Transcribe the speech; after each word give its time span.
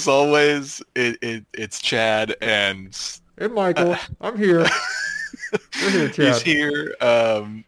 As 0.00 0.08
always, 0.08 0.82
it, 0.94 1.18
it 1.20 1.44
it's 1.52 1.78
Chad 1.78 2.34
and 2.40 2.98
Hey, 3.38 3.48
Michael, 3.48 3.96
I'm 4.22 4.38
here. 4.38 4.66
We're 5.82 5.90
here, 5.90 6.08
he's 6.08 6.40
here. 6.40 6.94
Um, 7.02 7.66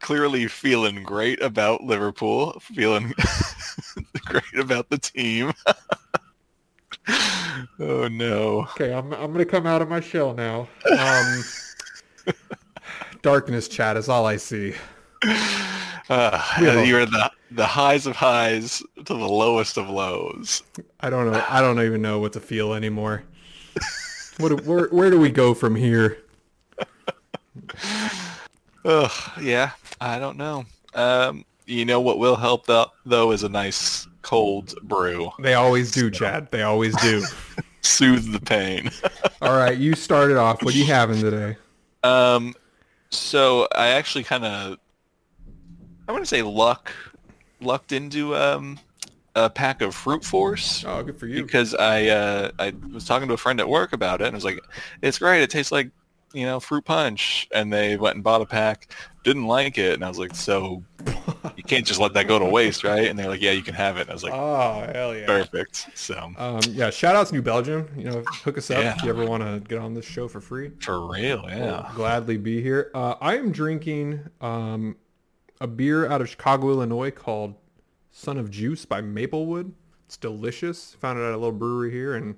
clearly 0.00 0.48
feeling 0.48 1.04
great 1.04 1.40
about 1.40 1.84
Liverpool, 1.84 2.58
feeling 2.60 3.14
great 4.24 4.58
about 4.58 4.90
the 4.90 4.98
team. 4.98 5.52
oh 7.78 8.08
no! 8.08 8.62
Okay, 8.72 8.92
I'm 8.92 9.12
I'm 9.12 9.30
gonna 9.30 9.44
come 9.44 9.64
out 9.64 9.82
of 9.82 9.88
my 9.88 10.00
shell 10.00 10.34
now. 10.34 10.66
Um, 10.90 11.44
darkness, 13.22 13.68
Chad, 13.68 13.96
is 13.96 14.08
all 14.08 14.26
I 14.26 14.36
see. 14.36 14.74
Uh, 16.08 16.82
you're 16.84 17.06
the 17.06 17.30
the 17.52 17.66
highs 17.66 18.06
of 18.06 18.16
highs 18.16 18.82
to 18.96 19.04
the 19.04 19.14
lowest 19.14 19.76
of 19.76 19.88
lows. 19.88 20.62
I 21.00 21.10
don't 21.10 21.30
know. 21.30 21.44
I 21.48 21.60
don't 21.60 21.80
even 21.80 22.02
know 22.02 22.18
what 22.18 22.32
to 22.34 22.40
feel 22.40 22.74
anymore. 22.74 23.22
What? 24.38 24.64
Where? 24.64 24.88
Where 24.88 25.10
do 25.10 25.20
we 25.20 25.30
go 25.30 25.54
from 25.54 25.76
here? 25.76 26.18
Ugh, 28.84 29.12
yeah, 29.40 29.70
I 30.00 30.18
don't 30.18 30.36
know. 30.36 30.64
Um, 30.94 31.44
you 31.66 31.84
know 31.84 32.00
what 32.00 32.18
will 32.18 32.36
help 32.36 32.66
though, 32.66 32.88
though 33.06 33.30
is 33.30 33.42
a 33.42 33.48
nice 33.48 34.08
cold 34.22 34.74
brew. 34.82 35.30
They 35.38 35.54
always 35.54 35.92
do, 35.92 36.10
Chad. 36.10 36.50
They 36.50 36.62
always 36.62 36.96
do. 37.00 37.22
Soothe 37.82 38.32
the 38.32 38.40
pain. 38.40 38.90
All 39.42 39.56
right, 39.56 39.76
you 39.76 39.94
started 39.94 40.36
off. 40.36 40.62
What 40.62 40.74
are 40.74 40.78
you 40.78 40.84
having 40.84 41.20
today? 41.20 41.56
Um, 42.04 42.54
so 43.10 43.66
I 43.74 43.88
actually 43.88 44.24
kind 44.24 44.44
of, 44.44 44.78
I 46.08 46.12
want 46.12 46.22
to 46.24 46.28
say 46.28 46.42
luck, 46.42 46.92
lucked 47.60 47.92
into 47.92 48.34
um 48.36 48.78
a 49.34 49.48
pack 49.48 49.80
of 49.80 49.94
Fruit 49.94 50.22
Force 50.24 50.84
Oh, 50.86 51.02
good 51.02 51.18
for 51.18 51.26
you. 51.26 51.42
because 51.44 51.74
I 51.74 52.08
uh 52.08 52.50
I 52.58 52.74
was 52.92 53.04
talking 53.04 53.28
to 53.28 53.34
a 53.34 53.38
friend 53.38 53.60
at 53.60 53.68
work 53.68 53.92
about 53.92 54.20
it 54.20 54.26
and 54.26 54.34
I 54.34 54.36
was 54.36 54.44
like, 54.44 54.60
it's 55.00 55.18
great. 55.18 55.42
It 55.42 55.50
tastes 55.50 55.72
like 55.72 55.90
you 56.34 56.46
know 56.46 56.60
fruit 56.60 56.84
punch, 56.84 57.46
and 57.54 57.70
they 57.72 57.96
went 57.96 58.14
and 58.16 58.24
bought 58.24 58.40
a 58.40 58.46
pack. 58.46 58.94
Didn't 59.22 59.46
like 59.46 59.76
it, 59.78 59.94
and 59.94 60.04
I 60.04 60.08
was 60.08 60.18
like, 60.18 60.34
so 60.34 60.82
you 61.56 61.62
can't 61.62 61.86
just 61.86 62.00
let 62.00 62.14
that 62.14 62.26
go 62.26 62.38
to 62.38 62.44
waste, 62.46 62.82
right? 62.84 63.06
And 63.06 63.18
they're 63.18 63.28
like, 63.28 63.40
yeah, 63.42 63.50
you 63.52 63.62
can 63.62 63.74
have 63.74 63.96
it. 63.98 64.02
And 64.02 64.10
I 64.10 64.12
was 64.14 64.24
like, 64.24 64.32
Oh, 64.32 64.90
hell 64.92 65.14
yeah. 65.14 65.26
perfect. 65.26 65.88
So 65.94 66.32
Um, 66.38 66.60
yeah, 66.70 66.88
shout 66.90 67.14
out 67.16 67.26
to 67.28 67.34
New 67.34 67.42
Belgium. 67.42 67.86
You 67.96 68.04
know, 68.04 68.24
hook 68.44 68.56
us 68.58 68.70
up 68.70 68.78
Yeah. 68.82 68.96
if 68.96 69.04
you 69.04 69.10
ever 69.10 69.26
want 69.26 69.42
to 69.42 69.60
get 69.68 69.78
on 69.78 69.92
this 69.94 70.06
show 70.06 70.26
for 70.26 70.40
free. 70.40 70.72
for 70.80 71.06
real, 71.06 71.44
yeah. 71.48 71.86
Will 71.88 71.94
gladly 71.94 72.36
be 72.38 72.60
here. 72.62 72.90
Uh, 72.94 73.14
I 73.20 73.36
am 73.36 73.52
drinking 73.52 74.20
um, 74.40 74.96
a 75.62 75.66
beer 75.68 76.10
out 76.10 76.20
of 76.20 76.28
Chicago, 76.28 76.70
Illinois 76.70 77.10
called 77.12 77.54
Son 78.10 78.36
of 78.36 78.50
Juice 78.50 78.84
by 78.84 79.00
Maplewood. 79.00 79.72
It's 80.06 80.16
delicious. 80.16 80.94
Found 81.00 81.18
it 81.18 81.22
at 81.22 81.32
a 81.32 81.36
little 81.36 81.52
brewery 81.52 81.90
here, 81.92 82.14
and 82.16 82.34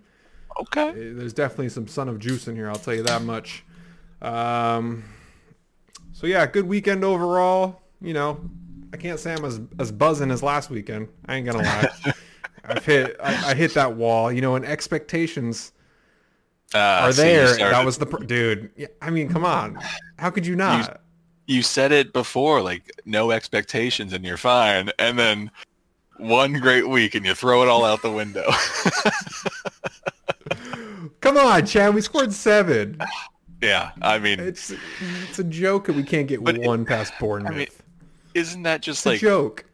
Okay. 0.60 0.92
there's 1.12 1.32
definitely 1.32 1.70
some 1.70 1.88
Son 1.88 2.08
of 2.08 2.18
Juice 2.18 2.46
in 2.46 2.54
here. 2.54 2.68
I'll 2.68 2.76
tell 2.76 2.94
you 2.94 3.02
that 3.04 3.22
much. 3.22 3.64
Um, 4.22 5.04
so 6.12 6.26
yeah, 6.26 6.46
good 6.46 6.66
weekend 6.68 7.02
overall. 7.02 7.80
You 8.00 8.12
know, 8.14 8.40
I 8.92 8.96
can't 8.98 9.18
say 9.18 9.32
I'm 9.32 9.44
as 9.44 9.60
as 9.78 9.90
buzzing 9.90 10.30
as 10.30 10.42
last 10.42 10.70
weekend. 10.70 11.08
I 11.26 11.36
ain't 11.36 11.46
gonna 11.46 11.64
lie. 11.64 11.88
I've 12.64 12.84
hit 12.84 13.16
I, 13.22 13.50
I 13.50 13.54
hit 13.54 13.74
that 13.74 13.96
wall. 13.96 14.30
You 14.30 14.40
know, 14.42 14.54
and 14.54 14.64
expectations 14.64 15.72
Uh, 16.74 16.78
are 16.78 17.12
so 17.12 17.22
there. 17.22 17.56
that 17.56 17.84
was 17.84 17.98
the 17.98 18.06
pr- 18.06 18.24
dude. 18.24 18.70
Yeah, 18.76 18.86
I 19.02 19.10
mean, 19.10 19.28
come 19.28 19.44
on. 19.44 19.78
How 20.18 20.30
could 20.30 20.46
you 20.46 20.54
not? 20.56 21.00
You 21.46 21.62
said 21.62 21.92
it 21.92 22.12
before, 22.12 22.62
like 22.62 22.90
no 23.04 23.30
expectations 23.30 24.12
and 24.12 24.24
you're 24.24 24.36
fine, 24.36 24.90
and 24.98 25.18
then 25.18 25.50
one 26.18 26.54
great 26.54 26.88
week 26.88 27.14
and 27.14 27.24
you 27.26 27.34
throw 27.34 27.62
it 27.62 27.68
all 27.68 27.84
out 27.84 28.02
the 28.02 28.10
window. 28.10 28.48
Come 31.20 31.36
on, 31.38 31.66
Chad. 31.66 31.94
We 31.94 32.00
scored 32.00 32.32
seven. 32.32 32.98
yeah, 33.62 33.92
I 34.02 34.18
mean, 34.18 34.40
It's 34.40 34.72
it's 35.28 35.38
a 35.38 35.44
joke 35.44 35.86
that 35.86 35.96
we 35.96 36.02
can't 36.02 36.28
get 36.28 36.42
But 36.44 36.56
it- 36.56 36.62
one 36.62 36.84
past 36.84 37.12
Bournemouth. 37.18 37.56
mean, 37.56 37.66
isn't 38.34 38.62
that 38.64 38.82
just 38.82 39.00
it's 39.00 39.06
a 39.06 39.08
like 39.10 39.20
joke. 39.20 39.64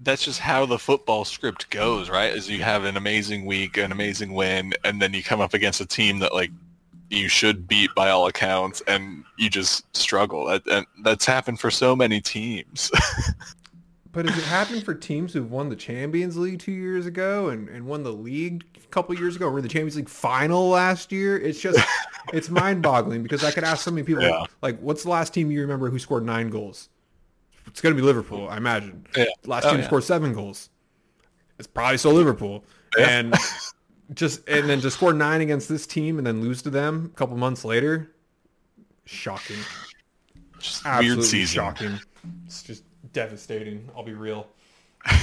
that's 0.00 0.24
just 0.24 0.40
how 0.40 0.66
the 0.66 0.78
football 0.78 1.24
script 1.24 1.70
goes, 1.70 2.10
right? 2.10 2.32
Is 2.32 2.48
you 2.48 2.62
have 2.62 2.84
an 2.84 2.96
amazing 2.96 3.44
week, 3.46 3.76
an 3.76 3.92
amazing 3.92 4.32
win, 4.32 4.72
and 4.84 5.00
then 5.00 5.12
you 5.14 5.22
come 5.22 5.40
up 5.40 5.54
against 5.54 5.80
a 5.80 5.86
team 5.86 6.18
that 6.20 6.34
like 6.34 6.50
you 7.10 7.28
should 7.28 7.68
beat 7.68 7.94
by 7.94 8.10
all 8.10 8.26
accounts, 8.26 8.82
and 8.86 9.24
you 9.38 9.48
just 9.50 9.84
struggle. 9.96 10.46
That, 10.46 10.66
and 10.66 10.86
that's 11.02 11.24
happened 11.24 11.60
for 11.60 11.70
so 11.70 11.94
many 11.96 12.20
teams. 12.20 12.90
But 14.12 14.24
has 14.30 14.38
it 14.38 14.44
happened 14.44 14.82
for 14.82 14.94
teams 14.94 15.34
who've 15.34 15.50
won 15.50 15.68
the 15.68 15.76
Champions 15.76 16.38
League 16.38 16.58
two 16.58 16.72
years 16.72 17.04
ago 17.04 17.50
and, 17.50 17.68
and 17.68 17.84
won 17.84 18.02
the 18.02 18.14
league 18.14 18.64
a 18.82 18.86
couple 18.86 19.14
years 19.14 19.36
ago, 19.36 19.46
or 19.46 19.60
the 19.60 19.68
Champions 19.68 19.94
League 19.96 20.08
final 20.08 20.70
last 20.70 21.12
year? 21.12 21.36
It's 21.38 21.60
just, 21.60 21.78
it's 22.32 22.48
mind-boggling 22.48 23.22
because 23.22 23.44
I 23.44 23.50
could 23.50 23.62
ask 23.62 23.84
so 23.84 23.90
many 23.90 24.06
people, 24.06 24.22
Yeah. 24.22 24.44
like, 24.62 24.80
what's 24.80 25.02
the 25.02 25.10
last 25.10 25.34
team 25.34 25.50
you 25.50 25.60
remember 25.60 25.90
who 25.90 25.98
scored 25.98 26.24
nine 26.24 26.48
goals? 26.48 26.88
It's 27.66 27.82
going 27.82 27.94
to 27.94 28.00
be 28.00 28.06
Liverpool, 28.06 28.48
I 28.48 28.56
imagine. 28.56 29.06
Yeah. 29.14 29.26
Last 29.44 29.66
Oh, 29.66 29.72
team 29.72 29.80
yeah. 29.80 29.86
scored 29.86 30.04
seven 30.04 30.32
goals. 30.32 30.70
It's 31.58 31.68
probably 31.68 31.98
still 31.98 32.14
Liverpool. 32.14 32.64
Yeah. 32.96 33.08
And 33.10 33.34
just 34.14 34.48
and 34.48 34.68
then 34.68 34.80
to 34.80 34.90
score 34.90 35.12
nine 35.12 35.40
against 35.40 35.68
this 35.68 35.86
team 35.86 36.18
and 36.18 36.26
then 36.26 36.40
lose 36.40 36.62
to 36.62 36.70
them 36.70 37.10
a 37.12 37.16
couple 37.16 37.36
months 37.36 37.64
later, 37.64 38.10
shocking. 39.04 39.56
just 40.58 40.84
Absolutely 40.84 41.16
weird 41.16 41.28
season. 41.28 41.54
shocking. 41.54 42.00
It's 42.44 42.62
just 42.62 42.84
devastating. 43.12 43.88
I'll 43.96 44.04
be 44.04 44.14
real. 44.14 44.46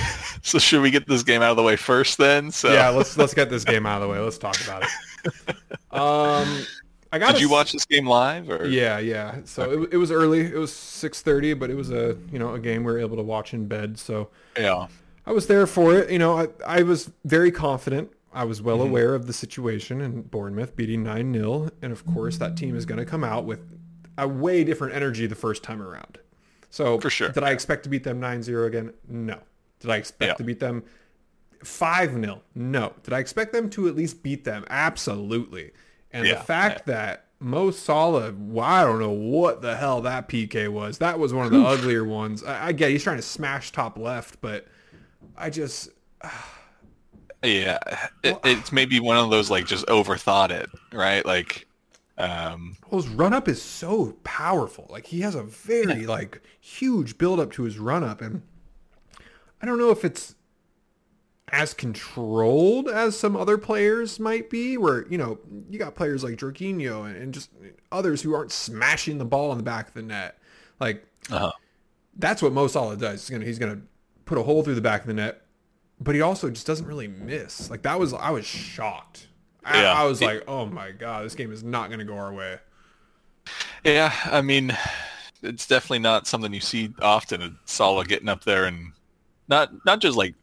So 0.46 0.60
should 0.60 0.82
we 0.82 0.92
get 0.92 1.08
this 1.08 1.24
game 1.24 1.42
out 1.42 1.52
of 1.52 1.58
the 1.58 1.64
way 1.64 1.78
first, 1.78 2.18
then? 2.18 2.52
So 2.52 2.74
Yeah, 2.74 2.90
let's 2.90 3.18
let's 3.18 3.34
get 3.34 3.50
this 3.50 3.64
game 3.64 3.86
out 3.86 4.02
of 4.02 4.08
the 4.08 4.14
way. 4.14 4.20
Let's 4.20 4.38
talk 4.38 4.60
about 4.62 4.84
it. 4.84 5.56
Um, 5.90 6.66
I 7.12 7.20
got. 7.20 7.34
Did 7.34 7.42
you 7.42 7.50
watch 7.50 7.72
this 7.72 7.86
game 7.86 8.08
live? 8.08 8.50
Or 8.50 8.68
Yeah, 8.68 8.98
yeah. 8.98 9.38
So 9.46 9.84
it, 9.84 9.94
it 9.94 9.98
was 9.98 10.12
early. 10.12 10.42
It 10.42 10.58
was 10.58 10.74
six 10.74 11.22
thirty, 11.22 11.54
but 11.54 11.70
it 11.70 11.76
was 11.76 11.92
a 11.92 12.18
you 12.32 12.40
know 12.40 12.56
a 12.56 12.60
game 12.60 12.84
we 12.84 12.92
were 12.92 12.98
able 12.98 13.16
to 13.18 13.24
watch 13.24 13.54
in 13.54 13.68
bed. 13.68 14.00
So 14.00 14.30
yeah. 14.58 14.88
I 15.28 15.32
was 15.32 15.46
there 15.46 15.68
for 15.68 15.96
it. 15.96 16.10
You 16.10 16.18
know, 16.18 16.40
I, 16.40 16.48
I 16.66 16.82
was 16.82 17.12
very 17.24 17.52
confident. 17.52 18.12
I 18.34 18.44
was 18.44 18.62
well 18.62 18.80
mm-hmm. 18.80 18.90
aware 18.90 19.16
of 19.16 19.28
the 19.28 19.34
situation 19.34 20.02
in 20.02 20.24
Bournemouth 20.24 20.76
beating 20.76 21.04
9-0. 21.04 21.72
And 21.82 21.92
of 21.92 22.06
course, 22.06 22.38
that 22.38 22.58
team 22.58 22.76
is 22.76 22.86
going 22.86 23.00
to 23.00 23.06
come 23.06 23.24
out 23.24 23.46
with 23.46 23.60
a 24.18 24.28
way 24.28 24.64
different 24.64 24.96
energy 24.96 25.26
the 25.28 25.36
first 25.36 25.64
time 25.64 25.82
around. 25.82 26.20
So 26.70 27.00
For 27.00 27.10
sure. 27.10 27.30
did 27.30 27.44
I 27.44 27.52
expect 27.52 27.84
to 27.84 27.90
beat 27.90 28.04
them 28.04 28.20
9-0 28.20 28.66
again? 28.66 28.94
No. 29.08 29.40
Did 29.80 29.92
I 29.92 29.98
expect 29.98 30.30
Yeah. 30.30 30.34
to 30.36 30.44
beat 30.44 30.60
them 30.60 30.84
5-0? 31.64 32.42
No. 32.56 32.94
Did 33.04 33.14
I 33.14 33.20
expect 33.20 33.54
them 33.54 33.70
to 33.72 33.88
at 33.88 33.96
least 33.96 34.24
beat 34.24 34.44
them? 34.44 34.66
Absolutely. 34.70 35.72
And 36.12 36.26
Yeah, 36.26 36.36
the 36.36 36.42
fact 36.42 36.86
that 36.88 37.28
Mo 37.40 37.72
Salah, 37.72 38.34
well, 38.38 38.66
I 38.66 38.84
don't 38.84 39.00
know 39.00 39.12
what 39.12 39.62
the 39.62 39.76
hell 39.76 40.02
that 40.02 40.30
PK 40.30 40.70
was. 40.70 41.00
That 41.00 41.20
was 41.20 41.34
one 41.34 41.46
of 41.46 41.52
the 41.52 41.62
uglier 41.62 42.06
ones. 42.06 42.44
I, 42.44 42.68
I 42.68 42.72
get 42.72 42.90
he's 42.92 43.04
trying 43.04 43.18
to 43.18 43.22
smash 43.22 43.72
top 43.72 43.98
left, 43.98 44.40
but 44.40 44.66
I 45.38 45.50
just 45.50 45.90
Yeah, 47.44 47.80
it, 48.24 48.40
it's 48.44 48.72
maybe 48.72 49.00
one 49.00 49.18
of 49.18 49.30
those 49.30 49.50
like 49.52 49.66
just 49.66 49.86
overthought 49.88 50.50
it, 50.50 50.70
right? 50.94 51.26
Like, 51.26 51.68
um, 52.18 52.78
well, 52.90 53.02
his 53.02 53.10
run 53.10 53.34
up 53.34 53.48
is 53.48 53.62
so 53.62 54.18
powerful. 54.24 54.88
Like 54.90 55.08
he 55.08 55.22
has 55.22 55.36
a 55.36 55.44
very 55.44 56.06
like 56.06 56.42
huge 56.62 57.18
build 57.18 57.40
up 57.40 57.52
to 57.54 57.64
his 57.64 57.78
run 57.78 58.04
up, 58.04 58.22
and 58.22 58.44
I 59.62 59.66
don't 59.66 59.78
know 59.78 59.90
if 59.90 60.06
it's 60.06 60.36
as 61.52 61.74
controlled 61.74 62.88
as 62.88 63.18
some 63.20 63.36
other 63.36 63.58
players 63.58 64.20
might 64.20 64.50
be. 64.50 64.78
Where 64.78 65.06
you 65.10 65.18
know 65.18 65.40
you 65.70 65.78
got 65.78 65.96
players 65.96 66.24
like 66.24 66.36
Jorginho 66.36 67.06
and, 67.06 67.18
and 67.18 67.34
just 67.34 67.50
others 67.92 68.22
who 68.22 68.34
aren't 68.34 68.52
smashing 68.52 69.18
the 69.18 69.26
ball 69.26 69.52
in 69.52 69.58
the 69.58 69.64
back 69.64 69.90
of 69.90 69.94
the 69.94 70.02
net. 70.02 70.38
Like 70.80 71.06
uh 71.30 71.52
that's 72.16 72.42
what 72.42 72.54
Mo 72.54 72.68
Salah 72.68 72.98
does. 72.98 73.22
He's 73.22 73.30
gonna 73.30 73.46
he's 73.46 73.60
gonna 73.60 73.82
put 74.26 74.38
a 74.38 74.44
hole 74.44 74.64
through 74.64 74.76
the 74.76 74.82
back 74.82 75.02
of 75.02 75.08
the 75.08 75.14
net, 75.14 75.43
but 76.04 76.16
he 76.16 76.22
also 76.22 76.50
just 76.50 76.68
doesn't 76.68 76.86
really 76.86 77.08
miss. 77.08 77.70
Like 77.70 77.82
that 77.84 78.00
was 78.00 78.14
I 78.14 78.32
was 78.32 78.46
shocked. 78.46 79.28
I, 79.66 79.82
Yeah. 79.82 79.94
I 79.94 80.04
was 80.06 80.22
like, 80.22 80.44
oh 80.48 80.66
my 80.66 80.92
god, 80.92 81.26
this 81.26 81.36
game 81.36 81.52
is 81.52 81.64
not 81.64 81.90
gonna 81.90 82.06
go 82.06 82.16
our 82.16 82.34
way. 82.34 82.58
yeah. 83.84 84.14
I 84.26 84.42
mean, 84.42 84.76
it's 85.42 85.68
definitely 85.68 86.00
not 86.00 86.28
something 86.28 86.54
you 86.54 86.62
see 86.62 86.94
often. 87.02 87.42
A 87.42 87.52
Salah 87.66 88.06
getting 88.06 88.30
up 88.30 88.44
there 88.44 88.66
and 88.66 88.92
not 89.48 89.72
not 89.86 90.00
just 90.00 90.18
like 90.18 90.36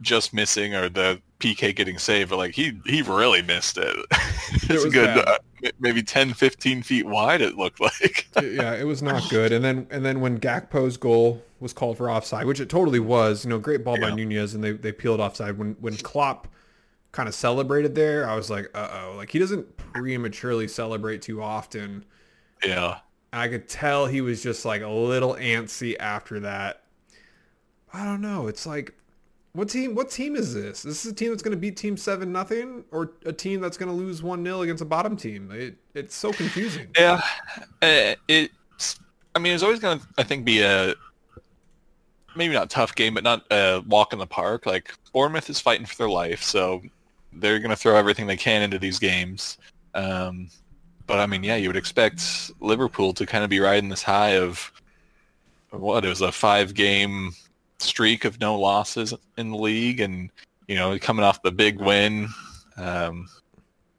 just 0.00 0.32
missing 0.32 0.74
or 0.74 0.88
the 0.88 1.20
PK 1.40 1.74
getting 1.74 1.98
saved, 1.98 2.30
but 2.30 2.36
like 2.36 2.54
he 2.54 2.80
he 2.86 3.02
really 3.02 3.42
missed 3.42 3.78
it. 3.78 3.96
it's 4.52 4.70
a 4.70 4.74
was 4.74 4.92
good 4.92 5.18
uh, 5.18 5.38
maybe 5.78 6.02
10, 6.02 6.34
15 6.34 6.82
feet 6.82 7.06
wide. 7.06 7.40
It 7.40 7.56
looked 7.56 7.80
like. 7.80 8.28
yeah, 8.42 8.74
it 8.74 8.84
was 8.84 9.02
not 9.02 9.28
good. 9.30 9.52
And 9.52 9.64
then 9.64 9.86
and 9.90 10.04
then 10.04 10.20
when 10.20 10.38
Gakpo's 10.38 10.96
goal 10.96 11.42
was 11.58 11.72
called 11.72 11.96
for 11.96 12.10
offside, 12.10 12.46
which 12.46 12.60
it 12.60 12.68
totally 12.68 13.00
was, 13.00 13.44
you 13.44 13.50
know, 13.50 13.58
great 13.58 13.84
ball 13.84 14.00
by 14.00 14.14
Nunez, 14.14 14.54
and 14.54 14.62
they 14.62 14.72
they 14.72 14.92
peeled 14.92 15.20
offside. 15.20 15.58
When 15.58 15.76
when 15.80 15.96
Klopp 15.96 16.48
kind 17.12 17.28
of 17.28 17.34
celebrated 17.34 17.94
there, 17.94 18.28
I 18.28 18.36
was 18.36 18.50
like, 18.50 18.70
uh 18.74 18.88
oh, 18.92 19.14
like 19.16 19.30
he 19.30 19.38
doesn't 19.38 19.76
prematurely 19.76 20.68
celebrate 20.68 21.22
too 21.22 21.42
often. 21.42 22.04
yeah. 22.64 22.98
I 23.32 23.46
could 23.46 23.68
tell 23.68 24.06
he 24.06 24.20
was 24.20 24.42
just 24.42 24.64
like 24.64 24.82
a 24.82 24.88
little 24.88 25.34
antsy 25.34 25.94
after 26.00 26.40
that. 26.40 26.82
I 27.92 28.04
don't 28.04 28.20
know. 28.20 28.48
It's 28.48 28.66
like 28.66 28.92
what 29.52 29.68
team? 29.68 29.94
What 29.94 30.10
team 30.10 30.36
is 30.36 30.54
this? 30.54 30.82
This 30.82 31.04
is 31.04 31.12
a 31.12 31.14
team 31.14 31.30
that's 31.30 31.42
going 31.42 31.52
to 31.52 31.58
beat 31.58 31.76
Team 31.76 31.96
Seven 31.96 32.30
nothing, 32.30 32.84
or 32.92 33.12
a 33.26 33.32
team 33.32 33.60
that's 33.60 33.76
going 33.76 33.88
to 33.88 33.94
lose 33.94 34.22
one 34.22 34.44
0 34.44 34.62
against 34.62 34.82
a 34.82 34.86
bottom 34.86 35.16
team. 35.16 35.50
It, 35.52 35.76
it's 35.94 36.14
so 36.14 36.32
confusing. 36.32 36.88
Yeah, 36.96 37.20
uh, 37.82 38.14
it's. 38.28 39.00
I 39.34 39.38
mean, 39.38 39.54
it's 39.54 39.62
always 39.62 39.78
going 39.78 39.98
to, 39.98 40.06
I 40.18 40.22
think, 40.24 40.44
be 40.44 40.60
a 40.60 40.94
maybe 42.36 42.54
not 42.54 42.70
tough 42.70 42.94
game, 42.94 43.14
but 43.14 43.24
not 43.24 43.44
a 43.50 43.82
walk 43.86 44.12
in 44.12 44.18
the 44.18 44.26
park. 44.26 44.66
Like 44.66 44.94
Bournemouth 45.12 45.50
is 45.50 45.60
fighting 45.60 45.86
for 45.86 45.96
their 45.96 46.10
life, 46.10 46.42
so 46.42 46.80
they're 47.32 47.58
going 47.58 47.70
to 47.70 47.76
throw 47.76 47.96
everything 47.96 48.26
they 48.26 48.36
can 48.36 48.62
into 48.62 48.78
these 48.78 48.98
games. 48.98 49.58
Um, 49.94 50.48
but 51.06 51.18
I 51.18 51.26
mean, 51.26 51.42
yeah, 51.42 51.56
you 51.56 51.68
would 51.68 51.76
expect 51.76 52.52
Liverpool 52.60 53.12
to 53.14 53.26
kind 53.26 53.42
of 53.42 53.50
be 53.50 53.58
riding 53.58 53.88
this 53.88 54.02
high 54.02 54.36
of 54.36 54.72
what 55.70 56.04
it 56.04 56.08
was 56.08 56.20
a 56.20 56.32
five-game 56.32 57.32
streak 57.82 58.24
of 58.24 58.40
no 58.40 58.58
losses 58.58 59.14
in 59.36 59.50
the 59.50 59.56
league, 59.56 60.00
and 60.00 60.30
you 60.68 60.76
know, 60.76 60.98
coming 60.98 61.24
off 61.24 61.42
the 61.42 61.50
big 61.52 61.80
win. 61.80 62.28
Um, 62.76 63.28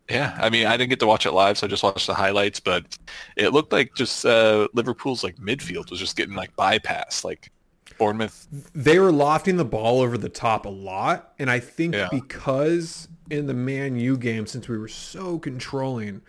yeah, 0.09 0.37
I 0.41 0.49
mean, 0.49 0.65
I 0.67 0.75
didn't 0.75 0.89
get 0.89 0.99
to 1.01 1.07
watch 1.07 1.25
it 1.25 1.31
live, 1.31 1.57
so 1.57 1.67
I 1.67 1.69
just 1.69 1.83
watched 1.83 2.07
the 2.07 2.13
highlights. 2.13 2.59
But 2.59 2.97
it 3.37 3.53
looked 3.53 3.71
like 3.71 3.93
just 3.95 4.25
uh, 4.25 4.67
Liverpool's 4.73 5.23
like 5.23 5.37
midfield 5.37 5.89
was 5.89 5.99
just 5.99 6.15
getting 6.17 6.35
like 6.35 6.55
bypassed. 6.55 7.23
Like 7.23 7.49
Bournemouth, 7.97 8.47
they 8.73 8.99
were 8.99 9.11
lofting 9.11 9.57
the 9.57 9.65
ball 9.65 10.01
over 10.01 10.17
the 10.17 10.29
top 10.29 10.65
a 10.65 10.69
lot, 10.69 11.33
and 11.39 11.49
I 11.49 11.59
think 11.59 11.93
Yeah. 11.95 12.09
because 12.11 13.07
in 13.29 13.47
the 13.47 13.53
Man 13.53 13.97
U 13.97 14.17
game, 14.17 14.45
since 14.47 14.67
we 14.67 14.77
were 14.77 14.89
so 14.89 15.39
controlling, 15.39 16.21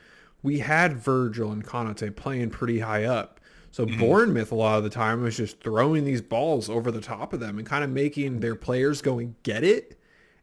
we 0.43 0.61
had 0.61 0.97
Virgil 0.97 1.51
and 1.51 1.65
Konate 1.65 2.15
playing 2.15 2.51
pretty 2.51 2.79
high 2.81 3.05
up. 3.05 3.41
So 3.73 3.85
Mm-hmm. 3.87 3.99
Bournemouth 4.01 4.53
a 4.53 4.55
lot 4.55 4.79
of 4.79 4.85
the 4.85 4.91
time 4.91 5.23
was 5.23 5.37
just 5.37 5.61
throwing 5.61 6.05
these 6.05 6.21
balls 6.23 6.69
over 6.71 6.91
the 6.93 7.01
top 7.01 7.33
of 7.33 7.41
them 7.41 7.59
and 7.59 7.67
kind 7.67 7.83
of 7.83 7.91
making 7.91 8.39
their 8.41 8.55
players 8.55 9.03
go 9.03 9.19
and 9.19 9.35
get 9.43 9.65
it. 9.65 9.99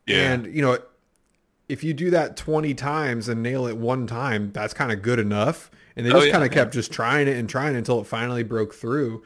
Yeah. 0.07 0.33
And 0.33 0.53
you 0.53 0.61
know, 0.61 0.79
if 1.69 1.83
you 1.83 1.93
do 1.93 2.09
that 2.09 2.35
20 2.35 2.73
times 2.73 3.29
and 3.29 3.41
nail 3.43 3.67
it 3.67 3.77
one 3.77 4.07
time, 4.07 4.51
that's 4.51 4.73
kind 4.73 4.91
of 4.91 5.01
good 5.03 5.19
enough. 5.19 5.69
And 5.95 6.05
they 6.05 6.09
Oh, 6.09 6.15
just 6.15 6.25
yeah, 6.27 6.31
kind 6.33 6.43
of 6.43 6.51
yeah. 6.51 6.63
kept 6.63 6.73
just 6.73 6.91
trying 6.91 7.27
it 7.27 7.37
and 7.37 7.47
trying 7.47 7.75
it 7.75 7.77
until 7.77 8.01
it 8.01 8.07
finally 8.07 8.41
broke 8.43 8.73
through. 8.73 9.21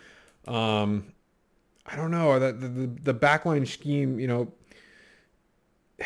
Um, 0.47 1.13
I 1.85 1.95
don't 1.95 2.11
know 2.11 2.37
that 2.39 2.59
the, 2.59 2.67
the, 2.67 2.87
the 2.87 3.13
backline 3.13 3.65
scheme, 3.65 4.19
you 4.19 4.27
know, 4.27 4.51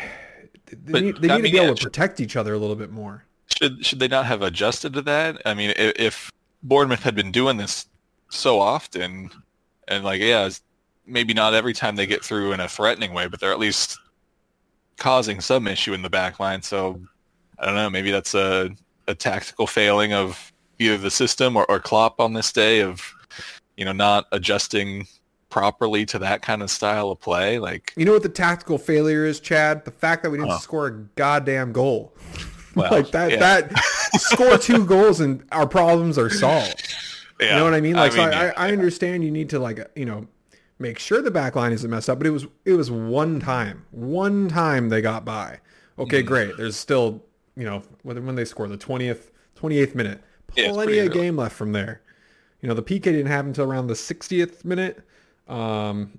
they 0.66 1.00
need, 1.00 1.16
they 1.16 1.28
need 1.28 1.34
mean, 1.34 1.36
to 1.36 1.42
be 1.42 1.50
yeah, 1.50 1.62
able 1.62 1.74
to 1.74 1.80
should- 1.80 1.92
protect 1.92 2.20
each 2.20 2.36
other 2.36 2.54
a 2.54 2.58
little 2.58 2.76
bit 2.76 2.90
more. 2.92 3.24
should 3.56 3.84
should 3.84 3.98
they 3.98 4.08
not 4.08 4.26
have 4.26 4.42
adjusted 4.42 4.92
to 4.94 5.02
that? 5.02 5.40
I 5.44 5.54
mean, 5.54 5.72
if, 5.76 6.30
Bournemouth 6.62 7.02
had 7.02 7.14
been 7.14 7.32
doing 7.32 7.56
this 7.56 7.86
so 8.30 8.60
often, 8.60 9.30
and 9.86 10.04
like, 10.04 10.20
yeah, 10.20 10.48
maybe 11.06 11.32
not 11.34 11.54
every 11.54 11.72
time 11.72 11.96
they 11.96 12.06
get 12.06 12.24
through 12.24 12.52
in 12.52 12.60
a 12.60 12.68
threatening 12.68 13.12
way, 13.14 13.26
but 13.28 13.40
they're 13.40 13.52
at 13.52 13.58
least 13.58 13.98
causing 14.96 15.40
some 15.40 15.66
issue 15.66 15.94
in 15.94 16.02
the 16.02 16.10
back 16.10 16.40
line. 16.40 16.60
So 16.62 17.00
I 17.58 17.66
don't 17.66 17.74
know, 17.74 17.90
maybe 17.90 18.10
that's 18.10 18.34
a 18.34 18.70
a 19.06 19.14
tactical 19.14 19.66
failing 19.66 20.12
of 20.12 20.52
either 20.78 20.98
the 20.98 21.10
system 21.10 21.56
or, 21.56 21.64
or 21.70 21.80
Klopp 21.80 22.20
on 22.20 22.34
this 22.34 22.52
day 22.52 22.82
of 22.82 23.14
you 23.76 23.84
know 23.84 23.92
not 23.92 24.26
adjusting 24.32 25.06
properly 25.50 26.04
to 26.04 26.18
that 26.18 26.42
kind 26.42 26.62
of 26.62 26.70
style 26.70 27.10
of 27.10 27.18
play. 27.20 27.58
Like, 27.58 27.94
You 27.96 28.04
know 28.04 28.12
what 28.12 28.22
the 28.22 28.28
tactical 28.28 28.76
failure 28.76 29.24
is, 29.24 29.40
Chad? 29.40 29.86
The 29.86 29.90
fact 29.90 30.22
that 30.22 30.30
we 30.30 30.36
didn't 30.36 30.50
Huh. 30.50 30.58
score 30.58 30.86
a 30.88 30.92
goddamn 30.92 31.72
goal. 31.72 32.12
Well, 32.78 32.90
like 32.90 33.10
that, 33.10 33.30
yeah. 33.32 33.36
that 33.38 33.78
score 34.18 34.58
two 34.58 34.84
goals 34.94 35.20
and 35.20 35.44
our 35.52 35.66
problems 35.66 36.18
are 36.18 36.30
solved. 36.30 36.82
Yeah. 37.40 37.50
You 37.50 37.56
know 37.56 37.64
what 37.64 37.74
I 37.74 37.80
mean? 37.80 37.94
Like, 37.94 38.12
so 38.12 38.26
yeah. 38.28 38.52
I, 38.56 38.68
I 38.68 38.72
understand 38.72 39.24
you 39.24 39.30
need 39.30 39.50
to 39.50 39.58
like, 39.58 39.80
you 39.94 40.04
know, 40.04 40.26
make 40.78 40.98
sure 40.98 41.22
the 41.22 41.30
back 41.30 41.54
line 41.56 41.72
isn't 41.72 41.90
messed 41.90 42.08
up, 42.08 42.18
but 42.18 42.26
it 42.26 42.30
was, 42.30 42.46
it 42.64 42.72
was 42.72 42.90
one 42.90 43.40
time, 43.40 43.84
one 43.90 44.48
time 44.48 44.88
they 44.88 45.00
got 45.00 45.24
by. 45.24 45.60
Okay, 45.98 46.22
Mm. 46.22 46.26
great. 46.26 46.56
There's 46.56 46.76
still, 46.76 47.24
you 47.56 47.64
know, 47.64 47.82
when, 48.02 48.24
when 48.26 48.34
they 48.36 48.44
score 48.44 48.68
the 48.68 48.78
20th, 48.78 49.30
28th 49.60 49.94
minute, 49.94 50.20
plenty 50.54 50.98
of 50.98 51.12
game 51.12 51.36
left 51.36 51.54
from 51.56 51.72
there. 51.72 52.00
You 52.60 52.68
know, 52.68 52.74
the 52.74 52.82
PK 52.82 53.02
didn't 53.02 53.26
happen 53.26 53.48
until 53.48 53.70
around 53.70 53.86
the 53.88 53.94
60th 53.94 54.64
minute. 54.64 55.00
Um, 55.48 56.18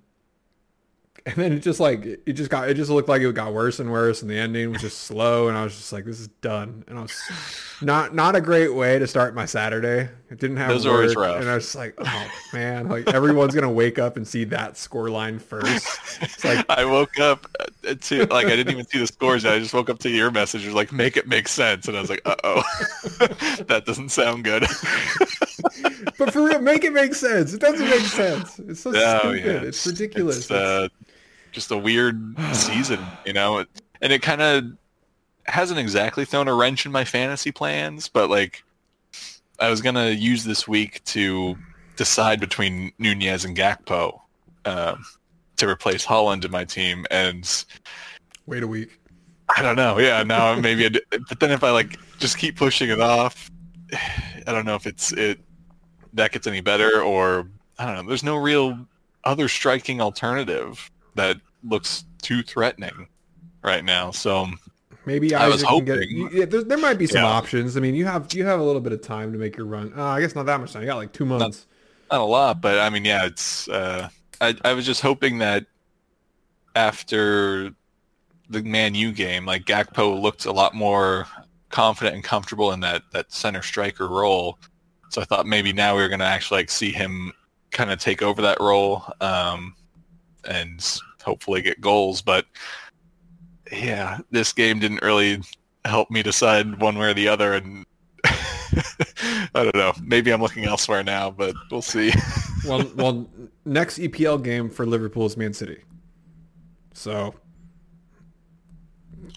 and 1.30 1.38
then 1.38 1.54
it 1.54 1.60
just 1.60 1.80
like 1.80 2.06
it 2.06 2.34
just 2.34 2.50
got 2.50 2.70
it 2.70 2.74
just 2.74 2.90
looked 2.90 3.08
like 3.10 3.22
it 3.22 3.34
got 3.36 3.54
worse 3.54 3.80
and 3.80 3.92
worse 3.92 4.22
and 4.22 4.30
the 4.30 4.38
ending 4.38 4.72
was 4.72 4.82
just 4.82 5.00
slow 5.02 5.48
and 5.48 5.58
I 5.58 5.64
was 5.64 5.76
just 5.76 5.94
like 5.94 6.06
this 6.06 6.20
is 6.20 6.28
done 6.42 6.84
and 6.88 6.98
I 6.98 7.02
was 7.04 7.16
not 7.82 8.14
not 8.16 8.36
a 8.36 8.42
great 8.42 8.74
way 8.74 9.00
to 9.00 9.08
start 9.08 9.36
my 9.36 9.46
Saturday. 9.46 10.10
It 10.32 10.40
didn't 10.40 10.58
have 10.58 10.70
Those 10.70 10.86
work, 10.86 11.16
and 11.18 11.50
I 11.50 11.56
was 11.56 11.64
just 11.66 11.76
like 11.76 11.96
oh 12.00 12.28
man 12.54 12.88
like 12.88 13.08
everyone's 13.14 13.56
gonna 13.56 13.72
wake 13.72 13.98
up 14.00 14.18
and 14.18 14.28
see 14.28 14.44
that 14.46 14.78
score 14.78 15.10
line 15.10 15.40
first. 15.40 15.88
It's 16.22 16.44
like 16.44 16.66
I 16.70 16.86
woke 16.86 17.20
up 17.20 17.48
uh, 17.60 17.96
to 17.96 18.26
like 18.28 18.46
I 18.48 18.56
didn't 18.56 18.72
even 18.74 18.86
see 18.88 19.00
the 19.00 19.08
scores. 19.08 19.46
I 19.46 19.60
just 19.60 19.74
woke 19.74 19.90
up 19.90 20.00
to 20.00 20.10
your 20.10 20.32
message. 20.32 20.64
It 20.64 20.68
was 20.68 20.76
like 20.76 20.92
make 20.92 21.18
it 21.18 21.28
make 21.28 21.48
sense, 21.48 21.88
and 21.88 21.98
I 21.98 22.02
was 22.02 22.10
like, 22.10 22.22
uh 22.26 22.36
oh, 22.44 22.64
that 23.68 23.84
doesn't 23.86 24.10
sound 24.10 24.44
good. 24.44 24.66
but 26.18 26.32
for 26.34 26.44
real 26.44 26.62
make 26.62 26.84
it 26.84 26.94
make 26.94 27.14
sense. 27.16 27.54
It 27.54 27.62
doesn't 27.62 27.90
make 27.90 28.02
sense. 28.02 28.60
It's 28.60 28.82
so 28.82 28.92
Oh, 28.96 29.20
stupid. 29.20 29.46
yeah, 29.46 29.68
It's, 29.68 29.86
ridiculous. 29.88 30.38
It's, 30.40 30.52
uh, 30.52 30.88
just 31.52 31.72
a 31.72 31.78
weird 31.78 32.36
season, 32.54 33.00
you 33.26 33.34
know, 33.34 33.66
and 34.02 34.14
it 34.14 34.22
kind 34.22 34.42
of 34.42 34.66
hasn't 35.46 35.80
exactly 35.80 36.26
thrown 36.26 36.48
a 36.48 36.54
wrench 36.54 36.86
in 36.86 36.92
my 36.92 37.04
fantasy 37.04 37.52
plans, 37.52 38.08
but 38.08 38.30
like 38.30 38.64
I 39.60 39.70
was 39.70 39.82
gonna 39.82 40.10
use 40.10 40.44
this 40.44 40.68
week 40.68 41.04
to 41.06 41.58
decide 41.96 42.40
between 42.40 42.92
Nunez 42.98 43.46
and 43.46 43.58
Gakpo 43.58 44.20
um, 44.66 45.04
to 45.58 45.68
replace 45.68 46.06
Haaland 46.06 46.46
in 46.46 46.52
my 46.52 46.66
team, 46.66 47.06
and 47.12 47.66
Wait 48.46 48.64
a 48.64 48.68
week. 48.68 49.00
I 49.56 49.62
don't 49.62 49.76
know. 49.76 50.00
Yeah, 50.00 50.24
now 50.24 50.56
maybe. 50.60 50.86
I 50.86 50.90
but 51.12 51.40
then 51.40 51.52
if 51.52 51.64
I 51.64 51.72
like 51.72 52.00
just 52.18 52.38
keep 52.38 52.56
pushing 52.56 52.90
it 52.90 53.00
off, 53.00 53.52
I 53.94 54.52
don't 54.52 54.66
know 54.66 54.76
if 54.76 54.88
it's 54.88 55.12
it 55.12 55.40
that 56.14 56.32
gets 56.32 56.48
any 56.48 56.62
better 56.62 57.02
or 57.02 57.48
I 57.78 57.86
don't 57.86 57.96
know. 57.96 58.04
There's 58.04 58.24
no 58.24 58.38
real 58.38 58.88
other 59.24 59.48
striking 59.48 60.02
alternative 60.02 60.90
that 61.20 61.38
looks 61.64 62.06
too 62.22 62.42
threatening 62.42 63.08
right 63.64 63.84
now. 63.84 64.12
So 64.12 64.48
Maybe 65.06 65.36
I 65.36 65.48
was 65.48 65.58
Isak 65.64 65.86
get. 65.86 65.96
hoping. 65.96 66.10
you- 66.18 66.30
Yeah, 66.32 66.46
there, 66.46 66.64
there 66.64 66.78
might 66.78 66.98
be 66.98 67.08
some 67.08 67.22
Yeah. 67.24 67.28
options. 67.28 67.76
I 67.76 67.80
mean, 67.82 67.94
you 67.96 68.06
have 68.06 68.34
you 68.34 68.46
have 68.46 68.60
a 68.60 68.64
little 68.64 68.82
bit 68.82 68.94
of 68.94 69.02
time 69.02 69.32
to 69.34 69.38
make 69.38 69.58
your 69.58 69.66
run. 69.66 69.92
Uh, 69.98 70.04
I 70.04 70.22
guess 70.22 70.36
not 70.36 70.46
that 70.46 70.60
much 70.62 70.72
time. 70.74 70.82
You 70.84 70.88
got 70.88 70.98
like 70.98 71.12
two 71.14 71.26
months. 71.26 71.66
not 72.12 72.22
a 72.22 72.24
lot, 72.24 72.62
but 72.62 72.80
I 72.80 72.90
mean, 72.90 73.04
yeah, 73.06 73.26
it's. 73.26 73.68
Uh, 73.68 74.10
I 74.42 74.56
I 74.64 74.74
was 74.74 74.86
just 74.86 75.02
hoping 75.02 75.40
that 75.40 75.66
after 76.76 77.72
the 78.50 78.64
Man 78.64 78.96
U 78.96 79.12
game, 79.12 79.46
like 79.46 79.66
Gakpo 79.66 80.20
looked 80.22 80.46
a 80.46 80.52
lot 80.52 80.74
more 80.74 81.28
confident 81.70 82.16
and 82.16 82.24
comfortable 82.24 82.72
in 82.72 82.80
that 82.82 83.04
that 83.12 83.32
center 83.32 83.62
striker 83.62 84.08
role. 84.08 84.58
So 85.10 85.22
I 85.22 85.26
thought 85.26 85.46
maybe 85.48 85.74
now 85.74 85.96
we 85.96 86.02
were 86.04 86.08
going 86.08 86.20
to 86.20 86.26
actually 86.26 86.60
like 86.62 86.70
see 86.70 86.92
him 86.92 87.32
kind 87.72 87.92
of 87.92 88.00
take 88.00 88.22
over 88.22 88.42
that 88.44 88.60
role 88.60 89.04
um, 89.22 89.76
and 90.46 90.84
hopefully 91.24 91.62
get 91.62 91.82
goals. 91.82 92.22
But 92.22 92.46
yeah, 93.72 94.20
this 94.32 94.54
game 94.54 94.80
didn't 94.80 95.02
really 95.02 95.42
help 95.86 96.12
me 96.12 96.24
decide 96.24 96.80
one 96.82 96.98
way 96.98 97.12
or 97.12 97.14
the 97.14 97.28
other, 97.28 97.54
and 97.54 97.86
I 98.26 99.50
don't 99.54 99.76
know. 99.76 99.94
Maybe 100.02 100.32
I'm 100.32 100.42
looking 100.42 100.66
elsewhere 100.66 101.04
now, 101.04 101.32
but 101.32 101.56
we'll 101.72 101.82
see. 101.82 102.12
well, 102.68 102.90
well, 102.96 103.30
next 103.66 104.00
EPL 104.00 104.44
game 104.44 104.70
for 104.70 104.86
Liverpool 104.86 105.26
is 105.26 105.38
Man 105.38 105.54
City. 105.54 105.84
So 106.94 107.34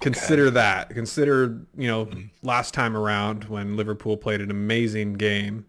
consider 0.01 0.51
that. 0.51 0.91
Consider 0.91 1.61
you 1.77 1.89
know 1.89 2.09
last 2.43 2.75
time 2.75 2.97
around 2.97 3.45
when 3.45 3.77
Liverpool 3.77 4.17
played 4.17 4.41
an 4.41 4.51
amazing 4.51 5.15
game, 5.15 5.65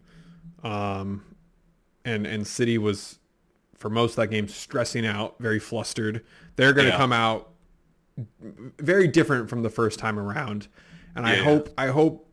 um, 0.62 1.24
and 2.04 2.26
and 2.26 2.46
City 2.46 2.78
was 2.78 3.18
for 3.84 3.90
most 3.90 4.12
of 4.12 4.16
that 4.16 4.28
game 4.28 4.48
stressing 4.48 5.04
out, 5.04 5.34
very 5.40 5.58
flustered. 5.58 6.24
They're 6.56 6.72
going 6.72 6.86
to 6.86 6.92
Yeah. 6.92 6.96
come 6.96 7.12
out 7.12 7.50
very 8.78 9.06
different 9.06 9.50
from 9.50 9.62
the 9.62 9.68
first 9.68 9.98
time 9.98 10.18
around, 10.18 10.68
and 11.14 11.26
I 11.26 11.34
Yeah. 11.36 11.44
hope 11.44 11.68
I 11.76 11.88
hope 11.88 12.26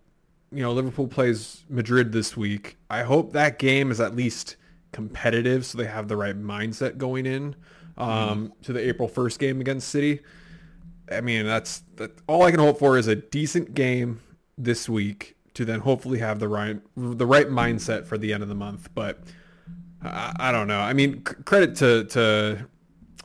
you 0.50 0.62
know 0.62 0.72
Liverpool 0.72 1.10
plays 1.10 1.66
Madrid 1.68 2.14
this 2.14 2.38
week. 2.38 2.78
I 2.90 3.04
hope 3.04 3.34
that 3.34 3.60
game 3.60 3.92
is 3.92 4.00
at 4.00 4.16
least 4.16 4.56
competitive, 4.94 5.66
so 5.66 5.78
they 5.78 5.88
have 5.88 6.08
the 6.08 6.16
right 6.16 6.42
mindset 6.42 6.98
going 6.98 7.26
in 7.26 7.58
um, 7.98 8.54
to 8.62 8.72
the 8.72 8.80
April 8.80 9.10
first 9.10 9.38
game 9.38 9.60
against 9.60 9.90
City. 9.90 10.22
I 11.12 11.20
mean, 11.20 11.46
that's 11.46 11.84
that. 11.98 12.12
All 12.28 12.44
I 12.44 12.52
can 12.52 12.62
hope 12.62 12.80
for 12.80 12.98
is 12.98 13.08
a 13.08 13.16
decent 13.18 13.74
game 13.74 14.22
this 14.58 14.88
week 14.88 15.36
to 15.56 15.66
then 15.66 15.82
hopefully 15.82 16.20
have 16.20 16.40
the 16.40 16.48
right 16.48 16.80
the 16.96 17.26
right 17.26 17.50
mindset 17.50 18.06
for 18.06 18.18
the 18.18 18.32
end 18.32 18.42
of 18.42 18.48
the 18.48 18.56
month. 18.56 18.88
But 18.96 19.20
I, 20.04 20.34
I 20.40 20.52
don't 20.52 20.68
know. 20.68 20.80
I 20.80 20.94
mean, 20.94 21.24
c- 21.28 21.36
credit 21.46 21.76
to 21.78 22.06
to 22.06 22.68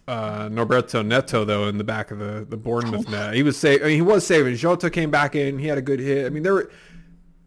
uh, 0.09 0.49
Norberto 0.49 1.04
Neto 1.04 1.45
though 1.45 1.68
in 1.68 1.78
the 1.78 1.85
back 1.85 2.11
of 2.11 2.18
the 2.18 2.47
the 2.49 2.56
Bournemouth 2.56 3.09
net. 3.09 3.35
He 3.35 3.42
was 3.42 3.59
saving. 3.59 3.85
I 3.85 3.88
mean, 3.88 3.97
he 3.97 4.02
was 4.02 4.26
saving. 4.26 4.56
Jota 4.56 4.90
came 4.90 5.11
back 5.11 5.35
in. 5.35 5.59
He 5.59 5.66
had 5.66 5.78
a 5.78 5.83
good 5.83 6.00
hit. 6.00 6.26
I 6.26 6.30
mean, 6.30 6.42
there 6.42 6.54
were 6.54 6.71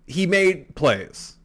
he 0.07 0.25
made 0.25 0.75
plays. 0.75 1.37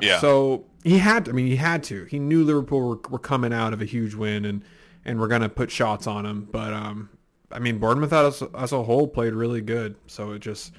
Yeah. 0.00 0.20
So 0.20 0.66
he 0.84 0.98
had. 0.98 1.26
To, 1.26 1.30
I 1.30 1.34
mean, 1.34 1.46
he 1.46 1.56
had 1.56 1.82
to. 1.84 2.04
He 2.04 2.18
knew 2.18 2.44
Liverpool 2.44 2.80
were, 2.80 3.00
were 3.10 3.18
coming 3.18 3.52
out 3.52 3.72
of 3.72 3.82
a 3.82 3.86
huge 3.86 4.14
win 4.14 4.44
and 4.44 4.64
and 5.04 5.18
we're 5.18 5.28
gonna 5.28 5.48
put 5.48 5.70
shots 5.70 6.06
on 6.06 6.26
him. 6.26 6.48
But 6.50 6.72
um, 6.72 7.10
I 7.50 7.58
mean, 7.58 7.78
Bournemouth 7.78 8.12
as, 8.12 8.42
as 8.56 8.72
a 8.72 8.82
whole 8.82 9.08
played 9.08 9.32
really 9.32 9.60
good. 9.60 9.96
So 10.06 10.32
it 10.32 10.40
just 10.40 10.72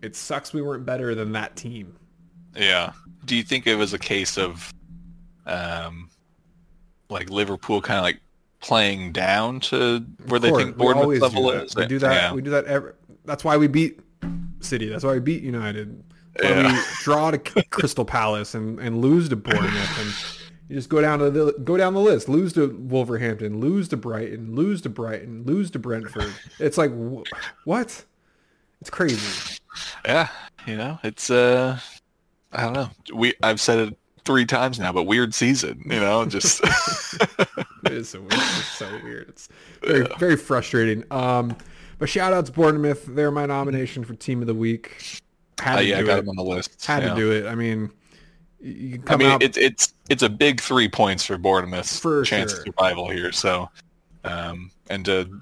it 0.00 0.16
sucks 0.16 0.52
we 0.52 0.62
weren't 0.62 0.84
better 0.84 1.14
than 1.14 1.32
that 1.32 1.56
team. 1.56 1.96
Yeah. 2.56 2.92
Do 3.24 3.36
you 3.36 3.42
think 3.42 3.66
it 3.66 3.76
was 3.76 3.92
a 3.92 3.98
case 3.98 4.38
of, 4.38 4.72
um, 5.50 6.10
like 7.08 7.30
Liverpool 7.30 7.80
kind 7.80 7.98
of 7.98 8.04
like 8.04 8.20
playing 8.60 9.12
down 9.12 9.60
to 9.60 10.04
where 10.26 10.40
they 10.40 10.50
think 10.50 10.76
Bournemouth 10.76 11.20
level 11.20 11.50
is? 11.50 11.74
We 11.74 11.86
do 11.86 11.98
that. 11.98 12.12
Yeah. 12.12 12.32
We 12.32 12.42
do 12.42 12.50
that. 12.50 12.66
Every, 12.66 12.92
that's 13.24 13.44
why 13.44 13.56
we 13.56 13.66
beat 13.66 14.00
City. 14.60 14.88
That's 14.88 15.04
why 15.04 15.14
we 15.14 15.20
beat 15.20 15.42
United. 15.42 16.02
Yeah. 16.42 16.72
we 16.72 16.80
draw 17.02 17.30
to 17.30 17.38
Crystal 17.38 18.04
Palace 18.04 18.54
and, 18.54 18.78
and 18.78 19.00
lose 19.00 19.28
to 19.30 19.36
Bournemouth 19.36 19.98
and 19.98 20.40
you 20.70 20.76
just 20.76 20.88
go 20.88 21.00
down 21.00 21.18
to 21.18 21.30
the 21.32 21.52
go 21.64 21.76
down 21.76 21.94
the 21.94 22.00
list. 22.00 22.28
Lose 22.28 22.52
to 22.52 22.68
Wolverhampton. 22.68 23.58
Lose 23.58 23.88
to 23.88 23.96
Brighton. 23.96 24.54
Lose 24.54 24.80
to 24.82 24.88
Brighton. 24.88 25.42
Lose 25.42 25.68
to 25.72 25.80
Brentford. 25.80 26.32
It's 26.60 26.78
like 26.78 26.92
wh- 26.92 27.26
what? 27.66 28.04
It's 28.80 28.88
crazy. 28.88 29.58
Yeah, 30.04 30.28
you 30.66 30.76
know, 30.76 31.00
it's 31.02 31.28
uh, 31.28 31.80
I 32.52 32.62
don't 32.62 32.74
know. 32.74 32.90
We 33.12 33.34
I've 33.42 33.60
said 33.60 33.88
it 33.88 33.98
three 34.30 34.46
times 34.46 34.78
now, 34.78 34.92
but 34.92 35.04
weird 35.04 35.34
season. 35.34 35.82
You 35.84 35.98
know, 35.98 36.24
just 36.24 36.60
It 37.84 37.92
is 37.92 38.10
so 38.10 38.20
weird. 38.20 38.32
It's 38.32 38.78
so 38.78 39.00
weird. 39.02 39.28
It's 39.28 39.48
very 39.82 40.06
very 40.18 40.36
frustrating. 40.36 41.02
Um, 41.10 41.56
but 41.98 42.08
shout 42.08 42.32
out 42.32 42.46
to 42.46 42.52
Bournemouth. 42.52 43.04
They're 43.06 43.32
my 43.32 43.46
nomination 43.46 44.04
for 44.04 44.14
team 44.14 44.40
of 44.40 44.46
the 44.46 44.54
week. 44.54 45.20
Had 45.58 45.74
uh, 45.74 45.78
to 45.78 45.84
yeah, 45.84 45.96
I 45.96 46.00
do 46.02 46.06
got 46.06 46.18
it. 46.18 46.20
them 46.22 46.28
on 46.28 46.36
the 46.36 46.44
list. 46.44 46.84
Had 46.86 47.02
yeah. 47.02 47.08
to 47.10 47.16
do 47.16 47.32
it. 47.32 47.46
I 47.46 47.56
mean, 47.56 47.90
you 48.60 48.72
you 48.72 48.98
can 49.00 49.08
I 49.08 49.16
mean, 49.16 49.28
out. 49.30 49.42
it's 49.42 49.58
it's 49.58 49.94
it's 50.08 50.22
a 50.22 50.28
big 50.28 50.60
three 50.60 50.88
points 50.88 51.24
for 51.24 51.36
Bournemouth's 51.36 51.98
For 51.98 52.22
chance 52.22 52.52
sure. 52.52 52.60
of 52.60 52.66
survival 52.66 53.10
here. 53.10 53.32
So, 53.32 53.68
um, 54.22 54.70
and 54.88 55.04
to 55.06 55.40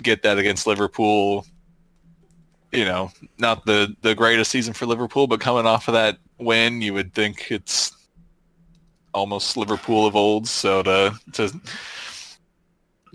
get 0.00 0.22
that 0.22 0.38
against 0.38 0.68
Liverpool, 0.68 1.44
you 2.70 2.84
know, 2.84 3.10
not 3.38 3.66
the 3.66 3.96
the 4.02 4.14
greatest 4.14 4.52
season 4.52 4.72
for 4.72 4.86
Liverpool, 4.86 5.26
but 5.26 5.40
coming 5.40 5.66
off 5.66 5.88
of 5.88 5.94
that 5.94 6.18
win, 6.38 6.80
you 6.80 6.94
would 6.94 7.12
think 7.14 7.50
it's 7.50 7.96
almost 9.14 9.56
Liverpool 9.56 10.06
of 10.06 10.16
old. 10.16 10.46
So 10.46 10.82
to 10.82 11.14
to 11.34 11.60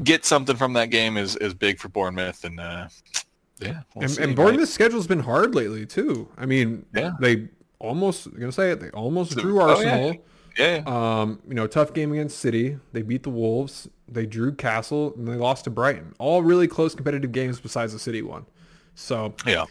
get 0.03 0.25
something 0.25 0.55
from 0.55 0.73
that 0.73 0.89
game 0.89 1.17
is 1.17 1.35
is 1.37 1.53
big 1.53 1.79
for 1.79 1.89
Bournemouth, 1.89 2.43
and 2.43 2.59
uh, 2.59 2.87
yeah, 3.59 3.81
we'll 3.93 4.03
and, 4.03 4.11
see, 4.11 4.21
and 4.21 4.29
right? 4.29 4.35
Bournemouth's 4.35 4.73
schedule's 4.73 5.07
been 5.07 5.19
hard 5.21 5.55
lately 5.55 5.85
too. 5.85 6.27
I 6.37 6.45
mean, 6.45 6.85
Yeah. 6.93 7.11
they 7.19 7.47
almost 7.79 8.27
I'm 8.27 8.39
gonna 8.39 8.51
say 8.51 8.71
it. 8.71 8.79
They 8.79 8.89
almost 8.89 9.33
So- 9.33 9.41
drew 9.41 9.61
oh. 9.61 9.69
Arsenal. 9.69 10.15
yeah, 10.57 10.81
yeah. 10.85 11.21
Um, 11.21 11.39
you 11.47 11.53
know, 11.53 11.67
tough 11.67 11.93
game 11.93 12.11
against 12.11 12.39
City. 12.39 12.77
They 12.93 13.01
beat 13.01 13.23
the 13.23 13.29
Wolves. 13.29 13.87
They 14.07 14.25
drew 14.25 14.53
Castle, 14.53 15.13
and 15.17 15.27
they 15.27 15.33
lost 15.35 15.63
to 15.63 15.69
Brighton. 15.69 16.13
All 16.19 16.43
really 16.43 16.67
close 16.67 16.93
competitive 16.93 17.31
games 17.31 17.59
besides 17.59 17.91
the 17.93 17.99
City 17.99 18.21
one. 18.21 18.45
So 18.95 19.33
yeah. 19.45 19.65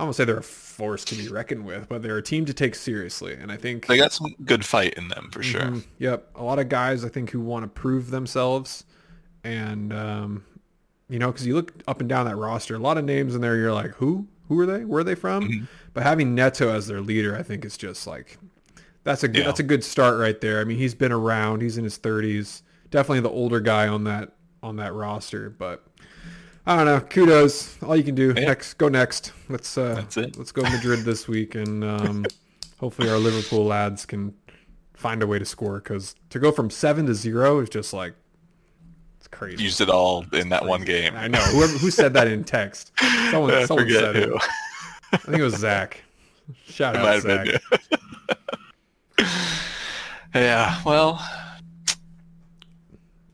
I 0.00 0.04
won't 0.04 0.16
say 0.16 0.24
they're 0.24 0.38
a 0.38 0.42
force 0.42 1.04
to 1.06 1.14
be 1.14 1.28
reckoned 1.28 1.64
with, 1.66 1.88
but 1.88 2.02
they're 2.02 2.16
a 2.16 2.22
team 2.22 2.46
to 2.46 2.54
take 2.54 2.74
seriously. 2.74 3.34
And 3.34 3.52
I 3.52 3.56
think 3.56 3.86
They 3.86 3.98
got 3.98 4.12
some 4.12 4.34
good 4.46 4.64
fight 4.64 4.94
in 4.94 5.08
them 5.08 5.28
for 5.30 5.42
sure. 5.42 5.60
Mhm. 5.60 5.84
Yep, 5.98 6.30
a 6.36 6.42
lot 6.42 6.58
of 6.58 6.68
guys 6.70 7.04
I 7.04 7.08
think 7.10 7.30
who 7.30 7.40
want 7.40 7.64
to 7.64 7.68
prove 7.68 8.10
themselves, 8.10 8.84
and 9.44 9.92
um, 9.92 10.44
you 11.08 11.18
know, 11.18 11.30
because 11.30 11.46
you 11.46 11.54
look 11.54 11.72
up 11.86 12.00
and 12.00 12.08
down 12.08 12.24
that 12.26 12.36
roster, 12.36 12.74
a 12.74 12.78
lot 12.78 12.96
of 12.98 13.04
names 13.04 13.34
in 13.34 13.40
there. 13.40 13.56
You're 13.56 13.72
like, 13.74 13.90
who? 13.96 14.26
Who 14.48 14.58
are 14.58 14.66
they? 14.66 14.84
Where 14.84 15.00
are 15.00 15.04
they 15.04 15.14
from? 15.14 15.48
Mhm. 15.48 15.66
But 15.92 16.02
having 16.02 16.34
Neto 16.34 16.70
as 16.70 16.86
their 16.86 17.00
leader, 17.00 17.36
I 17.36 17.42
think 17.42 17.64
is 17.64 17.76
just 17.76 18.06
like 18.06 18.38
that's 19.04 19.22
a 19.22 19.28
good, 19.28 19.38
Yeah. 19.40 19.44
that's 19.46 19.60
a 19.60 19.64
good 19.64 19.82
start 19.84 20.18
right 20.18 20.40
there. 20.40 20.60
I 20.60 20.64
mean, 20.64 20.76
he's 20.78 20.94
been 20.94 21.12
around. 21.12 21.62
He's 21.62 21.78
in 21.78 21.84
his 21.84 21.98
30s. 21.98 22.62
Definitely 22.90 23.20
the 23.20 23.30
older 23.30 23.60
guy 23.60 23.86
on 23.88 24.04
that 24.04 24.32
on 24.62 24.76
that 24.76 24.94
roster, 24.94 25.50
but. 25.50 25.84
I 26.66 26.76
don't 26.76 26.84
know. 26.86 27.00
Kudos. 27.00 27.82
All 27.82 27.96
you 27.96 28.04
can 28.04 28.14
do. 28.14 28.28
Yeah. 28.36 28.46
Next, 28.46 28.74
go 28.74 28.88
next. 28.88 29.32
Let's 29.48 29.76
uh, 29.78 29.94
That's 29.94 30.16
it. 30.16 30.36
let's 30.38 30.52
go 30.52 30.62
Madrid 30.62 31.00
this 31.00 31.26
week, 31.26 31.54
and 31.54 31.82
um, 31.82 32.26
hopefully 32.78 33.08
our 33.08 33.18
Liverpool 33.18 33.64
lads 33.64 34.04
can 34.06 34.34
find 34.94 35.22
a 35.22 35.26
way 35.26 35.38
to 35.38 35.44
score. 35.44 35.78
Because 35.78 36.14
to 36.30 36.38
go 36.38 36.52
from 36.52 36.70
seven 36.70 37.06
to 37.06 37.14
zero 37.14 37.60
is 37.60 37.68
just 37.70 37.92
like 37.92 38.14
it's 39.18 39.26
crazy. 39.28 39.62
Used 39.64 39.80
it 39.80 39.88
all 39.88 40.24
in 40.34 40.50
that 40.50 40.64
one 40.66 40.82
game. 40.84 41.14
I 41.16 41.28
know. 41.28 41.38
Whoever 41.40 41.78
who 41.78 41.90
said 41.90 42.12
that 42.14 42.28
in 42.28 42.44
text. 42.44 42.92
Someone, 43.30 43.50
I 43.54 43.64
someone 43.64 43.90
said 43.90 44.16
who. 44.16 44.34
it. 44.36 44.42
I 45.12 45.16
think 45.16 45.38
it 45.38 45.42
was 45.42 45.56
Zach. 45.56 46.02
Shout 46.66 46.94
It 46.96 47.00
out 47.00 47.22
Zach. 47.22 47.46
been. 49.16 49.26
yeah. 50.34 50.80
Well, 50.84 51.26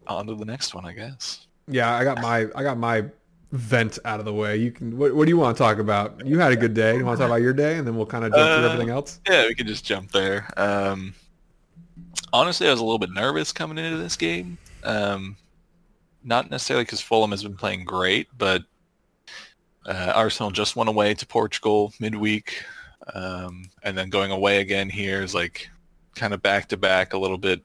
on 0.06 0.26
to 0.28 0.34
the 0.36 0.44
next 0.44 0.74
one, 0.74 0.84
I 0.86 0.92
guess. 0.92 1.45
Yeah, 1.68 1.94
I 1.94 2.04
got 2.04 2.20
my 2.20 2.46
I 2.54 2.62
got 2.62 2.78
my 2.78 3.04
vent 3.52 3.98
out 4.04 4.18
of 4.18 4.24
the 4.26 4.32
way. 4.32 4.56
You 4.56 4.70
can. 4.70 4.96
What, 4.96 5.14
what 5.14 5.24
do 5.24 5.30
you 5.30 5.36
want 5.36 5.56
to 5.56 5.62
talk 5.62 5.78
about? 5.78 6.24
You 6.26 6.38
had 6.38 6.52
a 6.52 6.56
good 6.56 6.74
day. 6.74 6.96
You 6.96 7.04
want 7.04 7.18
to 7.18 7.22
talk 7.22 7.30
about 7.30 7.42
your 7.42 7.52
day, 7.52 7.78
and 7.78 7.86
then 7.86 7.96
we'll 7.96 8.06
kind 8.06 8.24
of 8.24 8.32
jump 8.32 8.42
through 8.42 8.68
Uh, 8.68 8.72
everything 8.72 8.90
else. 8.90 9.20
Yeah, 9.28 9.46
we 9.46 9.54
can 9.54 9.66
just 9.66 9.84
jump 9.84 10.12
there. 10.12 10.48
Um, 10.56 11.14
honestly, 12.32 12.68
I 12.68 12.70
was 12.70 12.80
a 12.80 12.84
little 12.84 12.98
bit 12.98 13.10
nervous 13.10 13.52
coming 13.52 13.78
into 13.78 13.98
this 13.98 14.16
game. 14.16 14.58
Um, 14.84 15.36
not 16.22 16.50
necessarily 16.50 16.84
because 16.84 17.00
Fulham 17.00 17.30
has 17.30 17.42
been 17.42 17.56
playing 17.56 17.84
great, 17.84 18.28
but 18.36 18.64
uh, 19.86 20.12
Arsenal 20.14 20.50
just 20.50 20.76
went 20.76 20.88
away 20.88 21.14
to 21.14 21.26
Portugal 21.26 21.92
midweek, 22.00 22.64
um, 23.14 23.70
and 23.82 23.96
then 23.96 24.10
going 24.10 24.32
away 24.32 24.60
again 24.60 24.88
here 24.88 25.22
is 25.22 25.34
like 25.34 25.68
kind 26.14 26.34
of 26.34 26.42
back 26.42 26.68
to 26.68 26.76
back 26.76 27.12
a 27.12 27.18
little 27.18 27.38
bit. 27.38 27.62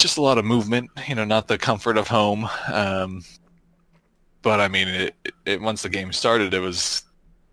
Just 0.00 0.16
a 0.16 0.22
lot 0.22 0.38
of 0.38 0.46
movement, 0.46 0.90
you 1.06 1.14
know, 1.14 1.26
not 1.26 1.46
the 1.46 1.58
comfort 1.58 1.98
of 1.98 2.08
home. 2.08 2.48
Um, 2.72 3.22
but 4.40 4.58
I 4.58 4.66
mean, 4.66 4.88
it, 4.88 5.14
it 5.44 5.60
once 5.60 5.82
the 5.82 5.90
game 5.90 6.10
started, 6.10 6.54
it 6.54 6.60
was 6.60 7.02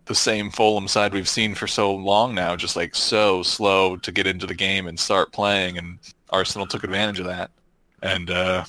the 0.06 0.16
same 0.16 0.50
Fulham 0.50 0.88
side 0.88 1.14
we've 1.14 1.28
seen 1.28 1.54
for 1.54 1.68
so 1.68 1.94
long 1.94 2.34
now, 2.34 2.56
just 2.56 2.78
like 2.78 2.96
so 2.96 3.44
slow 3.44 3.98
to 3.98 4.12
get 4.14 4.26
into 4.26 4.48
the 4.48 4.56
game 4.56 4.88
and 4.88 4.98
start 4.98 5.34
playing, 5.34 5.78
and 5.78 6.00
Arsenal 6.30 6.66
took 6.66 6.86
advantage 6.86 7.20
of 7.20 7.26
that. 7.26 7.52
And 8.02 8.32
uh, 8.32 8.64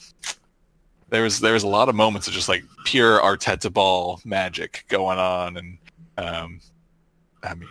there 1.11 1.23
was 1.23 1.39
there 1.39 1.53
was 1.53 1.63
a 1.63 1.69
lot 1.69 1.89
of 1.89 1.95
moments 1.95 2.27
of 2.27 2.35
just 2.35 2.49
like 2.49 2.65
pure 2.85 3.21
Arteta 3.21 3.73
ball 3.73 4.21
magic 4.25 4.85
going 4.89 5.19
on, 5.19 5.57
and 5.57 5.79
um, 6.19 6.61
I 7.45 7.55
mean, 7.55 7.69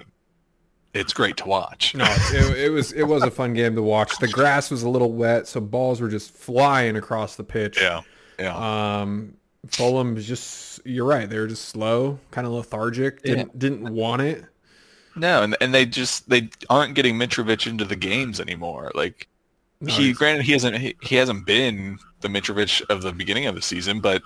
it's 0.94 1.14
great 1.14 1.38
to 1.38 1.46
watch. 1.46 1.94
No, 1.96 2.06
it, 2.08 2.58
it 2.58 2.70
was 2.70 2.92
it 2.94 3.04
was 3.04 3.24
a 3.24 3.32
fun 3.32 3.54
game 3.54 3.76
to 3.76 3.82
watch. 3.84 4.18
The 4.20 4.28
grass 4.28 4.72
was 4.72 4.84
a 4.84 4.90
little 4.90 5.12
wet, 5.12 5.48
so 5.48 5.60
balls 5.62 6.02
were 6.02 6.10
just 6.10 6.32
flying 6.32 6.96
across 6.96 7.36
the 7.36 7.44
pitch. 7.44 7.80
Yeah, 7.82 8.02
yeah, 8.40 9.02
Um, 9.02 9.36
Fulham 9.68 10.16
was 10.16 10.26
just 10.28 10.80
you're 10.86 11.06
right. 11.06 11.30
They 11.30 11.38
were 11.40 11.48
just 11.48 11.66
slow, 11.66 12.20
kind 12.32 12.48
of 12.48 12.54
lethargic. 12.54 13.22
Didn't 13.24 13.58
didn't 13.58 13.90
want 13.94 14.22
it. 14.22 14.46
no, 15.16 15.44
and 15.44 15.56
and 15.62 15.74
they 15.74 15.86
just 15.86 16.30
they 16.30 16.50
aren't 16.70 16.96
getting 16.96 17.16
Mitrovic 17.16 17.68
into 17.68 17.86
the 17.86 17.96
games 17.96 18.40
anymore. 18.40 18.92
Like 18.96 19.28
No, 19.82 19.92
he 19.94 20.14
granted 20.14 20.46
he 20.46 20.52
hasn't 20.54 20.78
he, 20.78 20.96
he 21.02 21.16
hasn't 21.16 21.46
been 21.46 22.00
the 22.22 22.28
Mitrovic 22.28 22.82
of 22.90 23.02
the 23.02 23.12
beginning 23.12 23.46
of 23.46 23.56
the 23.56 23.62
season, 23.62 24.00
but 24.00 24.22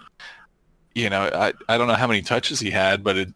you 0.93 1.09
know 1.09 1.29
I 1.33 1.53
I 1.67 1.77
don't 1.77 1.87
know 1.87 1.95
how 1.95 2.07
many 2.07 2.21
touches 2.21 2.59
he 2.59 2.69
had, 2.69 3.03
but 3.03 3.17
it, 3.17 3.33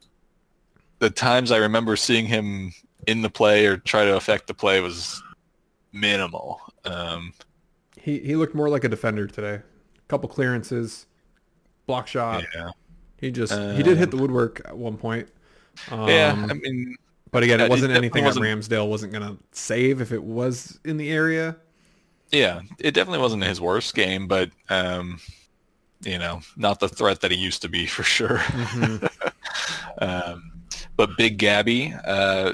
the 1.00 1.10
times 1.10 1.52
I 1.52 1.58
remember 1.58 1.96
seeing 1.96 2.26
him 2.26 2.74
in 3.08 3.22
the 3.22 3.30
play 3.30 3.66
or 3.66 3.78
try 3.78 4.06
to 4.06 4.16
affect 4.16 4.48
the 4.48 4.54
play 4.54 4.82
was 4.82 5.22
minimal. 5.92 6.60
Um, 6.86 7.34
he 8.00 8.20
he 8.20 8.36
looked 8.36 8.56
more 8.56 8.70
like 8.70 8.84
a 8.84 8.90
defender 8.90 9.28
today. 9.28 9.56
A 9.56 10.08
couple 10.08 10.30
clearances, 10.30 11.08
block 11.88 12.08
shot. 12.08 12.44
yeah, 12.54 12.70
He 13.18 13.32
just 13.32 13.54
he 13.54 13.82
did 13.84 13.98
hit 13.98 14.06
Um, 14.06 14.10
the 14.12 14.18
woodwork 14.18 14.62
at 14.66 14.78
one 14.78 14.98
point. 14.98 15.28
Um, 15.92 16.08
yeah. 16.08 16.48
I 16.50 16.54
mean, 16.54 16.96
but 17.32 17.44
again, 17.44 17.60
it 17.60 17.66
it 17.66 17.70
wasn't 17.70 17.90
definitely 17.94 18.20
anything 18.20 18.24
that 18.24 18.40
wasn't- 18.40 18.46
Ramsdale 18.82 18.90
wasn't 18.90 19.14
gonna 19.14 19.38
save 19.52 20.02
if 20.02 20.12
it 20.12 20.24
was 20.24 20.80
in 20.86 20.98
the 20.98 21.10
area. 21.12 21.56
yeah, 22.32 22.62
it 22.80 22.92
definitely 22.94 23.20
wasn't 23.20 23.44
his 23.44 23.60
worst 23.62 23.94
game, 23.96 24.28
but 24.28 24.52
um, 24.70 25.20
you 26.04 26.18
know, 26.20 26.42
not 26.56 26.80
the 26.80 26.88
threat 26.90 27.22
that 27.22 27.32
he 27.32 27.38
used 27.38 27.62
to 27.64 27.70
be 27.70 27.86
for 27.88 28.04
sure. 28.04 28.38
Mhm. 28.38 29.10
Um, 30.02 30.52
but 30.98 31.16
Big 31.18 31.38
Gabby, 31.38 31.94
uh, 32.06 32.54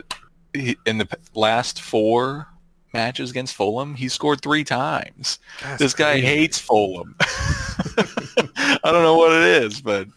he, 0.53 0.77
in 0.85 0.97
the 0.97 1.07
last 1.33 1.81
four 1.81 2.47
matches 2.93 3.31
against 3.31 3.55
Fulham, 3.55 3.95
he 3.95 4.07
scored 4.09 4.41
three 4.41 4.63
times. 4.63 5.39
That's 5.61 5.79
this 5.79 5.93
guy 5.93 6.13
crazy. 6.13 6.25
hates 6.27 6.59
Fulham. 6.59 7.15
I 7.19 8.79
don't 8.83 9.03
know 9.03 9.17
what 9.17 9.31
it 9.31 9.63
is, 9.63 9.81
but 9.81 10.07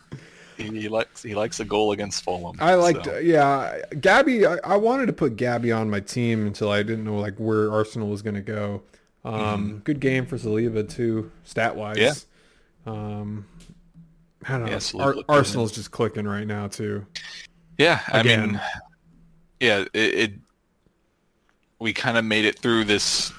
he, 0.56 0.64
he 0.64 0.88
likes 0.88 1.22
he 1.22 1.34
likes 1.34 1.60
a 1.60 1.64
goal 1.64 1.92
against 1.92 2.22
Fulham. 2.24 2.56
I 2.60 2.74
liked, 2.74 3.04
so. 3.04 3.18
yeah, 3.18 3.78
Gabby. 4.00 4.46
I, 4.46 4.58
I 4.64 4.76
wanted 4.76 5.06
to 5.06 5.12
put 5.12 5.36
Gabby 5.36 5.72
on 5.72 5.90
my 5.90 6.00
team 6.00 6.46
until 6.46 6.70
I 6.70 6.82
didn't 6.82 7.04
know 7.04 7.16
like 7.16 7.36
where 7.38 7.72
Arsenal 7.72 8.08
was 8.08 8.22
going 8.22 8.34
to 8.34 8.40
go. 8.40 8.82
Um, 9.24 9.80
Good 9.84 10.00
game 10.00 10.26
for 10.26 10.36
Saliba 10.36 10.88
too, 10.88 11.30
stat 11.44 11.76
wise. 11.76 11.96
Mm-hmm. 11.96 12.90
Yeah. 12.90 12.92
Um, 12.92 13.46
I 14.46 14.58
don't 14.58 14.66
know. 14.66 14.72
Yeah, 14.72 15.02
Ar- 15.02 15.14
Arsenal's 15.28 15.72
just 15.72 15.90
clicking 15.90 16.26
right 16.26 16.46
now 16.46 16.68
too. 16.68 17.06
Yeah, 17.78 18.00
I 18.08 18.20
Again. 18.20 18.52
mean, 18.52 18.60
yeah, 19.60 19.84
it, 19.92 20.14
it 20.14 20.32
we 21.78 21.92
kind 21.92 22.16
of 22.16 22.24
made 22.24 22.44
it 22.44 22.58
through 22.58 22.84
this 22.84 23.32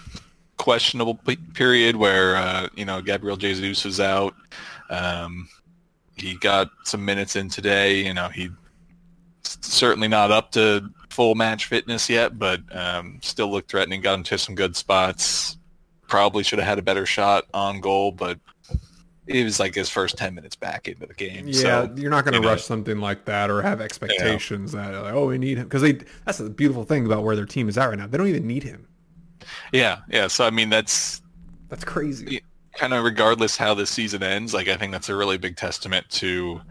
questionable 0.57 1.15
p- 1.15 1.36
period 1.53 1.95
where 1.95 2.36
uh, 2.36 2.67
you 2.75 2.86
know 2.86 3.01
Gabriel 3.01 3.38
Jesus 3.38 3.84
was 3.84 4.00
out. 4.00 4.36
Um, 4.89 5.50
he 6.15 6.27
he 6.27 6.36
got 6.38 6.69
some 6.84 7.05
minutes 7.05 7.36
in 7.36 7.50
today. 7.50 8.05
You 8.05 8.13
know, 8.13 8.29
he 8.29 8.50
certainly 9.43 10.07
not 10.07 10.31
up 10.31 10.51
to 10.51 10.89
full 11.10 11.36
match 11.36 11.65
fitness 11.65 12.10
yet, 12.10 12.38
but 12.38 12.62
um, 12.75 13.19
still 13.22 13.51
looked 13.51 13.69
threatening. 13.69 14.01
Got 14.01 14.19
into 14.19 14.38
some 14.38 14.55
good 14.55 14.75
spots. 14.75 15.57
Probably 16.07 16.43
should 16.43 16.60
have 16.60 16.67
had 16.67 16.79
a 16.79 16.84
better 16.84 17.05
shot 17.05 17.45
on 17.53 17.81
goal, 17.81 18.12
but 18.12 18.39
it 19.27 19.44
was 19.44 19.60
like 19.60 19.74
his 19.74 19.89
first 19.89 20.17
10 20.17 20.36
minutes 20.36 20.55
back 20.55 20.88
into 20.88 21.05
the 21.05 21.13
game. 21.13 21.48
Yeah, 21.48 21.86
so, 21.86 21.94
you're 21.96 22.12
not 22.12 22.25
going 22.25 22.34
to 22.34 22.39
you 22.39 22.44
know. 22.44 22.50
rush 22.50 22.63
something 22.63 23.00
like 23.00 23.25
that 23.25 23.50
or 23.50 23.62
have 23.62 23.82
expectations 23.82 24.72
that 24.74 24.94
like, 24.94 25.13
oh, 25.13 25.27
we 25.27 25.38
need 25.38 25.58
him 25.58 25.63
because 25.63 25.82
they. 25.82 25.94
That's 26.25 26.38
the 26.38 26.50
beautiful 26.50 26.84
thing 26.84 27.05
about 27.05 27.24
where 27.24 27.36
their 27.36 27.46
team 27.46 27.67
is 27.67 27.77
at 27.77 27.89
right 27.89 27.98
now. 27.98 28.08
They 28.08 28.17
don't 28.17 28.27
even 28.27 28.46
need 28.46 28.63
him. 28.63 28.88
yeah, 29.74 30.00
yeah. 30.10 30.27
So 30.27 30.46
I 30.46 30.51
mean, 30.51 30.70
that's 30.70 31.22
That's 31.70 31.84
crazy. 31.84 32.41
Kind 32.75 32.94
of 32.94 33.03
regardless 33.03 33.58
how 33.58 33.74
the 33.74 33.86
season 33.86 34.22
ends. 34.22 34.53
Like 34.53 34.67
I 34.67 34.75
think 34.75 34.91
that's 34.91 35.10
a 35.10 35.15
really 35.15 35.38
big 35.38 35.55
testament 35.55 36.08
to 36.12 36.62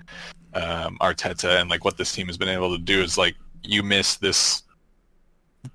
um, 0.53 0.99
Arteta 1.01 1.61
and 1.61 1.69
like 1.69 1.85
what 1.85 1.97
this 1.97 2.13
team 2.13 2.27
has 2.29 2.37
been 2.37 2.49
able 2.49 2.77
to 2.77 2.83
do. 2.83 3.03
Is 3.03 3.19
like 3.19 3.35
you 3.63 3.83
miss 3.83 4.17
this 4.17 4.63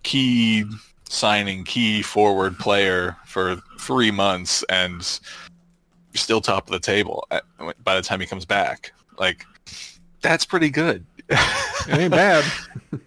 key 0.03 0.65
signing, 1.09 1.63
key 1.65 2.01
forward 2.03 2.57
player 2.57 3.17
for 3.25 3.57
three 3.79 4.11
months, 4.11 4.63
and 4.69 5.19
still 6.19 6.41
top 6.41 6.67
of 6.67 6.71
the 6.71 6.79
table 6.79 7.27
at, 7.31 7.43
by 7.83 7.95
the 7.95 8.01
time 8.01 8.19
he 8.19 8.25
comes 8.25 8.45
back. 8.45 8.93
Like 9.17 9.45
that's 10.21 10.45
pretty 10.45 10.69
good. 10.69 11.05
It 11.29 11.97
ain't 11.97 12.11
bad. 12.11 12.43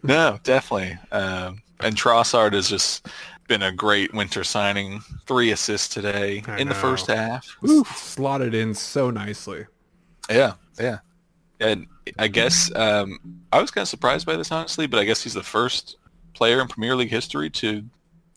No, 0.04 0.38
definitely. 0.45 0.97
Um, 1.11 1.61
and 1.81 1.97
Trossard 1.97 2.52
has 2.52 2.69
just 2.69 3.09
been 3.49 3.62
a 3.62 3.73
great 3.73 4.14
winter 4.14 4.45
signing. 4.45 5.00
Three 5.26 5.50
assists 5.50 5.92
today 5.92 6.42
I 6.47 6.59
in 6.59 6.69
the 6.69 6.75
first 6.75 7.09
half. 7.09 7.57
Slotted 7.87 8.54
in 8.54 8.75
so 8.75 9.11
nicely. 9.11 9.66
Yeah, 10.31 10.54
yeah. 10.78 10.99
And 11.61 11.87
I 12.19 12.28
guess 12.28 12.73
um, 12.75 13.19
I 13.52 13.61
was 13.61 13.71
kind 13.71 13.83
of 13.83 13.88
surprised 13.88 14.26
by 14.26 14.37
this, 14.37 14.50
honestly, 14.50 14.87
but 14.87 14.99
I 15.00 15.04
guess 15.04 15.23
he's 15.23 15.35
the 15.35 15.42
first 15.42 15.97
player 16.35 16.61
in 16.61 16.69
Premier 16.69 16.97
League 16.97 17.11
history 17.11 17.50
to 17.50 17.85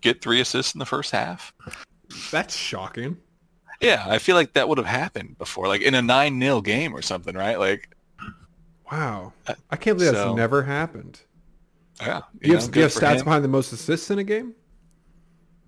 get 0.01 0.21
three 0.21 0.41
assists 0.41 0.73
in 0.73 0.79
the 0.79 0.85
first 0.85 1.11
half. 1.11 1.53
That's 2.31 2.55
shocking. 2.55 3.17
Yeah, 3.81 4.05
I 4.07 4.19
feel 4.19 4.35
like 4.35 4.53
that 4.53 4.69
would 4.69 4.77
have 4.77 4.87
happened 4.87 5.37
before, 5.37 5.67
like 5.67 5.81
in 5.81 5.95
a 5.95 6.01
9-0 6.01 6.63
game 6.63 6.95
or 6.95 7.01
something, 7.01 7.35
right? 7.35 7.59
Like, 7.59 7.89
Wow. 8.91 9.33
I 9.71 9.75
can't 9.77 9.97
believe 9.97 10.13
that's 10.13 10.35
never 10.35 10.63
happened. 10.63 11.19
yeah. 11.99 12.21
Do 12.41 12.47
you, 12.47 12.53
know, 12.53 12.59
have, 12.61 12.71
do 12.71 12.79
you 12.79 12.83
have 12.83 12.91
stats 12.93 13.19
him. 13.19 13.23
behind 13.25 13.43
the 13.43 13.47
most 13.49 13.71
assists 13.73 14.11
in 14.11 14.19
a 14.19 14.23
game? 14.23 14.53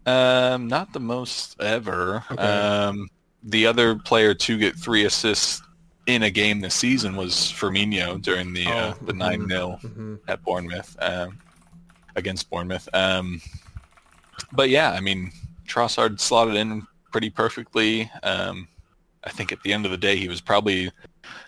Um, 0.06 0.68
not 0.68 0.94
the 0.94 1.00
most 1.00 1.60
ever. 1.62 2.24
Okay. 2.32 2.42
Um, 2.42 3.10
the 3.44 3.66
other 3.66 3.96
player 3.96 4.34
to 4.34 4.58
get 4.58 4.76
three 4.76 5.06
assists 5.06 5.62
in 6.06 6.24
a 6.24 6.30
game 6.30 6.62
this 6.62 6.76
season 6.76 7.16
was 7.16 7.34
Firmino 7.36 8.22
during 8.22 8.54
the 8.54 8.66
uh, 8.68 8.94
Oh, 8.94 9.06
the 9.06 9.14
mhm, 9.14 9.18
nine 9.18 9.50
0 9.50 9.80
mhm. 9.84 10.20
at 10.28 10.42
Bournemouth 10.44 10.96
um, 11.02 11.38
against 12.16 12.50
Bournemouth. 12.50 12.88
Um, 12.94 13.42
but 14.54 14.70
yeah, 14.70 14.92
I 14.92 15.02
mean 15.02 15.32
Trossard 15.68 16.20
slotted 16.22 16.56
in 16.56 16.88
pretty 17.12 17.30
perfectly. 17.30 18.10
Um, 18.24 18.68
I 19.24 19.30
think 19.30 19.52
at 19.52 19.62
the 19.64 19.74
end 19.74 19.86
of 19.86 19.92
the 19.92 19.98
day, 19.98 20.16
he 20.16 20.28
was 20.28 20.42
probably 20.42 20.92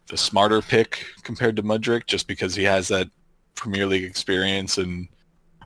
the 0.08 0.18
smarter 0.18 0.62
pick 0.62 1.06
compared 1.24 1.56
to 1.56 1.64
Mudryk, 1.64 2.06
just 2.08 2.28
because 2.28 2.56
he 2.56 2.64
has 2.64 2.88
that 2.90 3.10
Premier 3.56 3.86
League 3.86 4.04
experience 4.04 4.78
and 4.78 5.08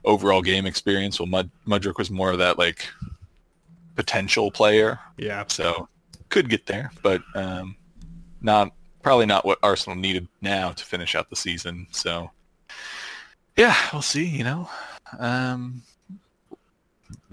overall 0.04 0.42
game 0.42 0.66
experience. 0.66 1.18
Well, 1.18 1.26
Mud- 1.26 1.50
Mudryk 1.66 1.96
was 1.98 2.10
more 2.10 2.30
of 2.30 2.38
that 2.38 2.58
like 2.58 2.86
potential 3.96 4.50
player, 4.50 4.98
Yeah. 5.16 5.44
so 5.48 5.88
could 6.28 6.48
get 6.48 6.66
there, 6.66 6.90
but 7.02 7.22
um, 7.34 7.76
not 8.40 8.72
probably 9.02 9.26
not 9.26 9.44
what 9.44 9.58
Arsenal 9.62 9.96
needed 9.96 10.26
now 10.40 10.72
to 10.72 10.84
finish 10.84 11.14
out 11.14 11.30
the 11.30 11.36
season. 11.36 11.86
So 11.90 12.30
yeah, 13.56 13.76
we'll 13.92 14.02
see. 14.02 14.24
You 14.26 14.44
know, 14.44 14.68
um, 15.18 15.82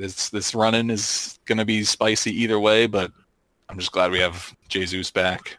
this 0.01 0.29
this 0.29 0.55
running 0.55 0.89
is 0.89 1.39
going 1.45 1.57
to 1.59 1.65
be 1.65 1.83
spicy 1.83 2.31
either 2.41 2.59
way, 2.59 2.87
but 2.87 3.11
I'm 3.69 3.77
just 3.77 3.91
glad 3.91 4.11
we 4.11 4.19
have 4.19 4.53
Jesus 4.67 5.11
back. 5.11 5.57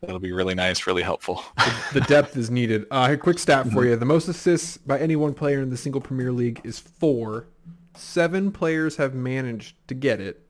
That'll 0.00 0.18
be 0.18 0.32
really 0.32 0.54
nice, 0.54 0.86
really 0.86 1.02
helpful. 1.02 1.44
The 1.92 2.00
depth 2.00 2.38
is 2.38 2.50
needed. 2.50 2.86
Uh, 2.90 3.08
a 3.10 3.16
quick 3.18 3.38
stat 3.38 3.68
for 3.70 3.84
you. 3.84 3.94
The 3.96 4.06
most 4.06 4.26
assists 4.26 4.78
by 4.78 4.98
any 4.98 5.14
one 5.14 5.34
player 5.34 5.60
in 5.60 5.68
the 5.68 5.76
single 5.76 6.00
Premier 6.00 6.32
League 6.32 6.62
is 6.64 6.78
four. 6.78 7.48
Seven 7.94 8.50
players 8.50 8.96
have 8.96 9.14
managed 9.14 9.76
to 9.88 9.94
get 9.94 10.18
it. 10.18 10.46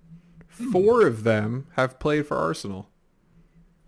Four 0.47 1.05
of 1.05 1.25
them 1.25 1.66
have 1.75 1.99
played 1.99 2.29
for 2.29 2.37
Arsenal. 2.37 2.88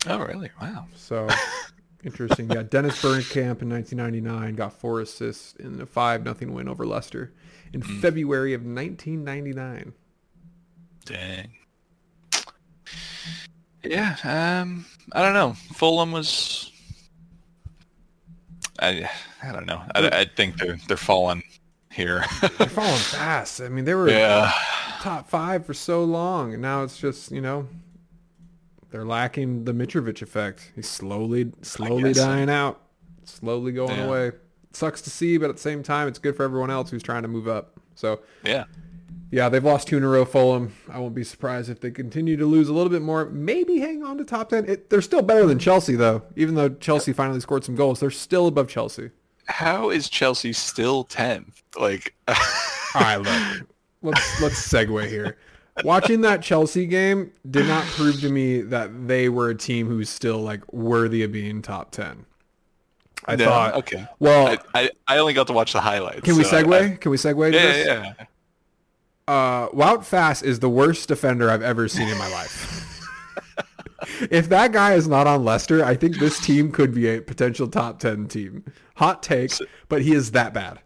oh, 0.09 0.18
really? 0.18 0.50
Wow. 0.61 0.87
So 0.96 1.28
interesting. 2.04 2.50
Yeah, 2.50 2.62
Dennis 2.62 3.00
Bergkamp 3.00 3.62
in 3.62 3.70
1999 3.70 4.54
got 4.54 4.72
four 4.72 5.00
assists 5.00 5.54
in 5.56 5.80
a 5.80 5.86
five 5.86 6.24
nothing 6.24 6.52
win 6.52 6.68
over 6.68 6.86
Leicester 6.86 7.32
in 7.72 7.82
February 7.82 8.54
of 8.54 8.62
1999. 8.62 9.92
Dang. 11.04 11.50
Yeah, 13.82 14.16
um, 14.24 14.86
I 15.12 15.22
don't 15.22 15.34
know. 15.34 15.54
Fulham 15.74 16.12
was. 16.12 16.72
I 18.80 19.08
I 19.42 19.52
don't 19.52 19.66
know. 19.66 19.82
I, 19.94 20.08
I 20.08 20.24
think 20.24 20.56
they're 20.58 20.78
they're 20.88 20.96
falling 20.96 21.42
here. 21.92 22.24
They're 22.58 22.66
falling 22.66 22.96
fast. 22.96 23.60
I 23.60 23.68
mean, 23.68 23.84
they 23.84 23.94
were 23.94 24.08
yeah, 24.08 24.52
top 25.00 25.28
five 25.28 25.64
for 25.64 25.74
so 25.74 26.02
long, 26.02 26.52
and 26.52 26.60
now 26.60 26.82
it's 26.82 26.98
just 26.98 27.30
you 27.30 27.40
know 27.40 27.68
they're 28.94 29.04
lacking 29.04 29.64
the 29.64 29.72
Mitrovic 29.72 30.22
effect. 30.22 30.70
He's 30.76 30.88
slowly, 30.88 31.50
slowly 31.62 32.04
guess 32.12 32.18
so. 32.18 32.26
dying 32.26 32.48
out, 32.48 32.80
slowly 33.24 33.72
going 33.72 33.90
Yeah. 33.98 34.04
away. 34.04 34.33
sucks 34.72 35.02
to 35.02 35.11
see, 35.11 35.37
but 35.37 35.50
at 35.50 35.57
the 35.57 35.62
same 35.62 35.83
time, 35.83 36.07
it's 36.07 36.20
good 36.20 36.37
for 36.37 36.44
everyone 36.44 36.70
else 36.70 36.90
who's 36.90 37.02
trying 37.02 37.22
to 37.22 37.28
move 37.28 37.48
up. 37.48 37.80
So 37.96 38.20
yeah, 38.44 38.64
yeah, 39.33 39.48
they've 39.48 39.64
lost 39.64 39.88
two 39.88 39.96
in 39.96 40.04
a 40.04 40.09
row. 40.09 40.24
Fulham. 40.24 40.72
I 40.88 41.00
won't 41.00 41.14
be 41.16 41.24
surprised 41.24 41.68
if 41.70 41.80
they 41.80 41.90
continue 41.90 42.37
to 42.37 42.46
lose 42.46 42.68
a 42.68 42.72
little 42.72 42.88
bit 42.88 43.02
more. 43.02 43.24
Maybe 43.26 43.78
hang 43.80 44.04
on 44.04 44.16
to 44.18 44.24
top 44.24 44.50
ten. 44.50 44.64
It, 44.68 44.90
they're 44.90 45.02
still 45.02 45.22
better 45.22 45.44
than 45.44 45.59
Chelsea, 45.59 45.96
though. 45.96 46.22
Even 46.37 46.54
though 46.54 46.68
Chelsea 46.68 47.12
finally 47.12 47.40
scored 47.40 47.64
some 47.64 47.74
goals, 47.74 47.98
they're 47.98 48.12
still 48.12 48.46
above 48.46 48.68
Chelsea. 48.68 49.11
How 49.46 49.90
is 49.90 50.09
Chelsea 50.09 50.52
still 50.52 51.02
tenth? 51.02 51.62
Like, 51.76 52.14
All 52.28 52.35
right, 52.94 53.16
look. 53.16 53.66
Let's 54.02 54.40
let's 54.40 54.68
segue 54.68 55.09
here. 55.09 55.37
Watching 55.82 56.20
that 56.20 56.40
Chelsea 56.42 56.87
game 56.87 57.32
did 57.50 57.66
not 57.66 57.84
prove 57.87 58.20
to 58.20 58.30
me 58.30 58.60
that 58.60 59.08
they 59.08 59.28
were 59.28 59.50
a 59.50 59.56
team 59.56 59.88
who's 59.88 60.08
still 60.08 60.38
like 60.38 60.72
worthy 60.72 61.22
of 61.24 61.32
being 61.32 61.62
top 61.62 61.90
ten. 61.90 62.26
I 63.26 63.37
no, 63.37 63.46
thought. 63.46 63.74
okay. 63.74 64.06
Well, 64.20 64.48
I, 64.74 64.82
I 64.82 64.90
I 65.08 65.18
only 65.18 65.32
got 65.32 65.46
to 65.48 65.52
watch 65.52 65.72
the 65.72 65.80
highlights. 65.80 66.20
can 66.20 66.37
we 66.37 66.44
so 66.44 66.58
I- 66.58 66.62
segue? 66.62 67.00
Can 67.00 67.10
we 67.10 67.16
segue? 67.16 67.50
To 67.50 67.56
yeah, 67.56 67.62
this? 67.62 67.87
yeah, 67.87 68.12
yeah. 68.18 68.24
Uh, 69.26 69.68
Wout 69.70 70.00
Faes 70.00 70.42
is 70.44 70.60
the 70.60 70.68
worst 70.68 71.08
defender 71.08 71.50
I've 71.50 71.62
ever 71.62 71.88
seen 71.88 72.08
in 72.08 72.18
my 72.18 72.28
life. 72.30 73.08
if 74.30 74.50
that 74.50 74.72
guy 74.72 74.92
is 74.92 75.08
not 75.08 75.26
on 75.26 75.44
Leicester, 75.44 75.82
I 75.82 75.94
think 75.96 76.18
this 76.18 76.38
team 76.38 76.70
could 76.70 76.94
be 76.94 77.08
a 77.08 77.22
potential 77.22 77.66
top 77.66 77.98
ten 77.98 78.28
team. 78.28 78.64
Hot 78.96 79.22
take, 79.22 79.52
but 79.88 80.02
he 80.02 80.12
is 80.14 80.32
that 80.32 80.52
bad. 80.52 80.80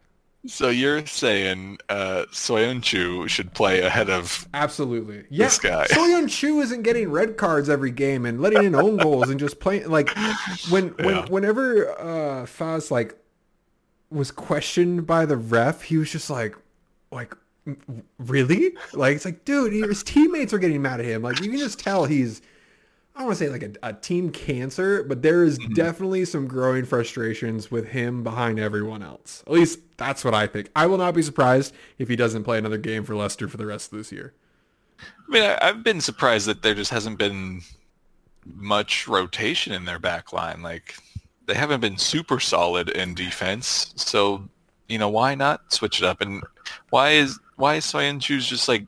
So 0.46 0.68
you're 0.68 1.04
saying 1.04 1.78
uh, 1.88 2.24
Soyuncu 2.32 3.28
should 3.28 3.52
play 3.54 3.80
ahead 3.80 4.08
of 4.08 4.48
Absolutely. 4.54 5.24
Yeah. 5.30 5.46
This 5.46 5.58
guy. 5.58 5.86
Soyuncu 5.88 6.62
isn't 6.62 6.82
getting 6.82 7.10
red 7.10 7.36
cards 7.36 7.68
every 7.68 7.90
game 7.90 8.24
and 8.24 8.40
letting 8.40 8.64
in 8.64 8.74
own 8.74 8.96
goals 8.98 9.28
and 9.30 9.38
just 9.40 9.58
playing 9.60 9.88
like 9.90 10.10
when 10.70 10.88
when 11.00 11.16
Yeah. 11.16 11.26
whenever 11.26 11.90
uh 12.00 12.46
Faes 12.46 12.90
like 12.90 13.16
was 14.10 14.30
questioned 14.30 15.06
by 15.06 15.26
the 15.26 15.36
ref, 15.36 15.82
he 15.82 15.96
was 15.98 16.10
just 16.10 16.30
like 16.30 16.54
like 17.10 17.34
really? 18.18 18.72
Like 18.94 19.16
it's 19.16 19.24
like 19.24 19.44
dude, 19.44 19.72
his 19.72 20.02
teammates 20.02 20.52
are 20.54 20.58
getting 20.58 20.80
mad 20.80 21.00
at 21.00 21.06
him. 21.06 21.20
Like 21.22 21.40
you 21.42 21.50
can 21.50 21.58
just 21.58 21.78
tell 21.80 22.04
he's 22.04 22.40
I 23.18 23.22
don't 23.22 23.26
want 23.30 23.38
to 23.40 23.44
say 23.46 23.50
like 23.50 23.64
a, 23.64 23.88
a 23.88 23.92
team 23.94 24.30
cancer, 24.30 25.02
but 25.02 25.22
there 25.22 25.42
is 25.42 25.58
mm-hmm. 25.58 25.72
definitely 25.72 26.24
some 26.24 26.46
growing 26.46 26.84
frustrations 26.84 27.68
with 27.68 27.88
him 27.88 28.22
behind 28.22 28.60
everyone 28.60 29.02
else. 29.02 29.42
At 29.44 29.54
least 29.54 29.80
that's 29.96 30.24
what 30.24 30.34
I 30.34 30.46
think. 30.46 30.70
I 30.76 30.86
will 30.86 30.98
not 30.98 31.14
be 31.14 31.22
surprised 31.22 31.74
if 31.98 32.08
he 32.08 32.14
doesn't 32.14 32.44
play 32.44 32.58
another 32.58 32.78
game 32.78 33.02
for 33.02 33.16
Leicester 33.16 33.48
for 33.48 33.56
the 33.56 33.66
rest 33.66 33.90
of 33.92 33.98
this 33.98 34.12
year. 34.12 34.34
I 35.00 35.32
mean, 35.32 35.42
I, 35.42 35.58
I've 35.60 35.82
been 35.82 36.00
surprised 36.00 36.46
that 36.46 36.62
there 36.62 36.74
just 36.74 36.92
hasn't 36.92 37.18
been 37.18 37.62
much 38.54 39.08
rotation 39.08 39.72
in 39.72 39.84
their 39.84 39.98
back 39.98 40.32
line. 40.32 40.62
Like, 40.62 40.94
they 41.46 41.54
haven't 41.54 41.80
been 41.80 41.98
super 41.98 42.38
solid 42.38 42.88
in 42.88 43.16
defense. 43.16 43.94
So, 43.96 44.48
you 44.88 44.98
know, 44.98 45.08
why 45.08 45.34
not 45.34 45.72
switch 45.72 46.00
it 46.00 46.06
up? 46.06 46.20
And 46.20 46.44
why 46.90 47.10
is 47.10 47.36
why 47.56 47.74
is 47.74 47.84
Soyuncu's 47.84 48.46
just 48.46 48.68
like 48.68 48.86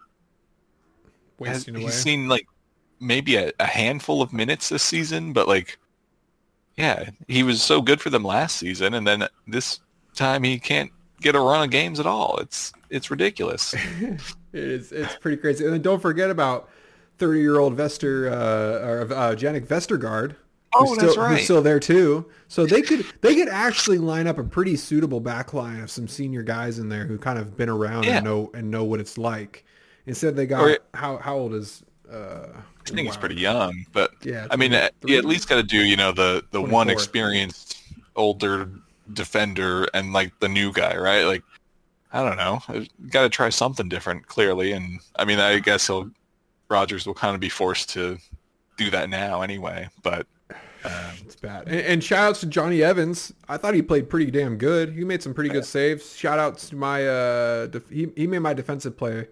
has, 1.40 1.56
Wasting 1.56 1.74
away. 1.74 1.84
he's 1.86 1.94
seen 1.94 2.28
like 2.28 2.46
maybe 3.00 3.36
a, 3.36 3.52
a 3.58 3.66
handful 3.66 4.22
of 4.22 4.32
minutes 4.32 4.68
this 4.68 4.82
season, 4.82 5.32
but 5.32 5.48
like, 5.48 5.78
yeah, 6.76 7.10
he 7.28 7.42
was 7.42 7.62
so 7.62 7.82
good 7.82 8.00
for 8.00 8.10
them 8.10 8.22
last 8.24 8.56
season, 8.56 8.94
and 8.94 9.06
then 9.06 9.26
this 9.46 9.80
time 10.14 10.42
he 10.42 10.58
can't 10.58 10.90
get 11.20 11.34
a 11.34 11.40
run 11.40 11.62
of 11.64 11.70
games 11.70 12.00
at 12.00 12.06
all. 12.06 12.38
It's 12.38 12.72
it's 12.90 13.10
ridiculous. 13.10 13.74
It 14.52 14.64
is. 14.64 14.90
It's 14.90 15.14
pretty 15.14 15.36
crazy. 15.36 15.62
And 15.64 15.72
then 15.72 15.80
don't 15.80 16.02
forget 16.02 16.28
about 16.28 16.68
30-year-old 17.20 17.76
Vester 17.76 18.28
uh, 18.32 18.84
or 18.84 19.00
uh, 19.02 19.36
Jannik 19.36 19.64
Vestergaard, 19.64 20.34
Oh, 20.74 20.86
who's 20.88 20.98
that's 20.98 21.12
still, 21.12 21.22
right. 21.22 21.36
Who's 21.36 21.44
still 21.44 21.62
there 21.62 21.78
too. 21.78 22.28
So 22.48 22.66
they 22.66 22.82
could 22.82 23.06
they 23.20 23.36
could 23.36 23.48
actually 23.48 23.98
line 23.98 24.26
up 24.26 24.38
a 24.38 24.42
pretty 24.42 24.74
suitable 24.74 25.20
back 25.20 25.54
line 25.54 25.78
of 25.80 25.88
some 25.88 26.08
senior 26.08 26.42
guys 26.42 26.80
in 26.80 26.88
there 26.88 27.04
who 27.06 27.16
kind 27.16 27.38
of 27.38 27.56
been 27.56 27.68
around 27.68 28.06
Yeah. 28.06 28.16
and 28.16 28.24
know 28.24 28.50
and 28.54 28.72
know 28.72 28.82
what 28.82 28.98
it's 28.98 29.16
like. 29.16 29.64
Instead, 30.06 30.34
they 30.34 30.46
got 30.46 30.62
Or- 30.64 30.78
how 30.94 31.18
how 31.18 31.36
old 31.36 31.54
is? 31.54 31.84
Uh, 32.10 32.46
I 32.54 32.90
think 32.90 33.06
he's 33.06 33.14
wow. 33.14 33.20
pretty 33.20 33.36
young, 33.36 33.86
but 33.92 34.12
Yeah, 34.22 34.46
I 34.50 34.56
mean, 34.56 34.74
uh, 34.74 34.88
you 35.04 35.16
at 35.16 35.24
least 35.24 35.48
got 35.48 35.56
to 35.56 35.62
do 35.62 35.78
you 35.78 35.96
know 35.96 36.12
the 36.12 36.44
the 36.50 36.60
one 36.60 36.90
experienced 36.90 37.78
older 38.16 38.68
defender 39.12 39.86
and 39.94 40.12
like 40.12 40.38
the 40.40 40.48
new 40.48 40.72
guy, 40.72 40.96
right? 40.96 41.24
Like, 41.24 41.42
I 42.12 42.24
don't 42.24 42.36
know, 42.36 42.86
got 43.10 43.22
to 43.22 43.28
try 43.28 43.48
something 43.48 43.88
different, 43.88 44.26
clearly. 44.26 44.72
And 44.72 45.00
I 45.16 45.24
mean, 45.24 45.38
I 45.38 45.58
guess 45.58 45.86
he'll 45.86 46.10
Rodgers 46.68 47.06
will 47.06 47.14
kind 47.14 47.34
of 47.34 47.40
be 47.40 47.48
forced 47.48 47.90
to 47.90 48.18
do 48.76 48.90
that 48.90 49.10
now 49.10 49.42
anyway. 49.42 49.88
But 50.02 50.26
um, 50.84 50.92
It's 51.24 51.36
bad. 51.36 51.68
And, 51.68 51.80
and 51.80 52.04
shout 52.04 52.30
outs 52.30 52.40
to 52.40 52.46
Jonny 52.46 52.82
Evans. 52.82 53.32
I 53.48 53.56
thought 53.56 53.74
he 53.74 53.82
played 53.82 54.08
pretty 54.08 54.30
damn 54.30 54.56
good. 54.56 54.92
He 54.92 55.04
made 55.04 55.22
some 55.22 55.34
pretty 55.34 55.50
good 55.50 55.64
saves. 55.64 56.16
Shout 56.16 56.38
outs 56.38 56.70
to 56.70 56.76
my 56.76 57.06
uh 57.06 57.66
def- 57.66 57.90
he, 57.90 58.08
he 58.16 58.26
made 58.26 58.40
my 58.40 58.54
defensive 58.54 58.96
play 58.96 59.28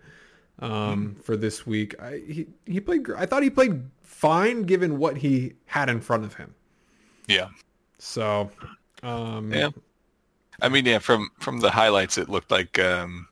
um 0.61 1.17
for 1.23 1.37
this 1.37 1.67
week. 1.67 1.95
I 2.01 2.23
he, 2.27 2.47
he 2.67 2.81
played 2.81 3.11
I 3.17 3.27
thought 3.27 3.43
he 3.43 3.51
played 3.51 3.83
fine 4.03 4.63
given 4.63 4.99
what 4.99 5.17
he 5.17 5.55
had 5.67 5.89
in 5.89 6.01
front 6.01 6.25
of 6.25 6.35
him. 6.35 6.55
yeah, 7.29 7.49
So 7.99 8.51
um 9.03 9.53
yeah. 9.53 9.71
I 10.61 10.69
mean, 10.69 10.87
yeah, 10.87 10.99
from 10.99 11.31
from 11.39 11.61
the 11.61 11.71
highlights, 11.71 12.19
it 12.19 12.29
looked 12.29 12.51
like 12.51 12.79
um, 12.79 13.29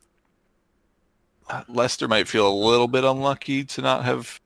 Leicester 1.69 2.07
might 2.07 2.29
feel 2.29 2.49
a 2.49 2.55
little 2.55 2.89
bit 2.89 3.05
unlucky 3.05 3.65
to 3.65 3.83
not 3.83 4.05
have 4.05 4.41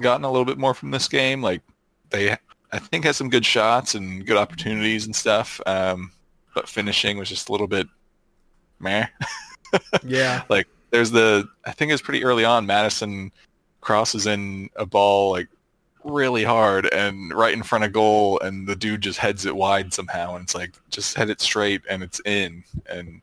gotten 0.00 0.24
a 0.24 0.30
little 0.30 0.44
bit 0.44 0.58
more 0.58 0.74
from 0.74 0.90
this 0.90 1.08
game. 1.08 1.40
Like 1.42 1.62
they, 2.10 2.36
I 2.72 2.78
think, 2.78 3.04
had 3.04 3.14
some 3.14 3.30
good 3.30 3.46
shots 3.46 3.94
and 3.94 4.26
good 4.26 4.36
opportunities 4.36 5.06
and 5.06 5.16
stuff, 5.16 5.60
um, 5.64 6.12
but 6.54 6.68
finishing 6.68 7.16
was 7.16 7.30
just 7.30 7.48
a 7.48 7.52
little 7.52 7.68
bit 7.68 7.86
meh. 8.80 9.06
yeah. 10.04 10.42
like 10.50 10.68
there's 10.90 11.10
the, 11.10 11.48
I 11.64 11.72
think 11.72 11.92
it's 11.92 12.02
pretty 12.02 12.24
early 12.24 12.44
on. 12.44 12.66
Maddison 12.66 13.32
crosses 13.80 14.26
in 14.26 14.68
a 14.76 14.86
ball 14.86 15.30
like 15.30 15.48
really 16.04 16.44
hard 16.44 16.86
and 16.92 17.32
right 17.32 17.52
in 17.52 17.62
front 17.62 17.84
of 17.84 17.92
goal 17.92 18.38
and 18.40 18.66
the 18.66 18.76
dude 18.76 19.00
just 19.00 19.18
heads 19.18 19.46
it 19.46 19.54
wide 19.54 19.92
somehow 19.92 20.34
and 20.34 20.44
it's 20.44 20.54
like 20.54 20.72
just 20.88 21.16
head 21.16 21.30
it 21.30 21.40
straight 21.40 21.82
and 21.90 22.02
it's 22.02 22.20
in 22.24 22.62
and 22.88 23.20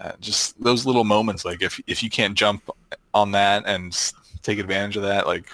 uh, 0.00 0.12
just 0.20 0.60
those 0.62 0.84
little 0.84 1.04
moments 1.04 1.44
like 1.44 1.62
if 1.62 1.80
if 1.86 2.02
you 2.02 2.10
can't 2.10 2.34
jump 2.34 2.68
on 3.14 3.30
that 3.30 3.62
and 3.66 4.12
take 4.42 4.58
advantage 4.58 4.96
of 4.96 5.04
that 5.04 5.26
like 5.26 5.46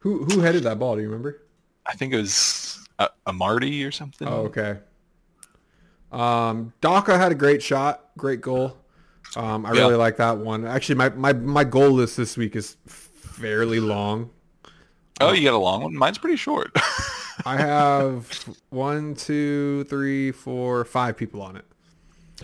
Who 0.00 0.24
who 0.24 0.40
headed 0.40 0.64
that 0.64 0.80
ball, 0.80 0.96
do 0.96 1.02
you 1.02 1.06
remember? 1.06 1.42
I 1.86 1.92
think 1.94 2.12
it 2.12 2.16
was 2.16 2.84
a, 2.98 3.08
Amartey 3.28 3.86
or 3.86 3.92
something. 3.92 4.26
Oh, 4.26 4.50
okay. 4.50 4.78
Um, 6.10 6.72
Daka 6.80 7.16
had 7.16 7.30
a 7.30 7.36
great 7.36 7.62
shot, 7.62 8.10
great 8.18 8.40
goal. 8.40 8.76
Um, 9.36 9.64
I 9.66 9.72
Yeah. 9.72 9.80
really 9.82 9.94
like 9.96 10.16
that 10.18 10.38
one. 10.38 10.66
Actually, 10.66 10.96
my, 10.96 11.08
my, 11.10 11.32
my 11.32 11.64
goal 11.64 11.90
list 11.90 12.16
this 12.16 12.36
week 12.36 12.54
is 12.56 12.76
fairly 12.86 13.80
long. 13.80 14.30
Oh, 15.20 15.32
you 15.32 15.42
got 15.44 15.54
a 15.54 15.58
long 15.58 15.82
one. 15.82 15.94
Mine's 15.96 16.18
pretty 16.18 16.36
short. 16.36 16.70
I 17.46 17.56
have 17.56 18.28
one, 18.70 19.14
two, 19.14 19.84
three, 19.84 20.32
four, 20.32 20.84
five 20.84 21.16
people 21.16 21.40
on 21.42 21.56
it. 21.56 21.64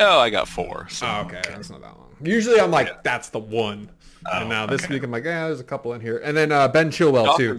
oh, 0.00 0.18
I 0.18 0.30
got 0.30 0.48
four. 0.48 0.88
So 0.88 1.06
Oh, 1.06 1.20
okay, 1.26 1.40
that's 1.48 1.70
not 1.70 1.80
that 1.82 1.96
long. 1.96 2.14
Usually, 2.22 2.60
I'm 2.60 2.70
like, 2.70 3.02
that's 3.02 3.28
the 3.30 3.38
one. 3.38 3.90
and 4.32 4.48
now 4.48 4.66
this 4.66 4.84
okay. 4.84 4.94
week, 4.94 5.02
I'm 5.02 5.10
like, 5.10 5.24
yeah, 5.24 5.46
there's 5.46 5.60
a 5.60 5.64
couple 5.64 5.92
in 5.94 6.00
here. 6.00 6.18
And 6.18 6.36
then 6.36 6.50
uh, 6.52 6.68
Ben 6.68 6.90
Chilwell 6.90 7.36
too. 7.36 7.58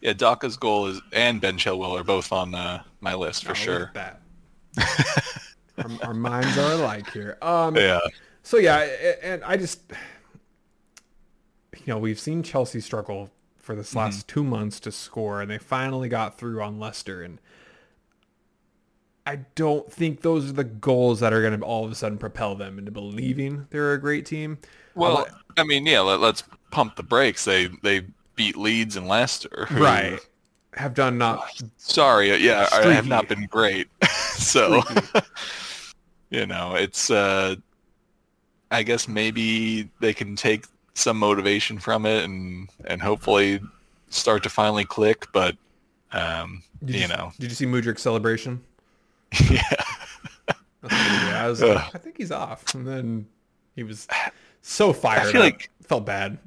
Yeah, 0.00 0.12
Daka's 0.12 0.56
goal 0.56 0.86
is 0.86 1.00
and 1.12 1.40
Ben 1.40 1.56
Chilwell 1.56 1.98
are 1.98 2.04
both 2.04 2.30
on 2.32 2.54
uh, 2.54 2.82
my 3.00 3.14
list 3.14 3.44
for 3.44 3.50
Oh, 3.52 3.54
sure. 3.54 3.90
that. 3.94 4.20
our, 5.78 5.90
our 6.08 6.14
minds 6.14 6.56
are 6.58 6.72
alike 6.72 7.10
here. 7.12 7.38
Um, 7.42 7.76
Yeah. 7.76 7.98
So 8.48 8.56
yeah, 8.56 8.78
and 9.22 9.44
I 9.44 9.58
just, 9.58 9.78
you 11.76 11.82
know, 11.86 11.98
we've 11.98 12.18
seen 12.18 12.42
Chelsea 12.42 12.80
struggle 12.80 13.28
for 13.58 13.74
this 13.74 13.94
last 13.94 14.26
two 14.26 14.42
months 14.42 14.80
to 14.80 14.90
score, 14.90 15.42
and 15.42 15.50
they 15.50 15.58
finally 15.58 16.08
got 16.08 16.38
through 16.38 16.62
on 16.62 16.80
Leicester, 16.80 17.22
and 17.22 17.42
I 19.26 19.40
don't 19.54 19.92
think 19.92 20.22
those 20.22 20.48
are 20.48 20.54
the 20.54 20.64
goals 20.64 21.20
that 21.20 21.34
are 21.34 21.42
going 21.42 21.60
to 21.60 21.66
all 21.66 21.84
of 21.84 21.92
a 21.92 21.94
sudden 21.94 22.16
propel 22.16 22.54
them 22.54 22.78
into 22.78 22.90
believing 22.90 23.66
they're 23.68 23.92
a 23.92 24.00
great 24.00 24.24
team. 24.24 24.56
Well, 24.94 25.28
I 25.58 25.64
mean, 25.64 25.84
yeah. 25.84 26.00
Let, 26.00 26.20
let's 26.20 26.42
pump 26.70 26.96
the 26.96 27.02
brakes. 27.02 27.44
They 27.44 27.66
they 27.82 28.06
beat 28.34 28.56
Leeds 28.56 28.96
and 28.96 29.06
Leicester. 29.06 29.66
who- 29.68 29.82
Right. 29.84 30.20
Have 30.72 30.94
done 30.94 31.18
not 31.18 31.44
Sorry. 31.76 32.32
uh, 32.32 32.36
Yeah, 32.36 32.66
I 32.72 32.92
have 32.94 33.08
not 33.08 33.28
been 33.28 33.44
great. 33.44 33.88
so, 34.30 34.82
you 36.30 36.46
know, 36.46 36.76
it's. 36.76 37.10
uh 37.10 37.56
I 38.70 38.82
guess 38.82 39.08
maybe 39.08 39.88
they 40.00 40.12
can 40.12 40.36
take 40.36 40.66
some 40.94 41.18
motivation 41.18 41.78
from 41.78 42.06
it 42.06 42.24
and 42.24 42.68
and 42.86 43.00
hopefully 43.00 43.60
start 44.10 44.42
to 44.42 44.50
finally 44.50 44.84
click. 44.84 45.26
But 45.32 45.56
um, 46.12 46.62
Did 46.84 46.96
you 46.96 47.02
you, 47.02 47.08
know, 47.08 47.32
Did 47.38 47.50
you 47.50 47.54
see 47.54 47.66
Mudryk's 47.66 48.02
celebration? 48.02 48.62
yeah. 49.50 49.62
I 50.90 51.46
was 51.48 51.62
Ugh. 51.62 51.90
I 51.94 51.98
think 51.98 52.16
he's 52.16 52.32
off, 52.32 52.74
and 52.74 52.86
then 52.86 53.26
he 53.74 53.82
was 53.82 54.06
so 54.62 54.92
fired. 54.92 55.28
I 55.28 55.32
feel 55.32 55.42
up. 55.42 55.52
like- 55.52 55.70
felt 55.82 56.04
bad. 56.04 56.38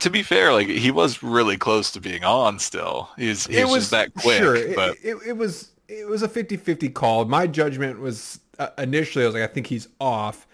To 0.00 0.10
be 0.10 0.22
fair, 0.22 0.52
like 0.52 0.66
he 0.66 0.90
was 0.90 1.22
really 1.22 1.56
close 1.56 1.92
to 1.92 2.00
being 2.00 2.24
on. 2.24 2.58
Still, 2.58 3.08
he's 3.16 3.46
he 3.46 3.58
it 3.58 3.68
was, 3.68 3.90
that 3.90 4.12
quick. 4.14 4.38
Sure, 4.38 4.56
it, 4.56 4.76
it, 5.04 5.16
it 5.28 5.36
was 5.36 5.70
it 5.86 6.08
was 6.08 6.22
a 6.22 6.28
50-50 6.28 6.92
call. 6.92 7.24
My 7.26 7.46
judgment 7.46 8.00
was 8.00 8.40
uh, 8.58 8.68
initially 8.78 9.24
I 9.24 9.28
was 9.28 9.34
like, 9.34 9.48
I 9.48 9.52
think 9.52 9.66
he's 9.66 9.88
off. 10.00 10.46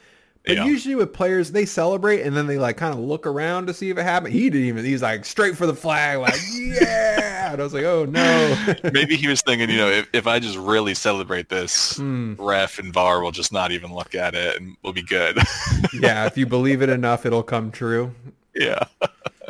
But 0.49 0.57
Yeah. 0.57 0.65
usually 0.65 0.95
with 0.97 1.13
players, 1.13 1.53
they 1.53 1.65
celebrate 1.67 2.23
and 2.23 2.35
then 2.37 2.47
they 2.47 2.59
like 2.59 2.77
kind 2.79 2.93
of 2.95 2.99
look 3.01 3.27
around 3.27 3.67
to 3.67 3.75
see 3.75 3.91
if 3.91 3.99
it 3.99 4.03
happened. 4.03 4.33
He 4.33 4.49
didn't 4.51 4.67
even. 4.67 4.85
He's 4.85 5.03
like 5.03 5.25
straight 5.25 5.57
for 5.57 5.67
the 5.67 5.75
flag, 5.75 6.19
like 6.19 6.35
yeah. 6.55 7.53
And 7.53 7.61
I 7.61 7.65
was 7.65 7.75
like, 7.75 7.85
oh 7.85 8.05
no. 8.07 8.75
maybe 8.93 9.15
he 9.17 9.29
was 9.29 9.43
thinking, 9.43 9.69
you 9.71 9.77
know, 9.77 9.89
if, 9.89 10.09
if 10.13 10.27
I 10.27 10.39
just 10.39 10.57
really 10.59 10.95
celebrate 10.95 11.49
this, 11.49 11.97
Hmm. 11.99 12.35
ref 12.39 12.79
and 12.79 12.93
VAR 12.93 13.23
will 13.23 13.31
just 13.31 13.53
not 13.53 13.71
even 13.73 13.95
look 13.95 14.15
at 14.15 14.35
it 14.35 14.59
and 14.61 14.75
we'll 14.83 14.93
be 14.95 15.03
good. 15.03 15.39
yeah, 15.93 16.27
if 16.27 16.37
you 16.39 16.47
believe 16.47 16.83
it 16.83 16.89
enough, 16.89 17.25
it'll 17.27 17.43
come 17.43 17.71
true. 17.71 18.13
yeah. 18.55 18.85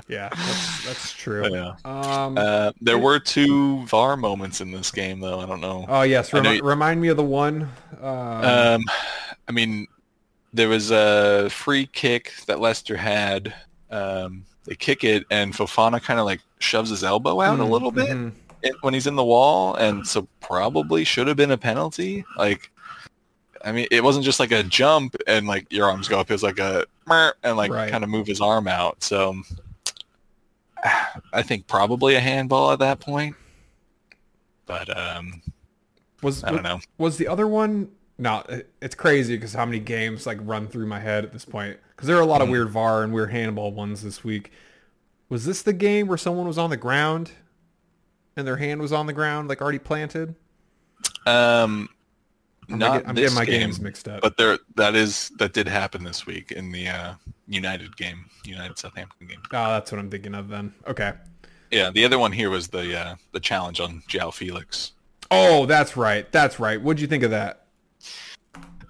Yeah, 0.08 0.30
that's, 0.30 0.86
that's 0.86 1.12
true. 1.12 1.52
Yeah. 1.54 1.74
Um, 1.84 2.38
Uh, 2.38 2.72
there 2.80 2.96
were 2.98 3.18
two 3.20 3.84
VAR 3.86 4.16
moments 4.16 4.62
in 4.62 4.70
this 4.70 4.90
game, 4.90 5.20
though. 5.20 5.38
I 5.40 5.44
don't 5.46 5.60
know. 5.60 5.84
oh 5.86 6.00
yes, 6.02 6.32
know 6.32 6.50
you- 6.50 6.62
remind 6.62 7.00
me 7.02 7.08
of 7.08 7.18
the 7.18 7.22
one. 7.24 7.68
Um, 8.00 8.08
Um, 8.44 8.82
I 9.46 9.52
mean, 9.52 9.86
there 10.52 10.68
was 10.68 10.90
a 10.90 11.48
free 11.50 11.86
kick 11.86 12.32
that 12.46 12.60
Leicester 12.60 12.96
had. 12.96 13.54
Um, 13.90 14.44
they 14.64 14.74
kick 14.74 15.04
it, 15.04 15.24
and 15.30 15.52
Fofana 15.54 16.02
kind 16.02 16.18
of 16.20 16.26
like 16.26 16.40
shoves 16.58 16.90
his 16.90 17.04
elbow 17.04 17.40
out 17.40 17.60
a 17.60 17.62
Mm, 17.62 17.70
little 17.70 17.90
bit 17.90 18.08
mhm. 18.08 18.32
it- 18.62 18.74
when 18.82 18.92
he's 18.94 19.06
in 19.06 19.16
the 19.16 19.24
wall, 19.24 19.74
and 19.74 20.06
so 20.06 20.26
probably 20.40 21.04
should 21.04 21.26
have 21.26 21.36
been 21.36 21.50
a 21.52 21.58
penalty. 21.58 22.24
Like, 22.36 22.70
I 23.64 23.72
mean, 23.72 23.86
it 23.90 24.02
wasn't 24.04 24.24
just 24.24 24.40
like 24.40 24.52
a 24.52 24.62
jump 24.62 25.16
and 25.26 25.46
like 25.46 25.66
your 25.72 25.88
arms 25.90 26.06
go 26.08 26.18
up. 26.20 26.30
It 26.30 26.34
was 26.34 26.42
like 26.42 26.58
a 26.58 26.84
and 27.42 27.56
like 27.56 27.70
Right. 27.72 27.90
kind 27.90 28.04
of 28.04 28.10
move 28.10 28.26
his 28.26 28.40
arm 28.40 28.68
out. 28.68 29.02
So 29.02 29.36
I 31.32 31.42
think 31.42 31.66
probably 31.66 32.14
a 32.14 32.20
handball 32.20 32.70
at 32.72 32.78
that 32.80 33.00
point. 33.00 33.34
But 34.66 34.94
um, 34.96 35.42
was 36.22 36.44
I 36.44 36.50
don't 36.50 36.62
know. 36.62 36.80
Was 36.98 37.16
the 37.16 37.26
other 37.28 37.46
one? 37.46 37.90
No, 38.18 38.42
it- 38.48 38.70
it's 38.82 38.94
crazy 38.94 39.36
because 39.36 39.52
how 39.52 39.64
many 39.64 39.78
games 39.78 40.26
like 40.26 40.38
run 40.42 40.66
through 40.68 40.86
my 40.86 40.98
head 41.00 41.24
at 41.24 41.32
this 41.32 41.44
point? 41.44 41.78
Because 41.90 42.08
there 42.08 42.16
are 42.16 42.20
a 42.20 42.26
lot 42.26 42.36
Mm-hmm. 42.40 42.42
of 42.44 42.48
weird 42.50 42.70
VAR 42.70 43.02
and 43.04 43.12
weird 43.12 43.30
handball 43.30 43.72
ones 43.72 44.02
this 44.02 44.24
week. 44.24 44.50
Was 45.28 45.44
this 45.44 45.62
the 45.62 45.72
game 45.72 46.06
where 46.08 46.18
someone 46.18 46.46
was 46.46 46.58
on 46.58 46.70
the 46.70 46.76
ground 46.76 47.30
and 48.36 48.46
their 48.46 48.56
hand 48.56 48.80
was 48.80 48.92
on 48.92 49.06
the 49.06 49.12
ground, 49.12 49.48
like 49.48 49.60
already 49.62 49.78
planted? 49.78 50.34
Um, 51.26 51.88
I'm, 52.70 52.78
not 52.78 53.00
get- 53.00 53.08
I'm 53.08 53.14
this 53.14 53.22
getting 53.24 53.34
my 53.36 53.44
game, 53.44 53.60
games 53.68 53.80
mixed 53.80 54.08
up. 54.08 54.20
but 54.22 54.36
there 54.36 54.58
that 54.76 54.94
is 54.94 55.30
that 55.38 55.52
did 55.52 55.68
happen 55.68 56.04
this 56.04 56.26
week 56.26 56.52
in 56.52 56.72
the 56.72 56.88
uh, 56.88 57.14
United 57.46 57.96
game, 57.96 58.24
United 58.44 58.78
Southampton 58.78 59.26
game. 59.26 59.40
oh, 59.52 59.72
that's 59.72 59.92
what 59.92 59.98
I'm 59.98 60.10
thinking 60.10 60.34
of 60.34 60.48
then. 60.48 60.72
Okay. 60.86 61.12
Yeah, 61.70 61.90
the 61.90 62.04
other 62.04 62.18
one 62.18 62.32
here 62.32 62.48
was 62.50 62.68
the 62.68 62.98
uh, 62.98 63.14
the 63.32 63.40
challenge 63.40 63.80
on 63.80 64.02
João 64.08 64.32
Felix. 64.32 64.92
Oh, 65.30 65.66
that's 65.66 65.96
right. 65.96 66.30
That's 66.32 66.58
right. 66.58 66.80
What'd 66.80 67.00
you 67.00 67.06
think 67.06 67.22
of 67.22 67.30
that? 67.32 67.66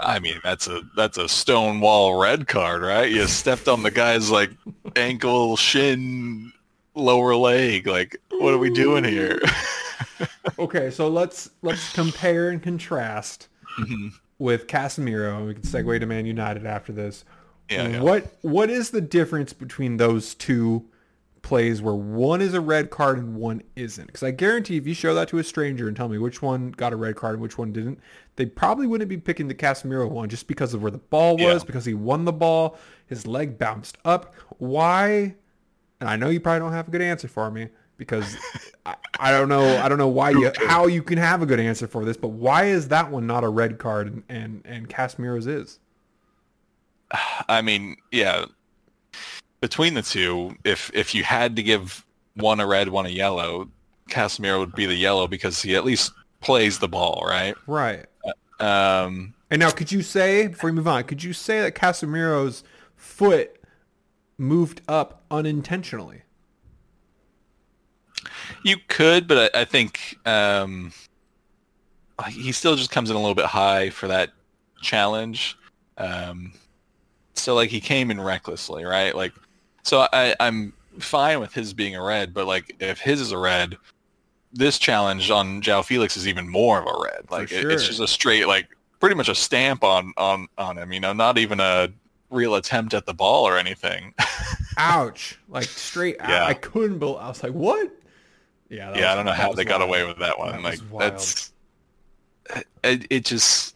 I 0.01 0.19
mean, 0.21 0.41
that's 0.45 0.69
a 0.69 0.83
that's 0.97 1.19
a 1.19 1.29
stonewall 1.29 2.21
red 2.21 2.47
card, 2.47 2.83
right? 2.83 3.11
You 3.11 3.27
stepped 3.27 3.67
on 3.69 3.83
the 3.83 3.91
guy's 3.91 4.31
like 4.31 4.51
ankle, 4.97 5.57
shin, 5.57 6.53
lower 6.95 7.35
leg. 7.35 7.87
Like, 7.87 8.17
what 8.31 8.55
are 8.55 8.59
we 8.59 8.71
doing 8.71 9.05
here? 9.05 9.41
Okay, 10.59 10.91
so 10.91 11.07
let's 11.09 11.51
let's 11.63 11.93
compare 11.93 12.49
and 12.51 12.61
contrast 12.61 13.47
Mhm. 13.79 14.11
with 14.39 14.67
Casemiro. 14.67 15.47
We 15.47 15.55
can 15.55 15.63
segue 15.63 16.01
to 16.01 16.07
Man 16.07 16.27
United 16.27 16.67
after 16.67 16.93
this. 16.93 17.25
Yeah, 17.71 17.87
yeah. 17.89 18.01
What 18.01 18.37
what 18.43 18.69
is 18.71 18.91
the 18.91 19.01
difference 19.01 19.53
between 19.53 19.97
those 19.99 20.35
two 20.35 20.85
plays 21.49 21.81
where 21.81 21.95
one 21.95 22.43
is 22.43 22.53
a 22.53 22.61
red 22.61 22.91
card 22.91 23.17
and 23.19 23.35
one 23.35 23.63
isn't. 23.75 24.07
Because 24.07 24.23
I 24.23 24.31
guarantee 24.33 24.77
if 24.77 24.87
you 24.87 24.93
show 24.93 25.15
that 25.15 25.29
to 25.29 25.39
a 25.39 25.45
stranger 25.45 25.89
and 25.89 25.97
tell 25.97 26.09
me 26.09 26.19
which 26.19 26.43
one 26.43 26.73
got 26.73 26.93
a 26.93 26.97
red 26.97 27.17
card 27.17 27.35
and 27.35 27.43
which 27.43 27.57
one 27.57 27.73
didn't, 27.73 27.99
they 28.37 28.45
probably 28.45 28.87
wouldn't 28.87 29.09
be 29.09 29.17
picking 29.17 29.49
the 29.49 29.55
Casemiro 29.55 30.11
one 30.11 30.29
just 30.29 30.47
because 30.47 30.75
of 30.75 30.83
where 30.83 30.91
the 30.91 30.99
ball 30.99 31.37
was, 31.39 31.63
Yeah. 31.63 31.67
because 31.67 31.87
he 31.87 31.95
won 31.95 32.27
the 32.27 32.33
ball, 32.33 32.77
his 33.07 33.27
leg 33.27 33.59
bounced 33.59 33.97
up. 34.05 34.35
Why? 34.59 35.35
And 36.01 36.09
I 36.11 36.17
know 36.17 36.29
you 36.29 36.39
probably 36.39 36.61
don't 36.61 36.73
have 36.73 36.89
a 36.89 36.91
good 36.91 37.01
answer 37.03 37.29
for 37.29 37.51
me 37.51 37.69
because 37.97 38.37
I, 38.87 38.95
I 39.19 39.31
don't 39.31 39.49
know 39.49 39.79
I 39.83 39.89
don't 39.89 39.99
know 39.99 40.07
why 40.09 40.31
you 40.31 40.53
how 40.67 40.87
you 40.87 41.03
can 41.03 41.17
have 41.19 41.41
a 41.43 41.47
good 41.47 41.59
answer 41.61 41.89
for 41.89 42.05
this, 42.05 42.17
but 42.19 42.29
why 42.29 42.67
is 42.67 42.89
that 42.89 43.11
one 43.11 43.27
not 43.27 43.43
a 43.43 43.49
red 43.49 43.79
card 43.79 44.07
and 44.07 44.23
and, 44.29 44.63
and 44.67 44.89
Casemiro's 44.89 45.47
is? 45.47 45.81
I 47.49 47.63
mean, 47.63 47.97
yeah. 48.13 48.45
Between 49.61 49.95
the 49.95 50.03
two, 50.03 50.57
if 50.65 50.91
if 50.95 51.15
you 51.15 51.25
had 51.25 51.57
to 51.57 51.63
give 51.63 52.05
one 52.35 52.61
a 52.61 52.67
red, 52.67 52.89
one 52.89 53.07
a 53.07 53.11
yellow, 53.11 53.69
Casemiro 54.09 54.61
would 54.61 54.75
be 54.75 54.87
the 54.87 54.95
yellow 54.95 55.27
because 55.27 55.61
he 55.63 55.75
at 55.75 55.85
least 55.85 56.13
plays 56.41 56.79
the 56.79 56.89
ball, 56.89 57.25
right? 57.27 57.55
Right. 57.67 58.07
Um, 58.61 59.35
And 59.51 59.61
now, 59.61 59.71
could 59.71 59.91
you 59.91 60.03
say 60.03 60.49
before 60.49 60.71
we 60.71 60.77
move 60.77 60.89
on, 60.89 61.05
could 61.05 61.23
you 61.23 61.33
say 61.33 61.61
that 61.63 61.75
Casemiro's 61.75 62.63
foot 62.97 63.61
moved 64.37 64.83
up 64.89 65.25
unintentionally? 65.31 66.23
you 68.63 68.77
could, 68.89 69.29
but 69.29 69.55
I, 69.55 69.61
I 69.63 69.65
think 69.65 70.19
um, 70.27 70.93
he 72.29 72.53
still 72.53 72.77
just 72.77 72.91
comes 72.91 73.11
in 73.11 73.17
a 73.17 73.19
little 73.19 73.35
bit 73.35 73.47
high 73.47 73.91
for 73.91 74.09
that 74.09 74.31
challenge. 74.83 75.57
Um, 75.97 76.53
so 77.35 77.55
like 77.55 77.71
he 77.71 77.81
came 77.81 78.11
in 78.11 78.21
recklessly, 78.21 78.85
right? 78.85 79.15
Like, 79.15 79.33
so 79.83 80.07
I, 80.13 80.35
I'm 80.41 80.73
fine 80.99 81.41
with 81.41 81.53
his 81.55 81.73
being 81.73 81.95
a 81.97 82.03
red, 82.03 82.35
but 82.35 82.47
like 82.47 82.77
if 82.81 82.99
his 83.01 83.21
is 83.21 83.33
a 83.33 83.39
red, 83.39 83.77
this 84.53 84.79
challenge 84.79 85.31
on 85.31 85.61
João 85.63 85.85
Felix 85.85 86.17
is 86.17 86.27
even 86.27 86.49
more 86.49 86.79
of 86.81 86.87
a 86.87 87.03
red. 87.05 87.31
Like 87.31 87.53
it- 87.53 87.71
it's 87.71 87.87
just 87.87 88.01
a 88.01 88.09
straight, 88.09 88.47
like 88.47 88.69
pretty 89.01 89.15
much 89.15 89.29
a 89.29 89.35
stamp 89.35 89.85
on 89.85 90.13
on 90.17 90.49
on 90.59 90.77
him. 90.79 90.93
You 90.93 91.01
know, 91.01 91.13
not 91.13 91.39
even 91.39 91.61
a 91.61 91.89
real 92.31 92.55
attempt 92.57 92.95
at 92.95 93.07
the 93.07 93.15
ball 93.15 93.45
or 93.47 93.57
anything. 93.59 94.15
Ouch! 94.77 95.39
Like 95.49 95.65
straight 95.65 96.21
out. 96.21 96.29
Yeah. 96.29 96.45
I 96.45 96.55
couldn't 96.55 96.99
believe. 96.99 97.17
I 97.19 97.29
was 97.29 97.43
like, 97.43 97.53
what? 97.53 97.91
Yeah. 98.71 98.95
yeah, 98.97 99.13
I 99.13 99.15
don't 99.15 99.25
know 99.25 99.33
how 99.33 99.49
was 99.49 99.57
they 99.57 99.65
got 99.65 99.81
away 99.81 100.07
with 100.07 100.19
that 100.19 100.39
one. 100.39 100.53
That 100.53 100.63
like 100.63 100.73
was 100.81 100.91
wild. 100.91 101.13
that's 101.13 101.53
it, 102.85 103.07
it 103.11 103.25
just 103.25 103.75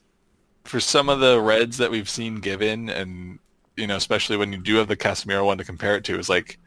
for 0.65 0.81
some 0.81 1.09
of 1.09 1.21
the 1.21 1.41
reds 1.41 1.79
that 1.79 1.91
we've 1.91 2.09
seen 2.09 2.37
given 2.37 2.89
and 2.89 3.39
you 3.77 3.87
know, 3.87 3.97
especially 3.97 4.37
when 4.37 4.53
you 4.53 4.59
do 4.59 4.77
have 4.77 4.89
the 4.89 4.97
Casemiro 4.97 5.47
one 5.47 5.59
to 5.59 5.65
compare 5.65 5.97
it 5.97 6.05
to, 6.05 6.19
is 6.19 6.29
like 6.29 6.59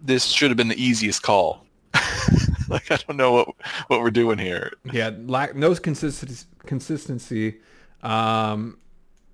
this 0.00 0.26
should 0.26 0.50
have 0.50 0.56
been 0.56 0.68
the 0.68 0.82
easiest 0.82 1.22
call. 1.22 1.66
like 2.68 2.90
I 2.90 2.96
don't 3.06 3.16
know 3.16 3.32
what 3.32 3.48
what 3.88 4.00
we're 4.00 4.10
doing 4.10 4.38
here. 4.38 4.72
Yeah, 4.92 5.10
lack 5.24 5.54
no 5.54 5.74
consistency. 5.74 6.46
Consistency. 6.66 7.58
Um, 8.02 8.78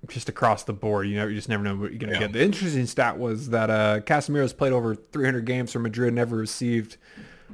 just 0.09 0.29
across 0.29 0.63
the 0.63 0.73
board, 0.73 1.07
you 1.07 1.15
know, 1.15 1.27
you 1.27 1.35
just 1.35 1.49
never 1.49 1.63
know 1.63 1.75
what 1.75 1.91
you're 1.91 1.99
gonna 1.99 2.13
Yeah. 2.13 2.19
get. 2.19 2.33
The 2.33 2.41
interesting 2.43 2.85
stat 2.85 3.17
was 3.17 3.49
that 3.49 3.69
uh, 3.69 3.99
Casemiro's 4.01 4.53
played 4.53 4.73
over 4.73 4.95
300 4.95 5.45
games 5.45 5.71
for 5.71 5.79
Madrid, 5.79 6.13
never 6.13 6.35
received 6.37 6.97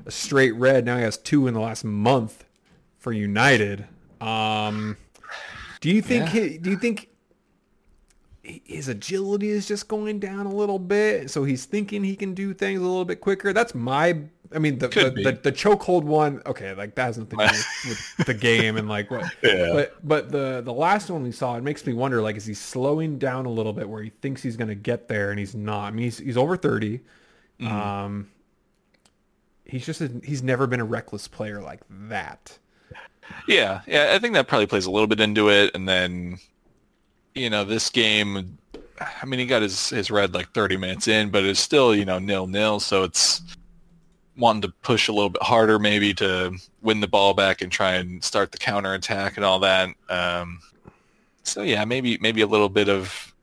a 0.05 0.11
straight 0.11 0.53
red. 0.55 0.85
Now 0.85 0.97
he 0.97 1.03
has 1.03 1.17
two 1.17 1.47
in 1.47 1.53
the 1.53 1.59
last 1.59 1.83
month 1.83 2.43
for 2.97 3.11
United. 3.13 3.85
Um, 4.21 4.97
do 5.81 5.89
you 5.89 6.01
think? 6.01 6.33
Yeah. 6.33 6.41
He, 6.41 6.57
do 6.57 6.69
you 6.71 6.77
think 6.77 7.09
his 8.43 8.89
agility 8.89 9.49
is 9.49 9.67
just 9.67 9.87
going 9.87 10.19
down 10.19 10.45
a 10.45 10.53
little 10.53 10.79
bit? 10.79 11.31
So 11.31 11.43
he's 11.43 11.65
thinking 11.65 12.03
he 12.03 12.15
can 12.15 12.33
do 12.33 12.53
things 12.53 12.79
a 12.79 12.83
little 12.83 13.05
bit 13.05 13.21
quicker. 13.21 13.53
That's 13.53 13.73
my. 13.73 14.19
I 14.55 14.59
mean, 14.59 14.77
the 14.77 14.87
the, 14.87 14.93
Could 14.93 15.15
the, 15.15 15.31
the 15.31 15.51
chokehold 15.51 16.03
one. 16.03 16.41
Okay, 16.45 16.73
like 16.73 16.93
that 16.95 17.05
has 17.05 17.17
nothing 17.17 17.39
to 17.39 17.47
do 17.47 17.53
with, 17.89 18.15
with 18.17 18.27
the 18.27 18.33
game 18.33 18.77
and 18.77 18.87
like 18.87 19.09
what. 19.09 19.25
Yeah. 19.43 19.71
But 19.73 20.07
but 20.07 20.31
the 20.31 20.61
the 20.63 20.73
last 20.73 21.09
one 21.09 21.23
we 21.23 21.31
saw, 21.31 21.55
it 21.55 21.63
makes 21.63 21.85
me 21.85 21.93
wonder. 21.93 22.21
Like, 22.21 22.35
is 22.35 22.45
he 22.45 22.53
slowing 22.53 23.17
down 23.17 23.45
a 23.45 23.51
little 23.51 23.73
bit 23.73 23.89
where 23.89 24.03
he 24.03 24.11
thinks 24.21 24.43
he's 24.43 24.57
going 24.57 24.67
to 24.67 24.75
get 24.75 25.07
there 25.07 25.31
and 25.31 25.39
he's 25.39 25.55
not? 25.55 25.85
I 25.85 25.91
mean, 25.91 26.03
he's 26.03 26.19
he's 26.19 26.37
over 26.37 26.55
30 26.55 27.01
Mm-hmm. 27.59 27.75
Um, 27.75 28.27
he's 29.65 29.85
just 29.85 30.01
a, 30.01 30.11
he's 30.23 30.43
never 30.43 30.67
been 30.67 30.79
a 30.79 30.85
reckless 30.85 31.27
player 31.27 31.61
like 31.61 31.81
that. 31.89 32.57
Yeah, 33.47 33.81
yeah, 33.87 34.11
I 34.13 34.19
think 34.19 34.33
that 34.33 34.47
probably 34.47 34.67
plays 34.67 34.85
a 34.85 34.91
little 34.91 35.07
bit 35.07 35.19
into 35.21 35.49
it, 35.49 35.71
and 35.73 35.87
then, 35.87 36.39
you 37.35 37.49
know, 37.49 37.63
this 37.63 37.89
game, 37.89 38.57
I 38.99 39.25
mean, 39.25 39.39
he 39.39 39.45
got 39.45 39.61
his 39.61 39.89
his 39.89 40.11
red 40.11 40.33
like 40.33 40.51
30 40.51 40.77
minutes 40.77 41.07
in, 41.07 41.29
but 41.29 41.43
it's 41.43 41.59
still 41.59 41.95
you 41.95 42.05
know 42.05 42.19
nil 42.19 42.47
nil, 42.47 42.79
so 42.79 43.03
it's 43.03 43.41
wanting 44.37 44.61
to 44.63 44.69
push 44.81 45.07
a 45.07 45.13
little 45.13 45.29
bit 45.29 45.43
harder 45.43 45.77
maybe 45.77 46.13
to 46.13 46.57
win 46.81 46.99
the 46.99 47.07
ball 47.07 47.33
back 47.33 47.61
and 47.61 47.71
try 47.71 47.93
and 47.93 48.23
start 48.23 48.51
the 48.51 48.57
counter 48.57 48.93
attack 48.93 49.37
and 49.37 49.45
all 49.45 49.59
that. 49.59 49.89
Um, 50.09 50.59
so 51.43 51.61
yeah, 51.61 51.85
maybe 51.85 52.17
maybe 52.21 52.41
a 52.41 52.47
little 52.47 52.69
bit 52.69 52.89
of 52.89 53.33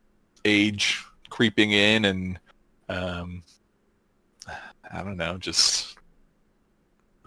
age 0.44 1.05
creeping 1.29 1.72
in, 1.72 2.05
and 2.05 2.38
um, 2.88 3.42
I 4.90 5.03
don't 5.03 5.16
know, 5.16 5.37
just 5.38 5.96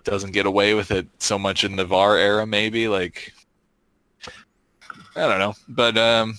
doesn't 0.04 0.32
get 0.32 0.46
away 0.46 0.74
with 0.74 0.92
it 0.92 1.08
so 1.20 1.40
much 1.40 1.64
in 1.64 1.76
the 1.76 1.86
VAR 1.86 2.18
era, 2.18 2.46
maybe. 2.46 2.88
Like, 2.88 3.34
I 5.16 5.28
don't 5.28 5.40
know, 5.40 5.56
but 5.70 5.98
um, 5.98 6.38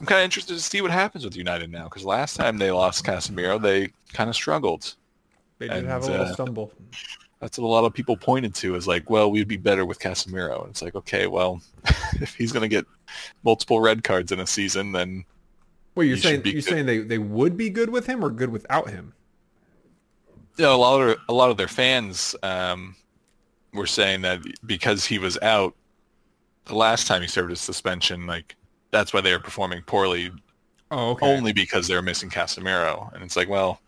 I'm 0.00 0.06
kind 0.06 0.20
of 0.20 0.24
interested 0.24 0.54
to 0.54 0.60
see 0.60 0.82
what 0.82 0.90
happens 0.90 1.24
with 1.24 1.36
United 1.36 1.70
now 1.70 1.84
because 1.84 2.04
last 2.04 2.36
time 2.36 2.58
they 2.58 2.70
lost 2.70 3.04
Casemiro, 3.04 3.60
they 3.60 3.90
kind 4.12 4.28
of 4.28 4.36
struggled. 4.36 4.94
They 5.58 5.68
did 5.68 5.78
And, 5.78 5.86
have 5.88 6.04
a 6.04 6.10
little 6.10 6.26
uh, 6.26 6.32
stumble. 6.32 6.72
That's 7.40 7.58
what 7.58 7.66
a 7.66 7.68
lot 7.68 7.84
of 7.84 7.94
people 7.94 8.16
pointed 8.16 8.54
to 8.56 8.76
as 8.76 8.86
like, 8.86 9.08
well, 9.08 9.30
we'd 9.30 9.48
be 9.48 9.56
better 9.56 9.86
with 9.86 9.98
Casemiro. 9.98 10.62
And 10.62 10.70
it's 10.70 10.82
like, 10.82 10.94
okay, 10.94 11.26
well, 11.26 11.62
if 12.20 12.34
he's 12.34 12.52
going 12.52 12.62
to 12.62 12.68
get 12.68 12.84
multiple 13.42 13.80
red 13.80 14.04
cards 14.04 14.32
in 14.32 14.40
a 14.40 14.46
season, 14.46 14.92
then 14.92 15.24
well, 15.94 16.04
you're 16.04 16.18
saying 16.18 16.42
you're 16.44 16.54
good. 16.54 16.64
saying 16.64 16.86
they, 16.86 16.98
they 16.98 17.18
would 17.18 17.56
be 17.56 17.70
good 17.70 17.88
with 17.88 18.06
him 18.06 18.22
or 18.24 18.30
good 18.30 18.50
without 18.50 18.90
him? 18.90 19.14
know, 20.58 20.74
a 20.74 20.76
lot 20.76 21.00
of 21.00 21.18
a 21.28 21.32
lot 21.32 21.50
of 21.50 21.56
their 21.56 21.68
fans 21.68 22.34
um, 22.42 22.96
were 23.72 23.86
saying 23.86 24.22
that 24.22 24.40
because 24.66 25.04
he 25.04 25.18
was 25.18 25.38
out 25.42 25.74
the 26.66 26.74
last 26.74 27.06
time 27.06 27.22
he 27.22 27.28
served 27.28 27.50
his 27.50 27.60
suspension, 27.60 28.26
like 28.26 28.56
that's 28.96 29.12
why 29.12 29.20
they 29.20 29.32
were 29.32 29.38
performing 29.40 29.82
poorly, 29.82 30.30
Oh, 30.90 31.10
okay. 31.10 31.26
only 31.26 31.52
because 31.52 31.88
they're 31.88 32.02
missing 32.02 32.30
Casemiro. 32.30 33.12
And 33.12 33.22
it's 33.22 33.36
like, 33.36 33.48
well, 33.48 33.80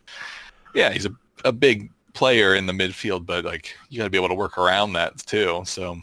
yeah, 0.75 0.91
he's 0.93 1.07
a 1.07 1.11
a 1.45 1.53
big 1.53 1.91
player 2.15 2.55
in 2.57 2.67
the 2.67 2.73
midfield, 2.73 3.25
but 3.25 3.45
like 3.45 3.75
you 3.89 3.99
got 3.99 4.05
to 4.05 4.11
be 4.11 4.19
able 4.19 4.29
to 4.29 4.35
work 4.35 4.59
around 4.59 4.93
that 4.95 5.17
too. 5.19 5.63
So 5.65 5.97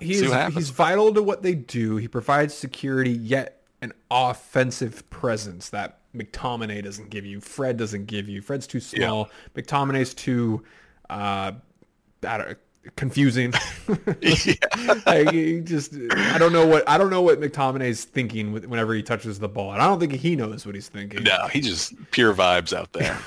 He 0.00 0.14
see 0.14 0.24
is, 0.24 0.30
what 0.30 0.38
happens. 0.38 0.56
he's 0.56 0.70
vital 0.70 1.14
to 1.14 1.22
what 1.22 1.42
they 1.42 1.54
do. 1.54 1.96
He 1.96 2.08
provides 2.08 2.52
security, 2.54 3.12
yet 3.12 3.62
an 3.82 3.92
offensive 4.10 5.08
presence 5.10 5.68
that 5.70 5.98
McTominay 6.14 6.82
doesn't 6.82 7.10
give 7.10 7.24
you. 7.24 7.40
Fred 7.40 7.76
doesn't 7.76 8.06
give 8.06 8.28
you. 8.28 8.42
Fred's 8.42 8.66
too 8.66 8.80
small. 8.80 9.30
McTominay's 9.54 10.12
too 10.12 10.64
uh, 11.08 11.52
I 12.26 12.38
don't, 12.38 12.58
confusing. 12.96 13.52
like, 15.06 15.30
he 15.30 15.60
just 15.60 15.94
I 16.12 16.38
don't 16.38 16.52
know 16.52 16.66
what 16.66 16.88
I 16.88 16.98
don't 16.98 17.10
know 17.10 17.22
what 17.22 17.40
McTominay's 17.40 18.04
thinking 18.04 18.52
whenever 18.52 18.94
he 18.94 19.02
touches 19.02 19.38
the 19.38 19.48
ball, 19.48 19.72
and 19.72 19.82
I 19.82 19.86
don't 19.86 20.00
think 20.00 20.12
he 20.12 20.36
knows 20.36 20.66
what 20.66 20.74
he's 20.74 20.88
thinking. 20.88 21.24
no, 21.24 21.48
he 21.48 21.60
just 21.60 21.94
pure 22.10 22.34
vibes 22.34 22.76
out 22.76 22.92
there. 22.92 23.14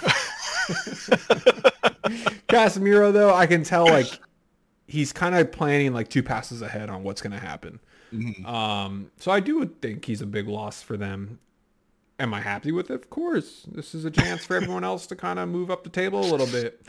Casemiro 2.48 3.12
though, 3.12 3.34
I 3.34 3.48
can 3.48 3.64
tell 3.64 3.86
like 3.86 4.08
he's 4.88 5.12
kind 5.14 5.36
of 5.36 5.52
planning 5.52 5.94
like 5.94 6.10
two 6.10 6.24
passes 6.24 6.62
ahead 6.62 6.90
on 6.90 7.04
what's 7.04 7.22
going 7.22 7.34
to 7.34 7.40
happen. 7.40 7.80
Um, 8.46 9.10
so 9.18 9.32
I 9.32 9.40
do 9.40 9.66
think 9.66 10.06
he's 10.06 10.22
a 10.22 10.26
big 10.28 10.48
loss 10.48 10.84
for 10.84 10.98
them. 10.98 11.40
Am 12.20 12.32
I 12.34 12.42
happy 12.42 12.72
with 12.72 12.92
it? 12.92 12.94
Of 12.94 13.10
course. 13.10 13.66
This 13.72 13.96
is 13.96 14.06
a 14.06 14.12
chance 14.12 14.46
for 14.46 14.56
everyone 14.56 14.84
else 14.84 15.08
to 15.08 15.16
kind 15.16 15.40
of 15.40 15.50
move 15.50 15.72
up 15.72 15.84
the 15.84 15.90
table 15.90 16.20
a 16.20 16.30
little 16.30 16.46
bit. 16.46 16.86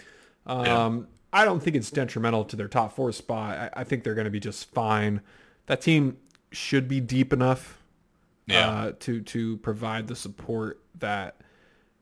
Um, 0.46 1.08
I 1.34 1.44
don't 1.44 1.60
think 1.60 1.74
it's 1.76 1.90
detrimental 1.90 2.44
to 2.46 2.56
their 2.56 2.68
top 2.68 2.94
four 2.94 3.12
spot. 3.12 3.58
I, 3.58 3.80
I 3.80 3.84
think 3.84 4.04
they're 4.04 4.14
going 4.14 4.24
to 4.26 4.30
be 4.30 4.40
just 4.40 4.70
fine. 4.72 5.20
That 5.66 5.80
team 5.82 6.16
should 6.52 6.86
be 6.88 7.00
deep 7.00 7.32
enough 7.32 7.82
Yeah. 8.46 8.68
uh, 8.70 8.92
to 9.00 9.20
to 9.20 9.56
provide 9.58 10.06
the 10.06 10.14
support 10.16 10.80
that 11.00 11.36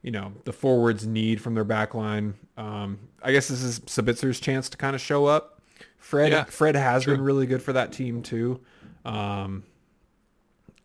you 0.02 0.10
know 0.10 0.32
the 0.44 0.52
forwards 0.52 1.06
need 1.06 1.40
from 1.40 1.54
their 1.54 1.64
back 1.64 1.94
line. 1.94 2.34
Um, 2.58 2.98
I 3.22 3.32
guess 3.32 3.48
this 3.48 3.62
is 3.62 3.80
Sabitzer's 3.80 4.38
chance 4.38 4.68
to 4.68 4.76
kind 4.76 4.94
of 4.94 5.00
show 5.00 5.24
up. 5.26 5.62
Fred 5.96 6.32
Yeah, 6.32 6.44
Fred 6.44 6.74
has 6.76 7.04
true. 7.04 7.14
been 7.16 7.24
really 7.24 7.46
good 7.46 7.62
for 7.62 7.72
that 7.72 7.92
team 7.92 8.22
too. 8.22 8.60
Um, 9.04 9.62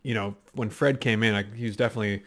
you 0.02 0.14
know, 0.14 0.36
when 0.54 0.70
Fred 0.70 1.00
came 1.00 1.22
in, 1.22 1.34
I, 1.34 1.42
he 1.42 1.66
was 1.66 1.76
definitely, 1.76 2.22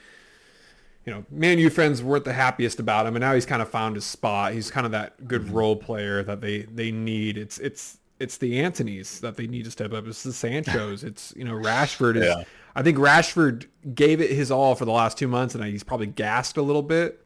you 1.05 1.11
know, 1.13 1.25
Man 1.31 1.57
U 1.59 1.69
fans 1.69 2.03
weren't 2.03 2.25
the 2.25 2.33
happiest 2.33 2.79
about 2.79 3.05
him, 3.07 3.15
and 3.15 3.21
now 3.21 3.33
he's 3.33 3.45
kind 3.45 3.61
of 3.61 3.69
found 3.69 3.95
his 3.95 4.05
spot. 4.05 4.53
He's 4.53 4.69
kind 4.71 4.85
of 4.85 4.91
that 4.91 5.27
good 5.27 5.41
Mm-hmm. 5.43 5.53
role 5.53 5.75
player 5.75 6.23
that 6.23 6.41
they 6.41 6.63
they 6.63 6.91
need. 6.91 7.37
It's 7.37 7.57
it's 7.59 7.97
it's 8.19 8.37
the 8.37 8.59
Antonies 8.61 9.19
that 9.21 9.35
they 9.35 9.47
need 9.47 9.65
to 9.65 9.71
step 9.71 9.93
up. 9.93 10.05
It's 10.07 10.23
the 10.23 10.33
Sancho's. 10.33 11.03
It's 11.09 11.33
you 11.35 11.43
know 11.43 11.53
Rashford 11.53 12.17
is. 12.17 12.25
Yeah. 12.25 12.43
I 12.75 12.83
think 12.83 12.97
Rashford 12.97 13.65
gave 13.95 14.21
it 14.21 14.31
his 14.31 14.49
all 14.51 14.75
for 14.75 14.85
the 14.85 14.91
last 14.91 15.17
two 15.17 15.27
months, 15.27 15.55
and 15.55 15.63
he's 15.65 15.83
probably 15.83 16.07
gassed 16.07 16.55
a 16.57 16.61
little 16.61 16.83
bit. 16.83 17.17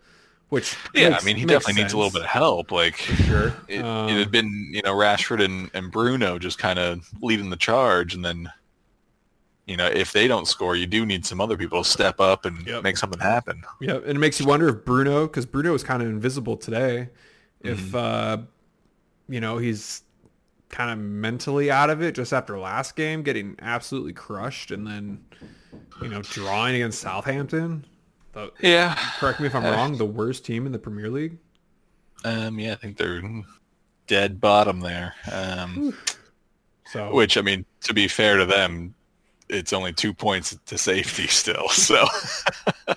which 0.50 0.76
Yeah, 0.94 1.10
makes- 1.10 1.24
I 1.24 1.26
mean, 1.26 1.36
he 1.36 1.46
definitely 1.46 1.82
needs 1.82 1.94
a 1.94 1.98
little 1.98 2.12
bit 2.12 2.22
of 2.22 2.28
help. 2.28 2.72
Like, 2.72 2.96
for 2.98 3.14
Sure. 3.24 3.54
it, 3.68 3.84
Um, 3.84 4.10
it 4.10 4.18
had 4.18 4.32
been, 4.32 4.70
you 4.72 4.82
know, 4.84 4.94
Rashford 4.94 5.44
and, 5.44 5.70
and 5.74 5.92
Bruno 5.92 6.38
just 6.40 6.58
kind 6.60 6.78
of 6.80 7.10
leading 7.22 7.50
the 7.50 7.56
charge, 7.58 8.14
and 8.16 8.24
then, 8.24 8.52
you 9.68 9.78
know, 9.78 9.88
if 9.88 10.12
they 10.14 10.28
don't 10.28 10.48
score, 10.48 10.76
you 10.76 10.86
do 10.86 11.06
need 11.06 11.26
some 11.26 11.42
other 11.42 11.58
people 11.58 11.84
to 11.84 11.90
step 11.90 12.20
up 12.20 12.46
and 12.46 12.66
Yep. 12.68 12.84
make 12.84 12.98
something 12.98 13.20
happen. 13.20 13.64
Yeah, 13.82 13.96
and 13.96 14.12
it 14.12 14.20
makes 14.20 14.40
you 14.40 14.46
wonder 14.46 14.70
if 14.70 14.86
Bruno, 14.86 15.28
because 15.28 15.46
Bruno 15.46 15.72
was 15.72 15.84
kind 15.84 16.02
of 16.04 16.10
invisible 16.10 16.58
today, 16.58 17.10
if 17.62 17.80
Mm-hmm. 17.92 17.96
uh, 17.96 18.38
you 19.28 19.40
know 19.42 19.58
he's 19.58 20.04
kind 20.70 20.92
of 20.92 20.98
mentally 21.00 21.72
out 21.72 21.90
of 21.90 22.02
it 22.02 22.14
just 22.16 22.34
after 22.34 22.58
last 22.60 22.96
game, 22.96 23.24
getting 23.24 23.56
absolutely 23.62 24.14
crushed, 24.14 24.72
and 24.72 24.86
then 24.86 25.24
you 26.02 26.10
know 26.10 26.22
drawing 26.22 26.76
against 26.76 27.00
Southampton. 27.02 27.86
The, 28.34 28.52
Yeah, 28.62 28.96
correct 29.20 29.40
me 29.40 29.48
if 29.48 29.56
I'm 29.56 29.66
Uh, 29.66 29.72
wrong. 29.72 29.98
The 29.98 30.06
worst 30.06 30.44
team 30.46 30.66
in 30.66 30.72
the 30.72 30.80
Premier 30.80 31.10
League. 31.10 31.38
um, 32.24 32.60
yeah, 32.60 32.74
I 32.74 32.76
think 32.76 32.98
they're 32.98 33.22
dead 34.08 34.42
bottom 34.42 34.80
there. 34.80 35.14
Um, 35.32 35.94
So 36.88 37.14
which, 37.14 37.38
I 37.38 37.42
mean, 37.42 37.66
to 37.82 37.94
be 37.94 38.08
fair 38.08 38.38
to 38.38 38.46
them, 38.46 38.95
it's 39.50 39.74
only 39.74 39.94
two 39.94 40.14
points 40.14 40.58
to 40.66 40.78
safety 40.78 41.28
still. 41.28 41.68
So, 41.72 42.06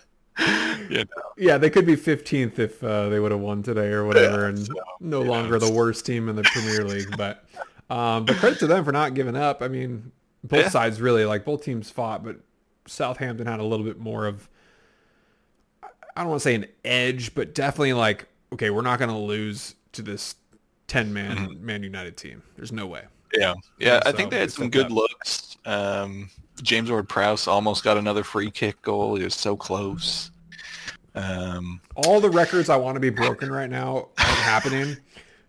you 0.89 0.99
know, 0.99 1.05
yeah, 1.37 1.59
they 1.59 1.69
could 1.71 1.85
be 1.85 1.97
15th 1.97 2.59
if 2.59 2.83
uh, 2.85 3.09
they 3.09 3.19
would 3.21 3.33
have 3.33 3.41
won 3.41 3.63
today 3.63 3.89
or 3.89 4.05
whatever, 4.05 4.43
Yeah, 4.43 4.49
and 4.49 4.59
so, 4.59 4.73
no 5.01 5.19
you 5.21 5.25
know, 5.25 5.31
longer 5.33 5.59
the 5.59 5.71
worst 5.73 6.07
team 6.07 6.29
in 6.29 6.37
the 6.37 6.43
Premier 6.45 6.85
League. 6.85 7.17
But 7.17 7.45
um, 7.91 8.25
but 8.25 8.37
credit 8.37 8.59
to 8.61 8.67
them 8.67 8.85
for 8.85 8.93
not 8.93 9.15
giving 9.15 9.35
up. 9.37 9.63
I 9.63 9.69
mean, 9.69 10.13
both 10.45 10.61
Yeah. 10.61 10.69
sides 10.69 11.01
really 11.01 11.25
like 11.25 11.45
both 11.45 11.65
teams 11.65 11.91
fought, 11.91 12.23
but 12.25 12.37
Southampton 12.87 13.47
had 13.47 13.61
a 13.61 13.65
little 13.65 13.85
bit 13.85 13.99
more 13.99 14.27
of 14.27 14.49
I 15.83 16.23
don't 16.23 16.31
want 16.31 16.41
to 16.41 16.45
say 16.45 16.55
an 16.55 16.67
edge, 16.85 17.35
but 17.35 17.55
definitely 17.55 17.93
like 17.95 18.27
okay, 18.53 18.71
we're 18.71 18.83
not 18.83 18.99
going 18.99 19.11
to 19.11 19.17
lose 19.17 19.75
to 19.93 20.03
this 20.03 20.37
10 20.87 21.13
man 21.13 21.37
Mm-hmm. 21.37 21.67
Man 21.67 21.83
United 21.83 22.17
team. 22.17 22.43
There's 22.57 22.73
no 22.73 22.87
way. 22.87 23.05
Yeah, 23.35 23.55
yeah. 23.79 24.01
I 24.05 24.11
So, 24.11 24.17
think 24.17 24.31
they 24.31 24.39
had 24.41 24.53
some 24.53 24.71
good 24.71 24.87
up. 24.87 24.93
looks. 24.93 25.57
Um, 25.65 26.31
James 26.63 26.91
Ward-Prowse 26.91 27.47
almost 27.47 27.85
got 27.85 27.97
another 27.97 28.25
free 28.25 28.51
kick 28.51 28.81
goal. 28.83 29.17
He 29.17 29.25
was 29.25 29.35
so 29.35 29.57
close. 29.57 30.31
Um, 31.15 31.81
All 31.97 32.21
the 32.21 32.31
records 32.31 32.69
I 32.69 32.77
want 32.77 32.97
to 32.97 33.01
be 33.01 33.11
broken 33.11 33.51
right 33.51 33.71
now 33.71 34.09
aren't 34.19 34.39
happening. 34.39 34.97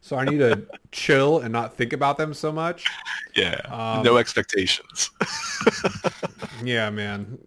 So 0.02 0.18
I 0.18 0.26
need 0.26 0.39
to 0.39 0.65
chill 0.92 1.39
and 1.39 1.52
not 1.52 1.76
think 1.76 1.94
about 1.94 2.18
them 2.18 2.34
so 2.34 2.52
much. 2.52 2.86
yeah, 3.36 3.62
Um, 3.70 4.04
no 4.04 4.18
expectations. 4.18 5.10
Yeah, 6.63 6.89
man. 6.89 7.38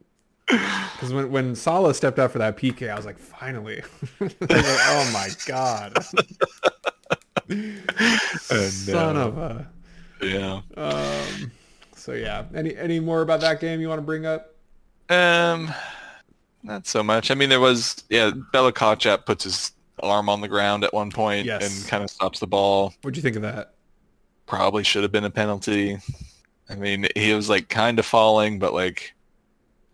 Because 0.47 1.13
when, 1.13 1.31
when 1.31 1.55
Salah 1.55 1.95
stepped 1.95 2.19
up 2.19 2.31
for 2.31 2.39
that 2.39 2.57
PK, 2.57 2.91
I 2.91 2.97
was 2.97 3.05
like, 3.05 3.19
finally. 3.19 3.83
Was 4.21 4.35
like, 4.41 4.51
oh 4.51 5.11
my 5.13 5.29
god. 5.47 6.03
Son 8.71 9.17
uh, 9.17 9.27
of 9.27 9.39
a. 9.39 9.69
yeah. 10.23 10.61
Um, 10.77 11.51
so 11.95 12.13
yeah. 12.13 12.45
Any 12.55 12.77
any 12.77 13.01
more 13.01 13.23
about 13.23 13.41
that 13.41 13.61
game 13.61 13.81
you 13.81 13.89
want 13.89 13.99
to 13.99 14.07
bring 14.07 14.27
up? 14.27 14.55
Um, 15.09 15.73
not 16.63 16.87
so 16.87 17.03
much. 17.03 17.31
I 17.31 17.35
mean, 17.35 17.49
there 17.49 17.61
was 17.61 18.03
yeah. 18.09 18.31
Bella 18.53 18.73
Kotchap 18.73 19.27
puts 19.27 19.45
his 19.45 19.73
arm 20.03 20.29
on 20.29 20.41
the 20.41 20.49
ground 20.49 20.85
at 20.85 20.93
one 20.93 21.11
point 21.11 21.47
Yes. 21.47 21.81
and 21.81 21.89
kind 21.89 22.03
of 22.03 22.11
stops 22.11 22.41
the 22.41 22.47
ball. 22.47 22.95
What'd 23.03 23.17
you 23.17 23.23
think 23.23 23.37
of 23.37 23.43
that? 23.43 23.75
Probably 24.47 24.83
should 24.83 25.03
have 25.03 25.13
been 25.13 25.25
a 25.25 25.31
penalty. 25.31 25.99
I 26.69 26.75
mean, 26.75 27.07
he 27.15 27.35
was 27.35 27.49
like 27.49 27.69
kind 27.69 27.99
of 27.99 28.07
falling, 28.07 28.59
but 28.59 28.73
like, 28.73 29.15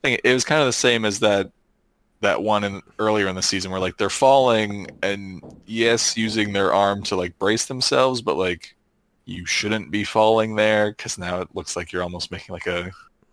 I 0.04 0.08
think 0.08 0.20
it 0.24 0.32
was 0.32 0.44
kind 0.44 0.60
of 0.60 0.66
the 0.66 0.72
same 0.72 1.04
as 1.04 1.20
that 1.20 1.50
that 2.20 2.42
one 2.42 2.64
in 2.64 2.82
earlier 2.98 3.28
in 3.28 3.36
the 3.36 3.42
season 3.42 3.70
where 3.70 3.80
like 3.80 3.96
they're 3.96 4.10
falling 4.10 4.88
and 5.02 5.42
yes, 5.66 6.16
using 6.16 6.52
their 6.52 6.72
arm 6.72 7.02
to 7.04 7.16
like 7.16 7.38
brace 7.38 7.66
themselves, 7.66 8.22
but 8.22 8.36
like 8.36 8.74
you 9.28 9.44
shouldn't 9.44 9.90
be 9.90 10.04
falling 10.04 10.56
there 10.56 10.90
because 10.90 11.18
now 11.18 11.42
it 11.42 11.48
looks 11.54 11.76
like 11.76 11.92
you're 11.92 12.02
almost 12.02 12.30
making 12.30 12.52
like 12.52 12.66
a 12.66 12.90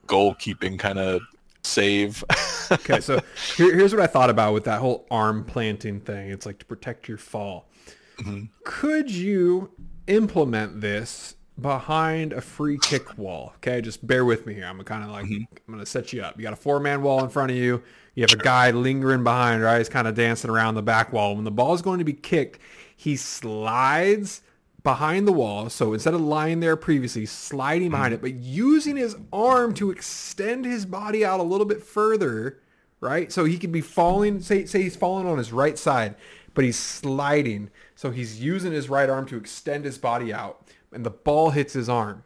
goalkeeping 0.07 0.77
kind 0.77 0.99
of 0.99 1.21
save. 1.63 2.23
Okay, 2.71 2.99
so 2.99 3.19
here, 3.57 3.75
here's 3.75 3.93
what 3.93 4.01
I 4.01 4.07
thought 4.07 4.31
about 4.31 4.55
with 4.55 4.63
that 4.63 4.79
whole 4.81 5.05
arm 5.11 5.43
planting 5.43 5.99
thing. 5.99 6.31
It's 6.31 6.47
like 6.47 6.57
to 6.57 6.65
protect 6.65 7.07
your 7.07 7.19
fall. 7.19 7.69
Mhm. 8.17 8.49
Could 8.63 9.11
you 9.11 9.69
implement 10.07 10.81
this 10.81 11.35
behind 11.61 12.33
a 12.33 12.41
free 12.41 12.79
kick 12.81 13.19
wall? 13.19 13.53
Okay, 13.57 13.81
just 13.81 14.07
bear 14.07 14.25
with 14.25 14.47
me 14.47 14.55
here. 14.55 14.65
I'm 14.65 14.77
going 14.77 14.83
to 14.85 14.89
kind 14.91 15.03
of 15.03 15.11
like 15.11 15.25
I'm 15.25 15.47
gonna 15.69 15.85
set 15.85 16.11
you 16.11 16.23
up. 16.23 16.37
You 16.37 16.41
got 16.41 16.53
a 16.53 16.55
four 16.55 16.79
man 16.79 17.03
wall 17.03 17.23
in 17.23 17.29
front 17.29 17.51
of 17.51 17.57
you. 17.57 17.83
You 18.15 18.23
have 18.23 18.33
a 18.33 18.43
guy 18.43 18.71
lingering 18.71 19.23
behind, 19.23 19.61
right? 19.61 19.77
He's 19.77 19.87
kind 19.87 20.07
of 20.07 20.15
dancing 20.15 20.49
around 20.49 20.73
the 20.73 20.81
back 20.81 21.13
wall. 21.13 21.35
When 21.35 21.43
the 21.43 21.51
ball 21.51 21.75
is 21.75 21.83
going 21.83 21.99
to 21.99 22.03
be 22.05 22.13
kicked, 22.13 22.57
he 22.95 23.15
slides 23.15 24.41
behind 24.85 25.27
the 25.27 25.33
wall. 25.33 25.69
So 25.69 25.91
instead 25.91 26.13
of 26.13 26.21
lying 26.21 26.61
there 26.61 26.77
previously, 26.77 27.25
sliding 27.25 27.89
behind 27.89 28.13
mm-hmm. 28.13 28.25
it, 28.25 28.33
but 28.33 28.39
using 28.39 28.95
his 28.95 29.17
arm 29.33 29.73
to 29.73 29.91
extend 29.91 30.63
his 30.63 30.85
body 30.85 31.25
out 31.25 31.41
a 31.41 31.43
little 31.43 31.65
bit 31.65 31.83
further, 31.83 32.59
right? 33.01 33.29
So 33.31 33.43
he 33.43 33.57
could 33.57 33.73
be 33.73 33.81
falling, 33.81 34.39
say, 34.39 34.65
say 34.65 34.83
he's 34.83 34.95
falling 34.95 35.27
on 35.27 35.37
his 35.37 35.51
right 35.51 35.77
side, 35.77 36.15
but 36.53 36.63
he's 36.63 36.77
sliding. 36.77 37.71
So 37.95 38.11
he's 38.11 38.39
using 38.39 38.71
his 38.71 38.87
right 38.87 39.09
arm 39.09 39.25
to 39.25 39.37
extend 39.37 39.83
his 39.83 39.97
body 39.97 40.31
out 40.31 40.65
and 40.93 41.05
the 41.05 41.11
ball 41.11 41.49
hits 41.49 41.73
his 41.73 41.89
arm. 41.89 42.23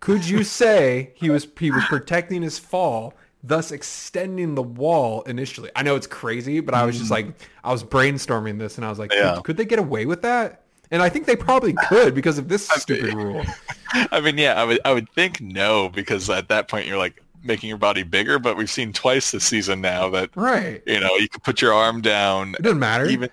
Could 0.00 0.28
you 0.28 0.44
say 0.44 1.12
he 1.14 1.30
was 1.30 1.46
he 1.58 1.70
was 1.70 1.84
protecting 1.84 2.42
his 2.42 2.58
fall, 2.58 3.14
thus 3.44 3.70
extending 3.70 4.56
the 4.56 4.62
wall 4.62 5.22
initially? 5.22 5.70
I 5.76 5.84
know 5.84 5.94
it's 5.94 6.08
crazy, 6.08 6.58
but 6.60 6.74
I 6.74 6.84
was 6.84 6.98
just 6.98 7.12
mm-hmm. 7.12 7.28
like 7.28 7.48
I 7.62 7.72
was 7.72 7.84
brainstorming 7.84 8.58
this 8.58 8.76
and 8.76 8.84
I 8.84 8.90
was 8.90 8.98
like, 8.98 9.12
Yeah. 9.12 9.36
could, 9.36 9.44
could 9.44 9.56
they 9.56 9.64
get 9.64 9.78
away 9.78 10.04
with 10.04 10.22
that? 10.22 10.64
And 10.90 11.02
I 11.02 11.08
think 11.08 11.26
they 11.26 11.36
probably 11.36 11.74
could 11.88 12.14
because 12.14 12.38
of 12.38 12.48
this 12.48 12.66
stupid 12.80 13.14
rule. 13.14 13.44
I 14.12 14.20
mean, 14.20 14.38
yeah, 14.38 14.54
I 14.60 14.64
would 14.64 14.80
I 14.84 14.92
would 14.92 15.08
think 15.10 15.40
no 15.40 15.88
because 15.88 16.28
at 16.30 16.48
that 16.48 16.68
point 16.68 16.86
you're 16.86 16.98
like 16.98 17.22
making 17.42 17.68
your 17.68 17.78
body 17.78 18.02
bigger, 18.02 18.38
but 18.38 18.56
we've 18.56 18.70
seen 18.70 18.92
twice 18.92 19.30
this 19.30 19.44
season 19.44 19.80
now 19.80 20.08
that 20.10 20.30
Right. 20.34 20.82
you 20.86 20.98
know 21.00 21.14
you 21.16 21.28
can 21.28 21.40
put 21.40 21.60
your 21.62 21.72
arm 21.72 22.00
down 22.00 22.54
It 22.58 22.62
doesn't 22.62 22.78
matter. 22.78 23.06
even 23.06 23.30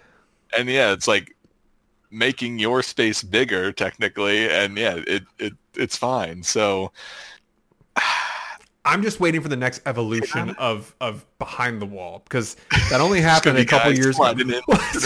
and 0.58 0.70
yeah, 0.70 0.92
it's 0.92 1.08
like 1.08 1.36
making 2.12 2.60
your 2.60 2.82
space 2.84 3.24
bigger 3.24 3.72
technically 3.72 4.48
and 4.50 4.78
yeah, 4.78 5.02
it 5.08 5.24
it 5.40 5.54
it's 5.76 5.98
fine. 5.98 6.44
So 6.44 6.92
I'm 8.86 9.02
just 9.02 9.20
waiting 9.20 9.42
for 9.42 9.50
the 9.50 9.56
next 9.56 9.82
evolution 9.86 10.52
of 10.52 10.96
of 11.02 11.26
behind 11.40 11.82
the 11.82 11.86
wall 11.88 12.22
because 12.24 12.56
that 12.90 13.02
only 13.02 13.20
happened 13.20 13.58
a 13.58 13.66
couple 13.66 13.92
years 13.92 14.16
ago. 14.16 14.26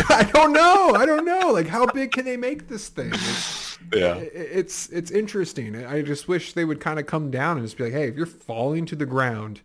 I 0.09 0.29
don't 0.33 0.51
know. 0.51 0.93
I 0.95 1.05
don't 1.05 1.25
know. 1.25 1.51
Like 1.51 1.67
how 1.67 1.85
big 1.85 2.11
can 2.11 2.25
they 2.25 2.37
make 2.37 2.67
this 2.67 2.89
thing? 2.89 3.11
It's, 3.13 3.79
yeah. 3.93 4.15
it's 4.15 4.89
it's 4.89 5.11
interesting. 5.11 5.85
I 5.85 6.01
just 6.01 6.27
wish 6.27 6.53
they 6.53 6.65
would 6.65 6.81
kind 6.81 6.99
of 6.99 7.05
come 7.05 7.31
down 7.31 7.57
and 7.57 7.65
just 7.65 7.77
be 7.77 7.85
like, 7.85 7.93
hey, 7.93 8.09
if 8.09 8.15
you're 8.15 8.25
falling 8.25 8.85
to 8.87 8.95
the 8.97 9.05
ground 9.05 9.61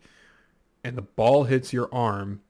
and 0.84 0.96
the 0.96 1.02
ball 1.02 1.44
hits 1.44 1.72
your 1.72 1.88
arm, 1.92 2.40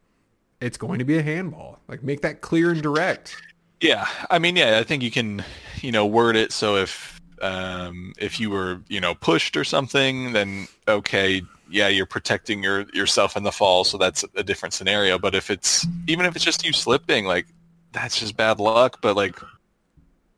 it's 0.61 0.77
going 0.77 0.99
to 0.99 1.05
be 1.05 1.17
a 1.17 1.23
handball. 1.23 1.81
Like 1.89 2.03
make 2.03 2.21
that 2.21 2.43
clear 2.43 2.73
and 2.73 2.83
direct. 2.83 3.41
Yeah, 3.81 4.07
I 4.31 4.39
mean, 4.39 4.57
yeah, 4.57 4.79
I 4.79 4.83
think 4.83 5.03
you 5.03 5.11
can, 5.11 5.45
you 5.81 5.93
know, 5.93 6.07
word 6.07 6.37
it 6.37 6.53
so 6.53 6.77
if 6.77 7.21
um, 7.43 8.13
if 8.19 8.41
you 8.41 8.51
were, 8.51 8.81
you 8.89 9.01
know, 9.01 9.15
pushed 9.15 9.57
or 9.57 9.65
something, 9.65 10.33
then 10.33 10.69
okay, 10.89 11.43
yeah, 11.75 11.89
you're 11.89 12.07
protecting 12.07 12.63
your 12.63 12.87
yourself 12.95 13.37
in 13.37 13.43
the 13.43 13.51
fall, 13.51 13.83
so 13.83 13.99
that's 13.99 14.25
a 14.37 14.45
different 14.45 14.73
scenario. 14.73 15.19
But 15.19 15.35
if 15.35 15.51
it's 15.51 15.85
even 16.07 16.25
if 16.25 16.37
it's 16.37 16.45
just 16.45 16.65
you 16.65 16.73
slipping, 16.73 17.25
like 17.25 17.49
that's 17.91 18.21
just 18.21 18.37
bad 18.37 18.61
luck. 18.61 19.01
But 19.03 19.17
like 19.17 19.37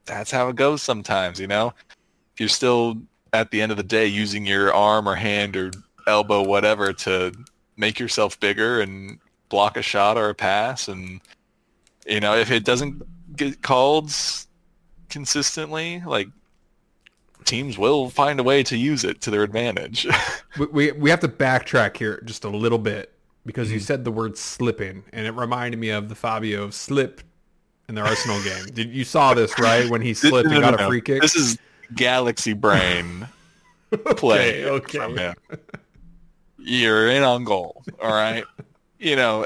that's 0.07 0.31
how 0.31 0.49
it 0.49 0.57
goes 0.57 0.81
sometimes, 0.81 1.39
you 1.39 1.47
know. 1.47 1.75
If 2.33 2.41
you're 2.41 2.49
still 2.49 2.97
at 3.35 3.51
the 3.51 3.61
end 3.61 3.71
of 3.71 3.77
the 3.77 3.85
day 3.85 4.07
using 4.07 4.47
your 4.47 4.73
arm 4.73 5.07
or 5.07 5.15
hand 5.15 5.59
or 5.59 5.73
elbow, 6.07 6.43
whatever, 6.43 6.95
to 6.95 7.33
make 7.77 7.99
yourself 7.99 8.41
bigger 8.41 8.81
and 8.81 9.19
block 9.51 9.77
a 9.77 9.83
shot 9.83 10.17
or 10.17 10.31
a 10.31 10.35
pass, 10.35 10.89
and 10.89 11.21
you 12.07 12.21
know, 12.21 12.35
if 12.35 12.51
it 12.51 12.65
doesn't 12.65 13.03
get 13.37 13.61
called 13.61 14.11
consistently, 15.11 16.03
like 16.07 16.29
teams 17.47 17.79
will 17.79 18.11
find 18.11 18.39
a 18.39 18.43
way 18.43 18.63
to 18.65 18.77
use 18.77 19.05
it 19.05 19.21
to 19.23 19.31
their 19.31 19.43
advantage. 19.43 20.07
We, 20.59 20.67
we 20.69 20.93
we 20.93 21.11
have 21.11 21.21
to 21.21 21.29
backtrack 21.29 21.99
here 21.99 22.23
just 22.25 22.45
a 22.45 22.49
little 22.49 22.79
bit 22.79 23.13
because 23.45 23.71
you 23.71 23.79
hmm. 23.79 23.85
said 23.85 24.05
the 24.07 24.11
word 24.11 24.39
slipping 24.39 25.05
and 25.13 25.27
it 25.27 25.33
reminded 25.33 25.79
me 25.79 25.91
of 25.91 26.09
the 26.09 26.15
Fabio 26.15 26.71
slip 26.71 27.21
in 27.91 27.95
the 27.95 28.01
Arsenal 28.01 28.43
game. 28.45 28.65
Did 28.73 28.89
you 28.89 29.05
saw 29.05 29.35
this 29.35 29.59
right 29.59 29.91
when 29.91 30.01
he 30.01 30.15
slipped 30.15 30.49
No, 30.49 30.55
and 30.55 30.63
got 30.63 30.79
no. 30.79 30.87
a 30.87 30.89
free 30.89 31.03
kick? 31.03 31.21
This 31.21 31.37
is 31.37 31.59
Galaxy 31.95 32.55
Brain 32.55 33.29
play. 34.17 34.65
okay. 34.65 35.15
him. 35.15 35.35
You're 36.59 37.11
in 37.11 37.23
on 37.23 37.45
goal. 37.45 37.85
All 38.03 38.15
right. 38.15 38.45
you 38.99 39.15
know, 39.15 39.45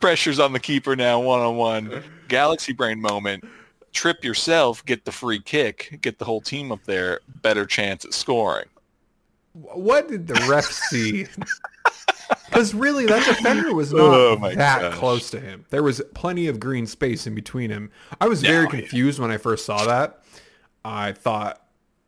pressure's 0.00 0.38
on 0.38 0.52
the 0.52 0.60
keeper 0.60 0.94
now, 0.94 1.20
one 1.20 1.40
on 1.40 1.56
one. 1.56 2.02
Galaxy 2.28 2.74
Brain 2.74 3.00
moment. 3.00 3.44
Trip 3.92 4.22
yourself, 4.24 4.84
get 4.84 5.04
the 5.04 5.12
free 5.12 5.40
kick, 5.40 5.98
get 6.02 6.18
the 6.18 6.24
whole 6.24 6.40
team 6.40 6.70
up 6.70 6.84
there. 6.84 7.20
Better 7.42 7.66
chance 7.66 8.04
at 8.04 8.12
scoring. 8.14 8.66
What 9.52 10.08
did 10.08 10.26
the 10.26 10.34
ref 10.48 10.64
see? 10.90 11.26
Because 12.46 12.74
really, 12.74 13.04
that 13.06 13.24
defender 13.26 13.74
was 13.74 13.92
not 13.92 14.00
Oh 14.02 14.36
that 14.54 14.80
gosh. 14.80 14.94
close 14.94 15.30
to 15.30 15.40
him. 15.40 15.66
There 15.70 15.82
was 15.82 16.00
plenty 16.14 16.46
of 16.48 16.58
green 16.58 16.86
space 16.86 17.26
in 17.26 17.34
between 17.34 17.70
him. 17.70 17.90
I 18.22 18.26
was 18.28 18.40
very 18.42 18.66
oh, 18.66 18.70
Yeah. 18.72 18.80
confused 18.80 19.18
when 19.18 19.30
I 19.30 19.36
first 19.36 19.66
saw 19.66 19.84
that. 19.84 20.22
I 20.84 21.12
thought 21.12 21.62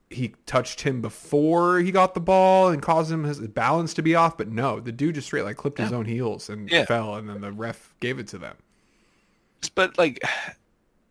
he 0.09 0.35
touched 0.47 0.81
him 0.81 1.03
before 1.03 1.79
he 1.81 1.91
got 1.93 2.15
the 2.15 2.21
ball 2.21 2.69
and 2.69 2.81
caused 2.83 3.13
him 3.13 3.25
his 3.25 3.39
balance 3.41 3.93
to 3.95 4.03
be 4.03 4.15
off, 4.15 4.37
but 4.39 4.49
no, 4.49 4.81
the 4.81 4.93
dude 4.93 5.15
just 5.15 5.27
straight 5.27 5.43
like 5.45 5.57
clipped 5.57 5.79
his 5.79 5.93
own 5.93 6.07
heels 6.07 6.49
and 6.49 6.71
Yeah. 6.71 6.85
fell, 6.87 7.15
and 7.17 7.29
then 7.29 7.43
the 7.43 7.53
ref 7.53 7.95
gave 8.01 8.19
it 8.19 8.27
to 8.29 8.39
them. 8.39 8.57
But 9.75 9.99
like 9.99 10.23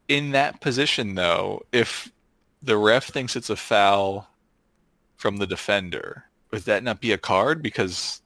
in 0.10 0.32
that 0.32 0.60
position 0.60 1.16
though, 1.16 1.62
if 1.72 2.12
the 2.62 2.78
ref 2.78 3.05
thinks 3.05 3.38
it's 3.38 3.49
a 3.49 3.55
foul 3.55 4.28
from 5.16 5.38
the 5.38 5.47
defender, 5.47 6.26
would 6.51 6.64
that 6.64 6.84
not 6.84 6.99
be 6.99 7.14
a 7.14 7.18
card 7.18 7.62
because 7.62 8.22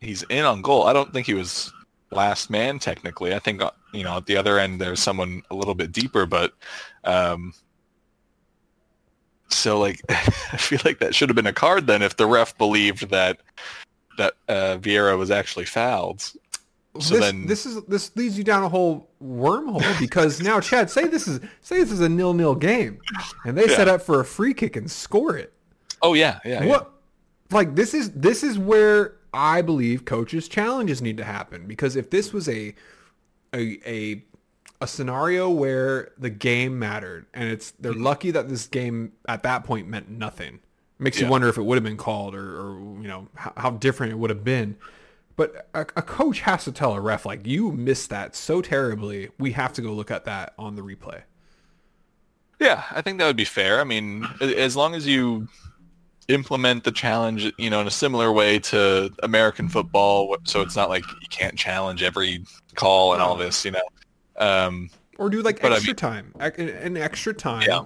he's 0.00 0.22
in 0.24 0.44
on 0.44 0.62
goal? 0.62 0.84
I 0.84 0.94
don't 0.94 1.12
think 1.12 1.26
he 1.26 1.34
was 1.34 1.70
last 2.10 2.48
man 2.48 2.78
technically. 2.78 3.34
I 3.34 3.40
think 3.40 3.60
uh, 3.60 3.72
you 3.92 4.04
know 4.04 4.16
at 4.16 4.26
the 4.26 4.36
other 4.36 4.58
end 4.58 4.80
there's 4.80 5.00
someone 5.00 5.42
a 5.50 5.54
little 5.54 5.74
bit 5.74 5.92
deeper, 5.92 6.24
but 6.24 6.54
um 7.04 7.52
so 9.48 9.78
like 9.78 10.00
I 10.08 10.56
feel 10.56 10.80
like 10.84 11.00
that 11.00 11.14
should 11.14 11.28
have 11.28 11.36
been 11.36 11.46
a 11.46 11.52
card 11.52 11.86
then 11.86 12.02
if 12.02 12.16
the 12.16 12.26
ref 12.26 12.56
believed 12.56 13.10
that 13.10 13.40
that 14.16 14.34
uh, 14.48 14.78
Vieira 14.80 15.18
was 15.18 15.30
actually 15.30 15.66
fouled. 15.66 16.32
So 17.00 17.14
this, 17.14 17.24
then- 17.24 17.46
this 17.46 17.66
is 17.66 17.82
this 17.84 18.14
leads 18.16 18.36
you 18.38 18.44
down 18.44 18.62
a 18.62 18.68
whole 18.68 19.10
wormhole 19.22 19.98
because 20.00 20.40
now 20.40 20.60
Chad 20.60 20.90
say 20.90 21.06
this 21.06 21.26
is 21.26 21.40
say 21.60 21.78
this 21.78 21.92
is 21.92 22.00
a 22.00 22.08
nil 22.08 22.34
nil 22.34 22.54
game, 22.54 22.98
and 23.44 23.56
they 23.56 23.66
Yeah. 23.68 23.76
set 23.76 23.88
up 23.88 24.02
for 24.02 24.20
a 24.20 24.24
free 24.24 24.54
kick 24.54 24.76
and 24.76 24.90
score 24.90 25.36
it. 25.36 25.52
Oh 26.02 26.14
yeah, 26.14 26.40
yeah. 26.44 26.64
yeah. 26.64 26.66
What? 26.66 26.92
Like 27.50 27.74
this 27.74 27.94
is 27.94 28.10
this 28.12 28.42
is 28.42 28.58
where 28.58 29.16
I 29.32 29.62
believe 29.62 30.04
coaches' 30.04 30.48
challenges 30.48 31.02
need 31.02 31.16
to 31.18 31.24
happen 31.24 31.66
because 31.66 31.96
if 31.96 32.10
this 32.10 32.32
was 32.32 32.48
a 32.48 32.74
a 33.54 33.78
a 33.86 34.24
a 34.80 34.86
scenario 34.86 35.48
where 35.50 36.12
the 36.18 36.30
game 36.30 36.78
mattered 36.78 37.26
and 37.32 37.48
it's 37.48 37.70
they're 37.72 37.92
mm-hmm. 37.92 38.02
lucky 38.02 38.30
that 38.30 38.48
this 38.48 38.66
game 38.66 39.12
at 39.28 39.42
that 39.42 39.64
point 39.64 39.88
meant 39.88 40.08
nothing. 40.08 40.60
Makes 40.98 41.20
you 41.20 41.28
wonder 41.28 41.48
if 41.48 41.58
it 41.58 41.62
would 41.62 41.76
have 41.76 41.84
been 41.84 41.98
called 41.98 42.34
or, 42.34 42.58
or 42.58 42.78
you 43.02 43.08
know 43.08 43.28
how, 43.34 43.52
how 43.56 43.70
different 43.70 44.12
it 44.12 44.16
would 44.16 44.30
have 44.30 44.44
been. 44.44 44.78
But 45.36 45.68
a, 45.74 45.80
a 45.80 46.02
coach 46.02 46.40
has 46.40 46.64
to 46.64 46.72
tell 46.72 46.94
a 46.94 47.00
ref 47.00 47.26
like 47.26 47.46
you 47.46 47.70
missed 47.72 48.08
that 48.10 48.34
so 48.34 48.62
terribly. 48.62 49.28
We 49.38 49.52
have 49.52 49.72
to 49.74 49.82
go 49.82 49.92
look 49.92 50.10
at 50.10 50.24
that 50.24 50.54
on 50.58 50.76
the 50.76 50.82
replay. 50.82 51.22
Yeah, 52.58 52.84
I 52.90 53.02
think 53.02 53.18
that 53.18 53.26
would 53.26 53.36
be 53.36 53.44
fair. 53.44 53.80
I 53.80 53.84
mean, 53.84 54.26
as 54.40 54.76
long 54.76 54.94
as 54.94 55.06
you 55.06 55.46
implement 56.28 56.84
the 56.84 56.90
challenge, 56.92 57.52
you 57.58 57.68
know, 57.68 57.80
in 57.82 57.86
a 57.86 57.90
similar 57.90 58.32
way 58.32 58.58
to 58.60 59.12
American 59.22 59.68
football, 59.68 60.36
so 60.44 60.62
it's 60.62 60.74
not 60.74 60.88
like 60.88 61.04
you 61.20 61.28
can't 61.28 61.56
challenge 61.56 62.02
every 62.02 62.44
call 62.74 63.12
and 63.12 63.20
all 63.22 63.36
this, 63.36 63.64
you 63.64 63.72
know. 63.72 63.82
Um, 64.38 64.88
Or 65.18 65.28
do 65.28 65.42
like 65.42 65.60
But 65.60 65.72
I 65.72 65.76
extra 65.76 65.90
mean- 65.90 65.96
time. 65.96 66.32
An 66.40 66.68
an 66.70 66.96
extra 66.96 67.34
time. 67.34 67.66
Yeah. 67.68 67.82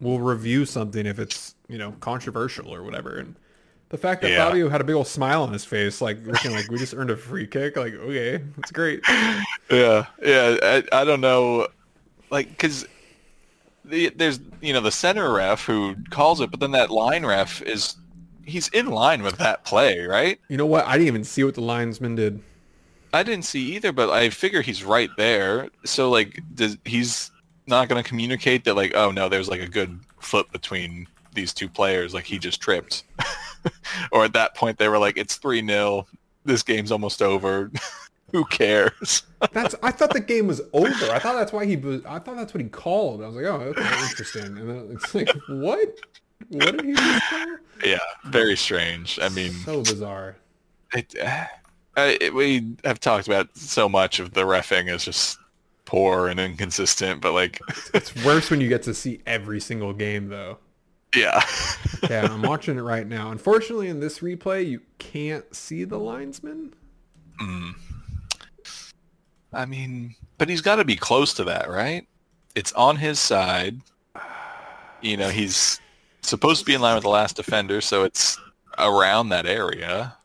We'll 0.00 0.20
review 0.20 0.66
something 0.66 1.06
if 1.06 1.18
it's, 1.18 1.54
you 1.68 1.78
know, 1.78 1.92
controversial 2.00 2.74
or 2.74 2.82
whatever. 2.82 3.16
And 3.18 3.36
the 3.92 3.98
fact 3.98 4.22
that 4.22 4.30
Yeah. 4.30 4.46
Fabio 4.46 4.70
had 4.70 4.80
a 4.80 4.84
big 4.84 4.96
old 4.96 5.06
smile 5.06 5.42
on 5.42 5.52
his 5.52 5.64
face, 5.66 6.00
like 6.00 6.18
looking 6.26 6.52
like 6.52 6.68
we 6.70 6.78
just 6.78 6.94
earned 6.94 7.10
a 7.10 7.16
free 7.16 7.46
kick, 7.46 7.76
like, 7.76 7.92
okay, 7.92 8.42
that's 8.56 8.72
great. 8.72 9.00
yeah, 9.70 10.06
yeah. 10.24 10.56
I, 10.62 10.82
I 10.92 11.04
don't 11.04 11.20
know, 11.20 11.68
like, 12.30 12.48
because 12.48 12.86
the, 13.84 14.08
there's, 14.16 14.40
you 14.62 14.72
know, 14.72 14.80
the 14.80 14.90
center 14.90 15.30
ref 15.32 15.64
who 15.66 15.94
calls 16.08 16.40
it, 16.40 16.50
but 16.50 16.58
then 16.58 16.70
that 16.70 16.90
line 16.90 17.26
ref 17.26 17.60
is, 17.62 17.96
he's 18.46 18.68
in 18.68 18.86
line 18.86 19.22
with 19.22 19.36
that 19.36 19.64
play, 19.64 20.00
right? 20.00 20.40
You 20.48 20.56
know 20.56 20.66
what? 20.66 20.86
I 20.86 20.92
didn't 20.92 21.08
even 21.08 21.24
see 21.24 21.44
what 21.44 21.54
the 21.54 21.60
linesman 21.60 22.14
did. 22.14 22.42
I 23.12 23.22
didn't 23.22 23.44
see 23.44 23.74
either, 23.76 23.92
but 23.92 24.08
I 24.08 24.30
figure 24.30 24.62
he's 24.62 24.82
right 24.82 25.10
there. 25.18 25.68
So 25.84 26.08
like, 26.08 26.40
does 26.54 26.78
he's 26.86 27.30
not 27.66 27.90
going 27.90 28.02
to 28.02 28.08
communicate 28.08 28.64
that 28.64 28.74
like, 28.74 28.94
oh 28.94 29.10
no, 29.10 29.28
there's 29.28 29.50
like 29.50 29.60
a 29.60 29.68
good 29.68 30.00
foot 30.18 30.50
between 30.50 31.06
these 31.34 31.52
two 31.52 31.68
players, 31.68 32.14
like 32.14 32.24
he 32.24 32.38
just 32.38 32.60
tripped, 32.60 33.04
or 34.12 34.24
at 34.24 34.32
that 34.34 34.54
point 34.54 34.78
they 34.78 34.88
were 34.88 34.98
like, 34.98 35.16
it's 35.16 35.36
three 35.36 35.64
0 35.66 36.06
this 36.44 36.62
game's 36.62 36.90
almost 36.92 37.22
over. 37.22 37.70
Who 38.32 38.44
cares? 38.46 39.24
That's 39.52 39.74
I 39.82 39.90
thought 39.90 40.12
the 40.14 40.20
game 40.20 40.46
was 40.46 40.62
over. 40.72 41.10
I 41.10 41.18
thought 41.18 41.34
that's 41.34 41.52
why 41.52 41.66
he 41.66 41.74
I 42.06 42.18
thought 42.18 42.36
that's 42.36 42.54
what 42.54 42.62
he 42.62 42.68
called. 42.68 43.22
I 43.22 43.26
was 43.26 43.36
like, 43.36 43.44
oh, 43.44 43.60
okay, 43.76 43.82
interesting. 44.08 44.44
And 44.58 44.70
then 44.70 44.88
it's 44.92 45.14
like, 45.14 45.28
what? 45.48 45.88
What 46.48 46.76
did 46.76 46.84
he 46.86 46.94
call? 46.94 47.56
yeah, 47.84 47.98
very 48.26 48.56
strange. 48.56 49.18
I 49.20 49.28
mean, 49.28 49.52
So 49.52 49.82
bizarre. 49.82 50.36
it, 50.94 51.14
uh, 51.22 51.46
it, 52.20 52.34
we 52.34 52.74
have 52.84 52.98
talked 53.00 53.26
about 53.26 53.54
so 53.56 53.88
much 53.88 54.18
of 54.18 54.32
the 54.32 54.42
refing 54.42 54.90
is 54.92 55.04
just 55.04 55.38
poor 55.84 56.28
and 56.28 56.40
inconsistent, 56.40 57.20
but 57.20 57.32
like, 57.32 57.60
It's 57.92 58.14
worse 58.24 58.50
when 58.50 58.60
you 58.62 58.68
get 58.68 58.82
to 58.84 58.94
see 58.94 59.20
every 59.26 59.60
single 59.60 59.92
game 59.92 60.28
though. 60.28 60.58
Yeah. 61.16 61.42
Yeah, 62.10 62.26
I'm 62.32 62.42
watching 62.42 62.76
it 62.76 62.80
right 62.82 63.06
now. 63.06 63.30
Unfortunately, 63.30 63.86
in 63.88 64.00
this 64.00 64.18
replay, 64.18 64.68
you 64.68 64.80
can't 64.98 65.54
see 65.54 65.84
the 65.84 65.96
linesman. 65.98 66.74
Hmm. 67.38 67.70
I 69.52 69.66
mean, 69.66 70.16
but 70.36 70.48
he's 70.48 70.62
got 70.62 70.76
to 70.76 70.84
be 70.84 70.96
close 70.96 71.32
to 71.34 71.44
that, 71.44 71.70
right? 71.70 72.08
It's 72.56 72.72
on 72.72 72.96
his 72.96 73.20
side. 73.20 73.80
You 75.00 75.16
know, 75.16 75.28
he's 75.28 75.80
supposed 76.22 76.58
to 76.60 76.66
be 76.66 76.74
in 76.74 76.80
line 76.80 76.96
with 76.96 77.04
the 77.04 77.10
last 77.10 77.36
defender, 77.36 77.80
so 77.80 78.02
it's 78.02 78.36
around 78.78 79.28
that 79.28 79.46
area. 79.46 80.16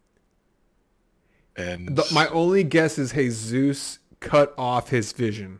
And 1.55 1.95
The, 1.95 2.05
my 2.11 2.27
only 2.29 2.63
guess 2.63 2.97
is 2.97 3.11
Jesus 3.11 3.99
cut 4.19 4.53
off 4.57 4.89
his 4.89 5.11
vision 5.11 5.59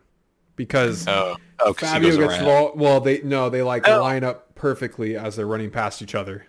because 0.56 1.06
oh, 1.06 1.36
oh, 1.60 1.72
Fabio 1.74 2.16
gets 2.16 2.42
around. 2.42 2.76
well. 2.78 3.00
They 3.00 3.20
no, 3.22 3.50
they 3.50 3.62
like 3.62 3.86
Oh. 3.88 4.00
line 4.00 4.24
up 4.24 4.47
perfectly 4.58 5.16
as 5.16 5.36
they're 5.36 5.46
running 5.46 5.70
past 5.70 6.02
each 6.02 6.14
other. 6.14 6.46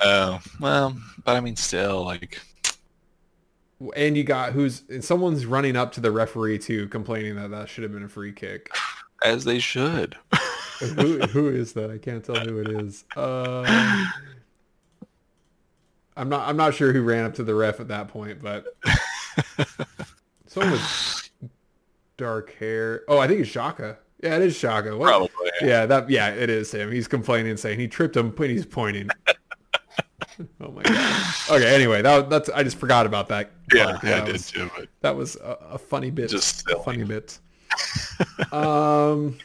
Oh, 0.00 0.40
well, 0.60 0.96
but 1.24 1.36
I 1.36 1.40
mean, 1.40 1.56
still, 1.56 2.04
like, 2.04 2.40
And 3.96 4.16
you 4.16 4.24
got 4.24 4.52
who's 4.52 4.82
and 4.88 5.04
someone's 5.04 5.44
running 5.44 5.76
up 5.76 5.92
to 5.92 6.00
the 6.00 6.10
referee 6.10 6.58
too, 6.58 6.88
complaining 6.88 7.34
that 7.36 7.50
that 7.50 7.68
should 7.68 7.82
have 7.82 7.92
been 7.92 8.04
a 8.04 8.08
free 8.08 8.32
kick. 8.32 8.70
as 9.24 9.44
they 9.44 9.58
should. 9.58 10.16
who, 10.78 11.18
who 11.18 11.48
is 11.48 11.72
that? 11.74 11.90
I 11.90 11.98
can't 11.98 12.24
tell 12.24 12.36
who 12.36 12.60
it 12.60 12.68
is. 12.70 13.04
Uh, 13.16 13.64
I'm 16.16 16.28
not. 16.28 16.48
I'm 16.48 16.56
not 16.56 16.74
sure 16.74 16.92
who 16.92 17.02
ran 17.02 17.24
up 17.24 17.34
to 17.34 17.44
the 17.44 17.54
ref 17.54 17.78
at 17.80 17.88
that 17.88 18.08
point, 18.08 18.42
but 18.42 18.64
someone 20.46 20.72
with 20.72 21.30
dark 22.16 22.54
hair. 22.54 23.02
Oh, 23.08 23.18
I 23.18 23.28
think 23.28 23.40
it's 23.40 23.50
Xhaka. 23.50 23.96
Yeah, 24.22 24.36
it 24.36 24.42
is 24.42 24.54
Xhaka. 24.56 24.98
What? 24.98 25.06
Probably. 25.06 25.50
Yeah, 25.62 25.86
that. 25.86 26.10
Yeah, 26.10 26.30
it 26.30 26.50
is 26.50 26.72
him. 26.72 26.90
He's 26.90 27.06
complaining, 27.06 27.56
saying 27.56 27.78
he 27.78 27.86
tripped 27.86 28.16
him, 28.16 28.30
but 28.30 28.50
he's 28.50 28.66
pointing. 28.66 29.08
oh 30.60 30.72
my 30.72 30.82
god. 30.82 31.24
Okay. 31.50 31.74
Anyway, 31.74 32.02
that 32.02 32.28
that's. 32.28 32.48
I 32.48 32.62
just 32.62 32.78
forgot 32.78 33.06
about 33.06 33.28
that. 33.28 33.52
Yeah, 33.72 33.92
part. 33.92 34.04
yeah, 34.04 34.10
I 34.10 34.18
that 34.18 34.26
did 34.26 34.32
was, 34.32 34.50
too. 34.50 34.70
But 34.76 34.88
that 35.02 35.16
was 35.16 35.36
a, 35.36 35.58
a 35.72 35.78
funny 35.78 36.10
bit. 36.10 36.30
Just 36.30 36.66
a 36.66 36.70
silly. 36.70 36.84
funny 36.84 37.04
bit. 37.04 37.38
um. 38.52 39.38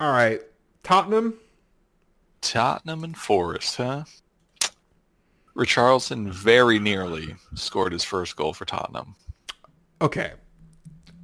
All 0.00 0.12
right, 0.12 0.40
Tottenham. 0.82 1.34
Tottenham 2.40 3.04
and 3.04 3.16
Forest, 3.16 3.76
huh? 3.76 4.04
Richarlison 5.56 6.30
very 6.30 6.78
nearly 6.78 7.34
scored 7.54 7.92
his 7.92 8.04
first 8.04 8.36
goal 8.36 8.54
for 8.54 8.64
Tottenham. 8.64 9.16
Okay, 10.00 10.32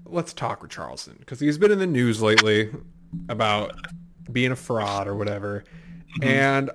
let's 0.07 0.33
talk 0.33 0.63
Richarlison 0.67 1.19
because 1.19 1.41
he's 1.41 1.59
been 1.59 1.71
in 1.73 1.79
the 1.79 1.87
news 1.87 2.21
lately 2.23 2.71
about 3.29 3.75
being 4.33 4.53
a 4.53 4.57
fraud 4.57 5.07
or 5.07 5.15
whatever, 5.17 5.65
and 6.23 6.71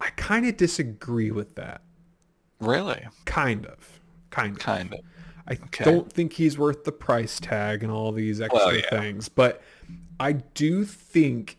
I 0.00 0.10
kind 0.16 0.46
of 0.46 0.56
disagree 0.56 1.30
with 1.30 1.54
that. 1.56 1.82
Really? 2.60 3.06
Kind 3.24 3.66
of, 3.66 4.00
kind 4.30 4.56
of. 4.56 4.58
Kind 4.62 4.94
of. 4.94 5.00
I 5.46 5.52
Okay. 5.54 5.84
don't 5.84 6.12
think 6.12 6.34
he's 6.34 6.58
worth 6.58 6.84
the 6.84 6.92
price 6.92 7.40
tag 7.40 7.82
and 7.82 7.90
all 7.90 8.12
these 8.12 8.40
extra 8.40 8.58
Well, 8.58 8.76
yeah. 8.76 8.90
things, 8.90 9.28
but 9.30 9.62
I 10.20 10.32
do 10.32 10.84
think 10.84 11.58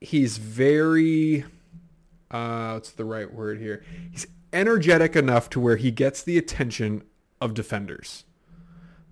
he's 0.00 0.38
very 0.38 1.44
uh 2.30 2.72
what's 2.72 2.90
the 2.92 3.04
right 3.04 3.32
word 3.32 3.58
here? 3.58 3.84
He's 4.10 4.26
energetic 4.52 5.14
enough 5.16 5.48
to 5.50 5.60
where 5.60 5.76
he 5.76 5.90
gets 5.90 6.22
the 6.22 6.36
attention 6.38 7.02
of 7.40 7.54
defenders. 7.54 8.24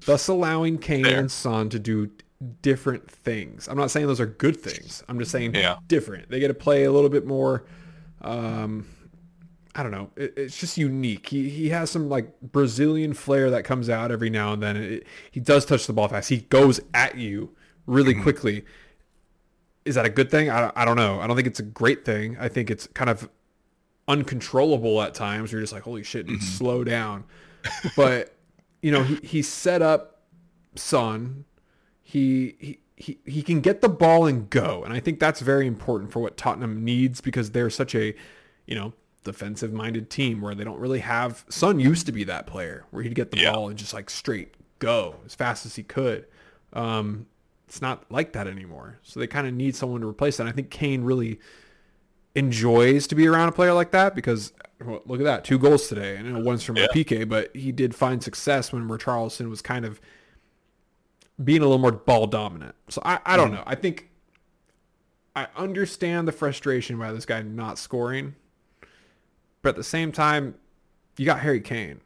Thus 0.05 0.29
allowing 0.29 0.79
Kane 0.79 1.05
Fair. 1.05 1.19
and 1.19 1.31
Son 1.33 1.69
to 1.71 1.79
do 1.79 2.11
different 2.63 3.11
things. 3.11 3.67
I'm 3.67 3.77
not 3.79 3.91
saying 3.91 4.07
those 4.07 4.21
are 4.21 4.27
good 4.27 4.57
things. 4.61 5.03
I'm 5.09 5.19
just 5.19 5.31
saying 5.31 5.55
Yeah. 5.55 5.77
different. 5.89 6.29
They 6.31 6.39
get 6.39 6.49
to 6.49 6.55
play 6.55 6.85
a 6.85 6.93
little 6.93 7.11
bit 7.11 7.27
more 7.27 7.65
um 8.23 8.87
I 9.75 9.83
don't 9.83 9.93
know. 9.93 10.11
It, 10.17 10.33
it's 10.39 10.59
just 10.59 10.79
unique. 10.79 11.29
He 11.29 11.49
he 11.51 11.69
has 11.71 11.91
some 11.91 12.09
like 12.09 12.41
Brazilian 12.41 13.13
flair 13.15 13.51
that 13.51 13.65
comes 13.65 13.89
out 13.91 14.11
every 14.11 14.31
now 14.31 14.53
and 14.53 14.63
then. 14.63 14.77
It, 14.77 15.07
he 15.31 15.41
does 15.41 15.65
touch 15.67 15.87
the 15.87 15.93
ball 15.93 16.09
fast. 16.09 16.29
He 16.29 16.39
goes 16.39 16.81
at 16.95 17.17
you 17.17 17.55
really 17.87 18.15
quickly. 18.15 18.65
Is 19.85 19.95
that 19.97 20.05
a 20.07 20.11
good 20.11 20.31
thing? 20.31 20.51
I, 20.51 20.73
I 20.75 20.85
don't 20.85 20.97
know. 20.97 21.21
I 21.21 21.27
don't 21.27 21.37
think 21.37 21.47
it's 21.47 21.61
a 21.61 21.65
great 21.65 22.05
thing. 22.05 22.37
I 22.41 22.49
think 22.49 22.71
it's 22.71 22.87
kind 22.89 23.09
of 23.11 23.29
uncontrollable 24.09 25.01
at 25.03 25.15
times. 25.15 25.53
You're 25.53 25.61
just 25.61 25.73
like, 25.73 25.83
holy 25.83 26.03
shit, 26.03 26.27
dude, 26.27 26.43
slow 26.43 26.85
down. 26.85 27.25
but 27.97 28.36
you 28.87 28.93
know, 28.93 29.03
he, 29.03 29.17
he 29.27 29.43
set 29.43 29.83
up 29.83 30.21
Son. 30.77 31.45
He, 32.03 32.55
he 32.61 32.79
he 32.95 33.19
he 33.27 33.43
can 33.43 33.61
get 33.61 33.81
the 33.81 33.89
ball 33.89 34.27
and 34.27 34.49
go, 34.49 34.85
and 34.85 34.93
I 34.95 35.01
think 35.01 35.19
that's 35.19 35.41
very 35.41 35.67
important 35.67 36.13
for 36.13 36.21
what 36.21 36.37
Tottenham 36.37 36.85
needs 36.85 37.21
because 37.21 37.51
they're 37.51 37.69
such 37.69 37.97
a, 37.97 38.15
you 38.65 38.77
know, 38.77 38.93
defensive 39.25 39.73
minded 39.73 40.09
team 40.09 40.41
where 40.41 40.55
they 40.55 40.63
don't 40.63 40.79
really 40.79 41.01
have. 41.01 41.45
Son 41.49 41.81
used 41.81 42.07
to 42.07 42.13
be 42.13 42.23
that 42.25 42.47
player 42.47 42.85
where 42.93 43.03
he'd 43.03 43.17
get 43.17 43.33
the 43.33 43.39
Yeah. 43.39 43.53
ball 43.55 43.69
and 43.69 43.77
just 43.77 43.93
like 43.93 44.09
straight 44.09 44.55
go 44.79 45.17
as 45.27 45.35
fast 45.35 45.67
as 45.67 45.75
he 45.75 45.83
could. 45.83 46.27
Um, 46.73 47.27
it's 47.67 47.83
not 47.83 48.05
like 48.09 48.35
that 48.35 48.47
anymore, 48.47 49.01
so 49.03 49.19
they 49.19 49.27
kind 49.27 49.49
of 49.49 49.53
need 49.53 49.75
someone 49.75 50.01
to 50.03 50.07
replace 50.07 50.37
that. 50.37 50.45
And 50.45 50.51
I 50.51 50.53
think 50.55 50.71
Kane 50.71 51.03
really 51.03 51.41
enjoys 52.37 53.09
to 53.09 53.17
be 53.17 53.27
around 53.27 53.49
a 53.49 53.53
player 53.53 53.73
like 53.73 53.91
that 53.91 54.15
because 54.15 54.53
look 54.81 55.21
at 55.21 55.25
that, 55.25 55.45
two 55.45 55.59
goals 55.59 55.89
today, 55.89 56.17
and 56.17 56.45
one's 56.45 56.63
from 56.63 56.77
Yeah. 56.77 56.85
a 56.85 56.95
PK, 56.95 57.29
but 57.29 57.55
he 57.55 57.73
did 57.73 57.95
find 57.95 58.23
success 58.23 58.73
when 58.73 58.89
Richarlison 58.89 59.49
was 59.49 59.63
kind 59.63 59.85
of 59.85 60.01
being 61.43 61.61
a 61.61 61.65
little 61.65 61.79
more 61.79 61.93
ball 61.93 62.27
dominant. 62.27 62.75
So 62.89 63.01
I, 63.05 63.19
I 63.25 63.37
don't 63.37 63.49
mm-hmm. 63.49 63.57
know. 63.57 63.63
I 63.67 63.75
think 63.75 64.11
I 65.35 65.49
understand 65.57 66.27
the 66.27 66.33
frustration 66.33 66.99
by 66.99 67.13
this 67.13 67.27
guy 67.27 67.43
not 67.43 67.79
scoring, 67.79 68.35
but 69.63 69.71
at 69.71 69.77
the 69.77 69.85
same 69.85 70.13
time, 70.13 70.55
you 71.17 71.27
got 71.27 71.41
Harry 71.41 71.61
Kane. 71.61 72.01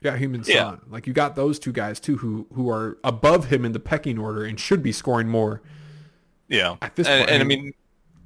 You 0.00 0.10
got 0.10 0.18
Heung-min 0.18 0.44
Yeah. 0.46 0.70
Son. 0.70 0.80
Like 0.88 1.06
you 1.06 1.12
got 1.12 1.36
those 1.36 1.58
two 1.58 1.72
guys 1.72 1.98
too 2.00 2.18
who 2.18 2.46
who 2.54 2.70
are 2.70 2.98
above 3.02 3.46
him 3.46 3.64
in 3.64 3.72
the 3.72 3.80
pecking 3.80 4.18
order 4.18 4.44
and 4.44 4.58
should 4.58 4.82
be 4.82 4.92
scoring 4.92 5.28
more. 5.28 5.60
Yeah, 6.48 6.76
At 6.80 6.96
this 6.96 7.06
and, 7.06 7.20
point, 7.20 7.30
and 7.30 7.42
I 7.42 7.44
I 7.44 7.46
mean, 7.46 7.72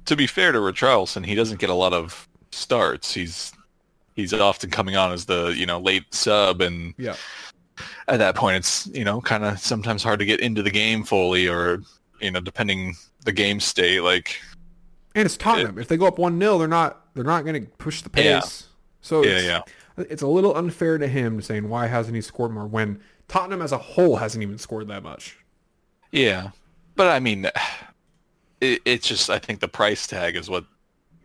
to 0.05 0.15
be 0.15 0.27
fair 0.27 0.53
to 0.53 0.59
Richarlison, 0.59 1.25
he 1.25 1.35
doesn't 1.35 1.59
get 1.59 1.69
a 1.69 1.73
lot 1.73 1.91
of 1.91 2.29
starts. 2.53 3.13
He's 3.13 3.51
he's 4.15 4.33
often 4.33 4.69
coming 4.69 4.95
on 4.95 5.11
as 5.11 5.25
the 5.25 5.53
you 5.57 5.65
know 5.65 5.79
late 5.79 6.05
sub, 6.13 6.61
and 6.61 6.93
Yeah. 6.97 7.15
at 8.07 8.17
that 8.19 8.35
point, 8.35 8.57
it's 8.57 8.87
you 8.87 9.03
know 9.03 9.21
kind 9.21 9.43
of 9.43 9.59
sometimes 9.59 10.03
hard 10.03 10.19
to 10.19 10.25
get 10.25 10.39
into 10.39 10.61
the 10.63 10.71
game 10.71 11.03
fully, 11.03 11.47
or 11.47 11.81
you 12.21 12.31
know 12.31 12.39
depending 12.39 12.95
the 13.25 13.31
game 13.31 13.59
state. 13.59 14.01
Like 14.01 14.37
And 15.15 15.25
it's 15.25 15.37
Tottenham. 15.37 15.77
if 15.79 15.87
they 15.87 15.97
go 15.97 16.05
up 16.07 16.17
one 16.19 16.39
0 16.39 16.57
they're 16.57 16.67
not 16.67 17.01
they're 17.15 17.23
not 17.23 17.43
going 17.45 17.63
to 17.65 17.69
push 17.77 18.01
the 18.01 18.09
pace. 18.09 18.23
Yeah. 18.25 18.41
So 19.01 19.23
Yeah, 19.23 19.31
it's, 19.31 19.45
yeah. 19.45 19.61
it's 19.97 20.21
a 20.21 20.27
little 20.27 20.55
unfair 20.55 20.97
to 20.97 21.07
him 21.07 21.41
saying 21.41 21.67
why 21.69 21.87
hasn't 21.87 22.15
he 22.15 22.21
scored 22.21 22.51
more 22.51 22.65
when 22.67 22.99
Tottenham 23.27 23.61
as 23.61 23.71
a 23.71 23.77
whole 23.77 24.17
hasn't 24.17 24.41
even 24.43 24.57
scored 24.57 24.87
that 24.89 25.03
much. 25.03 25.37
yeah, 26.11 26.49
but 26.95 27.07
I 27.07 27.19
mean, 27.19 27.45
it, 28.61 28.81
it's 28.85 29.07
just 29.07 29.29
I 29.29 29.39
think 29.39 29.59
the 29.59 29.67
price 29.67 30.07
tag 30.07 30.35
is 30.35 30.49
what 30.49 30.65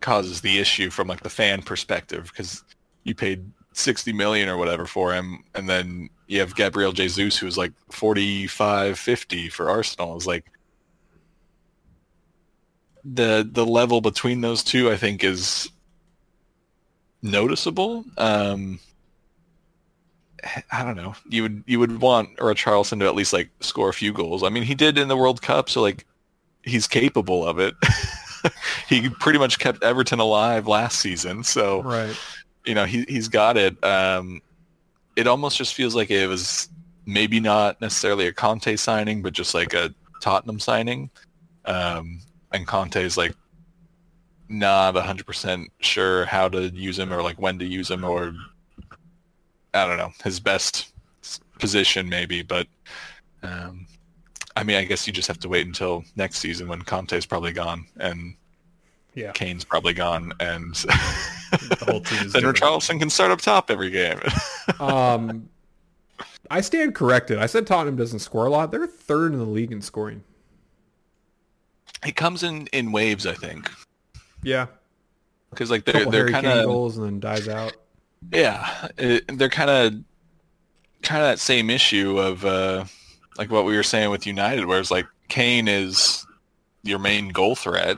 causes 0.01 0.41
the 0.41 0.59
issue 0.59 0.91
from 0.91 1.09
like 1.09 1.23
the 1.23 1.31
fan 1.31 1.63
perspective 1.63 2.31
because 2.31 2.65
you 3.05 3.15
paid 3.15 3.51
60 3.73 4.13
million 4.13 4.49
or 4.49 4.57
whatever 4.57 4.87
for 4.87 5.13
him 5.13 5.45
and 5.55 5.69
then 5.69 6.09
you 6.27 6.41
have 6.41 6.55
Gabriel 6.55 6.93
Jesus 6.93 7.37
who's 7.37 7.57
like 7.57 7.73
45 7.91 8.99
50 8.99 9.49
for 9.49 9.71
Arsenal 9.71 10.17
is 10.17 10.27
like 10.27 10.51
the 13.05 13.49
the 13.51 13.65
level 13.65 14.01
between 14.01 14.41
those 14.41 14.63
two 14.63 14.91
I 14.91 14.97
think 14.97 15.25
is 15.25 15.71
noticeable 17.23 18.05
um 18.17 18.81
I 20.73 20.85
don't 20.85 20.97
know. 20.97 21.15
You 21.29 21.43
would 21.43 21.65
you 21.67 21.79
would 21.79 22.01
want 22.01 22.37
Richarlison 22.37 23.01
to 23.01 23.07
at 23.07 23.15
least 23.15 23.33
like 23.33 23.51
score 23.61 23.89
a 23.89 23.95
few 23.95 24.13
goals. 24.13 24.43
I 24.43 24.49
mean, 24.49 24.63
he 24.63 24.75
did 24.75 24.99
in 24.99 25.09
the 25.09 25.17
World 25.17 25.43
Cup, 25.43 25.69
so 25.69 25.83
like 25.83 26.07
he's 26.63 26.87
capable 26.87 27.45
of 27.47 27.59
it. 27.59 27.75
he 28.89 29.09
pretty 29.09 29.39
much 29.39 29.59
kept 29.59 29.83
Everton 29.83 30.21
alive 30.21 30.67
last 30.67 31.01
season, 31.01 31.43
so 31.45 31.83
Right. 31.83 32.17
you 32.65 32.75
know 32.75 32.85
he 32.85 33.05
he's 33.09 33.29
got 33.29 33.57
it. 33.57 33.83
Um, 33.85 34.41
it 35.17 35.27
almost 35.27 35.57
just 35.59 35.75
feels 35.75 35.95
like 35.95 36.11
it 36.11 36.27
was 36.29 36.69
maybe 37.07 37.41
not 37.41 37.81
necessarily 37.81 38.27
a 38.27 38.33
Conte 38.33 38.77
signing, 38.77 39.23
but 39.23 39.33
just 39.33 39.55
like 39.55 39.75
a 39.75 39.93
Tottenham 40.21 40.61
signing. 40.61 41.11
Um, 41.65 42.21
and 42.53 42.67
Conte's 42.67 43.17
like 43.17 43.35
not 44.49 44.95
hundred 44.97 45.27
percent 45.27 45.71
sure 45.81 46.25
how 46.25 46.49
to 46.49 46.69
use 46.69 46.99
him 46.99 47.13
or 47.13 47.23
like 47.23 47.41
when 47.41 47.59
to 47.59 47.65
use 47.67 47.91
him 47.91 48.05
or 48.05 48.33
I 49.75 49.87
don't 49.87 49.99
know 49.99 50.11
his 50.25 50.41
best 50.41 50.93
position 51.59 52.09
maybe, 52.09 52.43
but 52.43 52.67
um, 53.43 53.87
I 54.59 54.65
mean 54.65 54.77
I 54.77 54.85
guess 54.85 55.07
you 55.07 55.13
just 55.13 55.29
have 55.29 55.39
to 55.41 55.49
wait 55.49 55.67
until 55.67 56.05
next 56.17 56.39
season 56.39 56.69
when 56.69 56.83
Conte's 56.83 57.27
probably 57.27 57.53
gone 57.53 57.87
and 57.99 58.35
Yeah. 59.15 59.33
Kane's 59.33 59.65
probably 59.65 59.93
gone 59.95 60.33
and 60.41 60.75
The 60.75 61.85
whole 61.89 62.01
team 62.01 62.27
is 62.27 62.33
then 62.33 62.43
different. 62.43 62.59
Richarlison 62.59 62.99
can 62.99 63.09
start 63.11 63.31
up 63.31 63.41
top 63.41 63.71
every 63.71 63.91
game. 63.91 64.21
Um 64.81 65.49
I 66.51 66.61
stand 66.63 66.95
corrected. 66.95 67.39
I 67.39 67.47
said 67.47 67.67
Tottenham 67.67 67.97
doesn't 67.97 68.19
score 68.21 68.47
a 68.47 68.51
lot. 68.51 68.71
They're 68.73 68.87
third 68.87 69.33
in 69.33 69.39
the 69.39 69.45
league 69.45 69.71
in 69.73 69.81
scoring. 69.83 70.25
it 72.07 72.17
comes 72.17 72.43
in 72.43 72.67
in 72.69 72.91
waves, 72.93 73.27
I 73.27 73.35
think, 73.35 73.71
Yeah. 74.43 74.67
because 75.51 75.71
like 75.71 75.85
they're 75.85 76.07
they're 76.07 76.29
kind 76.31 76.47
of 76.47 76.65
goals 76.67 76.97
and 76.99 77.07
then 77.07 77.21
dies 77.21 77.49
out. 77.49 77.75
yeah, 78.33 78.89
it, 78.99 79.25
they're 79.39 79.49
kind 79.49 79.71
of 79.71 79.93
kind 81.03 81.23
of 81.23 81.29
that 81.29 81.39
same 81.39 81.71
issue 81.71 82.19
of 82.19 82.45
uh, 82.45 82.85
like 83.39 83.51
what 83.51 83.65
we 83.65 83.77
were 83.77 83.83
saying 83.85 84.11
with 84.11 84.27
United, 84.27 84.67
where 84.67 84.81
it's 84.81 84.91
like 84.91 85.07
Kane 85.29 85.69
is 85.69 86.27
your 86.83 86.99
main 86.99 87.29
goal 87.29 87.55
threat, 87.55 87.97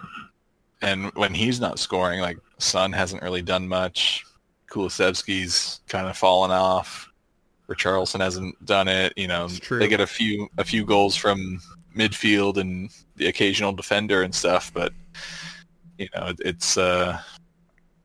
and 0.83 1.11
when 1.15 1.35
he's 1.35 1.61
not 1.61 1.79
scoring, 1.79 2.21
like 2.21 2.39
Son 2.59 2.93
hasn't 2.93 3.23
really 3.23 3.43
done 3.43 3.67
much. 3.67 4.25
Kulusevski's 4.71 5.81
kind 5.89 6.07
of 6.07 6.17
fallen 6.17 6.51
off. 6.51 7.11
Richarlison 7.69 8.21
hasn't 8.21 8.65
done 8.65 8.87
it. 8.87 9.13
You 9.17 9.29
know, 9.29 9.49
they 9.49 9.89
get 9.89 10.01
a 10.01 10.07
few 10.07 10.49
a 10.59 10.65
few 10.65 10.85
goals 10.85 11.17
from 11.17 11.61
midfield 11.97 12.57
and 12.57 12.91
the 13.17 13.27
occasional 13.27 13.73
defender 13.73 14.23
and 14.23 14.35
stuff, 14.35 14.73
but 14.73 14.93
you 15.99 16.09
know, 16.15 16.27
it, 16.29 16.41
it's 16.41 16.77
uh, 16.77 17.21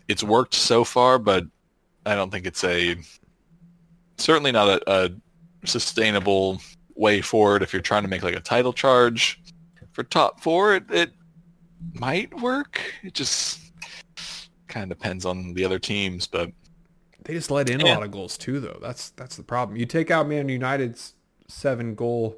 it's 0.08 0.24
worked 0.24 0.54
so 0.54 0.84
far, 0.84 1.20
but 1.20 1.46
I 2.06 2.16
don't 2.16 2.32
think 2.32 2.46
it's 2.46 2.64
a 2.64 2.96
certainly 4.18 4.52
not 4.52 4.70
a, 4.70 4.92
a 4.92 5.12
sustainable 5.66 6.62
way 6.96 7.22
forward 7.22 7.62
if 7.62 7.74
you're 7.74 7.82
trying 7.82 8.04
to 8.04 8.08
make 8.08 8.24
like 8.24 8.36
a 8.36 8.40
title 8.40 8.74
charge 8.74 9.40
for 9.92 10.04
top 10.04 10.40
four. 10.40 10.76
It, 10.76 10.84
it 10.90 11.12
might 11.94 12.34
work. 12.42 12.82
It 13.04 13.14
just 13.14 13.60
kind 14.68 14.92
of 14.92 14.98
depends 14.98 15.26
on 15.26 15.54
the 15.54 15.66
other 15.66 15.80
teams, 15.80 16.28
but 16.28 16.52
They 17.24 17.34
just 17.34 17.52
let 17.52 17.70
in 17.70 17.82
a 17.82 17.86
lot 17.86 18.04
of 18.04 18.12
goals 18.12 18.38
too, 18.38 18.60
though. 18.60 18.80
That's 18.82 19.10
that's 19.12 19.36
the 19.36 19.44
problem. 19.44 19.78
You 19.78 19.86
take 19.86 20.12
out 20.12 20.28
Man 20.28 20.50
United's 20.50 21.14
seven 21.48 21.96
goal, 21.96 22.38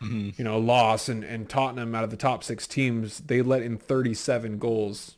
mm-hmm. 0.00 0.30
you 0.36 0.44
know, 0.44 0.58
loss, 0.58 1.08
and 1.08 1.22
and 1.24 1.48
Tottenham 1.48 1.94
out 1.94 2.04
of 2.04 2.10
the 2.10 2.16
top 2.16 2.42
six 2.42 2.66
teams, 2.66 3.20
they 3.20 3.42
let 3.42 3.62
in 3.62 3.78
37 3.78 4.58
goals, 4.58 5.16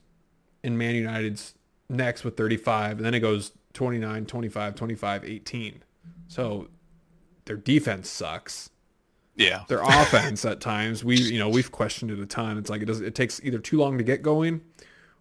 in 0.63 0.77
Man 0.77 0.95
United's 0.95 1.55
next 1.89 2.25
with 2.25 2.37
35, 2.37 2.99
and 2.99 3.07
then 3.07 3.15
it 3.15 3.21
goes 3.21 3.53
29, 3.73 4.27
25, 4.27 4.75
25, 4.75 5.25
18. 5.25 5.83
So 6.29 6.69
their 7.45 7.57
defense 7.57 8.09
sucks. 8.09 8.71
yeah, 9.37 9.65
Their 9.69 9.83
offense 9.83 10.45
at 10.45 10.61
times, 10.61 11.05
we 11.05 11.17
you 11.17 11.39
know 11.39 11.49
we've 11.49 11.73
questioned 11.73 12.11
it 12.11 12.19
a 12.19 12.27
ton. 12.27 12.59
It's 12.59 12.71
like 12.71 12.83
it 12.83 12.87
does 12.87 13.01
it 13.01 13.15
takes 13.15 13.41
either 13.43 13.59
too 13.59 13.79
long 13.79 13.99
to 13.99 14.05
get 14.05 14.23
going, 14.23 14.61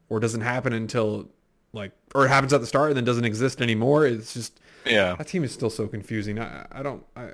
or 0.09 0.17
it 0.17 0.21
doesn't 0.21 0.41
happen 0.41 0.73
until 0.73 1.29
like, 1.73 1.91
or 2.15 2.25
it 2.25 2.29
happens 2.29 2.51
at 2.53 2.61
the 2.61 2.67
start 2.67 2.89
and 2.89 2.97
then 2.97 3.05
doesn't 3.05 3.25
exist 3.25 3.61
anymore. 3.61 4.05
It's 4.05 4.33
just 4.33 4.59
yeah, 4.85 5.15
that 5.15 5.27
team 5.27 5.43
is 5.43 5.51
still 5.51 5.69
so 5.69 5.87
confusing. 5.87 6.39
I, 6.39 6.65
I 6.71 6.83
don't. 6.83 7.03
I, 7.15 7.31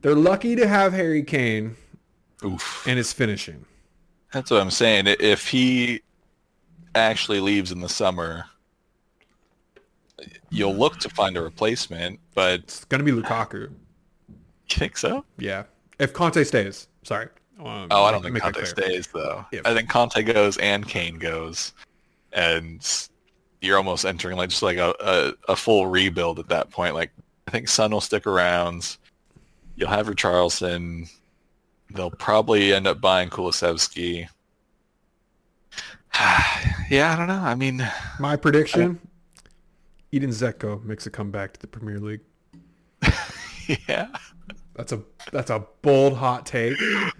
they're 0.00 0.14
lucky 0.16 0.56
to 0.56 0.66
have 0.66 0.92
Harry 0.92 1.22
Kane 1.22 1.76
oof. 2.44 2.84
and 2.86 2.96
his 2.96 3.12
finishing. 3.12 3.66
That's 4.32 4.50
what 4.50 4.60
I'm 4.60 4.70
saying. 4.70 5.04
If 5.06 5.48
he 5.48 6.00
actually 6.94 7.38
leaves 7.40 7.70
in 7.70 7.80
the 7.80 7.88
summer, 7.88 8.46
you'll 10.52 10.74
look 10.76 10.98
to 11.00 11.08
find 11.08 11.36
a 11.36 11.42
replacement, 11.42 12.20
but 12.34 12.60
It's 12.60 12.84
gonna 12.84 13.02
be 13.04 13.10
Lukaku. 13.12 13.62
you 13.62 13.70
think 14.68 14.96
so? 14.96 15.24
Yeah, 15.38 15.64
if 15.98 16.12
Conte 16.12 16.42
stays. 16.44 16.88
Sorry. 17.02 17.28
Um, 17.58 17.88
Oh, 17.90 18.04
I 18.04 18.10
don't 18.12 18.22
think 18.22 18.38
Conte 18.40 18.64
stays 18.64 19.06
though. 19.08 19.44
If- 19.52 19.66
I 19.66 19.74
think 19.74 19.88
Conte 19.88 20.22
goes 20.22 20.56
and 20.58 20.86
Kane 20.88 21.18
goes, 21.18 21.72
and 22.32 22.80
you're 23.60 23.76
almost 23.76 24.04
entering 24.04 24.36
like 24.36 24.50
just 24.50 24.62
like 24.62 24.78
a, 24.78 24.94
a, 25.00 25.52
a 25.52 25.56
full 25.56 25.86
rebuild 25.86 26.38
at 26.38 26.48
that 26.48 26.70
point. 26.70 26.94
Like 26.94 27.10
I 27.48 27.50
think 27.50 27.68
Son 27.68 27.90
will 27.90 28.00
stick 28.00 28.26
around. 28.26 28.96
You'll 29.76 29.88
have 29.90 30.06
Richarlison. 30.08 31.10
They'll 31.94 32.10
probably 32.10 32.72
end 32.72 32.86
up 32.86 33.00
buying 33.00 33.28
Kulusevski. 33.30 34.26
yeah, 36.90 37.12
I 37.12 37.16
don't 37.16 37.28
know. 37.28 37.40
I 37.40 37.54
mean, 37.54 37.86
My 38.18 38.36
prediction: 38.36 38.98
Edin 40.12 40.30
Dzeko 40.30 40.82
makes 40.84 41.06
a 41.06 41.10
comeback 41.10 41.54
to 41.54 41.60
the 41.60 41.66
Premier 41.66 41.98
League. 41.98 42.20
yeah, 43.88 44.08
That's 44.74 44.92
a 44.92 45.02
that's 45.32 45.50
a 45.50 45.66
bold 45.82 46.16
hot 46.16 46.46
take, 46.46 46.76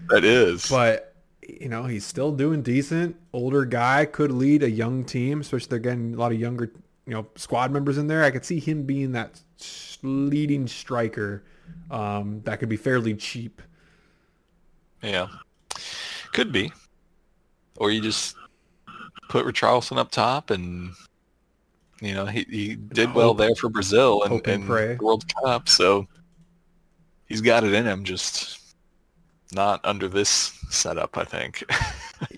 that 0.09 0.23
is. 0.23 0.69
but 0.69 1.15
you 1.47 1.67
know 1.69 1.83
he's 1.83 2.05
still 2.05 2.31
doing 2.31 2.61
decent. 2.61 3.15
Older 3.33 3.65
guy 3.65 4.05
could 4.05 4.31
lead 4.31 4.63
a 4.63 4.69
young 4.69 5.03
team, 5.03 5.41
especially 5.41 5.67
they're 5.69 5.79
getting 5.79 6.13
a 6.13 6.17
lot 6.17 6.31
of 6.31 6.39
younger 6.39 6.71
you 7.05 7.13
know 7.13 7.27
squad 7.35 7.71
members 7.71 7.97
in 7.97 8.07
there, 8.07 8.23
I 8.23 8.31
could 8.31 8.45
see 8.45 8.59
him 8.59 8.83
being 8.83 9.11
that 9.13 9.41
leading 10.01 10.67
striker 10.67 11.43
um, 11.91 12.41
that 12.45 12.59
could 12.59 12.69
be 12.69 12.77
fairly 12.77 13.15
cheap. 13.15 13.61
Yeah. 15.01 15.27
Could 16.33 16.51
be. 16.51 16.71
Or 17.77 17.91
you 17.91 18.01
just 18.01 18.35
put 19.29 19.45
Richarlison 19.45 19.97
up 19.97 20.11
top 20.11 20.49
and 20.49 20.91
you 22.01 22.13
know, 22.13 22.25
he, 22.25 22.45
he 22.49 22.75
did 22.75 23.13
well 23.13 23.33
there 23.33 23.55
for 23.55 23.69
Brazil 23.69 24.23
and, 24.23 24.45
and 24.47 24.69
and. 24.69 24.99
World 25.01 25.25
Cup, 25.43 25.69
so 25.69 26.07
he's 27.27 27.41
got 27.41 27.63
it 27.63 27.73
in 27.73 27.85
him, 27.85 28.03
just 28.03 28.59
not 29.53 29.79
under 29.83 30.07
this 30.07 30.27
setup, 30.69 31.17
I 31.17 31.23
think. 31.23 31.63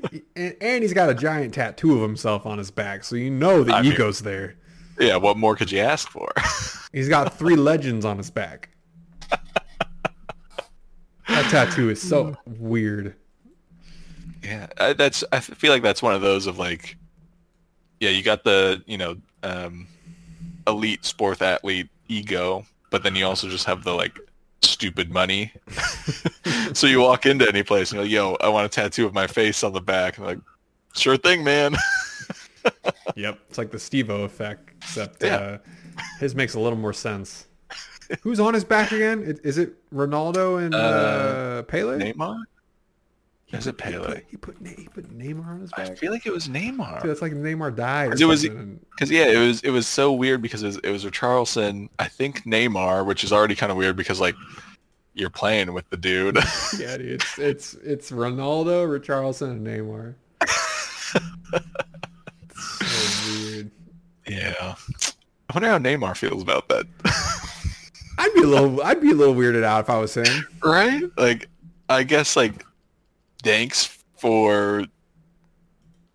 and, 0.36 0.56
and 0.62 0.84
he's 0.84 0.94
got 0.94 1.10
a 1.10 1.14
giant 1.14 1.54
tattoo 1.54 1.96
of 1.96 2.02
himself 2.02 2.46
on 2.46 2.58
his 2.58 2.72
back, 2.72 3.04
so 3.04 3.16
you 3.16 3.30
know 3.30 3.64
the 3.64 3.74
I 3.74 3.82
mean- 3.82 3.94
ego's 3.94 4.20
there. 4.20 4.56
yeah, 5.00 5.16
what 5.18 5.38
more 5.38 5.56
could 5.56 5.72
you 5.72 5.80
ask 5.80 6.10
for? 6.10 6.32
He's 6.94 7.10
got 7.10 7.38
three 7.38 7.58
legends 7.58 8.06
on 8.06 8.18
his 8.18 8.32
back. 8.32 8.70
That 11.28 11.50
tattoo 11.50 11.90
is 11.90 12.02
so 12.02 12.38
weird. 12.46 13.16
Yeah, 14.44 14.68
I, 14.80 14.94
that's. 14.94 15.24
I 15.32 15.40
feel 15.42 15.72
like 15.72 15.82
that's 15.82 16.02
one 16.02 16.14
of 16.14 16.22
those 16.22 16.48
of 16.48 16.58
like, 16.60 16.96
yeah, 18.00 18.12
you 18.12 18.24
got 18.24 18.44
the 18.44 18.82
you 18.86 18.98
know 18.98 19.18
um, 19.46 19.88
elite 20.68 21.06
sport 21.06 21.42
athlete 21.42 21.88
ego, 22.08 22.66
but 22.90 23.04
then 23.04 23.16
you 23.16 23.26
also 23.26 23.48
just 23.50 23.66
have 23.66 23.84
the 23.84 23.94
like 23.94 24.18
stupid 24.62 25.12
money. 25.12 25.52
so 26.74 26.88
you 26.88 27.00
walk 27.02 27.26
into 27.26 27.48
any 27.48 27.64
place 27.64 27.92
and 27.92 27.98
you're 27.98 28.04
like, 28.04 28.12
yo, 28.42 28.46
I 28.46 28.50
want 28.50 28.66
a 28.66 28.70
tattoo 28.70 29.06
of 29.06 29.14
my 29.14 29.28
face 29.28 29.64
on 29.64 29.74
the 29.74 29.82
back. 29.82 30.18
And 30.18 30.26
like, 30.26 30.40
sure 30.96 31.18
thing, 31.18 31.44
man. 31.44 31.76
Yep, 33.16 33.40
it's 33.48 33.58
like 33.60 33.70
the 33.72 33.78
Steve-O 33.80 34.24
effect, 34.24 34.72
except 34.78 35.22
Yeah. 35.24 35.36
uh, 35.36 35.58
his 36.20 36.34
makes 36.34 36.56
a 36.56 36.60
little 36.60 36.78
more 36.80 36.94
sense. 36.94 37.46
Who's 38.24 38.40
on 38.40 38.56
his 38.56 38.64
back 38.64 38.92
again? 38.92 39.22
Is- 39.22 39.40
Is 39.40 39.58
it 39.60 39.76
Ronaldo 39.94 40.64
and 40.66 40.74
uh, 40.74 40.78
Uh, 40.78 41.62
Pele? 41.64 42.00
Neymar? 42.14 42.42
Is 43.52 43.68
it 43.68 43.76
He 43.80 43.92
Pele? 43.92 44.08
put, 44.08 44.24
he 44.30 44.38
put, 44.38 44.58
he 44.66 44.88
put 44.88 45.18
Neymar 45.18 45.46
on 45.48 45.62
his 45.62 45.72
back. 45.72 45.92
I 45.92 45.96
feel 45.96 46.12
like 46.12 46.26
it 46.26 46.34
was 46.34 46.48
Neymar. 46.48 47.02
Dude, 47.02 47.12
that's 47.12 47.22
like 47.22 47.32
Neymar 47.34 47.76
died. 47.76 48.12
'Cause 48.12 48.20
it 48.22 48.26
was- 48.26 48.44
Because 48.44 49.12
yeah, 49.12 49.26
it 49.28 49.38
was 49.38 49.62
it 49.62 49.70
was 49.70 49.88
so 49.88 50.12
weird 50.12 50.42
because 50.42 50.64
it 50.64 50.68
was, 50.68 50.78
it 50.78 50.90
was 50.92 51.06
Richarlison, 51.06 51.90
I 52.00 52.08
think 52.08 52.44
Neymar, 52.44 53.06
which 53.06 53.24
is 53.24 53.32
already 53.32 53.56
kind 53.56 53.72
of 53.72 53.78
weird 53.78 53.96
because 53.96 54.20
like 54.20 54.36
you're 55.14 55.30
playing 55.30 55.74
with 55.74 55.90
the 55.90 55.98
dude. 55.98 56.36
yeah, 56.80 56.98
dude, 56.98 57.22
it's 57.22 57.40
it's 57.40 57.74
it's 57.76 58.12
Ronaldo, 58.12 58.86
Richarlison, 59.00 59.52
and 59.52 59.66
Neymar. 59.68 60.16
It's 62.50 62.64
so 62.64 63.42
weird. 63.44 63.72
yeah, 64.28 64.76
I 65.50 65.54
wonder 65.54 65.70
how 65.70 65.78
Neymar 65.78 66.18
feels 66.18 66.42
about 66.42 66.68
that. 66.70 66.86
I'd 68.18 68.34
be 68.34 68.42
a 68.42 68.48
little 68.48 68.82
I'd 68.84 69.02
be 69.02 69.12
a 69.12 69.16
little 69.16 69.36
weirded 69.36 69.64
out 69.64 69.82
if 69.82 69.90
I 69.90 69.98
was 69.98 70.16
him. 70.16 70.48
right? 70.64 71.04
Like, 71.18 71.48
I 71.90 72.04
guess 72.04 72.36
like 72.36 72.65
thanks 73.46 73.86
for 74.18 74.84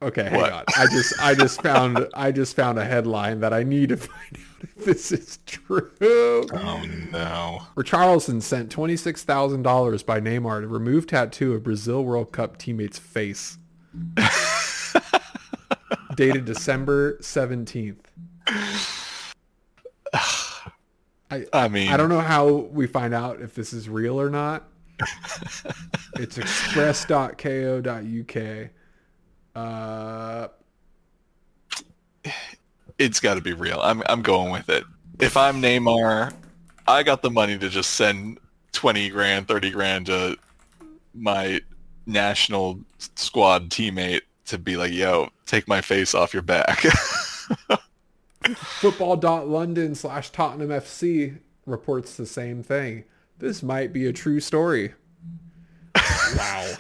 Okay, 0.02 0.24
hang 0.24 0.34
What? 0.40 0.52
on. 0.52 0.64
I 0.78 0.86
just 0.86 1.14
I 1.20 1.34
just 1.34 1.62
found 1.62 2.06
I 2.14 2.32
just 2.32 2.56
found 2.56 2.78
a 2.78 2.84
headline 2.84 3.40
that 3.40 3.52
I 3.52 3.62
need 3.62 3.90
to 3.90 3.96
find 3.98 4.34
out 4.34 4.40
if 4.62 4.74
this 4.84 5.12
is 5.12 5.38
true. 5.46 5.90
oh 6.02 6.84
no, 7.12 7.60
Richarlison 7.76 8.42
sent 8.42 8.70
twenty 8.70 8.96
six 8.96 9.22
thousand 9.24 9.62
dollars 9.62 10.02
by 10.02 10.20
Neymar 10.20 10.62
to 10.62 10.68
remove 10.68 11.06
tattoo 11.06 11.52
of 11.54 11.62
Brazil 11.62 12.04
World 12.04 12.32
Cup 12.32 12.56
teammate's 12.58 12.98
face. 12.98 13.58
Dated 16.16 16.44
December 16.46 17.18
seventeenth. 17.20 18.10
I 21.30 21.68
mean, 21.68 21.92
I 21.92 21.96
don't 21.96 22.08
know 22.08 22.20
how 22.20 22.48
we 22.48 22.88
find 22.88 23.14
out 23.14 23.40
if 23.40 23.54
this 23.54 23.72
is 23.72 23.88
real 23.88 24.20
or 24.20 24.28
not. 24.30 24.64
It's 26.16 26.38
express.co.uk. 26.38 28.70
Uh, 29.54 30.48
it's 32.98 33.20
got 33.20 33.34
to 33.34 33.40
be 33.40 33.52
real. 33.52 33.80
I'm 33.82 34.02
I'm 34.06 34.22
going 34.22 34.52
with 34.52 34.68
it. 34.68 34.84
If 35.18 35.36
I'm 35.36 35.62
Neymar, 35.62 36.32
I 36.86 37.02
got 37.02 37.22
the 37.22 37.30
money 37.30 37.58
to 37.58 37.68
just 37.68 37.94
send 37.94 38.38
twenty 38.72 39.08
grand, 39.08 39.48
thirty 39.48 39.70
grand 39.70 40.06
to 40.06 40.36
my 41.14 41.60
national 42.06 42.80
squad 43.16 43.70
teammate 43.70 44.22
to 44.46 44.58
be 44.58 44.76
like, 44.76 44.92
"Yo, 44.92 45.30
take 45.46 45.66
my 45.66 45.80
face 45.80 46.14
off 46.14 46.34
your 46.34 46.42
back." 46.42 46.84
football.london 48.56 49.94
slash 49.94 50.30
Tottenham 50.30 50.70
FC 50.70 51.38
reports 51.66 52.16
the 52.16 52.26
same 52.26 52.62
thing. 52.62 53.04
This 53.40 53.62
might 53.62 53.92
be 53.92 54.06
a 54.06 54.12
true 54.12 54.38
story. 54.38 54.94
Wow. 55.94 56.76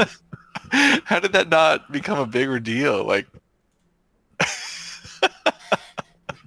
How 1.04 1.18
did 1.18 1.32
that 1.32 1.48
not 1.48 1.90
become 1.90 2.18
a 2.18 2.26
bigger 2.26 2.60
deal? 2.60 3.04
Like, 3.04 3.26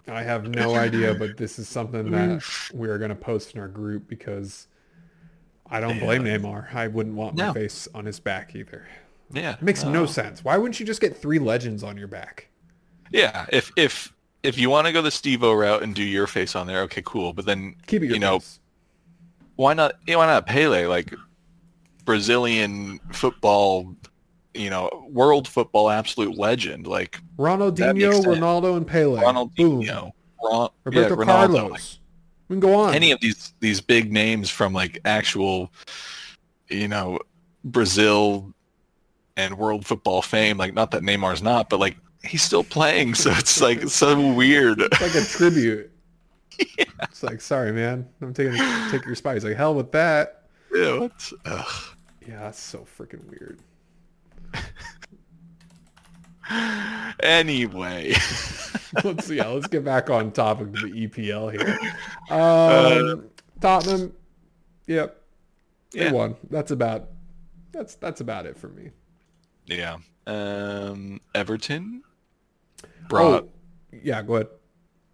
I 0.08 0.22
have 0.22 0.48
no 0.48 0.76
idea, 0.76 1.16
but 1.16 1.38
this 1.38 1.58
is 1.58 1.68
something 1.68 2.12
that 2.12 2.44
we're 2.74 2.98
going 3.00 3.10
to 3.10 3.16
post 3.16 3.56
in 3.56 3.60
our 3.60 3.68
group 3.68 4.08
because 4.08 4.68
I 5.70 5.80
don't 5.80 6.00
blame 6.00 6.24
Neymar. 6.24 6.74
I 6.74 6.88
wouldn't 6.88 7.16
want 7.16 7.36
my 7.36 7.52
face 7.52 7.88
on 7.96 8.06
his 8.06 8.20
back 8.20 8.56
either. 8.56 8.88
yeah, 9.32 9.54
It 9.54 9.62
makes 9.64 9.84
no 9.84 10.04
uh, 10.04 10.08
sense. 10.08 10.44
Why 10.44 10.58
wouldn't 10.58 10.80
you 10.80 10.86
just 10.86 11.02
get 11.02 11.18
three 11.18 11.40
legends 11.40 11.84
on 11.84 11.98
your 11.98 12.08
back? 12.08 12.50
Yeah, 13.12 13.46
if 13.52 13.72
if 13.76 14.14
if 14.44 14.58
you 14.58 14.70
want 14.70 14.88
to 14.88 14.94
go 14.94 15.02
the 15.02 15.12
Steve-O 15.12 15.54
route 15.54 15.84
and 15.84 15.96
do 15.96 16.04
your 16.04 16.28
face 16.28 16.56
on 16.56 16.68
there, 16.68 16.82
okay, 16.84 17.02
cool. 17.04 17.34
But 17.34 17.46
then 17.46 17.76
Keep 17.88 18.04
it 18.04 18.06
your 18.08 18.14
you 18.16 18.20
know, 18.20 18.40
face. 18.40 18.60
Why 19.56 19.74
not? 19.74 19.96
Why 20.08 20.26
not 20.26 20.46
Pele? 20.46 20.86
Like 20.86 21.14
Brazilian 22.06 23.00
football, 23.12 23.96
you 24.54 24.70
know, 24.70 25.08
world 25.10 25.48
football 25.48 25.90
absolute 25.90 26.38
legend, 26.38 26.88
like 26.88 27.20
Ronaldinho. 27.38 28.24
Ronaldo, 28.24 28.78
and 28.78 28.88
Pele. 28.88 29.22
Ronaldinho, 29.22 30.12
Ron, 30.44 30.70
Roberto 30.84 31.10
yeah, 31.10 31.26
Ronaldo, 31.26 31.26
Carlos. 31.26 31.72
like, 31.72 31.82
we 32.50 32.56
can 32.56 32.60
go 32.60 32.76
on. 32.76 32.94
any 32.94 33.12
of 33.12 33.20
these 33.22 33.54
these 33.60 33.82
big 33.82 34.12
names 34.12 34.50
from 34.50 34.74
like 34.74 35.00
actual, 35.06 35.72
you 36.70 36.88
know, 36.88 37.20
Brazil 37.64 38.54
and 39.38 39.58
world 39.58 39.86
football 39.86 40.22
fame. 40.22 40.58
Like, 40.58 40.74
not 40.74 40.92
that 40.92 41.02
Neymar's 41.02 41.42
not, 41.42 41.70
but 41.70 41.80
like 41.80 41.98
he's 42.24 42.44
still 42.44 42.64
playing, 42.64 43.16
so 43.16 43.32
it's 43.32 43.62
like 43.62 43.88
so 43.88 44.34
weird. 44.34 44.82
It's 44.82 45.02
like 45.02 45.16
a 45.16 45.26
tribute. 45.26 45.92
It's 47.04 47.22
like, 47.24 47.42
sorry, 47.42 47.72
man. 47.74 48.08
I'm 48.22 48.34
taking 48.34 48.54
take 48.90 49.06
your 49.06 49.16
spot. 49.16 49.34
He's 49.36 49.44
like, 49.44 49.58
hell 49.58 49.76
with 49.76 49.92
that. 49.92 50.44
Yeah, 50.74 51.00
what? 51.00 51.32
Ugh. 51.46 51.84
Yeah, 52.28 52.40
that's 52.42 52.60
so 52.62 52.86
freaking 52.98 53.26
weird. 53.30 53.60
Anyway, 57.22 58.14
let's 59.04 59.30
yeah, 59.30 59.48
let's 59.48 59.68
get 59.68 59.84
back 59.86 60.10
on 60.10 60.32
topic 60.32 60.68
of 60.68 60.74
the 60.74 61.08
EPL 61.08 61.52
here. 61.52 61.80
Um, 62.30 63.30
Tottenham, 63.60 64.14
yep, 64.88 65.22
they 65.92 66.06
Yeah. 66.06 66.12
won. 66.12 66.36
That's 66.50 66.72
about 66.72 67.10
that's 67.72 67.96
that's 67.96 68.22
about 68.22 68.46
it 68.46 68.58
for 68.58 68.70
me. 68.70 68.90
yeah. 69.66 69.98
Um, 70.26 71.20
Everton 71.36 72.02
brought 73.10 73.44
Oh, 73.44 73.50
yeah, 74.02 74.22
go 74.22 74.36
ahead. 74.36 74.48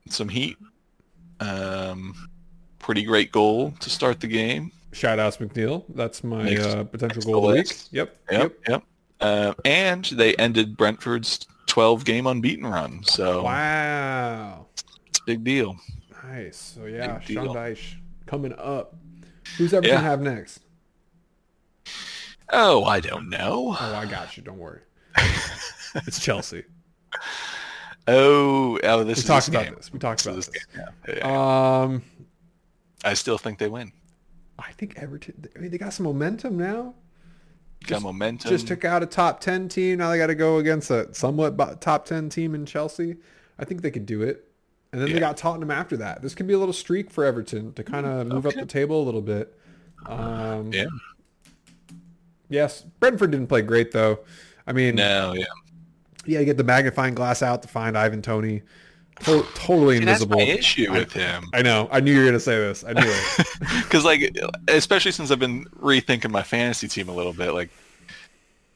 some 0.09 0.29
heat. 0.29 0.55
Um, 1.39 2.29
pretty 2.79 3.03
great 3.03 3.31
goal 3.31 3.73
to 3.79 3.89
start 3.89 4.19
the 4.19 4.27
game. 4.27 4.71
Shout 4.91 5.19
outs 5.19 5.37
McNeil. 5.37 5.83
That's 5.89 6.23
my 6.23 6.55
uh, 6.55 6.83
potential 6.83 7.21
goal 7.21 7.49
of 7.49 7.55
the 7.55 7.61
week. 7.61 7.73
Yep. 7.91 8.15
Yep, 8.31 8.53
yep. 8.67 8.83
Uh, 9.21 9.53
and 9.65 10.05
they 10.05 10.33
ended 10.35 10.75
Brentford's 10.77 11.45
12 11.67 12.05
game 12.05 12.25
unbeaten 12.25 12.65
run. 12.65 13.03
So 13.03 13.43
Wow. 13.43 14.65
it's 15.07 15.19
a 15.19 15.23
big 15.25 15.43
deal. 15.43 15.75
Nice. 16.23 16.57
So 16.57 16.85
yeah, 16.85 17.17
Big 17.19 17.35
Sean 17.35 17.43
deal. 17.45 17.53
Dyche 17.55 17.95
coming 18.25 18.53
up. 18.57 18.95
Who's 19.57 19.73
Everton 19.73 19.95
Yeah. 19.95 20.01
have 20.01 20.21
next? 20.21 20.61
Oh, 22.51 22.83
I 22.83 22.99
don't 22.99 23.29
know. 23.29 23.75
Oh, 23.79 23.95
I 23.95 24.05
got 24.05 24.35
you. 24.37 24.43
Don't 24.43 24.57
worry. 24.57 24.81
it's 26.07 26.19
Chelsea. 26.19 26.63
Oh, 28.11 28.79
oh, 28.83 29.03
this 29.03 29.17
We 29.17 29.21
is 29.21 29.25
talked 29.25 29.47
about 29.49 29.65
game. 29.65 29.75
this. 29.75 29.91
We 29.93 29.99
talked 29.99 30.25
about 30.25 30.35
this. 30.35 30.47
this. 30.47 30.65
Yeah. 30.75 30.85
Yeah, 31.07 31.15
yeah. 31.17 31.81
Um, 31.83 32.03
I 33.03 33.13
still 33.13 33.37
think 33.37 33.59
they 33.59 33.67
win. 33.67 33.91
I 34.57 34.71
think 34.73 34.97
Everton. 34.97 35.45
I 35.55 35.59
mean, 35.59 35.71
they 35.71 35.77
got 35.77 35.93
some 35.93 36.05
momentum 36.05 36.57
now. 36.57 36.95
Got 37.87 38.01
momentum. 38.01 38.49
Just 38.49 38.67
took 38.67 38.83
out 38.83 39.03
a 39.03 39.05
top 39.05 39.39
ten 39.39 39.69
team. 39.69 39.99
Now 39.99 40.09
they 40.09 40.17
got 40.17 40.27
to 40.27 40.35
go 40.35 40.57
against 40.57 40.91
a 40.91 41.13
somewhat 41.13 41.79
top 41.81 42.05
ten 42.05 42.29
team 42.29 42.55
in 42.55 42.65
Chelsea. 42.65 43.15
I 43.57 43.65
think 43.65 43.81
they 43.81 43.91
could 43.91 44.05
do 44.05 44.21
it. 44.21 44.45
And 44.91 44.99
then 45.01 45.13
they 45.13 45.19
got 45.19 45.37
Tottenham 45.37 45.69
after 45.71 45.95
that. 45.97 46.21
This 46.23 46.33
could 46.33 46.47
be 46.47 46.53
a 46.53 46.57
little 46.59 46.73
streak 46.73 47.11
for 47.11 47.23
Everton 47.23 47.73
to 47.73 47.83
kind 47.83 48.05
of 48.07 48.25
move 48.27 48.45
Okay. 48.47 48.59
up 48.59 48.67
the 48.67 48.71
table 48.71 49.01
a 49.01 49.05
little 49.05 49.21
bit. 49.21 49.55
Um, 50.07 50.73
yeah. 50.73 50.85
Yes, 52.49 52.81
Brentford 52.99 53.31
didn't 53.31 53.47
play 53.47 53.61
great 53.61 53.91
though. 53.91 54.19
I 54.65 54.73
mean, 54.73 54.95
No, 54.95 55.33
yeah. 55.33 55.45
Yeah, 56.29 56.39
you 56.39 56.45
get 56.45 56.57
the 56.57 56.63
magnifying 56.63 57.15
glass 57.15 57.41
out 57.41 57.61
to 57.63 57.67
find 57.67 57.97
Ivan 57.97 58.21
Toney. 58.21 58.61
To- 59.23 59.45
totally 59.53 59.97
See, 59.99 60.05
that's 60.05 60.21
invisible. 60.21 60.37
my 60.37 60.43
issue 60.43 60.87
I- 60.91 60.99
with 60.99 61.11
him. 61.11 61.43
I 61.53 61.61
know. 61.61 61.89
I 61.91 61.99
knew 61.99 62.13
you 62.13 62.19
were 62.19 62.25
gonna 62.25 62.39
say 62.39 62.55
this. 62.57 62.83
I 62.87 62.93
knew 62.93 63.01
it. 63.03 63.47
Because 63.83 64.05
like, 64.05 64.37
especially 64.67 65.11
since 65.11 65.31
I've 65.31 65.39
been 65.39 65.65
rethinking 65.81 66.29
my 66.31 66.43
fantasy 66.43 66.87
team 66.87 67.09
a 67.09 67.13
little 67.13 67.33
bit, 67.33 67.51
like 67.53 67.69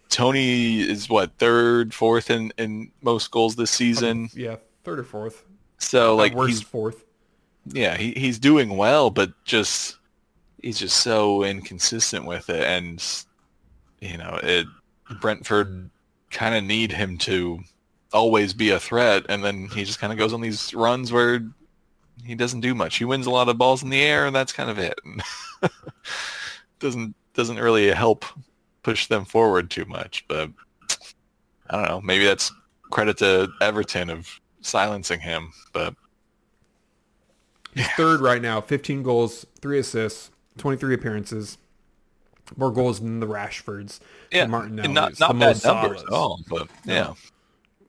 Tony 0.10 0.82
is 0.82 1.10
what 1.10 1.32
third, 1.38 1.94
fourth 1.94 2.30
in 2.30 2.52
in 2.58 2.92
most 3.02 3.32
goals 3.32 3.56
this 3.56 3.72
um, 3.72 3.76
season. 3.76 4.30
yeah, 4.34 4.58
third 4.84 5.00
or 5.00 5.04
fourth. 5.04 5.44
So 5.78 6.16
like 6.16 6.34
worst, 6.34 6.50
he's 6.50 6.62
fourth. 6.62 7.04
yeah 7.68 7.96
he, 7.98 8.12
he's 8.14 8.40
doing 8.40 8.76
well, 8.76 9.10
but 9.10 9.32
just 9.46 9.98
he's 10.62 10.78
just 10.80 10.98
so 10.98 11.44
inconsistent 11.44 12.26
with 12.26 12.50
it, 12.50 12.64
and 12.64 13.04
you 14.02 14.18
know 14.18 14.40
it. 14.44 14.68
Brentford 15.22 15.90
kind 16.34 16.56
of 16.56 16.64
need 16.64 16.92
him 16.92 17.18
to 17.20 17.60
always 18.12 18.54
be 18.54 18.70
a 18.72 18.80
threat, 18.80 19.26
and 19.30 19.44
then 19.44 19.68
he 19.70 19.84
just 19.84 20.00
kind 20.00 20.14
of 20.14 20.20
goes 20.20 20.34
on 20.34 20.42
these 20.42 20.74
runs 20.74 21.12
where 21.12 21.42
he 22.24 22.36
doesn't 22.36 22.62
do 22.62 22.76
much. 22.76 22.98
He 22.98 23.06
wins 23.06 23.26
a 23.26 23.32
lot 23.32 23.50
of 23.50 23.58
balls 23.58 23.84
in 23.84 23.90
the 23.90 24.02
air, 24.02 24.26
and 24.26 24.36
that's 24.36 24.54
kind 24.54 24.70
of 24.70 24.80
it. 24.80 25.00
doesn't 26.80 27.16
doesn't 27.34 27.58
really 27.58 27.90
help 27.92 28.26
push 28.84 29.08
them 29.08 29.26
forward 29.26 29.70
too 29.70 29.86
much. 29.86 30.26
But 30.28 30.50
I 31.70 31.78
don't 31.78 31.90
know. 31.90 32.02
Maybe 32.02 32.26
that's 32.26 32.52
credit 32.92 33.18
to 33.18 33.50
Everton 33.62 34.10
of 34.10 34.40
silencing 34.62 35.20
him. 35.20 35.52
But 35.72 35.96
He's 37.74 37.88
third 37.92 38.22
right 38.22 38.42
now. 38.42 38.62
15 38.62 39.02
goals, 39.04 39.46
three 39.60 39.80
assists, 39.80 40.30
23 40.58 40.94
appearances. 40.94 41.58
More 42.58 42.72
goals 42.72 43.00
than 43.00 43.20
the 43.20 43.28
Rashfords, 43.28 44.00
yeah, 44.32 44.46
the 44.46 44.52
Martinellis, 44.52 44.86
and 44.86 44.94
not 44.94 45.14
the 45.16 45.20
not 45.20 45.36
Mo 45.36 45.54
bad 45.54 45.64
numbers 45.64 46.04
at 46.04 46.10
all. 46.10 46.42
But 46.50 46.68
yeah, 46.86 47.14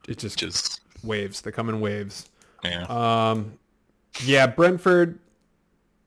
it 0.08 0.18
just 0.18 0.38
just 0.38 0.80
waves. 1.02 1.40
They 1.40 1.50
come 1.50 1.68
in 1.68 1.80
waves. 1.80 2.28
yeah. 2.62 2.84
Um, 2.84 3.52
yeah, 4.24 4.46
Brentford, 4.46 5.18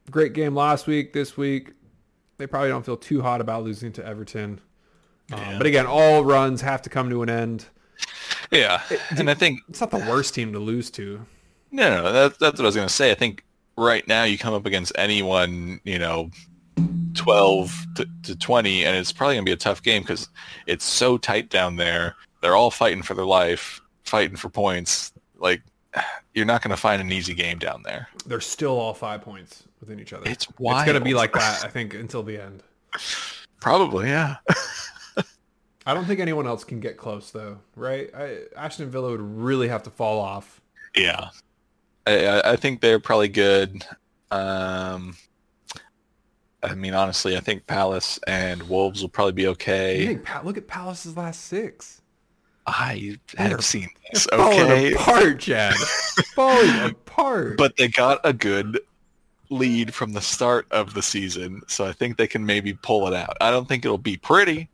great 0.09 0.33
game 0.33 0.55
last 0.55 0.87
week. 0.87 1.11
This 1.13 1.35
week, 1.35 1.71
they 2.37 2.47
probably 2.47 2.69
don't 2.69 2.85
feel 2.85 2.97
too 2.97 3.21
hot 3.21 3.41
about 3.41 3.63
losing 3.63 3.91
to 3.93 4.05
Everton. 4.05 4.61
Um, 5.33 5.39
Yeah. 5.39 5.57
But 5.57 5.67
again, 5.67 5.85
all 5.85 6.23
runs 6.23 6.61
have 6.61 6.81
to 6.83 6.89
come 6.89 7.09
to 7.09 7.21
an 7.21 7.29
end. 7.29 7.65
yeah, 8.51 8.81
and 9.17 9.29
I 9.29 9.33
think 9.33 9.59
It's 9.67 9.81
not 9.81 9.91
the 9.91 9.97
worst 9.97 10.33
team 10.33 10.53
to 10.53 10.59
lose 10.59 10.89
to. 10.91 11.25
No, 11.71 11.89
no, 11.89 12.11
that's 12.13 12.37
that's 12.37 12.57
what 12.59 12.63
I 12.63 12.67
was 12.67 12.75
gonna 12.75 12.87
say. 12.87 13.11
I 13.11 13.15
think 13.15 13.43
right 13.77 14.07
now 14.07 14.23
you 14.23 14.37
come 14.37 14.53
up 14.53 14.65
against 14.65 14.93
anyone, 14.97 15.81
you 15.83 15.99
know, 15.99 16.29
twelve 17.13 17.85
to, 17.95 18.07
to 18.23 18.35
twenty, 18.37 18.85
and 18.85 18.95
it's 18.95 19.11
probably 19.11 19.35
gonna 19.35 19.45
be 19.45 19.51
a 19.51 19.55
tough 19.57 19.81
game 19.83 20.01
because 20.03 20.29
it's 20.65 20.85
so 20.85 21.17
tight 21.17 21.49
down 21.49 21.75
there. 21.75 22.15
They're 22.41 22.55
all 22.55 22.71
fighting 22.71 23.01
for 23.01 23.13
their 23.13 23.25
life, 23.25 23.81
fighting 24.05 24.35
for 24.37 24.49
points. 24.49 25.11
Like 25.37 25.61
you're 26.33 26.45
not 26.45 26.61
gonna 26.61 26.77
find 26.77 27.01
an 27.01 27.11
easy 27.11 27.33
game 27.33 27.57
down 27.59 27.81
there. 27.83 28.07
They're 28.25 28.41
still 28.41 28.77
all 28.77 28.93
five 28.93 29.21
points 29.21 29.63
within 29.79 29.99
each 29.99 30.13
other. 30.13 30.29
It's 30.29 30.45
It's 30.45 30.55
going 30.59 30.93
to 30.93 30.99
be 30.99 31.13
like 31.13 31.33
that, 31.33 31.63
I 31.63 31.67
think, 31.69 31.93
until 31.93 32.23
the 32.23 32.41
end. 32.41 32.63
Probably, 33.61 34.07
yeah. 34.09 34.37
I 35.85 35.93
don't 35.93 36.05
think 36.05 36.19
anyone 36.19 36.45
else 36.47 36.63
can 36.65 36.79
get 36.81 36.97
close, 36.97 37.31
though, 37.31 37.59
right? 37.75 38.09
I, 38.13 38.39
Ashton 38.57 38.89
Villa 38.89 39.11
would 39.11 39.21
really 39.21 39.67
have 39.69 39.83
to 39.83 39.89
fall 39.89 40.19
off. 40.19 40.59
yeah. 40.95 41.29
I, 42.05 42.25
I- 42.25 42.51
I 42.53 42.55
think 42.57 42.81
they're 42.81 42.99
probably 42.99 43.29
good. 43.29 43.85
Um, 44.31 45.15
I 46.69 46.75
mean, 46.75 46.93
honestly, 46.93 47.35
I 47.37 47.39
think 47.39 47.65
Palace 47.67 48.19
and 48.27 48.63
Wolves 48.69 49.01
will 49.01 49.09
probably 49.09 49.33
be 49.33 49.41
You 49.43 49.49
okay. 49.49 50.05
think 50.07 50.23
Pa- 50.25 50.41
look 50.43 50.57
at 50.57 50.67
Palace's 50.67 51.15
last 51.17 51.45
six. 51.45 52.01
I 52.65 53.17
They're- 53.37 53.47
have 53.49 53.63
seen 53.63 53.89
this. 54.11 54.27
They're 54.29 54.39
falling 54.39 54.59
Okay, 54.61 54.93
apart, 54.93 55.39
Chad. 55.39 55.73
falling 56.35 56.91
apart. 56.91 57.57
but 57.57 57.77
they 57.77 57.87
got 57.87 58.19
a 58.23 58.33
good 58.33 58.79
lead 59.49 59.93
from 59.93 60.11
the 60.11 60.19
start 60.21 60.67
of 60.71 60.93
the 60.93 61.01
season, 61.01 61.61
so 61.67 61.85
I 61.85 61.93
think 61.93 62.17
they 62.17 62.27
can 62.27 62.45
maybe 62.45 62.73
pull 62.73 63.07
it 63.07 63.13
out. 63.13 63.37
I 63.39 63.51
don't 63.51 63.67
think 63.67 63.85
it'll 63.85 63.97
be 63.97 64.17
pretty, 64.17 64.67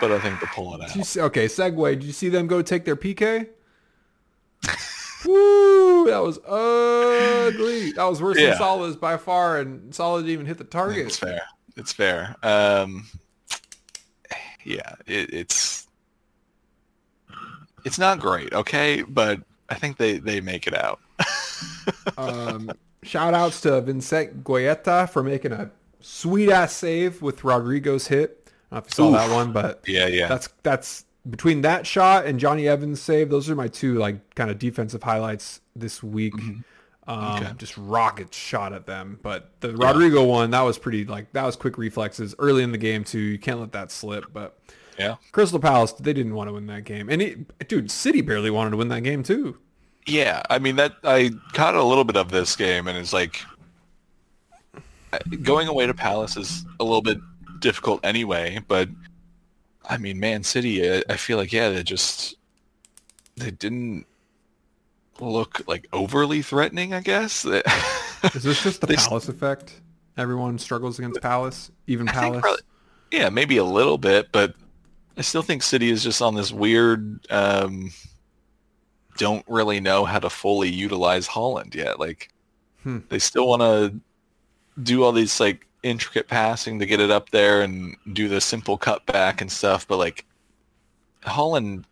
but 0.00 0.10
I 0.10 0.18
think 0.20 0.40
they'll 0.40 0.48
pull 0.54 0.74
it 0.74 0.80
out. 0.82 1.04
see, 1.04 1.20
okay, 1.20 1.44
segue. 1.44 1.90
Did 1.90 2.04
you 2.04 2.12
see 2.12 2.30
them 2.30 2.46
go 2.46 2.62
take 2.62 2.86
their 2.86 2.96
PK? 2.96 3.48
Woo! 5.26 6.06
That 6.06 6.22
was 6.22 6.38
ugly. 6.46 7.92
That 7.92 8.04
was 8.04 8.20
worse 8.22 8.38
Yeah. 8.38 8.50
than 8.50 8.58
Salah's 8.58 8.96
by 8.96 9.16
far, 9.16 9.58
and 9.58 9.94
Salah 9.94 10.20
didn't 10.20 10.32
even 10.32 10.46
hit 10.46 10.58
the 10.58 10.64
target. 10.64 11.06
It's 11.06 11.18
fair. 11.18 11.42
It's 11.76 11.92
fair. 11.92 12.36
Um, 12.42 13.06
yeah, 14.64 14.94
it, 15.06 15.32
it's 15.32 15.86
it's 17.84 17.98
not 17.98 18.18
great, 18.20 18.52
okay, 18.52 19.02
but 19.02 19.40
I 19.68 19.74
think 19.74 19.96
they 19.96 20.18
they 20.18 20.40
make 20.40 20.66
it 20.66 20.74
out. 20.74 21.00
Um, 22.16 22.70
shout 23.02 23.34
outs 23.34 23.60
to 23.62 23.80
Vincent 23.82 24.42
Guaita 24.44 25.08
for 25.10 25.22
making 25.22 25.52
a 25.52 25.70
sweet 26.00 26.50
ass 26.50 26.72
save 26.74 27.20
with 27.20 27.44
Rodrigo's 27.44 28.06
hit. 28.06 28.50
I 28.72 28.76
don't 28.76 28.78
know 28.78 28.78
if 28.78 28.84
you 28.86 28.94
saw 28.94 29.08
Oof. 29.08 29.14
that 29.28 29.34
one, 29.34 29.52
but 29.52 29.82
Yeah, 29.86 30.06
yeah. 30.06 30.28
that's 30.28 30.48
that's 30.62 31.04
between 31.28 31.62
that 31.62 31.86
shot 31.86 32.26
and 32.26 32.38
Jonny 32.38 32.68
Evans 32.68 33.00
save. 33.00 33.30
Those 33.30 33.48
are 33.48 33.54
my 33.54 33.68
two 33.68 33.94
like 33.94 34.34
kind 34.34 34.50
of 34.50 34.58
defensive 34.58 35.02
highlights 35.02 35.60
this 35.74 36.02
week. 36.02 36.34
Um, 36.34 36.64
Okay. 37.06 37.52
Just 37.58 37.76
rocket 37.76 38.32
shot 38.32 38.72
at 38.72 38.86
them, 38.86 39.18
but 39.22 39.50
the 39.60 39.76
Rodrigo 39.76 40.24
one 40.24 40.50
that 40.52 40.62
was 40.62 40.78
pretty 40.78 41.04
like 41.04 41.30
that 41.34 41.44
was 41.44 41.54
quick 41.54 41.76
reflexes 41.76 42.34
early 42.38 42.62
in 42.62 42.72
the 42.72 42.78
game 42.78 43.04
too. 43.04 43.18
You 43.18 43.38
can't 43.38 43.60
let 43.60 43.72
that 43.72 43.90
slip. 43.90 44.32
But 44.32 44.58
yeah. 44.98 45.16
Crystal 45.30 45.60
Palace 45.60 45.92
they 45.92 46.14
didn't 46.14 46.34
want 46.34 46.48
to 46.48 46.54
win 46.54 46.66
that 46.68 46.84
game, 46.84 47.10
and 47.10 47.20
he, 47.20 47.44
dude, 47.68 47.90
City 47.90 48.22
barely 48.22 48.50
wanted 48.50 48.70
to 48.70 48.78
win 48.78 48.88
that 48.88 49.02
game 49.02 49.22
too. 49.22 49.58
Yeah, 50.06 50.42
I 50.48 50.58
mean 50.58 50.76
that 50.76 50.92
I 51.04 51.30
caught 51.52 51.74
a 51.74 51.82
little 51.82 52.04
bit 52.04 52.16
of 52.16 52.30
this 52.30 52.56
game, 52.56 52.88
and 52.88 52.96
it's 52.96 53.12
like 53.12 53.42
going 55.42 55.68
away 55.68 55.86
to 55.86 55.94
Palace 55.94 56.38
is 56.38 56.64
a 56.80 56.84
little 56.84 57.02
bit 57.02 57.18
difficult 57.58 58.00
anyway. 58.02 58.60
But 58.66 58.88
I 59.88 59.98
mean, 59.98 60.18
Man 60.18 60.42
City, 60.44 60.88
I, 60.90 61.02
I 61.08 61.16
feel 61.16 61.36
like 61.38 61.52
yeah, 61.52 61.70
they 61.70 61.82
just 61.82 62.36
they 63.36 63.50
didn't 63.50 64.06
look 65.20 65.60
like 65.66 65.86
overly 65.92 66.42
threatening. 66.42 66.94
I 66.94 67.00
guess. 67.00 67.44
Is 68.34 68.42
this 68.42 68.62
just 68.62 68.80
the 68.80 68.86
They 68.86 68.96
Palace 68.96 69.28
effect? 69.28 69.80
Everyone 70.16 70.58
struggles 70.58 70.98
against 70.98 71.20
Palace, 71.20 71.70
even 71.86 72.08
I 72.08 72.12
Palace. 72.12 72.40
probably- 72.40 72.62
yeah, 73.10 73.28
maybe 73.28 73.58
a 73.58 73.64
little 73.64 73.98
bit, 73.98 74.32
but 74.32 74.54
I 75.16 75.20
still 75.20 75.42
think 75.42 75.62
City 75.62 75.90
is 75.90 76.02
just 76.02 76.20
on 76.22 76.34
this 76.34 76.50
weird. 76.52 77.20
Um, 77.30 77.92
don't 79.18 79.44
really 79.46 79.78
know 79.78 80.04
how 80.04 80.18
to 80.18 80.28
fully 80.30 80.68
utilize 80.70 81.28
Haaland 81.28 81.74
yet. 81.74 82.00
Like 82.00 82.30
Hmm. 82.82 82.98
they 83.08 83.18
still 83.18 83.46
want 83.48 83.62
to 83.62 83.94
do 84.82 85.04
all 85.04 85.12
these 85.12 85.38
like 85.38 85.66
intricate 85.84 86.26
passing 86.26 86.78
to 86.80 86.86
get 86.86 86.98
it 86.98 87.10
up 87.10 87.30
there 87.30 87.62
and 87.62 87.96
do 88.12 88.28
the 88.28 88.40
simple 88.40 88.76
cutback 88.76 89.40
and 89.40 89.52
stuff, 89.52 89.86
but 89.86 89.98
like 89.98 90.24
Haaland, 91.22 91.84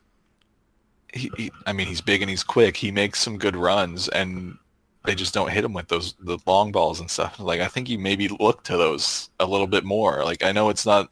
he, 1.13 1.31
he, 1.37 1.53
I 1.67 1.73
mean, 1.73 1.87
he's 1.87 2.01
big 2.01 2.23
and 2.23 2.31
he's 2.31 2.43
quick. 2.43 2.77
He 2.77 2.91
makes 2.91 3.21
some 3.21 3.39
good 3.39 3.55
runs, 3.55 4.09
and 4.09 4.57
they 5.05 5.15
just 5.15 5.35
don't 5.35 5.51
hit 5.51 5.65
him 5.65 5.73
with 5.75 5.89
those 5.89 6.15
the 6.21 6.39
long 6.47 6.73
balls 6.73 7.01
and 7.01 7.11
stuff. 7.11 7.39
Like 7.39 7.61
I 7.61 7.69
think 7.69 7.89
you 7.89 7.99
maybe 7.99 8.29
look 8.29 8.63
to 8.65 8.77
those 8.77 9.31
a 9.39 9.47
little 9.47 9.67
bit 9.67 9.85
more. 9.85 10.25
Like 10.25 10.43
I 10.43 10.53
know 10.53 10.71
it's 10.71 10.87
not 10.87 11.11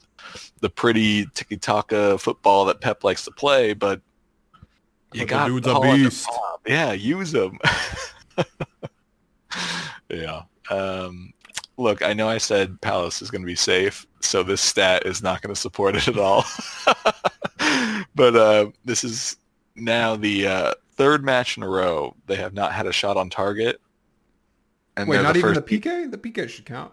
the 0.60 0.70
pretty 0.70 1.26
tiki 1.34 1.56
taka 1.56 2.18
football 2.18 2.64
that 2.66 2.80
Pep 2.80 3.04
likes 3.04 3.24
to 3.26 3.30
play, 3.30 3.74
but 3.74 4.00
you 5.12 5.20
But 5.20 5.20
the 5.20 5.24
got 5.26 5.46
dude's 5.48 5.66
a 5.66 5.70
Haaland 5.70 6.04
beast. 6.04 6.28
Yeah, 6.66 6.92
use 6.92 7.34
him. 7.34 7.58
yeah. 10.08 10.42
Um, 10.70 11.32
look, 11.80 12.02
I 12.02 12.12
know 12.12 12.28
I 12.28 12.38
said 12.38 12.80
Palace 12.80 13.22
is 13.22 13.30
going 13.30 13.42
to 13.42 13.46
be 13.46 13.56
safe, 13.56 14.06
so 14.20 14.42
this 14.42 14.60
stat 14.60 15.06
is 15.06 15.22
not 15.22 15.42
going 15.42 15.54
to 15.54 15.60
support 15.60 15.96
it 15.96 16.06
at 16.06 16.18
all. 16.18 16.44
but 18.14 18.36
uh, 18.36 18.70
this 18.84 19.02
is 19.02 19.36
now 19.74 20.14
the 20.14 20.46
uh, 20.46 20.74
third 20.96 21.24
match 21.24 21.56
in 21.56 21.62
a 21.62 21.68
row 21.68 22.14
they 22.26 22.36
have 22.36 22.52
not 22.52 22.72
had 22.72 22.86
a 22.86 22.92
shot 22.92 23.16
on 23.16 23.30
target. 23.30 23.80
And 24.96 25.08
Wait, 25.08 25.22
not 25.22 25.32
the 25.32 25.38
even 25.38 25.54
first 25.54 25.66
the 25.66 25.80
PK? 25.80 26.10
The 26.10 26.18
PK 26.18 26.48
should 26.48 26.66
count. 26.66 26.92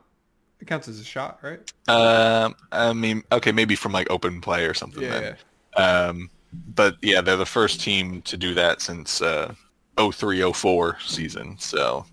It 0.59 0.67
counts 0.67 0.87
as 0.87 0.99
a 0.99 1.03
shot, 1.03 1.39
right? 1.43 1.59
Um, 1.87 2.55
I 2.71 2.93
mean, 2.93 3.23
okay, 3.31 3.51
maybe 3.51 3.75
from 3.75 3.91
like 3.91 4.09
open 4.09 4.41
play 4.41 4.65
or 4.65 4.73
something. 4.73 5.03
then. 5.03 5.35
Um, 5.75 6.29
but 6.73 6.95
yeah, 7.01 7.21
they're 7.21 7.35
the 7.35 7.45
first 7.45 7.81
team 7.81 8.21
to 8.23 8.37
do 8.37 8.53
that 8.55 8.81
since 8.81 9.21
uh, 9.21 9.53
03-04 9.97 11.01
season. 11.01 11.57
So 11.59 12.05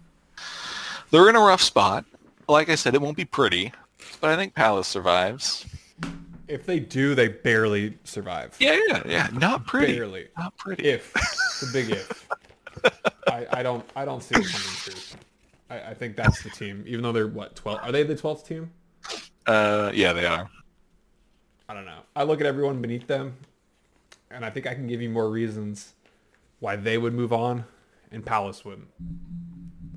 they're 1.11 1.29
in 1.31 1.37
a 1.37 1.41
rough 1.41 1.63
spot. 1.63 2.05
Like 2.49 2.69
I 2.69 2.75
said, 2.75 2.95
it 2.95 3.01
won't 3.01 3.17
be 3.17 3.25
pretty, 3.25 3.73
but 4.21 4.31
I 4.31 4.37
think 4.37 4.55
Palace 4.55 4.89
survives. 4.89 5.67
If 6.47 6.67
they 6.67 6.79
do, 6.79 7.15
they 7.15 7.29
barely 7.29 7.99
survive. 8.05 8.55
Yeah, 8.59 8.79
yeah, 8.89 9.03
yeah. 9.07 9.29
Not 9.33 9.67
pretty. 9.67 9.95
Barely. 9.97 10.29
Not 10.37 10.57
pretty. 10.59 10.85
If. 10.85 11.15
A 11.63 11.73
big 11.73 11.91
if. 11.91 12.29
I, 13.29 13.47
I 13.51 13.63
don't 13.63 13.85
I 13.97 14.05
don't 14.05 14.23
see 14.23 14.35
it 14.35 14.47
coming 14.47 14.69
true. 14.77 15.19
I, 15.71 15.91
I 15.91 15.95
think 15.95 16.17
that's 16.17 16.43
the 16.43 16.51
team. 16.51 16.85
Even 16.87 17.03
though 17.03 17.13
they're 17.13 17.27
what, 17.27 17.57
twelve 17.57 17.81
are 17.83 17.93
they 17.93 18.03
the 18.03 18.17
twelfth 18.17 18.47
team? 18.47 18.71
Uh, 19.47 19.91
yeah, 19.95 20.13
they 20.13 20.27
are. 20.27 20.51
I 21.69 21.75
don't 21.75 21.87
know. 21.87 22.01
I 22.15 22.25
look 22.25 22.41
at 22.41 22.47
everyone 22.47 22.83
beneath 22.83 23.07
them 23.07 23.37
and 24.35 24.45
I 24.45 24.51
think 24.51 24.67
I 24.67 24.75
can 24.75 24.87
give 24.87 25.01
you 25.01 25.09
more 25.09 25.31
reasons 25.31 25.95
why 26.59 26.77
they 26.77 26.99
would 26.99 27.15
move 27.15 27.33
on 27.33 27.65
and 28.11 28.25
Palace 28.25 28.65
wouldn't. 28.65 28.89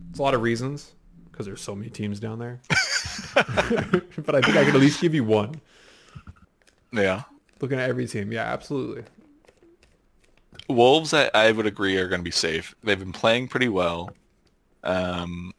It's 0.09 0.19
a 0.19 0.21
lot 0.21 0.33
of 0.33 0.41
reasons 0.41 0.93
because 1.37 1.45
there's 1.45 1.61
so 1.61 1.75
many 1.75 1.91
teams 1.91 2.19
down 2.19 2.39
there. 2.39 2.59
but 3.35 4.33
I 4.33 4.41
think 4.41 4.57
I 4.57 4.65
could 4.65 4.73
at 4.73 4.81
least 4.81 4.99
give 4.99 5.13
you 5.13 5.23
one. 5.23 5.61
Yeah. 6.91 7.23
Looking 7.61 7.79
at 7.79 7.87
every 7.87 8.07
team, 8.07 8.31
yeah, 8.31 8.45
absolutely. 8.45 9.03
Wolves, 10.67 11.13
I, 11.13 11.29
I 11.35 11.51
would 11.51 11.67
agree, 11.67 11.95
are 11.97 12.07
going 12.07 12.21
to 12.21 12.23
be 12.23 12.31
safe. 12.31 12.73
They've 12.83 12.97
been 12.97 13.11
playing 13.11 13.49
pretty 13.49 13.69
well. 13.69 14.09
Um, 14.83 15.53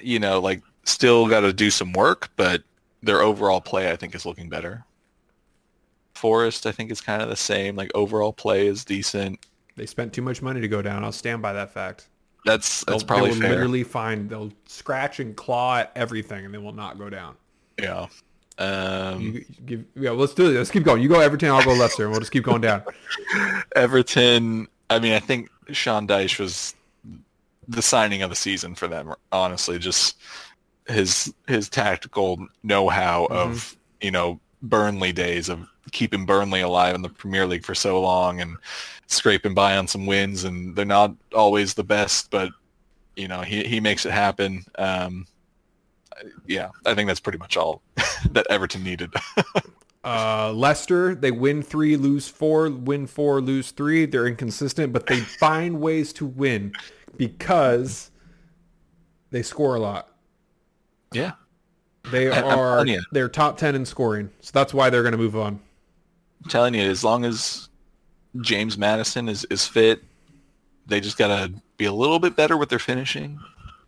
you 0.00 0.18
know, 0.18 0.40
like 0.40 0.62
still 0.84 1.28
got 1.28 1.40
to 1.40 1.52
do 1.52 1.70
some 1.70 1.92
work, 1.92 2.30
but 2.36 2.62
their 3.02 3.20
overall 3.20 3.60
play, 3.60 3.90
I 3.90 3.96
think, 3.96 4.14
is 4.14 4.24
looking 4.24 4.48
better. 4.48 4.86
Forest, 6.14 6.64
I 6.64 6.72
think, 6.72 6.90
is 6.90 7.02
kind 7.02 7.20
of 7.20 7.28
the 7.28 7.36
same. 7.36 7.76
Like 7.76 7.90
overall 7.94 8.32
play 8.32 8.68
is 8.68 8.86
decent. 8.86 9.38
They 9.76 9.84
spent 9.84 10.14
too 10.14 10.22
much 10.22 10.40
money 10.40 10.62
to 10.62 10.68
go 10.68 10.80
down. 10.80 11.04
I'll 11.04 11.12
stand 11.12 11.42
by 11.42 11.52
that 11.52 11.74
fact. 11.74 12.08
That's 12.44 12.84
that's 12.84 13.02
they'll, 13.02 13.06
probably 13.06 13.30
they 13.30 13.34
will 13.34 13.40
fair. 13.42 13.50
literally 13.50 13.84
find 13.84 14.28
they'll 14.28 14.52
scratch 14.66 15.20
and 15.20 15.36
claw 15.36 15.78
at 15.78 15.92
everything, 15.94 16.44
and 16.44 16.52
they 16.52 16.58
will 16.58 16.72
not 16.72 16.98
go 16.98 17.08
down. 17.08 17.36
Yeah. 17.78 18.06
Um, 18.58 19.20
You 19.20 19.44
give, 19.64 19.84
yeah, 19.94 20.10
let's 20.10 20.34
do 20.34 20.50
it. 20.50 20.54
Let's 20.58 20.70
keep 20.70 20.84
going. 20.84 21.02
You 21.02 21.08
go 21.08 21.20
Everton, 21.20 21.50
I'll 21.50 21.64
go 21.64 21.72
Leicester, 21.72 22.04
and 22.04 22.10
we'll 22.10 22.20
just 22.20 22.32
keep 22.32 22.44
going 22.44 22.60
down. 22.60 22.82
Everton. 23.76 24.68
I 24.90 24.98
mean, 24.98 25.12
I 25.12 25.20
think 25.20 25.50
Sean 25.70 26.06
Dyche 26.06 26.38
was 26.38 26.74
the 27.68 27.82
signing 27.82 28.22
of 28.22 28.30
the 28.30 28.36
season 28.36 28.74
for 28.74 28.88
them. 28.88 29.14
Honestly, 29.30 29.78
just 29.78 30.18
his 30.86 31.32
his 31.46 31.68
tactical 31.68 32.46
know-how 32.62 33.26
of 33.30 33.76
you 34.00 34.10
know 34.10 34.40
Burnley 34.62 35.12
days 35.12 35.48
of 35.48 35.66
keeping 35.92 36.26
Burnley 36.26 36.60
alive 36.60 36.94
in 36.94 37.02
the 37.02 37.08
Premier 37.08 37.46
League 37.46 37.64
for 37.64 37.74
so 37.74 38.00
long 38.00 38.40
and 38.40 38.56
scraping 39.12 39.54
by 39.54 39.76
on 39.76 39.86
some 39.86 40.06
wins, 40.06 40.44
and 40.44 40.74
they're 40.74 40.84
not 40.84 41.14
always 41.34 41.74
the 41.74 41.84
best, 41.84 42.30
but 42.30 42.50
you 43.16 43.28
know 43.28 43.40
he 43.42 43.64
he 43.64 43.80
makes 43.80 44.06
it 44.06 44.12
happen. 44.12 44.64
Um, 44.76 45.26
yeah, 46.46 46.68
I 46.86 46.94
think 46.94 47.08
that's 47.08 47.20
pretty 47.20 47.38
much 47.38 47.56
all 47.56 47.82
that 48.30 48.46
Everton 48.50 48.82
needed. 48.82 49.12
Uh, 50.04 50.52
Leicester, 50.52 51.14
they 51.14 51.30
win 51.30 51.62
three, 51.62 51.96
lose 51.96 52.26
four, 52.26 52.68
win 52.68 53.06
four, 53.06 53.40
lose 53.40 53.70
three. 53.70 54.04
They're 54.04 54.26
inconsistent, 54.26 54.92
but 54.92 55.06
they 55.06 55.20
find 55.40 55.80
ways 55.80 56.12
to 56.14 56.26
win 56.26 56.72
because 57.16 58.10
they 59.30 59.42
score 59.42 59.76
a 59.76 59.78
lot. 59.78 60.08
yeah, 61.12 61.34
They 62.10 62.26
are 62.26 62.84
they're 63.12 63.28
top 63.28 63.58
ten 63.58 63.76
in 63.76 63.86
scoring, 63.86 64.30
so 64.40 64.50
that's 64.52 64.74
why 64.74 64.90
they're 64.90 65.02
going 65.04 65.12
to 65.12 65.18
move 65.18 65.36
on. 65.36 65.60
I'm 66.42 66.50
telling 66.50 66.74
you, 66.74 66.82
as 66.82 67.04
long 67.04 67.24
as 67.24 67.68
James 68.40 68.78
Maddison 68.78 69.28
is, 69.28 69.44
is 69.46 69.66
fit, 69.66 70.02
they 70.86 71.00
just 71.00 71.18
gotta 71.18 71.52
be 71.76 71.84
a 71.84 71.92
little 71.92 72.18
bit 72.18 72.34
better 72.36 72.56
with 72.56 72.68
their 72.70 72.78
finishing. 72.78 73.38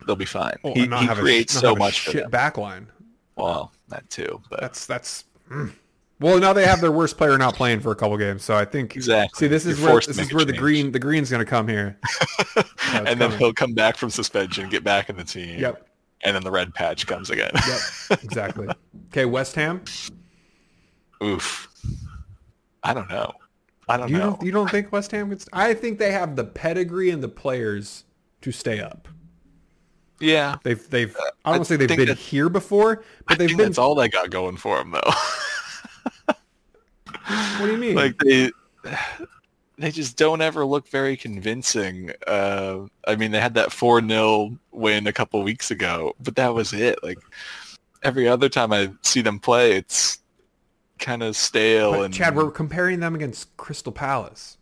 They'll 0.05 0.15
be 0.15 0.25
fine. 0.25 0.55
Oh, 0.63 0.73
he 0.73 0.85
not 0.85 1.01
he 1.01 1.07
have 1.07 1.17
a- 1.17 1.21
creates 1.21 1.55
not 1.55 1.61
so 1.61 1.67
have 1.69 1.77
a 1.77 1.79
much 1.79 2.01
for 2.01 2.11
shit 2.11 2.21
them. 2.23 2.31
back 2.31 2.57
line. 2.57 2.87
Well, 3.35 3.71
that 3.89 4.09
too, 4.09 4.41
but 4.49 4.61
That's 4.61 4.85
that's. 4.85 5.25
mm. 5.49 5.71
Well, 6.21 6.39
now 6.39 6.53
they 6.53 6.65
have 6.65 6.79
their 6.79 6.93
worst 6.93 7.17
player 7.17 7.37
not 7.37 7.55
playing 7.55 7.81
for 7.81 7.91
a 7.91 7.95
couple 7.95 8.15
games, 8.17 8.41
so 8.45 8.55
I 8.55 8.63
think 8.63 8.95
exactly. 8.95 9.37
See, 9.37 9.47
this 9.49 9.65
is 9.65 9.79
You're 9.81 9.91
where 9.91 9.99
this 9.99 10.17
is 10.17 10.33
where 10.33 10.45
the 10.45 10.53
change. 10.53 10.61
green 10.61 10.91
the 10.93 10.99
green's 10.99 11.29
going 11.29 11.43
to 11.43 11.49
come 11.49 11.67
here. 11.67 11.97
It's 12.57 12.93
and 12.93 13.07
then 13.07 13.17
coming. 13.17 13.37
he'll 13.39 13.53
come 13.53 13.73
back 13.73 13.97
from 13.97 14.09
suspension, 14.09 14.69
get 14.69 14.83
back 14.85 15.09
in 15.09 15.17
the 15.17 15.23
team. 15.25 15.59
Yep. 15.59 15.85
And 16.23 16.33
then 16.35 16.43
the 16.43 16.51
red 16.51 16.73
patch 16.73 17.05
comes 17.07 17.29
again. 17.29 17.51
Yep. 17.53 18.23
Exactly. 18.23 18.67
Okay, 19.11 19.25
West 19.25 19.55
Ham. 19.55 19.81
Oof. 21.23 21.67
I 22.83 22.93
don't 22.93 23.09
know. 23.09 23.31
I 23.87 23.97
don't 23.97 24.09
You 24.09 24.17
know. 24.17 24.23
don't 24.31 24.43
you 24.43 24.51
don't 24.51 24.69
think 24.69 24.91
West 24.91 25.11
Ham 25.11 25.29
could? 25.29 25.41
st- 25.41 25.49
I 25.53 25.73
think 25.73 25.99
they 25.99 26.11
have 26.11 26.35
the 26.35 26.43
pedigree 26.43 27.09
and 27.11 27.21
the 27.23 27.27
players 27.29 28.03
to 28.41 28.51
stay 28.51 28.79
up. 28.79 29.07
yeah. 30.19 30.55
They've 30.63 30.89
they've 30.89 31.15
I 31.15 31.19
I 31.19 31.51
don't 31.51 31.59
want 31.59 31.63
to 31.63 31.65
say 31.73 31.75
they've 31.77 31.97
been 31.97 32.07
that- 32.07 32.17
here 32.17 32.49
before, 32.49 33.03
but 33.27 33.33
I 33.33 33.35
they've 33.37 33.47
think 33.49 33.57
been. 33.59 33.67
that's 33.67 33.77
all 33.77 33.95
they 33.95 34.09
got 34.09 34.29
going 34.29 34.57
for 34.57 34.77
them, 34.77 34.91
though. 34.91 35.11
What 37.59 37.65
do 37.67 37.71
you 37.71 37.77
mean? 37.77 37.95
like 37.95 38.17
they 38.19 38.51
they 39.77 39.91
just 39.91 40.15
don't 40.17 40.41
ever 40.41 40.63
look 40.65 40.87
very 40.89 41.17
convincing. 41.17 42.11
Uh, 42.27 42.85
I 43.07 43.15
mean, 43.15 43.31
they 43.31 43.39
had 43.39 43.55
that 43.55 43.71
four 43.71 43.99
0 44.05 44.57
win 44.71 45.07
a 45.07 45.13
couple 45.13 45.41
weeks 45.41 45.71
ago, 45.71 46.15
but 46.21 46.35
that 46.35 46.53
was 46.53 46.71
it. 46.71 46.99
Like 47.03 47.17
every 48.03 48.27
other 48.27 48.47
time 48.47 48.71
I 48.71 48.91
see 49.01 49.21
them 49.21 49.39
play, 49.39 49.71
it's 49.73 50.19
kind 50.99 51.23
of 51.23 51.35
stale 51.35 51.91
But 51.91 52.01
and 52.01 52.13
Chad, 52.13 52.35
we're 52.35 52.51
comparing 52.51 52.99
them 52.99 53.15
against 53.15 53.55
Crystal 53.57 53.91
Palace. 53.91 54.57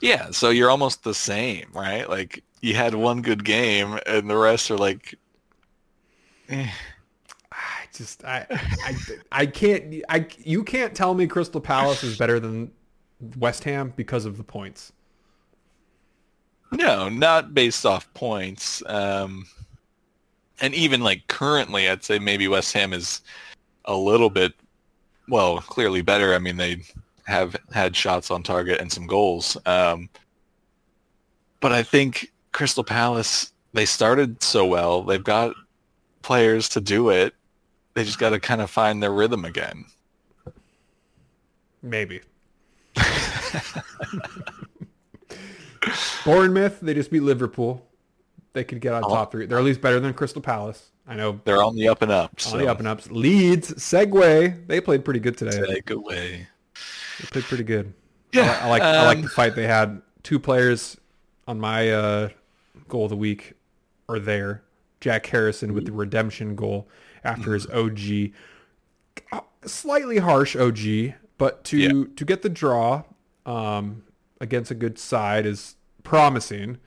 yeah. 0.00 0.30
So 0.30 0.50
you're 0.50 0.70
almost 0.70 1.04
the 1.04 1.14
same, 1.14 1.68
right? 1.72 2.08
Like 2.08 2.42
you 2.60 2.74
had 2.74 2.94
one 2.94 3.22
good 3.22 3.44
game, 3.44 3.98
and 4.06 4.28
the 4.28 4.36
rest 4.36 4.70
are 4.70 4.78
like. 4.78 5.14
eh. 6.48 6.68
I 7.52 7.86
just 7.92 8.24
I 8.24 8.46
I 8.50 8.96
I 9.30 9.46
can't 9.46 10.02
I 10.08 10.26
you 10.38 10.64
can't 10.64 10.94
tell 10.94 11.14
me 11.14 11.26
Crystal 11.26 11.60
Palace 11.60 12.02
is 12.02 12.18
better 12.18 12.40
than 12.40 12.72
West 13.38 13.64
Ham 13.64 13.92
because 13.96 14.24
of 14.24 14.36
the 14.36 14.44
points. 14.44 14.92
No, 16.72 17.08
not 17.08 17.54
based 17.54 17.86
off 17.86 18.12
points. 18.14 18.82
Um, 18.86 19.46
and 20.60 20.74
even 20.74 21.02
like 21.02 21.26
currently, 21.28 21.88
I'd 21.88 22.02
say 22.02 22.18
maybe 22.18 22.48
West 22.48 22.72
Ham 22.72 22.92
is 22.92 23.20
a 23.84 23.94
little 23.96 24.30
bit, 24.30 24.54
well, 25.28 25.58
clearly 25.60 26.02
better. 26.02 26.34
I 26.34 26.38
mean, 26.38 26.56
they 26.56 26.82
have 27.26 27.56
had 27.72 27.96
shots 27.96 28.30
on 28.30 28.42
target 28.42 28.80
and 28.80 28.92
some 28.92 29.06
goals. 29.06 29.56
Um, 29.66 30.08
but 31.60 31.72
I 31.72 31.82
think 31.82 32.32
Crystal 32.52 32.84
Palace, 32.84 33.52
they 33.72 33.86
started 33.86 34.42
so 34.42 34.66
well. 34.66 35.02
They've 35.02 35.22
got 35.24 35.54
players 36.22 36.68
to 36.70 36.80
do 36.80 37.10
it. 37.10 37.34
They 37.94 38.04
just 38.04 38.18
got 38.18 38.30
to 38.30 38.40
kind 38.40 38.60
of 38.60 38.70
find 38.70 39.02
their 39.02 39.12
rhythm 39.12 39.44
again. 39.44 39.84
Maybe. 41.82 42.20
Bournemouth, 46.24 46.80
they 46.80 46.94
just 46.94 47.10
beat 47.10 47.20
Liverpool. 47.20 47.86
They 48.52 48.64
could 48.64 48.80
get 48.80 48.94
on 48.94 49.02
Oh. 49.04 49.08
top 49.08 49.32
three. 49.32 49.46
They're 49.46 49.58
at 49.58 49.64
least 49.64 49.80
better 49.80 50.00
than 50.00 50.14
Crystal 50.14 50.40
Palace. 50.40 50.90
I 51.06 51.14
know 51.16 51.40
They're 51.44 51.62
on 51.62 51.76
the 51.76 51.88
up 51.88 52.00
and 52.02 52.10
up. 52.10 52.40
So 52.40 52.56
the 52.56 52.66
up 52.66 52.78
and 52.78 52.88
ups. 52.88 53.10
Leeds, 53.10 53.72
segue, 53.74 54.66
they 54.66 54.80
played 54.80 55.04
pretty 55.04 55.20
good 55.20 55.36
today. 55.36 55.62
take 55.66 55.90
away. 55.90 56.48
They 57.20 57.26
played 57.30 57.44
pretty 57.44 57.64
good. 57.64 57.92
Yeah, 58.32 58.58
I, 58.62 58.68
like 58.68 58.82
I 58.82 59.04
like 59.06 59.16
um, 59.18 59.22
the 59.22 59.28
fight 59.28 59.54
they 59.54 59.66
had. 59.66 60.00
Two 60.22 60.38
players 60.40 60.96
on 61.46 61.60
my 61.60 61.90
uh, 61.90 62.28
goal 62.88 63.04
of 63.04 63.10
the 63.10 63.16
week 63.16 63.52
are 64.08 64.18
there. 64.18 64.62
Jack 65.00 65.26
Harrison 65.26 65.74
with 65.74 65.84
the 65.84 65.92
redemption 65.92 66.56
goal 66.56 66.88
after 67.22 67.52
his 67.52 67.66
OG, 67.68 68.32
Uh, 69.30 69.40
slightly 69.66 70.16
harsh 70.18 70.56
OG, 70.56 71.14
but 71.36 71.62
to 71.64 71.76
Yeah. 71.76 72.04
to 72.16 72.24
get 72.24 72.40
the 72.42 72.48
draw 72.48 73.02
um, 73.44 74.04
against 74.40 74.70
a 74.70 74.74
good 74.74 74.98
side 74.98 75.44
is 75.44 75.76
promising. 76.02 76.78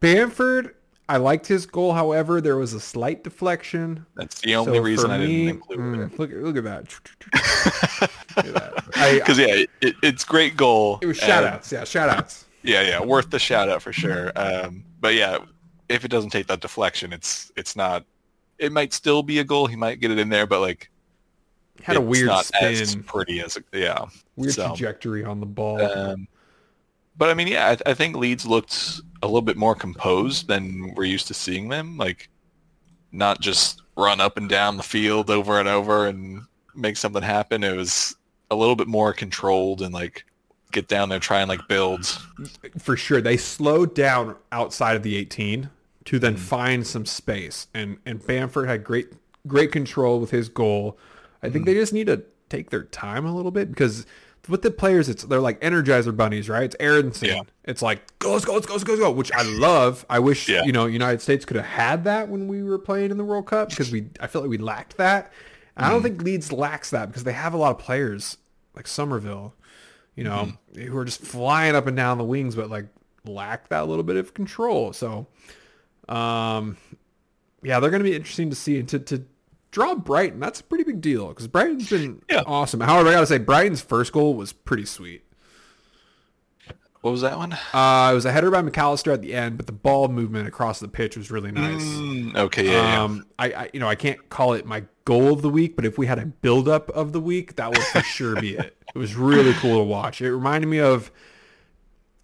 Bamford, 0.00 0.74
I 1.12 1.18
liked 1.18 1.46
his 1.46 1.66
goal. 1.66 1.92
However, 1.92 2.40
there 2.40 2.56
was 2.56 2.72
a 2.72 2.80
slight 2.80 3.22
deflection. 3.22 4.06
That's 4.14 4.40
the 4.40 4.54
only 4.56 4.78
So 4.78 4.82
reason 4.82 5.10
I 5.10 5.18
didn't 5.18 5.30
me, 5.34 5.48
include 5.48 5.78
it. 5.78 5.82
mm, 5.82 6.18
Look, 6.18 6.30
look 6.32 6.56
at 6.56 6.64
that. 6.64 6.88
Look 8.36 8.46
at 8.46 8.54
that. 8.54 9.14
Because 9.14 9.38
yeah, 9.38 9.64
it, 9.82 9.94
it's 10.02 10.24
great 10.24 10.56
goal. 10.56 10.98
it 11.02 11.06
was 11.06 11.18
shout 11.18 11.44
outs. 11.44 11.70
Yeah, 11.70 11.84
shout 11.84 12.08
outs. 12.08 12.46
Yeah, 12.62 12.80
yeah, 12.80 13.02
worth 13.02 13.28
the 13.28 13.38
shout 13.38 13.68
out 13.68 13.82
for 13.82 13.92
sure. 13.92 14.32
Um, 14.36 14.84
but 15.00 15.12
yeah, 15.14 15.36
if 15.90 16.02
it 16.06 16.08
doesn't 16.08 16.30
take 16.30 16.46
that 16.46 16.60
deflection, 16.62 17.12
it's 17.12 17.52
it's 17.56 17.76
not. 17.76 18.06
It 18.58 18.72
might 18.72 18.94
still 18.94 19.22
be 19.22 19.38
a 19.40 19.44
goal. 19.44 19.66
He 19.66 19.76
might 19.76 20.00
get 20.00 20.10
it 20.10 20.18
in 20.18 20.30
there, 20.30 20.46
but 20.46 20.60
like 20.60 20.90
Had 21.82 21.96
a 21.96 22.00
weird 22.00 22.28
not 22.28 22.50
as 22.62 22.90
spin, 22.90 23.02
pretty 23.02 23.40
as 23.40 23.58
a, 23.58 23.76
yeah. 23.76 24.06
weird 24.36 24.54
so, 24.54 24.68
trajectory 24.68 25.24
on 25.24 25.40
the 25.40 25.46
ball. 25.46 25.82
Um, 25.82 26.26
but 27.18 27.28
I 27.28 27.34
mean, 27.34 27.48
yeah, 27.48 27.76
I, 27.86 27.90
I 27.90 27.94
think 27.94 28.16
Leeds 28.16 28.46
looked 28.46 29.02
a 29.22 29.26
little 29.26 29.42
bit 29.42 29.56
more 29.56 29.74
composed 29.74 30.48
than 30.48 30.94
we're 30.94 31.04
used 31.04 31.28
to 31.28 31.34
seeing 31.34 31.68
them. 31.68 31.96
Like, 31.96 32.28
not 33.12 33.40
just 33.40 33.82
run 33.96 34.20
up 34.20 34.36
and 34.36 34.48
down 34.48 34.76
the 34.76 34.82
field 34.82 35.30
over 35.30 35.60
and 35.60 35.68
over 35.68 36.06
and 36.06 36.42
make 36.74 36.96
something 36.96 37.22
happen. 37.22 37.62
It 37.62 37.76
was 37.76 38.16
a 38.50 38.56
little 38.56 38.76
bit 38.76 38.88
more 38.88 39.12
controlled 39.12 39.82
and 39.82 39.92
like 39.92 40.24
get 40.72 40.88
down 40.88 41.10
there, 41.10 41.18
try 41.18 41.40
and 41.40 41.48
like 41.48 41.68
build. 41.68 42.06
For 42.78 42.96
sure, 42.96 43.20
they 43.20 43.36
slowed 43.36 43.94
down 43.94 44.36
outside 44.50 44.96
of 44.96 45.02
the 45.02 45.16
18 45.16 45.68
to 46.06 46.18
then 46.18 46.34
Mm. 46.34 46.38
find 46.38 46.86
some 46.86 47.06
space, 47.06 47.68
and 47.74 47.98
and 48.06 48.26
Bamford 48.26 48.66
had 48.68 48.82
great 48.82 49.08
great 49.46 49.70
control 49.72 50.18
with 50.18 50.30
his 50.30 50.48
goal. 50.48 50.98
I 51.42 51.50
think 51.50 51.66
they 51.66 51.74
just 51.74 51.92
need 51.92 52.06
to 52.06 52.22
take 52.48 52.70
their 52.70 52.84
time 52.84 53.26
a 53.26 53.34
little 53.34 53.50
bit 53.50 53.68
because 53.70 54.06
with 54.48 54.62
the 54.62 54.70
players, 54.70 55.08
it's 55.08 55.22
they're 55.24 55.40
like 55.40 55.60
Energizer 55.60 56.16
bunnies, 56.16 56.48
right? 56.48 56.64
It's 56.64 56.76
Aaronson. 56.80 57.28
Yeah. 57.28 57.40
It's 57.64 57.80
like 57.82 58.00
go, 58.18 58.32
let's 58.32 58.44
go, 58.44 58.54
let's 58.54 58.66
go, 58.66 58.72
let's 58.74 58.84
go, 58.84 58.92
let's 58.94 59.02
go, 59.02 59.10
which 59.12 59.32
I 59.32 59.42
love. 59.42 60.04
I 60.10 60.18
wish 60.18 60.48
Yeah. 60.48 60.64
you 60.64 60.72
know 60.72 60.86
United 60.86 61.20
States 61.22 61.44
could 61.44 61.56
have 61.56 61.66
had 61.66 62.04
that 62.04 62.28
when 62.28 62.48
we 62.48 62.62
were 62.62 62.78
playing 62.78 63.10
in 63.10 63.16
the 63.18 63.24
World 63.24 63.46
Cup 63.46 63.68
because 63.70 63.92
we 63.92 64.08
I 64.20 64.26
feel 64.26 64.40
like 64.42 64.50
we 64.50 64.58
lacked 64.58 64.96
that. 64.96 65.32
And 65.76 65.86
I 65.86 65.88
Mm. 65.88 65.92
don't 65.92 66.02
think 66.02 66.22
Leeds 66.22 66.52
lacks 66.52 66.90
that 66.90 67.06
because 67.06 67.24
they 67.24 67.32
have 67.32 67.54
a 67.54 67.56
lot 67.56 67.70
of 67.70 67.78
players 67.78 68.36
like 68.74 68.86
Summerville 68.86 69.54
you 70.14 70.24
know, 70.24 70.52
who 70.76 70.94
are 70.98 71.06
just 71.06 71.22
flying 71.22 71.74
up 71.74 71.86
and 71.86 71.96
down 71.96 72.18
the 72.18 72.24
wings, 72.24 72.54
but 72.54 72.68
like 72.68 72.84
lack 73.24 73.68
that 73.68 73.88
little 73.88 74.02
bit 74.04 74.16
of 74.16 74.34
control. 74.34 74.92
So, 74.92 75.26
um, 76.06 76.76
yeah, 77.62 77.80
they're 77.80 77.88
going 77.90 78.02
to 78.02 78.08
be 78.08 78.14
interesting 78.14 78.50
to 78.50 78.56
see 78.56 78.78
and 78.78 78.86
to, 78.90 78.98
to 78.98 79.24
draw 79.72 79.96
Brighton. 79.96 80.38
That's 80.38 80.60
a 80.60 80.64
pretty 80.64 80.84
big 80.84 81.00
deal 81.00 81.28
because 81.28 81.48
Brighton's 81.48 81.90
been 81.90 82.22
Yeah. 82.30 82.42
awesome. 82.46 82.78
However, 82.80 83.08
I 83.08 83.12
got 83.12 83.20
to 83.20 83.26
say 83.26 83.38
Brighton's 83.38 83.80
first 83.80 84.12
goal 84.12 84.34
was 84.34 84.52
pretty 84.52 84.84
sweet. 84.84 85.24
What 87.00 87.10
was 87.10 87.22
that 87.22 87.36
one? 87.36 87.52
Uh, 87.72 88.10
it 88.12 88.14
was 88.14 88.24
a 88.26 88.30
header 88.30 88.48
by 88.48 88.62
Mac 88.62 88.78
Allister 88.78 89.10
at 89.10 89.22
the 89.22 89.34
end, 89.34 89.56
but 89.56 89.66
the 89.66 89.72
ball 89.72 90.06
movement 90.06 90.46
across 90.46 90.78
the 90.78 90.86
pitch 90.86 91.16
was 91.16 91.32
really 91.32 91.50
nice. 91.50 91.82
Mm, 91.82 92.36
okay, 92.36 92.66
yeah, 92.66 92.72
yeah. 92.94 93.02
Um, 93.02 93.26
I, 93.40 93.46
I, 93.52 93.70
you 93.72 93.80
know, 93.80 93.88
I 93.88 93.96
can't 93.96 94.28
call 94.28 94.52
it 94.52 94.64
my 94.66 94.84
goal 95.04 95.32
of 95.32 95.42
the 95.42 95.48
week, 95.50 95.74
but 95.74 95.84
if 95.84 95.98
we 95.98 96.06
had 96.06 96.20
a 96.20 96.26
build-up 96.26 96.90
of 96.90 97.12
the 97.12 97.20
week, 97.20 97.56
that 97.56 97.70
would 97.70 97.82
for 97.82 98.02
sure 98.02 98.40
be 98.40 98.54
it. 98.54 98.76
It 98.94 98.98
was 98.98 99.16
really 99.16 99.52
cool 99.54 99.78
to 99.78 99.82
watch. 99.84 100.20
It 100.20 100.32
reminded 100.32 100.68
me 100.68 100.78
of, 100.78 101.10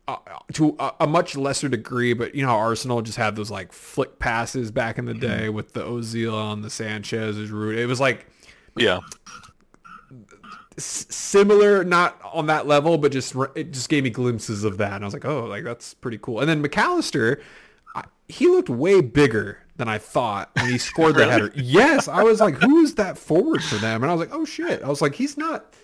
uh, 0.09 0.17
to 0.55 0.75
a, 0.79 0.93
a 1.01 1.07
much 1.07 1.37
lesser 1.37 1.69
degree, 1.69 2.15
but 2.15 2.35
you 2.35 2.43
know, 2.43 2.49
how 2.49 2.57
Arsenal 2.57 3.03
just 3.03 3.19
had 3.19 3.37
those 3.37 3.51
like 3.51 3.73
flick 3.73 4.19
passes 4.19 4.71
back 4.71 4.97
in 4.97 5.05
the 5.05 5.13
day 5.13 5.51
with 5.51 5.75
the 5.75 5.83
Ozil 5.83 6.53
and 6.53 6.65
the 6.65 6.71
Sanchez. 6.71 7.37
And 7.37 7.79
it 7.79 7.85
was 7.85 8.01
like 8.01 8.27
yeah. 8.75 9.01
similar, 10.79 11.85
not 11.85 12.19
on 12.33 12.47
that 12.47 12.67
level, 12.67 12.97
but 12.97 13.13
just 13.13 13.37
it 13.55 13.73
just 13.73 13.91
gave 13.91 14.03
me 14.03 14.11
glimpses 14.11 14.65
of 14.65 14.79
that, 14.79 14.95
and 14.95 15.05
I 15.05 15.07
was 15.07 15.13
like, 15.13 15.27
oh, 15.27 15.45
like 15.45 15.63
that's 15.63 15.93
pretty 15.93 16.19
cool. 16.19 16.41
And 16.41 16.49
then 16.49 16.63
Mac 16.63 16.79
Allister, 16.79 17.43
I, 17.95 18.05
he 18.29 18.47
looked 18.47 18.71
way 18.71 19.03
bigger 19.03 19.59
than 19.77 19.89
I 19.89 19.99
thought 19.99 20.51
when 20.55 20.71
he 20.71 20.79
scored 20.79 21.17
the 21.17 21.31
header. 21.31 21.53
Yes, 21.55 22.09
I 22.09 22.23
was 22.23 22.41
like, 22.41 22.55
who 22.55 22.79
is 22.79 22.95
that 22.95 23.19
forward 23.19 23.63
for 23.63 23.77
them? 23.77 24.03
And 24.03 24.11
I 24.11 24.15
was 24.15 24.27
like, 24.27 24.35
oh 24.35 24.47
shit. 24.47 24.83
I 24.83 24.89
was 24.89 25.03
like, 25.03 25.15
he's 25.15 25.37
not. 25.37 25.75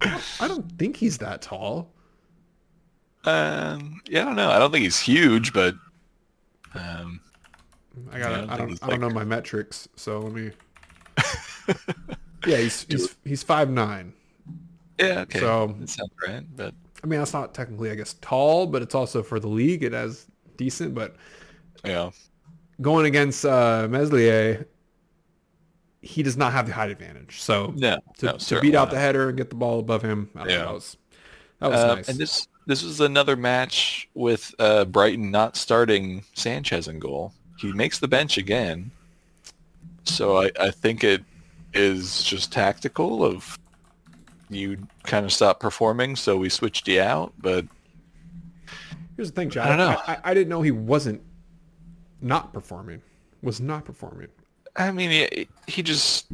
I 0.00 0.48
don't 0.48 0.70
think 0.78 0.96
he's 0.96 1.18
that 1.18 1.42
tall. 1.42 1.92
Um, 3.24 4.00
yeah, 4.08 4.22
I 4.22 4.24
don't 4.24 4.36
know. 4.36 4.50
I 4.50 4.58
don't 4.58 4.70
think 4.70 4.84
he's 4.84 4.98
huge, 5.00 5.52
but 5.52 5.74
um, 6.74 7.20
I 8.12 8.18
got. 8.18 8.30
Yeah, 8.30 8.36
I 8.36 8.40
don't 8.40 8.50
I 8.50 8.56
don't. 8.56 8.82
I 8.84 8.86
don't 8.90 9.00
know 9.00 9.10
my 9.10 9.24
metrics, 9.24 9.88
so 9.96 10.20
let 10.20 10.32
me. 10.32 10.50
yeah, 12.46 12.56
he's 12.58 12.84
he's 12.84 13.16
he's 13.24 13.42
five 13.42 13.70
nine. 13.70 14.12
yeah, 14.98 15.20
okay. 15.20 15.40
So- 15.40 15.74
that 15.80 15.88
sounds 15.88 16.10
right. 16.26 16.44
But 16.56 16.74
I 17.02 17.06
mean, 17.06 17.18
that's 17.18 17.32
not 17.32 17.54
technically, 17.54 17.90
I 17.90 17.94
guess, 17.94 18.14
tall, 18.20 18.66
but 18.66 18.82
it's 18.82 18.94
also 18.94 19.22
for 19.22 19.38
the 19.40 19.48
league. 19.48 19.82
It 19.84 19.92
has 19.92 20.26
decent, 20.56 20.94
but 20.94 21.16
yeah, 21.84 22.10
going 22.80 23.06
against 23.06 23.44
uh, 23.44 23.86
Meslier, 23.90 24.66
he 26.02 26.22
does 26.22 26.36
not 26.36 26.52
have 26.52 26.66
the 26.66 26.72
height 26.72 26.90
advantage. 26.90 27.40
So 27.40 27.72
no, 27.76 27.98
to, 28.18 28.26
no, 28.26 28.32
to 28.36 28.60
beat 28.60 28.74
out 28.74 28.88
not. 28.88 28.90
the 28.92 28.98
header 29.00 29.28
and 29.28 29.36
get 29.36 29.50
the 29.50 29.56
ball 29.56 29.80
above 29.80 30.02
him, 30.02 30.30
I 30.34 30.38
don't 30.38 30.48
know, 30.48 30.54
Yeah. 30.54 30.64
that 30.64 30.74
was 30.74 30.96
that 31.60 31.70
was 31.70 31.80
Uh, 31.80 31.94
nice. 31.96 32.08
And 32.08 32.18
this 32.18 32.48
this 32.68 32.84
was 32.84 33.00
another 33.00 33.34
match 33.34 34.10
with 34.12 34.54
uh, 34.58 34.84
Brighton 34.84 35.30
not 35.30 35.56
starting 35.56 36.22
Sanchez 36.34 36.86
in 36.86 36.98
goal. 36.98 37.32
He 37.56 37.72
makes 37.72 37.98
the 37.98 38.06
bench 38.06 38.36
again. 38.36 38.90
So 40.04 40.42
I, 40.42 40.50
I 40.60 40.70
think 40.70 41.02
it 41.02 41.24
is 41.72 42.22
just 42.22 42.52
tactical 42.52 43.24
of 43.24 43.58
you 44.50 44.86
kind 45.04 45.24
of 45.24 45.32
stopped 45.32 45.60
performing, 45.60 46.14
so 46.14 46.36
we 46.36 46.50
switched 46.50 46.86
you 46.88 47.00
out. 47.00 47.32
But 47.38 47.64
Here's 49.16 49.30
the 49.30 49.34
thing, 49.34 49.48
Chad. 49.48 49.64
I 49.64 49.68
don't 49.68 49.78
know. 49.78 50.00
I, 50.06 50.12
I, 50.12 50.18
I 50.24 50.34
didn't 50.34 50.50
know 50.50 50.60
he 50.60 50.70
wasn't 50.70 51.22
not 52.20 52.52
performing. 52.52 53.00
Was 53.42 53.62
not 53.62 53.86
performing. 53.86 54.28
I 54.76 54.90
mean, 54.90 55.10
he, 55.10 55.48
he 55.66 55.82
just 55.82 56.26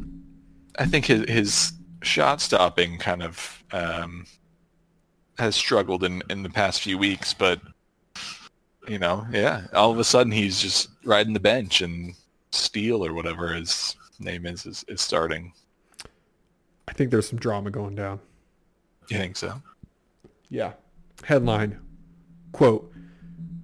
I 0.77 0.85
think 0.85 1.05
his 1.05 1.29
his 1.29 1.73
shot 2.01 2.41
stopping 2.41 2.97
kind 2.97 3.23
of 3.23 3.63
um, 3.71 4.25
has 5.37 5.55
struggled 5.55 6.03
in 6.03 6.21
in 6.29 6.43
the 6.43 6.49
past 6.49 6.81
few 6.81 6.97
weeks, 6.97 7.33
but 7.33 7.59
you 8.87 8.99
know, 8.99 9.25
yeah, 9.31 9.63
all 9.73 9.91
of 9.91 9.99
a 9.99 10.03
sudden 10.03 10.31
he's 10.31 10.61
just 10.61 10.89
riding 11.03 11.33
the 11.33 11.39
bench 11.39 11.81
and 11.81 12.13
Steele 12.51 13.05
or 13.05 13.13
whatever 13.13 13.53
his 13.53 13.95
name 14.19 14.45
is 14.45 14.65
is, 14.65 14.85
is 14.87 15.01
starting. 15.01 15.51
I 16.87 16.93
think 16.93 17.11
there's 17.11 17.27
some 17.27 17.39
drama 17.39 17.71
going 17.71 17.95
down. 17.95 18.19
You 19.09 19.17
think 19.17 19.37
so? 19.37 19.61
Yeah. 20.49 20.73
Headline, 21.23 21.79
quote, 22.51 22.91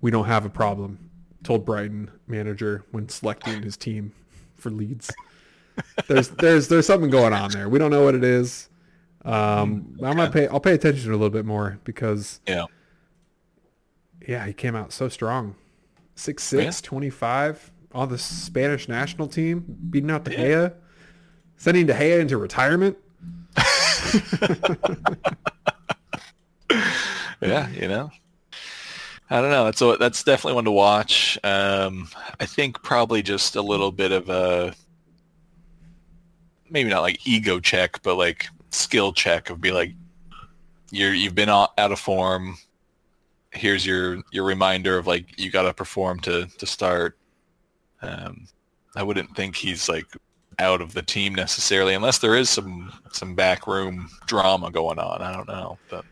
we 0.01 0.11
don't 0.11 0.25
have 0.25 0.45
a 0.45 0.49
problem, 0.49 1.09
told 1.43 1.65
Brighton 1.65 2.09
manager 2.27 2.83
when 2.91 3.07
selecting 3.09 3.61
his 3.61 3.77
team 3.77 4.11
for 4.55 4.69
Leeds. 4.71 5.11
There's 6.07 6.29
there's 6.29 6.67
there's 6.67 6.85
something 6.85 7.09
going 7.09 7.33
on 7.33 7.51
there. 7.51 7.69
We 7.69 7.79
don't 7.79 7.91
know 7.91 8.03
what 8.03 8.15
it 8.15 8.23
is. 8.23 8.69
Um, 9.23 9.95
I'm 10.03 10.15
gonna 10.17 10.31
pay 10.31 10.47
I'll 10.47 10.59
pay 10.59 10.73
attention 10.73 11.03
to 11.03 11.09
it 11.11 11.13
a 11.13 11.17
little 11.17 11.29
bit 11.29 11.45
more 11.45 11.79
because 11.83 12.39
Yeah. 12.47 12.65
yeah, 14.27 14.45
he 14.45 14.53
came 14.53 14.75
out 14.75 14.91
so 14.91 15.09
strong. 15.09 15.55
6'6", 16.15 16.81
25 16.81 17.71
on 17.93 18.09
the 18.09 18.17
Spanish 18.17 18.87
national 18.87 19.27
team, 19.27 19.65
beating 19.89 20.11
out 20.11 20.23
De 20.23 20.31
Gea, 20.31 20.73
sending 21.57 21.85
De 21.85 21.93
Gea 21.93 22.19
into 22.19 22.37
retirement. 22.37 22.97
Yeah, 27.41 27.69
you 27.69 27.87
know. 27.87 28.11
I 29.29 29.41
don't 29.41 29.49
know. 29.49 29.65
That's 29.65 29.81
a, 29.81 29.97
that's 29.97 30.23
definitely 30.23 30.55
one 30.55 30.65
to 30.65 30.71
watch. 30.71 31.39
Um, 31.43 32.07
I 32.39 32.45
think 32.45 32.83
probably 32.83 33.23
just 33.23 33.55
a 33.55 33.61
little 33.61 33.91
bit 33.91 34.11
of 34.11 34.29
a 34.29 34.75
maybe 36.69 36.89
not 36.89 37.01
like 37.01 37.25
ego 37.25 37.59
check, 37.59 38.01
but 38.03 38.15
like 38.15 38.47
skill 38.71 39.13
check 39.13 39.49
of 39.49 39.61
be 39.61 39.71
like 39.71 39.93
you're 40.91 41.13
you've 41.13 41.35
been 41.35 41.49
out 41.49 41.71
of 41.77 41.99
form. 41.99 42.57
Here's 43.51 43.85
your 43.85 44.21
your 44.31 44.45
reminder 44.45 44.97
of 44.97 45.07
like 45.07 45.39
you 45.39 45.51
got 45.51 45.63
to 45.63 45.73
perform 45.73 46.19
to 46.21 46.47
to 46.57 46.65
start. 46.65 47.17
Um, 48.01 48.47
I 48.95 49.03
wouldn't 49.03 49.35
think 49.35 49.55
he's 49.55 49.87
like 49.87 50.05
out 50.59 50.81
of 50.81 50.93
the 50.93 51.01
team 51.01 51.33
necessarily, 51.33 51.93
unless 51.93 52.17
there 52.17 52.35
is 52.35 52.49
some 52.49 52.91
some 53.11 53.35
backroom 53.35 54.09
drama 54.25 54.71
going 54.71 54.99
on. 54.99 55.21
I 55.21 55.33
don't 55.33 55.47
know, 55.47 55.77
but 55.89 56.05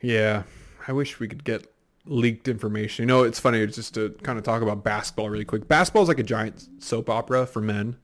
Yeah, 0.00 0.42
I 0.86 0.92
wish 0.92 1.20
we 1.20 1.28
could 1.28 1.44
get 1.44 1.72
leaked 2.06 2.48
information. 2.48 3.04
You 3.04 3.06
know, 3.06 3.22
it's 3.22 3.38
funny 3.38 3.64
just 3.66 3.94
to 3.94 4.10
kind 4.22 4.38
of 4.38 4.44
talk 4.44 4.62
about 4.62 4.82
basketball 4.82 5.30
really 5.30 5.44
quick. 5.44 5.68
Basketball 5.68 6.02
is 6.02 6.08
like 6.08 6.18
a 6.18 6.24
giant 6.24 6.68
soap 6.82 7.08
opera 7.08 7.46
for 7.46 7.60
men 7.60 7.96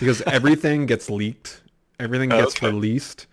because 0.00 0.22
everything 0.22 0.86
gets 0.86 1.08
leaked, 1.10 1.62
everything 2.00 2.28
gets 2.30 2.56
Okay. 2.56 2.66
released. 2.66 3.26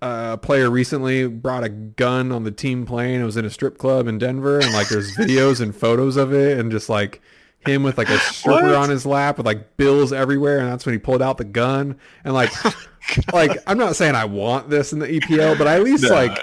Uh, 0.00 0.30
a 0.34 0.38
player 0.38 0.70
recently 0.70 1.26
brought 1.26 1.64
a 1.64 1.68
gun 1.68 2.30
on 2.30 2.44
the 2.44 2.50
team 2.52 2.86
plane. 2.86 3.20
It 3.20 3.24
was 3.24 3.36
in 3.36 3.44
a 3.44 3.50
strip 3.50 3.78
club 3.78 4.06
in 4.06 4.18
Denver, 4.18 4.60
and 4.60 4.72
like 4.72 4.88
there's 4.88 5.10
videos 5.16 5.60
and 5.60 5.74
photos 5.74 6.16
of 6.16 6.32
it, 6.32 6.58
and 6.58 6.70
just 6.70 6.88
like 6.88 7.20
him 7.66 7.82
with 7.82 7.98
like 7.98 8.08
a 8.08 8.18
stripper 8.18 8.62
What? 8.66 8.74
on 8.76 8.90
his 8.90 9.04
lap 9.04 9.38
with 9.38 9.46
like 9.46 9.76
bills 9.76 10.12
everywhere, 10.12 10.58
and 10.60 10.68
that's 10.68 10.86
when 10.86 10.92
he 10.92 10.98
pulled 10.98 11.20
out 11.20 11.38
the 11.38 11.44
gun. 11.44 11.98
And 12.24 12.32
like, 12.32 12.52
like 13.32 13.58
I'm 13.66 13.78
not 13.78 13.96
saying 13.96 14.14
I 14.14 14.24
want 14.26 14.70
this 14.70 14.92
in 14.92 15.00
the 15.00 15.08
EPL, 15.08 15.58
but 15.58 15.66
I 15.66 15.74
at 15.74 15.82
least 15.82 16.04
No. 16.04 16.10
like 16.10 16.38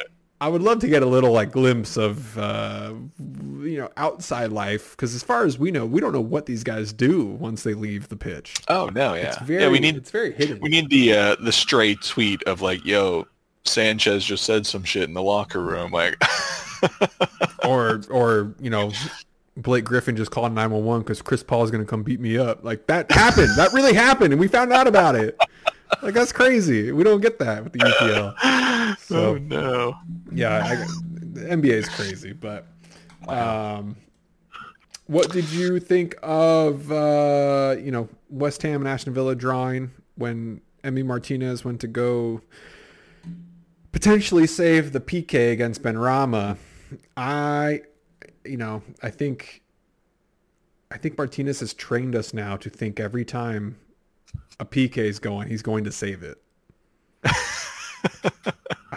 I 0.46 0.48
would 0.48 0.62
love 0.62 0.78
to 0.82 0.88
get 0.88 1.02
a 1.02 1.08
little 1.08 1.32
like 1.32 1.52
glimpse 1.52 1.98
of 1.98 2.38
uh, 2.38 2.94
you 3.18 3.80
know 3.80 3.90
outside 3.98 4.52
life 4.52 4.92
because 4.92 5.16
as 5.16 5.24
far 5.24 5.44
as 5.44 5.58
we 5.58 5.72
know, 5.72 5.88
we 5.88 6.00
don't 6.00 6.14
know 6.14 6.22
what 6.22 6.46
these 6.46 6.64
guys 6.64 6.94
do 6.94 7.26
once 7.26 7.64
they 7.64 7.74
leave 7.74 8.10
the 8.10 8.16
pitch. 8.16 8.54
oh 8.68 8.92
no, 8.94 9.16
yeah, 9.16 9.30
It's 9.30 9.40
very, 9.40 9.64
yeah. 9.64 9.70
We 9.70 9.80
need 9.80 9.96
it's 9.96 10.12
very 10.12 10.32
hidden. 10.34 10.60
We 10.62 10.70
need 10.70 10.92
the 10.92 11.14
uh, 11.14 11.36
the 11.40 11.52
stray 11.52 11.96
tweet 11.96 12.44
of 12.44 12.62
like, 12.62 12.86
"Yo, 12.86 13.26
Sanchez 13.64 14.24
just 14.24 14.44
said 14.44 14.68
some 14.68 14.84
shit 14.84 15.06
in 15.06 15.16
the 15.16 15.24
locker 15.24 15.64
room." 15.64 15.92
Like, 15.92 16.16
or 17.66 18.04
or 18.12 18.54
you 18.62 18.70
know 18.70 18.92
Blake 19.58 19.86
Griffin 19.86 20.16
just 20.16 20.30
called 20.30 20.54
911 20.54 21.02
because 21.02 21.24
Chris 21.24 21.42
Paul 21.42 21.64
is 21.64 21.72
going 21.72 21.84
to 21.84 21.90
come 21.90 22.04
beat 22.04 22.20
me 22.20 22.38
up. 22.38 22.64
Like 22.64 22.86
that 22.86 23.12
happened. 23.12 23.50
that 23.58 23.74
really 23.74 23.94
happened, 23.94 24.32
and 24.32 24.40
we 24.40 24.48
found 24.48 24.72
out 24.72 24.86
about 24.86 25.16
it. 25.16 25.40
Like 26.02 26.14
that's 26.14 26.32
crazy. 26.32 26.92
We 26.92 27.04
don't 27.04 27.22
get 27.22 27.40
that 27.40 27.64
with 27.64 27.74
the 27.74 27.80
UPL. 27.80 28.36
So 29.00 29.32
oh 29.32 29.38
no. 29.38 29.96
yeah, 30.32 30.64
I, 30.64 30.76
the 31.34 31.42
NBA 31.42 31.66
is 31.66 31.90
crazy. 31.90 32.34
But 32.34 32.66
um, 33.28 33.96
what 35.08 35.32
did 35.32 35.50
you 35.50 35.80
think 35.80 36.16
of 36.24 36.92
uh, 36.92 37.76
you 37.80 37.92
know 37.92 38.08
West 38.30 38.62
Ham 38.62 38.82
and 38.82 38.88
Aston 38.88 39.14
Villa 39.14 39.36
drawing 39.36 39.92
when 40.16 40.62
Emi 40.84 41.04
Martinez 41.06 41.66
went 41.66 41.82
to 41.82 41.88
go 41.88 42.42
potentially 43.92 44.48
save 44.48 44.92
the 44.92 45.00
PK 45.00 45.52
against 45.52 45.82
Benrahma? 45.82 46.58
I, 47.18 47.82
you 48.44 48.58
know, 48.58 48.84
I 49.02 49.10
think 49.10 49.62
I 50.92 50.98
think 50.98 51.18
Martinez 51.18 51.60
has 51.60 51.74
trained 51.74 52.16
us 52.16 52.34
now 52.34 52.56
to 52.58 52.70
think 52.70 53.00
every 53.00 53.26
time 53.26 53.78
a 54.60 54.66
PK 54.66 54.98
is 54.98 55.20
going, 55.20 55.48
he's 55.48 55.62
going 55.62 55.84
to 55.84 55.92
save 55.92 56.24
it. 56.24 56.42
I 57.24 57.32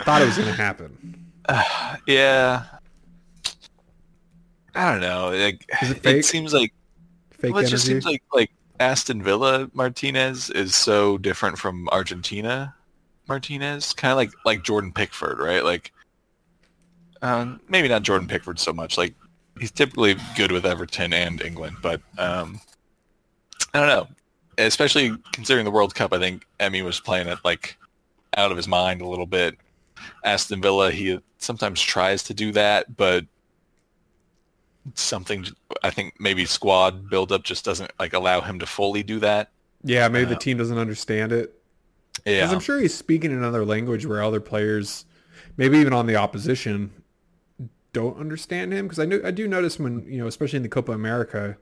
thought 0.00 0.22
it 0.22 0.26
was 0.26 0.36
going 0.36 0.48
to 0.48 0.54
happen. 0.54 1.24
Yeah. 2.06 2.64
I 4.74 4.92
don't 4.92 5.00
know. 5.00 5.30
Like, 5.30 5.64
it 5.82 6.06
it, 6.06 6.24
seems 6.24 6.52
like 6.52 6.72
Fake 7.38 7.52
well, 7.52 7.58
it 7.58 7.66
energy. 7.66 7.70
just 7.70 7.86
seems 7.86 8.04
like 8.04 8.22
like 8.32 8.50
Aston 8.80 9.22
Villa 9.22 9.70
Martinez 9.72 10.50
is 10.50 10.74
so 10.74 11.18
different 11.18 11.58
from 11.58 11.88
Argentina 11.90 12.74
Martinez. 13.28 13.92
Kind 13.92 14.12
of 14.12 14.16
like 14.16 14.30
like 14.44 14.62
Jordan 14.64 14.92
Pickford, 14.92 15.38
right? 15.38 15.64
Like 15.64 15.92
um, 17.22 17.60
maybe 17.68 17.88
not 17.88 18.02
Jordan 18.02 18.28
Pickford 18.28 18.58
so 18.58 18.72
much. 18.72 18.98
Like 18.98 19.14
he's 19.58 19.70
typically 19.70 20.16
good 20.36 20.50
with 20.50 20.66
Everton 20.66 21.12
and 21.12 21.40
England, 21.42 21.76
but 21.80 22.00
um, 22.18 22.60
I 23.74 23.80
don't 23.80 23.88
know. 23.88 24.08
Especially 24.58 25.16
considering 25.32 25.64
the 25.64 25.70
World 25.70 25.94
Cup, 25.94 26.12
I 26.12 26.18
think 26.18 26.44
Emi 26.60 26.84
was 26.84 27.00
playing 27.00 27.28
it 27.28 27.38
like 27.44 27.78
out 28.36 28.50
of 28.50 28.56
his 28.56 28.68
mind 28.68 29.00
a 29.00 29.06
little 29.06 29.26
bit. 29.26 29.56
Aston 30.24 30.60
Villa, 30.60 30.90
he 30.90 31.20
sometimes 31.38 31.80
tries 31.80 32.22
to 32.24 32.34
do 32.34 32.52
that, 32.52 32.96
but 32.96 33.24
something 34.94 35.46
I 35.82 35.90
think 35.90 36.14
maybe 36.18 36.44
squad 36.44 37.08
buildup 37.08 37.44
just 37.44 37.64
doesn't 37.64 37.90
like 37.98 38.12
allow 38.12 38.40
him 38.40 38.58
to 38.58 38.66
fully 38.66 39.02
do 39.02 39.20
that. 39.20 39.50
Yeah, 39.84 40.08
maybe 40.08 40.26
Uh, 40.26 40.30
the 40.30 40.36
team 40.36 40.58
doesn't 40.58 40.78
understand 40.78 41.32
it. 41.32 41.54
Because 42.14 42.50
Yeah, 42.50 42.50
I'm 42.50 42.60
sure 42.60 42.80
he's 42.80 42.94
speaking 42.94 43.32
another 43.32 43.64
language 43.64 44.06
where 44.06 44.22
other 44.22 44.40
players, 44.40 45.04
maybe 45.56 45.78
even 45.78 45.92
on 45.92 46.06
the 46.06 46.16
opposition, 46.16 46.90
don't 47.92 48.18
understand 48.18 48.72
him. 48.72 48.86
Because 48.86 48.98
I 48.98 49.04
know 49.04 49.20
I 49.24 49.30
do 49.30 49.46
notice 49.46 49.78
when 49.78 50.04
you 50.10 50.18
know, 50.18 50.26
especially 50.26 50.58
in 50.58 50.62
the 50.62 50.68
Copa 50.68 50.92
America, 50.92 51.56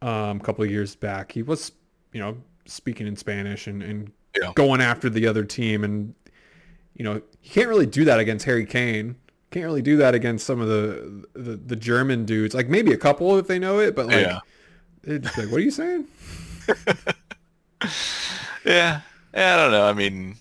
um, 0.00 0.38
a 0.38 0.40
couple 0.40 0.64
of 0.64 0.70
years 0.70 0.94
back, 0.94 1.32
he 1.32 1.42
was 1.42 1.72
you 2.12 2.20
know 2.20 2.36
speaking 2.66 3.06
in 3.06 3.16
Spanish 3.16 3.66
and 3.66 3.82
and 3.82 4.10
Yeah. 4.40 4.52
going 4.54 4.80
after 4.80 5.08
the 5.10 5.26
other 5.26 5.44
team, 5.44 5.84
and 5.84 6.14
you 6.94 7.04
know 7.04 7.20
he 7.40 7.50
can't 7.50 7.68
really 7.68 7.86
do 7.86 8.04
that 8.04 8.20
against 8.20 8.44
Harry 8.44 8.66
Kane. 8.66 9.16
Can't 9.50 9.64
really 9.64 9.82
do 9.82 9.96
that 9.96 10.14
against 10.14 10.46
some 10.46 10.60
of 10.60 10.68
the 10.68 11.24
the, 11.34 11.56
the 11.56 11.76
German 11.76 12.24
dudes. 12.24 12.54
Like 12.54 12.68
maybe 12.68 12.92
a 12.92 12.98
couple 12.98 13.38
if 13.38 13.46
they 13.46 13.58
know 13.58 13.78
it, 13.80 13.96
but 13.96 14.06
like, 14.06 14.26
Yeah. 14.26 14.40
it's 15.04 15.38
like, 15.38 15.50
what 15.50 15.58
are 15.60 15.64
you 15.64 15.70
saying? 15.70 16.06
yeah, 18.64 19.00
yeah. 19.34 19.54
I 19.54 19.56
don't 19.56 19.70
know. 19.72 19.86
I 19.86 19.92
mean, 19.92 20.36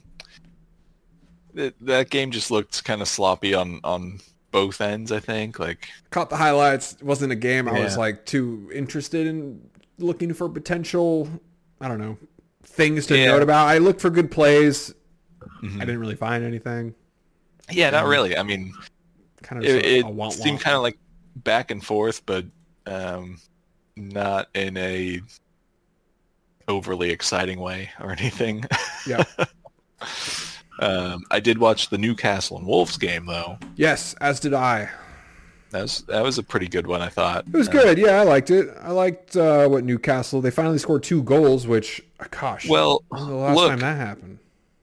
it, 1.56 1.76
that 1.86 2.10
game 2.10 2.32
just 2.32 2.52
looked 2.52 2.84
kind 2.84 3.02
of 3.02 3.08
sloppy 3.08 3.54
on 3.54 3.80
on 3.84 4.20
both 4.52 4.82
ends. 4.82 5.12
I 5.12 5.20
think 5.20 5.60
like 5.60 5.88
caught 6.10 6.30
the 6.30 6.38
highlights. 6.38 6.94
It 6.94 7.04
wasn't 7.04 7.32
a 7.32 7.36
game 7.36 7.68
I 7.68 7.80
was 7.80 7.98
like 7.98 8.26
too 8.26 8.70
interested 8.74 9.28
in 9.28 9.62
looking 10.00 10.34
for 10.34 10.50
potential. 10.50 11.30
I 11.82 11.88
don't 11.88 12.00
know 12.00 12.18
things 12.64 13.06
to 13.08 13.18
Yeah. 13.18 13.28
note 13.28 13.42
about. 13.44 13.68
I 13.68 13.78
looked 13.80 14.02
for 14.02 14.10
good 14.10 14.30
plays. 14.30 14.94
Mhm. 15.64 15.78
I 15.78 15.80
didn't 15.86 16.00
really 16.00 16.16
find 16.16 16.44
anything. 16.44 16.94
yeah, 17.72 17.90
not 17.90 18.06
really. 18.06 18.38
I 18.38 18.44
mean, 18.44 18.74
Kind 19.42 19.64
of 19.64 19.70
it, 19.70 19.82
just 19.84 20.06
a, 20.06 20.24
it 20.28 20.32
seemed 20.34 20.60
kind 20.60 20.76
of 20.76 20.82
like 20.84 20.98
back 21.38 21.72
and 21.72 21.84
forth, 21.84 22.26
but 22.26 22.46
um, 22.86 23.40
not 23.96 24.48
in 24.54 24.76
a 24.78 25.22
overly 26.68 27.10
exciting 27.12 27.60
way 27.60 27.90
or 28.00 28.12
anything. 28.20 28.64
Yeah. 29.08 29.24
um, 30.80 31.24
I 31.32 31.40
did 31.40 31.58
watch 31.58 31.90
the 31.90 31.98
Newcastle 31.98 32.58
and 32.58 32.68
Wolves 32.68 32.98
game 32.98 33.26
though. 33.26 33.58
Yes, 33.76 34.14
as 34.22 34.40
did 34.40 34.54
I. 34.54 34.90
That 35.78 35.82
was 35.84 36.02
that 36.04 36.24
was 36.24 36.38
a 36.38 36.44
pretty 36.44 36.68
good 36.68 36.88
one, 36.88 37.02
I 37.02 37.10
thought. 37.10 37.46
It 37.48 37.54
was 37.54 37.68
Uh, 37.70 37.72
good. 37.72 37.98
Yeah, 37.98 38.20
I 38.20 38.24
liked 38.24 38.50
it. 38.50 38.76
I 38.82 38.92
liked 38.92 39.36
uh, 39.38 39.68
what 39.68 39.84
Newcastle. 39.84 40.42
They 40.42 40.52
finally 40.52 40.78
scored 40.80 41.04
two 41.04 41.22
goals, 41.24 41.68
which 41.68 42.02
gosh, 42.32 42.68
well, 42.68 43.04
the 43.12 43.18
last 43.24 43.56
look, 43.56 43.70
time 43.70 43.80
that 43.80 43.98
happened? 43.98 44.40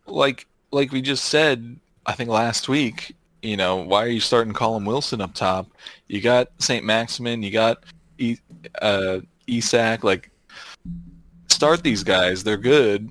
like 0.06 0.46
like 0.70 0.92
we 0.92 1.02
just 1.02 1.24
said, 1.26 1.76
I 2.06 2.12
think 2.12 2.30
last 2.30 2.68
week, 2.68 3.14
you 3.42 3.56
know, 3.56 3.76
why 3.76 4.04
are 4.04 4.08
you 4.08 4.20
starting 4.20 4.52
Callum 4.54 4.84
Wilson 4.84 5.20
up 5.20 5.34
top? 5.34 5.66
You 6.08 6.20
got 6.20 6.48
St. 6.58 6.84
Maximin, 6.84 7.42
you 7.42 7.50
got 7.50 7.82
e- 8.18 8.38
uh, 8.80 9.20
Isak, 9.46 10.04
like 10.04 10.30
start 11.48 11.82
these 11.82 12.02
guys. 12.04 12.44
They're 12.44 12.56
good. 12.56 13.08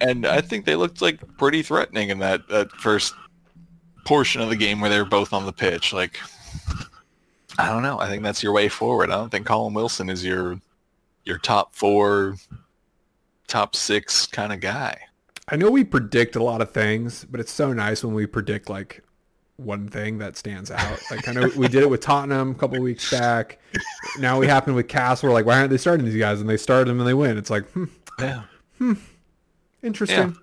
And 0.00 0.26
I 0.26 0.40
think 0.42 0.64
they 0.66 0.76
looked 0.76 1.00
like 1.00 1.20
pretty 1.38 1.62
threatening 1.62 2.10
in 2.10 2.18
that, 2.18 2.46
that 2.48 2.70
first 2.72 3.14
portion 4.04 4.42
of 4.42 4.50
the 4.50 4.56
game 4.56 4.80
where 4.80 4.90
they 4.90 4.98
were 4.98 5.04
both 5.06 5.32
on 5.32 5.46
the 5.46 5.52
pitch. 5.52 5.92
Like, 5.92 6.18
I 7.58 7.68
don't 7.68 7.82
know. 7.82 7.98
I 7.98 8.08
think 8.08 8.22
that's 8.22 8.42
your 8.42 8.52
way 8.52 8.68
forward. 8.68 9.10
I 9.10 9.14
don't 9.14 9.30
think 9.30 9.46
Callum 9.46 9.74
Wilson 9.74 10.08
is 10.10 10.24
your 10.24 10.60
your 11.24 11.38
top 11.38 11.74
four, 11.74 12.36
top 13.48 13.74
six 13.74 14.26
kind 14.26 14.52
of 14.52 14.60
guy. 14.60 14.98
I 15.48 15.56
know 15.56 15.70
we 15.70 15.84
predict 15.84 16.36
a 16.36 16.42
lot 16.42 16.60
of 16.60 16.70
things, 16.72 17.24
but 17.30 17.40
it's 17.40 17.52
so 17.52 17.72
nice 17.72 18.02
when 18.04 18.14
we 18.14 18.26
predict 18.26 18.68
like 18.68 19.02
one 19.56 19.88
thing 19.88 20.18
that 20.18 20.36
stands 20.36 20.70
out. 20.70 21.00
Like 21.10 21.26
I 21.28 21.32
know 21.32 21.48
we 21.56 21.68
did 21.68 21.82
it 21.82 21.88
with 21.90 22.00
Tottenham 22.00 22.50
a 22.50 22.54
couple 22.54 22.76
of 22.76 22.82
weeks 22.82 23.10
back. 23.10 23.58
Now 24.18 24.38
we 24.38 24.46
happen 24.46 24.74
with 24.74 24.88
Castle. 24.88 25.28
We're 25.28 25.34
like, 25.34 25.46
why 25.46 25.58
aren't 25.58 25.70
they 25.70 25.78
starting 25.78 26.04
these 26.04 26.18
guys? 26.18 26.40
And 26.40 26.48
they 26.50 26.56
start 26.56 26.86
them 26.86 26.98
and 27.00 27.08
they 27.08 27.14
win. 27.14 27.38
It's 27.38 27.50
like, 27.50 27.66
hmm, 27.70 27.84
Yeah. 28.18 28.42
interesting. 29.82 30.36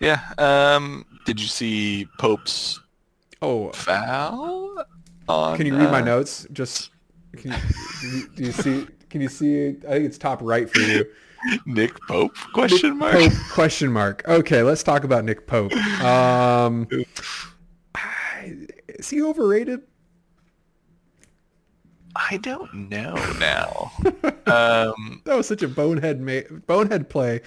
Yeah. 0.00 0.20
Um, 0.38 1.04
did 1.24 1.40
you 1.40 1.46
see 1.46 2.08
Pope's 2.18 2.80
Oh, 3.42 3.70
foul? 3.72 4.63
On, 5.28 5.56
can 5.56 5.66
you 5.66 5.76
read 5.76 5.90
my 5.90 6.00
uh, 6.00 6.04
notes? 6.04 6.46
Just 6.52 6.90
can 7.36 7.52
you, 7.52 8.28
do, 8.36 8.44
you, 8.44 8.52
see? 8.52 8.86
Can 9.10 9.20
you 9.20 9.28
see? 9.28 9.70
I 9.88 9.92
think 9.92 10.04
it's 10.04 10.18
top 10.18 10.40
right 10.42 10.68
for 10.68 10.80
you. 10.80 11.06
Nick 11.66 11.98
Pope? 12.08 12.36
Question 12.52 12.98
mark. 12.98 13.14
Pope 13.14 13.32
question 13.50 13.92
mark. 13.92 14.22
Okay, 14.26 14.62
let's 14.62 14.82
talk 14.82 15.04
about 15.04 15.24
Nick 15.24 15.46
Pope. 15.46 15.72
Um, 16.02 16.86
is 18.88 19.10
he 19.10 19.22
overrated? 19.22 19.82
I 22.16 22.36
don't 22.38 22.72
know 22.90 23.14
now. 23.38 23.92
um, 24.46 25.22
That 25.24 25.36
was 25.36 25.48
such 25.48 25.62
a 25.62 25.68
bonehead 25.68 26.20
ma- 26.20 26.58
bonehead 26.66 27.08
play. 27.08 27.40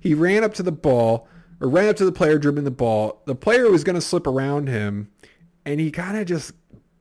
He 0.00 0.14
ran 0.14 0.44
up 0.44 0.54
to 0.54 0.62
the 0.62 0.72
ball, 0.72 1.28
or 1.60 1.68
ran 1.68 1.88
up 1.88 1.96
to 1.96 2.04
the 2.04 2.12
player 2.12 2.38
dribbling 2.38 2.64
the 2.64 2.70
ball. 2.70 3.22
The 3.26 3.34
player 3.34 3.70
was 3.70 3.84
going 3.84 3.94
to 3.94 4.00
slip 4.00 4.26
around 4.26 4.68
him, 4.68 5.10
and 5.64 5.80
he 5.80 5.90
kind 5.90 6.16
of 6.16 6.26
just 6.26 6.52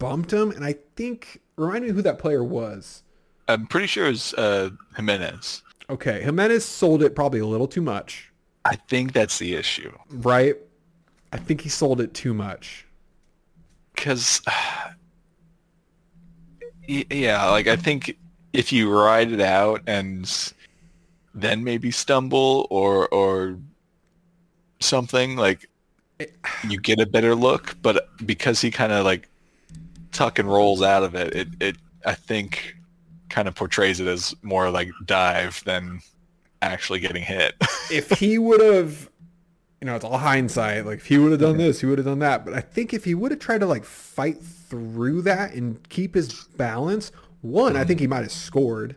bumped 0.02 0.34
him. 0.34 0.50
And 0.52 0.66
I 0.66 0.76
think, 0.96 1.40
remind 1.56 1.86
me 1.86 1.92
who 1.92 2.02
that 2.02 2.18
player 2.18 2.44
was. 2.44 3.04
I'm 3.48 3.68
pretty 3.68 3.88
sure 3.88 4.08
it's 4.08 4.34
uh, 4.34 4.72
Jimenez. 4.96 5.62
Okay, 5.90 6.22
Jimenez 6.24 6.66
sold 6.66 7.04
it 7.04 7.16
probably 7.16 7.40
a 7.40 7.46
little 7.46 7.68
too 7.68 7.82
much, 7.82 8.32
I 8.66 8.76
think 8.76 9.14
that's 9.14 9.38
the 9.38 9.56
issue. 9.56 9.92
right? 10.10 10.56
I 11.34 11.38
think 11.38 11.62
he 11.62 11.70
sold 11.70 12.02
it 12.02 12.14
too 12.14 12.34
much. 12.34 12.86
Because, 13.94 14.42
yeah, 16.88 17.50
like 17.50 17.68
I 17.68 17.76
think 17.76 18.18
if 18.54 18.72
you 18.72 18.92
ride 18.92 19.32
it 19.32 19.42
out 19.42 19.82
and 19.86 20.54
then 21.34 21.64
maybe 21.64 21.92
stumble 21.92 22.68
or 22.70 23.08
or 23.10 23.58
something 24.80 25.38
like 25.38 25.70
you 26.68 26.80
get 26.80 27.00
a 27.00 27.06
better 27.06 27.36
look 27.36 27.78
but 27.82 28.10
because 28.26 28.60
he 28.60 28.70
kind 28.70 28.92
of 28.92 29.06
like 29.06 29.30
tuck 30.12 30.40
and 30.40 30.52
rolls 30.52 30.82
out 30.82 31.04
of 31.04 31.16
it 31.16 31.34
it 31.36 31.48
it 31.60 31.78
i 32.06 32.14
think 32.14 32.76
kind 33.30 33.48
of 33.48 33.56
portrays 33.56 34.00
it 34.00 34.08
as 34.08 34.36
more 34.42 34.70
like 34.70 34.90
dive 35.06 35.64
than 35.66 36.00
actually 36.62 37.00
getting 37.00 37.24
hit 37.24 37.56
if 37.92 38.10
he 38.12 38.38
would 38.38 38.62
have, 38.62 39.10
you 39.80 39.86
know, 39.86 39.96
it's 39.96 40.06
all 40.06 40.18
hindsight. 40.18 40.86
Like 40.86 41.00
if 41.00 41.06
he 41.08 41.18
would 41.18 41.32
have 41.32 41.42
done 41.42 41.58
this, 41.58 41.82
he 41.82 41.88
would 41.88 41.98
have 41.98 42.06
done 42.06 42.20
that. 42.20 42.46
But 42.46 42.54
I 42.54 42.62
think 42.62 42.94
if 42.94 43.04
he 43.04 43.16
would 43.16 43.32
have 43.32 43.40
tried 43.40 43.60
to 43.60 43.66
like 43.66 43.84
fight 43.84 44.42
through 44.42 45.24
that 45.24 45.54
and 45.54 45.88
keep 45.90 46.16
his 46.16 46.46
balance, 46.58 47.12
one, 47.42 47.76
I 47.76 47.84
think 47.84 48.00
he 48.00 48.08
might 48.08 48.22
have 48.22 48.32
scored. 48.32 48.96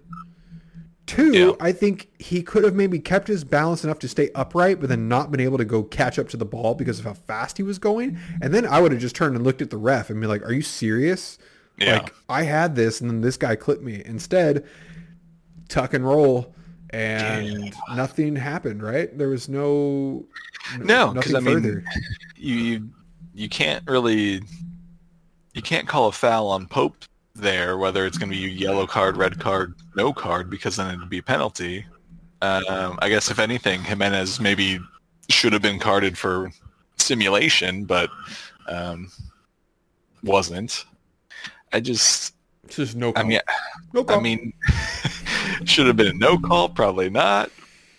Two, 1.06 1.32
Yeah. 1.32 1.52
I 1.60 1.72
think 1.72 2.08
he 2.18 2.42
could 2.42 2.64
have 2.64 2.74
maybe 2.74 2.98
kept 2.98 3.28
his 3.28 3.44
balance 3.44 3.84
enough 3.84 3.98
to 4.00 4.08
stay 4.08 4.30
upright, 4.34 4.80
but 4.80 4.88
then 4.88 5.06
not 5.06 5.30
been 5.30 5.40
able 5.40 5.58
to 5.58 5.64
go 5.64 5.82
catch 5.82 6.18
up 6.18 6.28
to 6.30 6.36
the 6.38 6.46
ball 6.46 6.74
because 6.74 6.98
of 6.98 7.04
how 7.04 7.12
fast 7.12 7.58
he 7.58 7.62
was 7.62 7.78
going. 7.78 8.18
And 8.40 8.54
then 8.54 8.66
I 8.66 8.80
would 8.80 8.90
have 8.92 9.00
just 9.00 9.14
turned 9.14 9.36
and 9.36 9.44
looked 9.44 9.60
at 9.60 9.68
the 9.68 9.76
ref 9.76 10.08
and 10.08 10.18
be 10.20 10.26
like, 10.26 10.42
"Are 10.42 10.52
you 10.52 10.62
serious? 10.62 11.36
Yeah. 11.78 11.98
Like 11.98 12.14
I 12.28 12.44
had 12.44 12.74
this, 12.74 13.00
and 13.02 13.10
then 13.10 13.20
this 13.20 13.36
guy 13.36 13.54
clipped 13.54 13.82
me." 13.82 14.02
Instead, 14.06 14.64
tuck 15.68 15.92
and 15.92 16.06
roll, 16.06 16.54
and 16.90 17.74
nothing 17.94 18.34
happened. 18.36 18.82
Right? 18.82 19.16
There 19.16 19.28
was 19.28 19.46
no 19.48 20.24
No, 20.78 21.12
nothing 21.12 21.22
'cause 21.22 21.34
I 21.34 21.40
mean, 21.40 21.84
you 22.36 22.54
you 22.56 22.90
you 23.34 23.48
can't 23.50 23.84
really 23.86 24.40
you 25.52 25.60
can't 25.62 25.86
call 25.86 26.08
a 26.08 26.12
foul 26.12 26.48
on 26.48 26.66
Pope 26.66 26.96
there, 27.34 27.76
whether 27.78 28.06
it's 28.06 28.18
going 28.18 28.30
to 28.30 28.36
be 28.36 28.50
yellow 28.50 28.86
card, 28.86 29.16
red 29.16 29.38
card, 29.38 29.74
no 29.96 30.12
card, 30.12 30.50
because 30.50 30.76
then 30.76 30.94
it'd 30.94 31.08
be 31.08 31.18
a 31.18 31.22
penalty. 31.22 31.84
Um, 32.42 32.98
I 33.00 33.08
guess 33.08 33.30
if 33.30 33.38
anything, 33.38 33.82
Jimenez 33.82 34.40
maybe 34.40 34.78
should 35.28 35.52
have 35.52 35.62
been 35.62 35.78
carded 35.78 36.16
for 36.16 36.52
simulation, 36.96 37.84
but 37.84 38.10
um, 38.68 39.10
wasn't. 40.22 40.84
I 41.72 41.80
just, 41.80 42.34
It's 42.64 42.76
just 42.76 42.96
no. 42.96 43.12
I 43.16 43.22
mean, 43.22 43.40
no 43.92 44.04
call. 44.04 44.18
I 44.18 44.22
mean, 44.22 44.52
should 45.64 45.86
have 45.86 45.96
been 45.96 46.08
a 46.08 46.12
no 46.12 46.38
call, 46.38 46.68
probably 46.68 47.10
not. 47.10 47.50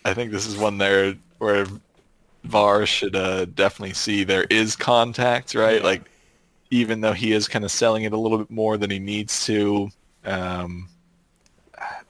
I 0.04 0.14
think 0.14 0.30
this 0.30 0.46
is 0.46 0.56
one 0.56 0.78
there 0.78 1.14
where 1.38 1.66
VAR 2.44 2.86
should 2.86 3.16
uh, 3.16 3.44
definitely 3.46 3.94
see 3.94 4.24
there 4.24 4.44
is 4.44 4.76
contact, 4.76 5.54
right? 5.54 5.82
Like, 5.82 6.02
even 6.70 7.00
though 7.00 7.12
he 7.12 7.32
is 7.32 7.48
kind 7.48 7.64
of 7.64 7.70
selling 7.70 8.04
it 8.04 8.12
a 8.12 8.18
little 8.18 8.38
bit 8.38 8.50
more 8.50 8.76
than 8.76 8.90
he 8.90 8.98
needs 8.98 9.46
to. 9.46 9.88
Um, 10.24 10.88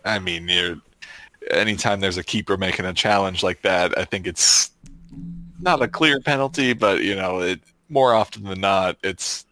I 0.05 0.19
mean, 0.19 0.49
you're, 0.49 0.77
anytime 1.51 2.01
there's 2.01 2.17
a 2.17 2.25
keeper 2.25 2.57
making 2.57 2.87
a 2.87 2.93
challenge 2.93 3.43
like 3.43 3.63
that, 3.63 3.97
I 3.99 4.05
think 4.05 4.27
it's 4.27 4.71
not 5.61 5.83
a 5.83 5.89
clear 5.89 6.21
penalty, 6.21 6.73
but 6.73 7.03
you 7.03 7.15
know, 7.15 7.41
it 7.41 7.61
more 7.89 8.15
often 8.15 8.45
than 8.45 8.61
not, 8.61 8.97
it's 9.03 9.45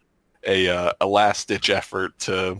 a 0.45 0.67
uh, 0.69 0.91
a 1.01 1.07
last 1.07 1.47
ditch 1.47 1.69
effort 1.69 2.17
to 2.19 2.57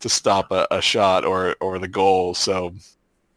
to 0.00 0.08
stop 0.08 0.50
a, 0.50 0.66
a 0.70 0.80
shot 0.80 1.24
or 1.24 1.56
or 1.60 1.78
the 1.78 1.88
goal. 1.88 2.34
So 2.34 2.74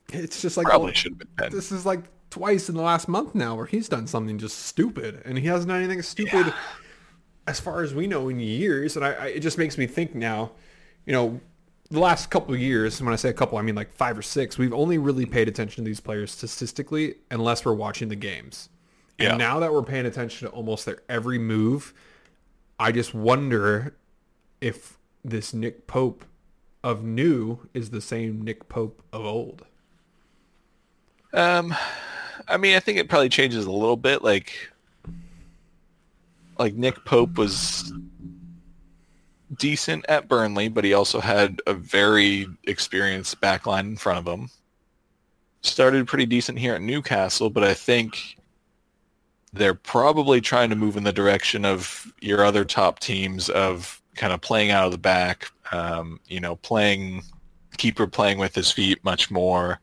It's 0.09 0.41
just 0.41 0.57
like 0.57 0.67
probably 0.67 0.87
well, 0.87 0.93
should 0.93 1.11
have 1.19 1.35
been 1.35 1.51
this 1.51 1.71
is 1.71 1.85
like 1.85 2.03
twice 2.29 2.69
in 2.69 2.75
the 2.75 2.81
last 2.81 3.07
month 3.07 3.35
now 3.35 3.55
where 3.55 3.65
he's 3.65 3.89
done 3.89 4.07
something 4.07 4.37
just 4.37 4.59
stupid, 4.65 5.21
and 5.25 5.37
he 5.37 5.47
hasn't 5.47 5.69
done 5.69 5.81
anything 5.81 6.01
stupid 6.01 6.53
as 7.47 7.59
far 7.59 7.81
as 7.81 7.93
we 7.93 8.07
know 8.07 8.29
in 8.29 8.39
years. 8.39 8.95
And 8.95 9.05
I, 9.05 9.11
I 9.13 9.25
it 9.27 9.39
just 9.39 9.57
makes 9.57 9.77
me 9.77 9.87
think 9.87 10.13
now, 10.13 10.51
you 11.05 11.13
know, 11.13 11.39
the 11.89 11.99
last 11.99 12.29
couple 12.29 12.53
of 12.53 12.59
years. 12.59 13.01
When 13.01 13.13
I 13.13 13.15
say 13.15 13.29
a 13.29 13.33
couple, 13.33 13.57
I 13.57 13.61
mean 13.61 13.75
like 13.75 13.91
five 13.93 14.17
or 14.17 14.21
six. 14.21 14.57
We've 14.57 14.73
only 14.73 14.97
really 14.97 15.25
paid 15.25 15.47
attention 15.47 15.83
to 15.83 15.87
these 15.87 15.99
players 15.99 16.31
statistically, 16.31 17.15
unless 17.31 17.65
we're 17.65 17.73
watching 17.73 18.09
the 18.09 18.15
games. 18.15 18.69
Yeah. 19.17 19.29
And 19.29 19.39
now 19.39 19.59
that 19.59 19.73
we're 19.73 19.83
paying 19.83 20.05
attention 20.05 20.47
to 20.47 20.53
almost 20.53 20.85
their 20.85 20.99
every 21.09 21.39
move, 21.39 21.93
I 22.79 22.91
just 22.91 23.13
wonder 23.13 23.95
if 24.61 24.97
this 25.23 25.53
Nick 25.53 25.87
Pope 25.87 26.25
of 26.83 27.03
new 27.03 27.67
is 27.73 27.89
the 27.89 28.01
same 28.01 28.41
Nick 28.43 28.69
Pope 28.69 29.01
of 29.11 29.25
old. 29.25 29.65
Um, 31.33 31.75
I 32.47 32.57
mean, 32.57 32.75
I 32.75 32.79
think 32.79 32.97
it 32.97 33.09
probably 33.09 33.29
changes 33.29 33.65
a 33.65 33.71
little 33.71 33.97
bit. 33.97 34.23
Like, 34.23 34.71
like 36.59 36.75
Nick 36.75 37.03
Pope 37.05 37.37
was 37.37 37.93
decent 39.55 40.05
at 40.09 40.27
Burnley, 40.27 40.69
but 40.69 40.83
he 40.83 40.93
also 40.93 41.19
had 41.19 41.61
a 41.67 41.73
very 41.73 42.47
experienced 42.65 43.39
backline 43.41 43.81
in 43.81 43.97
front 43.97 44.19
of 44.19 44.27
him. 44.27 44.49
Started 45.61 46.07
pretty 46.07 46.25
decent 46.25 46.59
here 46.59 46.75
at 46.75 46.81
Newcastle, 46.81 47.49
but 47.49 47.63
I 47.63 47.73
think 47.73 48.37
they're 49.53 49.73
probably 49.73 50.41
trying 50.41 50.69
to 50.69 50.75
move 50.75 50.97
in 50.97 51.03
the 51.03 51.13
direction 51.13 51.65
of 51.65 52.11
your 52.21 52.43
other 52.43 52.63
top 52.65 52.99
teams 52.99 53.49
of 53.49 54.01
kind 54.15 54.33
of 54.33 54.41
playing 54.41 54.71
out 54.71 54.85
of 54.85 54.91
the 54.91 54.97
back, 54.97 55.51
um, 55.71 56.19
you 56.27 56.39
know, 56.39 56.55
playing 56.57 57.23
keeper 57.77 58.07
playing 58.07 58.39
with 58.39 58.55
his 58.55 58.71
feet 58.71 59.03
much 59.03 59.31
more, 59.31 59.79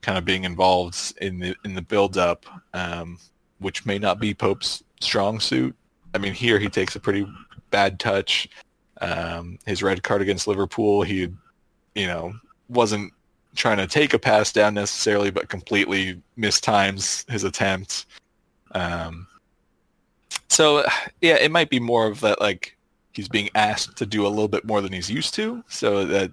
kind 0.00 0.16
of 0.16 0.24
being 0.24 0.44
involved 0.44 1.14
in 1.20 1.38
the 1.38 1.54
in 1.64 1.74
the 1.74 1.82
build 1.82 2.16
up, 2.16 2.46
um, 2.74 3.18
which 3.58 3.84
may 3.84 3.98
not 3.98 4.18
be 4.20 4.34
Pope's 4.34 4.82
strong 5.00 5.40
suit. 5.40 5.74
I 6.14 6.18
mean, 6.18 6.34
here 6.34 6.58
he 6.58 6.68
takes 6.68 6.96
a 6.96 7.00
pretty 7.00 7.26
bad 7.70 7.98
touch. 7.98 8.48
Um, 9.00 9.58
his 9.66 9.82
red 9.82 10.02
card 10.02 10.22
against 10.22 10.46
Liverpool, 10.46 11.02
he, 11.02 11.28
you 11.94 12.06
know, 12.06 12.32
wasn't 12.68 13.12
trying 13.54 13.78
to 13.78 13.86
take 13.86 14.14
a 14.14 14.18
pass 14.18 14.52
down 14.52 14.74
necessarily, 14.74 15.30
but 15.30 15.48
completely 15.48 16.20
mistimes 16.38 17.28
his 17.30 17.44
attempt. 17.44 18.06
Um, 18.72 19.26
so 20.48 20.84
yeah, 21.20 21.34
it 21.34 21.50
might 21.50 21.70
be 21.70 21.80
more 21.80 22.06
of 22.06 22.20
that 22.20 22.40
like 22.40 22.76
he's 23.12 23.28
being 23.28 23.50
asked 23.54 23.96
to 23.96 24.06
do 24.06 24.26
a 24.26 24.28
little 24.28 24.48
bit 24.48 24.64
more 24.64 24.80
than 24.80 24.92
he's 24.92 25.10
used 25.10 25.34
to, 25.34 25.62
so 25.68 26.04
that 26.06 26.30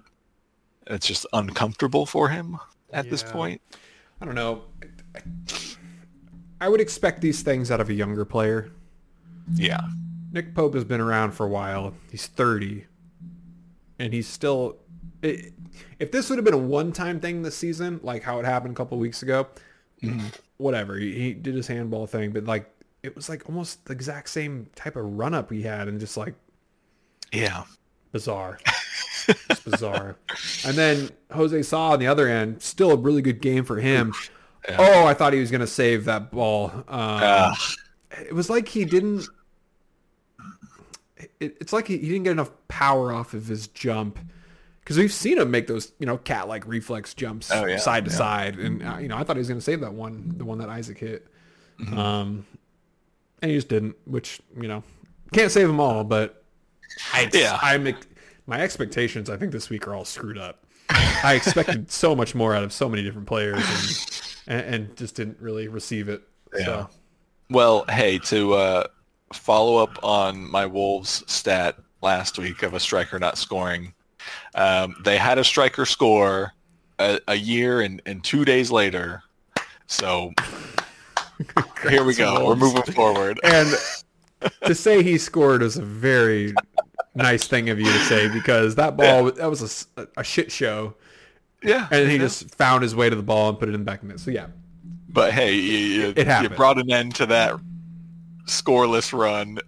it's 0.86 1.06
just 1.06 1.26
uncomfortable 1.32 2.06
for 2.06 2.28
him 2.28 2.58
at 2.92 3.10
this 3.10 3.22
point. 3.22 3.60
I 4.20 4.24
don't 4.24 4.34
know. 4.34 4.62
I 6.60 6.68
would 6.68 6.80
expect 6.80 7.20
these 7.20 7.42
things 7.42 7.70
out 7.70 7.80
of 7.80 7.88
a 7.88 7.94
younger 7.94 8.24
player. 8.24 8.70
Yeah, 9.54 9.80
Nick 10.32 10.54
Pope 10.54 10.74
has 10.74 10.84
been 10.84 11.00
around 11.00 11.32
for 11.32 11.46
a 11.46 11.48
while. 11.48 11.94
He's 12.10 12.26
30. 12.26 12.86
And 13.98 14.12
he's 14.12 14.26
still... 14.28 14.78
It, 15.22 15.52
if 15.98 16.10
this 16.10 16.30
would 16.30 16.36
have 16.38 16.44
been 16.44 16.54
a 16.54 16.58
one-time 16.58 17.20
thing 17.20 17.42
this 17.42 17.56
season, 17.56 18.00
like 18.02 18.22
how 18.22 18.38
it 18.38 18.46
happened 18.46 18.72
a 18.72 18.76
couple 18.76 18.96
weeks 18.98 19.22
ago, 19.22 19.46
whatever. 20.56 20.96
He, 20.96 21.12
he 21.12 21.32
did 21.34 21.54
his 21.54 21.66
handball 21.66 22.06
thing, 22.06 22.30
but 22.30 22.44
like 22.44 22.70
it 23.02 23.14
was 23.14 23.28
like 23.28 23.48
almost 23.48 23.84
the 23.84 23.92
exact 23.92 24.28
same 24.30 24.68
type 24.74 24.96
of 24.96 25.04
run-up 25.18 25.50
he 25.50 25.62
had 25.62 25.88
and 25.88 26.00
just 26.00 26.16
like 26.16 26.34
yeah, 27.32 27.64
bizarre. 28.12 28.58
It's 29.28 29.60
bizarre. 29.60 30.16
And 30.66 30.74
then 30.76 31.10
Jose 31.32 31.62
Sá 31.62 31.90
on 31.90 32.00
the 32.00 32.06
other 32.08 32.26
end, 32.26 32.62
still 32.62 32.90
a 32.90 32.96
really 32.96 33.22
good 33.22 33.40
game 33.40 33.64
for 33.64 33.78
him. 33.78 34.12
Yeah. 34.68 34.76
Oh, 34.78 35.06
I 35.06 35.14
thought 35.14 35.32
he 35.34 35.38
was 35.40 35.50
going 35.52 35.60
to 35.60 35.66
save 35.68 36.06
that 36.06 36.32
ball. 36.32 36.70
Um, 36.74 36.84
Ah. 36.88 37.56
it 38.12 38.34
was 38.34 38.50
like 38.50 38.66
he 38.68 38.84
didn't. 38.84 39.26
It, 41.40 41.56
it's 41.60 41.72
like 41.72 41.88
he, 41.88 41.98
he 41.98 42.08
didn't 42.08 42.24
get 42.24 42.32
enough 42.32 42.50
power 42.68 43.12
off 43.12 43.34
of 43.34 43.46
his 43.46 43.66
jump 43.68 44.18
because 44.80 44.96
we've 44.98 45.12
seen 45.12 45.38
him 45.38 45.50
make 45.50 45.66
those 45.66 45.92
you 45.98 46.06
know 46.06 46.18
cat 46.18 46.48
like 46.48 46.66
reflex 46.66 47.14
jumps 47.14 47.50
Oh, 47.50 47.64
yeah, 47.66 47.78
side 47.78 48.04
to 48.04 48.10
yeah. 48.10 48.16
side, 48.16 48.58
and 48.58 48.82
uh, 48.82 48.98
you 48.98 49.08
know 49.08 49.16
I 49.16 49.24
thought 49.24 49.36
he 49.36 49.40
was 49.40 49.48
going 49.48 49.58
to 49.60 49.64
save 49.64 49.80
that 49.80 49.94
one, 49.94 50.34
the 50.36 50.44
one 50.44 50.58
that 50.58 50.68
Isak 50.78 50.98
hit, 50.98 51.26
Mm-hmm. 51.80 51.98
um, 51.98 52.46
and 53.40 53.50
he 53.50 53.56
just 53.56 53.68
didn't. 53.68 53.96
Which 54.04 54.40
you 54.60 54.68
know 54.68 54.82
can't 55.32 55.50
save 55.50 55.66
them 55.66 55.80
all, 55.80 56.04
but 56.04 56.44
I 57.14 57.30
Yeah. 57.32 57.58
I'm 57.62 57.94
my 58.46 58.60
expectations 58.60 59.30
I 59.30 59.36
think 59.36 59.52
this 59.52 59.70
week 59.70 59.86
are 59.88 59.94
all 59.94 60.04
screwed 60.04 60.36
up. 60.36 60.64
I 60.90 61.34
expected 61.34 61.90
so 61.90 62.14
much 62.16 62.34
more 62.34 62.54
out 62.54 62.64
of 62.64 62.72
so 62.72 62.88
many 62.88 63.02
different 63.02 63.28
players 63.28 64.42
and 64.46 64.60
and, 64.64 64.74
and 64.74 64.96
just 64.96 65.14
didn't 65.14 65.38
really 65.40 65.68
receive 65.68 66.08
it. 66.08 66.22
Yeah. 66.58 66.64
So. 66.64 66.88
Well, 67.48 67.84
hey, 67.88 68.18
to 68.18 68.54
uh, 68.54 68.84
follow 69.32 69.76
up 69.76 69.98
on 70.02 70.50
my 70.50 70.66
Wolves 70.66 71.22
stat 71.26 71.76
last 72.02 72.38
week 72.38 72.62
of 72.62 72.74
a 72.74 72.80
striker 72.80 73.18
not 73.18 73.38
scoring, 73.38 73.94
um, 74.54 74.96
they 75.04 75.16
had 75.16 75.38
a 75.38 75.44
striker 75.44 75.86
score 75.86 76.52
a, 76.98 77.20
a 77.28 77.34
year 77.34 77.80
and, 77.80 78.02
and 78.06 78.22
two 78.22 78.44
days 78.44 78.70
later. 78.70 79.22
So 79.86 80.32
here 81.88 82.04
we 82.04 82.14
go. 82.14 82.46
We're 82.46 82.56
moving 82.56 82.82
forward. 82.82 83.40
And 83.44 83.74
to 84.64 84.74
say 84.74 85.02
he 85.02 85.18
scored 85.18 85.62
is 85.62 85.76
a 85.76 85.82
very 85.82 86.54
nice 87.14 87.46
thing 87.46 87.68
of 87.68 87.78
you 87.78 87.84
to 87.84 87.98
say 88.00 88.28
because 88.28 88.74
that 88.76 88.96
ball 88.96 89.30
that 89.32 89.50
was 89.50 89.86
a 90.16 90.24
shit 90.24 90.50
show, 90.50 90.94
Yeah. 91.62 91.88
and 91.90 92.08
he 92.08 92.16
yeah. 92.16 92.22
just 92.22 92.54
found 92.54 92.82
his 92.82 92.96
way 92.96 93.10
to 93.10 93.16
the 93.16 93.22
ball 93.22 93.50
and 93.50 93.58
put 93.58 93.68
it 93.68 93.74
in 93.74 93.80
the 93.80 93.84
back 93.84 94.00
of 94.00 94.08
the 94.08 94.14
net. 94.14 94.20
So 94.20 94.30
yeah, 94.30 94.46
But 95.10 95.34
hey, 95.34 95.54
you, 95.54 95.78
you, 95.78 96.14
It 96.16 96.42
you 96.42 96.48
brought 96.48 96.78
an 96.78 96.90
end 96.90 97.16
to 97.16 97.26
that 97.26 97.60
scoreless 98.50 99.12
run. 99.18 99.58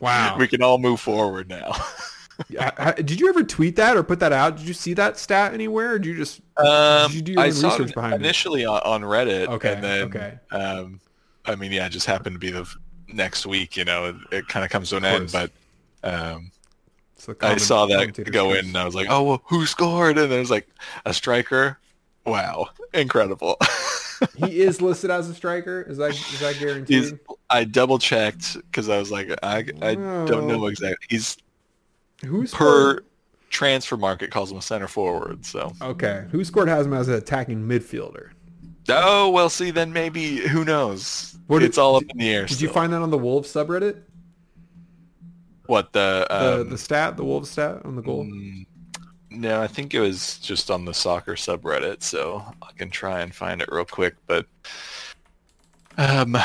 wow. 0.00 0.36
we 0.38 0.46
can 0.48 0.62
all 0.62 0.78
move 0.78 1.00
forward 1.00 1.48
now. 1.48 1.72
I- 2.60 2.72
I- 2.78 2.92
did 2.92 3.18
you 3.18 3.28
ever 3.28 3.42
tweet 3.42 3.76
that 3.76 3.96
or 3.96 4.02
put 4.02 4.20
that 4.20 4.32
out? 4.32 4.58
Did 4.58 4.68
you 4.68 4.74
see 4.74 4.94
that 4.94 5.18
stat 5.18 5.54
anywhere? 5.54 5.92
Or 5.94 5.98
did 5.98 6.08
you 6.08 6.16
just 6.16 6.40
Um, 6.58 7.10
Did 7.10 7.14
you 7.16 7.22
do 7.22 7.32
your 7.32 7.40
I 7.40 7.46
own 7.46 7.52
saw 7.52 7.70
research 7.70 7.90
it 7.90 7.94
behind 7.94 8.14
it? 8.14 8.20
initially 8.20 8.64
on, 8.66 9.00
Reddit, 9.02 9.48
Okay, 9.48 9.72
and 9.74 9.82
then 9.84 10.02
okay. 10.04 10.38
um, 10.50 11.00
I 11.46 11.54
mean, 11.54 11.72
yeah, 11.72 11.86
it 11.86 11.90
just 11.90 12.06
happened 12.06 12.34
to 12.34 12.38
be 12.40 12.50
the 12.50 12.66
next 13.08 13.46
week. 13.46 13.76
You 13.76 13.84
know, 13.84 14.06
it, 14.06 14.16
it 14.32 14.48
kind 14.48 14.64
of 14.64 14.70
comes 14.70 14.90
to 14.90 14.96
an 14.98 15.04
end. 15.04 15.30
But 15.32 15.50
um, 16.02 16.50
I 17.40 17.56
saw 17.56 17.86
that 17.86 18.30
go 18.32 18.52
in, 18.52 18.66
and 18.66 18.76
I 18.76 18.84
was 18.84 18.94
like, 18.94 19.06
"Oh, 19.08 19.22
well, 19.22 19.42
who 19.46 19.64
scored?" 19.64 20.18
And 20.18 20.30
there's 20.30 20.50
like 20.50 20.68
a 21.06 21.14
striker. 21.14 21.78
Wow, 22.26 22.68
incredible! 22.92 23.56
he 24.36 24.60
is 24.60 24.80
listed 24.80 25.10
as 25.10 25.28
a 25.28 25.34
striker. 25.34 25.82
Is 25.82 25.98
that 25.98 26.10
is 26.10 26.40
that 26.40 26.58
guaranteed? 26.58 27.02
He's. 27.04 27.14
I 27.50 27.64
double 27.64 27.98
checked 27.98 28.54
because 28.56 28.88
I 28.88 28.98
was 28.98 29.10
like, 29.10 29.28
I, 29.42 29.58
I 29.82 29.94
don't 29.94 30.46
know 30.48 30.66
exactly. 30.66 31.06
He's 31.08 31.36
Who's 32.24 32.52
per 32.52 33.00
Transfermarkt 33.50 34.30
calls 34.30 34.50
him 34.50 34.58
a 34.58 34.62
center 34.62 34.88
forward. 34.88 35.44
So 35.46 35.72
Okay, 35.80 36.24
WhoScored 36.32 36.68
has 36.68 36.86
him 36.86 36.92
as 36.94 37.08
an 37.08 37.14
attacking 37.14 37.66
midfielder? 37.66 38.30
oh 38.88 39.30
well, 39.30 39.48
see 39.48 39.70
then 39.70 39.92
maybe 39.92 40.36
who 40.38 40.64
knows? 40.64 41.36
What 41.46 41.60
did- 41.60 41.66
it's 41.66 41.78
all 41.78 41.96
up 41.96 42.04
in 42.08 42.18
the 42.18 42.28
air. 42.28 42.46
Did 42.46 42.60
you 42.60 42.68
find 42.68 42.92
that 42.92 43.02
on 43.02 43.10
the 43.10 43.18
Wolves 43.18 43.52
subreddit? 43.52 44.02
what 45.66 45.92
the 45.92 46.26
The 46.30 46.60
um, 46.60 46.70
the 46.70 46.78
stat, 46.78 47.16
the 47.16 47.24
Wolves 47.24 47.50
stat 47.50 47.80
on 47.84 47.96
the 47.96 48.02
goal. 48.02 48.24
Mm, 48.24 48.65
No, 49.30 49.60
I 49.60 49.66
think 49.66 49.92
it 49.92 50.00
was 50.00 50.38
just 50.38 50.70
on 50.70 50.84
the 50.84 50.94
soccer 50.94 51.34
subreddit, 51.34 52.02
so 52.02 52.44
I 52.62 52.72
can 52.76 52.90
try 52.90 53.20
and 53.20 53.34
find 53.34 53.60
it 53.60 53.68
real 53.70 53.84
quick. 53.84 54.14
But, 54.26 54.46
um, 55.98 56.36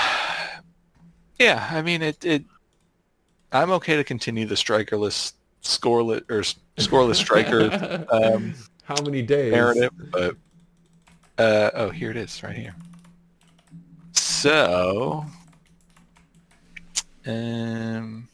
yeah, 1.39 1.67
I 1.71 1.81
mean, 1.81 2.01
it, 2.01 2.25
it. 2.25 2.43
I'm 3.51 3.71
okay 3.71 3.97
to 3.97 4.03
continue 4.03 4.45
the 4.45 4.55
strikerless, 4.55 5.33
scoreless 5.61 6.23
or 6.29 6.41
scoreless 6.81 7.15
striker 7.15 8.05
um, 8.11 8.55
How 8.83 8.95
many 9.03 9.21
days? 9.21 9.51
narrative, 9.51 9.91
but 10.11 10.35
uh, 11.37 11.69
oh, 11.75 11.89
here 11.89 12.09
it 12.09 12.17
is, 12.17 12.41
right 12.43 12.55
here. 12.55 12.75
So, 14.13 15.25
um. 17.27 18.27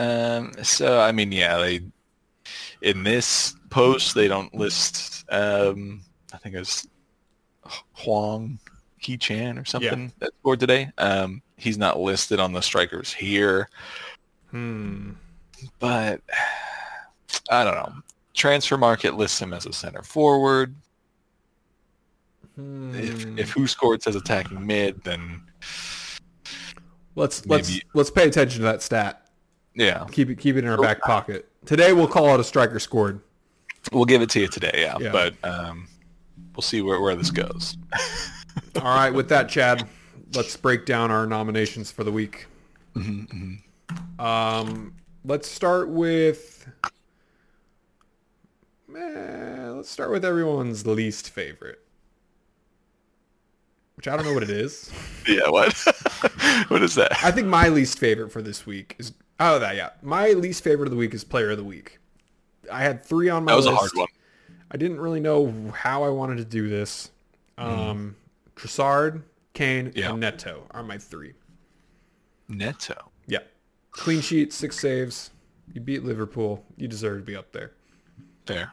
Um, 0.00 0.52
so 0.62 0.98
I 0.98 1.12
mean, 1.12 1.30
yeah, 1.30 1.58
they 1.58 1.80
in 2.82 3.02
this 3.02 3.54
post 3.68 4.14
they 4.14 4.28
don't 4.28 4.54
list. 4.54 5.24
Um, 5.30 6.00
I 6.32 6.38
think 6.38 6.54
it 6.54 6.58
was 6.60 6.88
Huang 7.92 8.58
He 8.96 9.16
Chan 9.18 9.58
or 9.58 9.64
something 9.64 10.10
that 10.18 10.30
scored 10.40 10.58
today. 10.60 10.90
Um, 10.96 11.42
he's 11.58 11.76
not 11.76 12.00
listed 12.00 12.40
on 12.40 12.52
the 12.52 12.62
strikers 12.62 13.12
here, 13.12 13.68
Hmm. 14.50 15.12
but 15.78 16.22
I 17.50 17.62
don't 17.64 17.74
know. 17.74 17.92
Transfermarkt 18.34 19.16
lists 19.16 19.40
him 19.40 19.52
as 19.52 19.66
a 19.66 19.72
center 19.72 20.02
forward. 20.02 20.74
If 22.56 23.22
Hmm. 23.22 23.38
if 23.38 23.54
WhoScored 23.54 24.02
says 24.02 24.16
attacking 24.16 24.66
mid, 24.66 25.04
then 25.04 25.42
let's 27.16 27.44
let's 27.46 27.78
let's 27.94 28.10
pay 28.10 28.26
attention 28.26 28.60
to 28.60 28.64
that 28.64 28.82
stat. 28.82 29.26
Yeah, 29.80 30.06
Keep 30.12 30.30
it 30.30 30.34
keep 30.38 30.56
it 30.56 30.64
in 30.64 30.70
our 30.70 30.76
back 30.80 31.00
pocket. 31.00 31.48
Today 31.66 31.92
we'll 31.92 32.08
call 32.08 32.34
it 32.34 32.40
a 32.40 32.44
striker 32.44 32.78
scored. 32.78 33.20
we'll 33.92 34.04
give 34.04 34.20
it 34.22 34.30
to 34.30 34.40
you 34.40 34.48
today. 34.48 34.70
Yeah, 34.74 34.96
Yeah. 35.00 35.10
but 35.12 35.34
um, 35.42 35.88
we'll 36.54 36.62
see 36.62 36.82
where 36.82 37.00
where 37.00 37.16
this 37.16 37.30
goes. 37.30 37.76
All 38.76 38.82
right, 38.94 39.10
with 39.10 39.28
that, 39.30 39.48
Chad, 39.48 39.86
let's 40.34 40.56
break 40.56 40.84
down 40.86 41.10
our 41.10 41.26
nominations 41.26 41.90
for 41.90 42.04
the 42.04 42.12
week. 42.12 42.46
Um, 44.18 44.94
let's 45.24 45.48
start 45.50 45.88
with. 45.88 46.66
Let's 48.88 49.88
start 49.88 50.10
with 50.10 50.24
everyone's 50.24 50.86
least 50.86 51.30
favorite, 51.30 51.80
which 53.96 54.08
I 54.08 54.16
don't 54.16 54.24
know 54.26 54.34
what 54.34 54.42
it 54.42 54.50
is. 54.50 54.90
yeah, 55.28 55.48
what? 55.48 55.72
what 56.68 56.82
is 56.82 56.96
that? 56.96 57.12
I 57.24 57.30
think 57.30 57.46
my 57.46 57.68
least 57.68 57.98
favorite 57.98 58.30
for 58.30 58.42
this 58.42 58.66
week 58.66 58.96
is 58.98 59.12
oh 59.40 59.58
that 59.58 59.74
yeah 59.76 59.90
my 60.02 60.28
least 60.30 60.62
favorite 60.62 60.86
of 60.86 60.90
the 60.92 60.96
week 60.96 61.12
is 61.14 61.24
player 61.24 61.50
of 61.50 61.56
the 61.58 61.64
week. 61.64 61.98
I 62.70 62.82
had 62.82 63.04
three 63.04 63.28
on 63.28 63.44
my 63.44 63.52
That 63.52 63.56
was 63.56 63.66
a 63.66 63.70
list. 63.70 63.80
hard 63.80 63.90
one. 63.94 64.08
I 64.70 64.76
didn't 64.76 65.00
really 65.00 65.18
know 65.20 65.72
how 65.74 66.04
I 66.04 66.08
wanted 66.10 66.36
to 66.36 66.44
do 66.44 66.68
this. 66.68 67.10
Um, 67.58 68.14
Trossard, 68.54 69.22
Kane, 69.54 69.90
Yeah. 69.96 70.10
and 70.10 70.20
Neto 70.20 70.66
are 70.70 70.84
my 70.84 70.96
three. 70.98 71.32
Neto. 72.48 73.10
Yeah, 73.26 73.40
clean 73.90 74.20
sheet, 74.20 74.52
six 74.52 74.78
saves. 74.78 75.30
You 75.72 75.80
beat 75.80 76.04
Liverpool. 76.04 76.64
You 76.76 76.86
deserve 76.88 77.18
to 77.18 77.24
be 77.24 77.34
up 77.36 77.50
there. 77.52 77.72
Fair. 78.46 78.72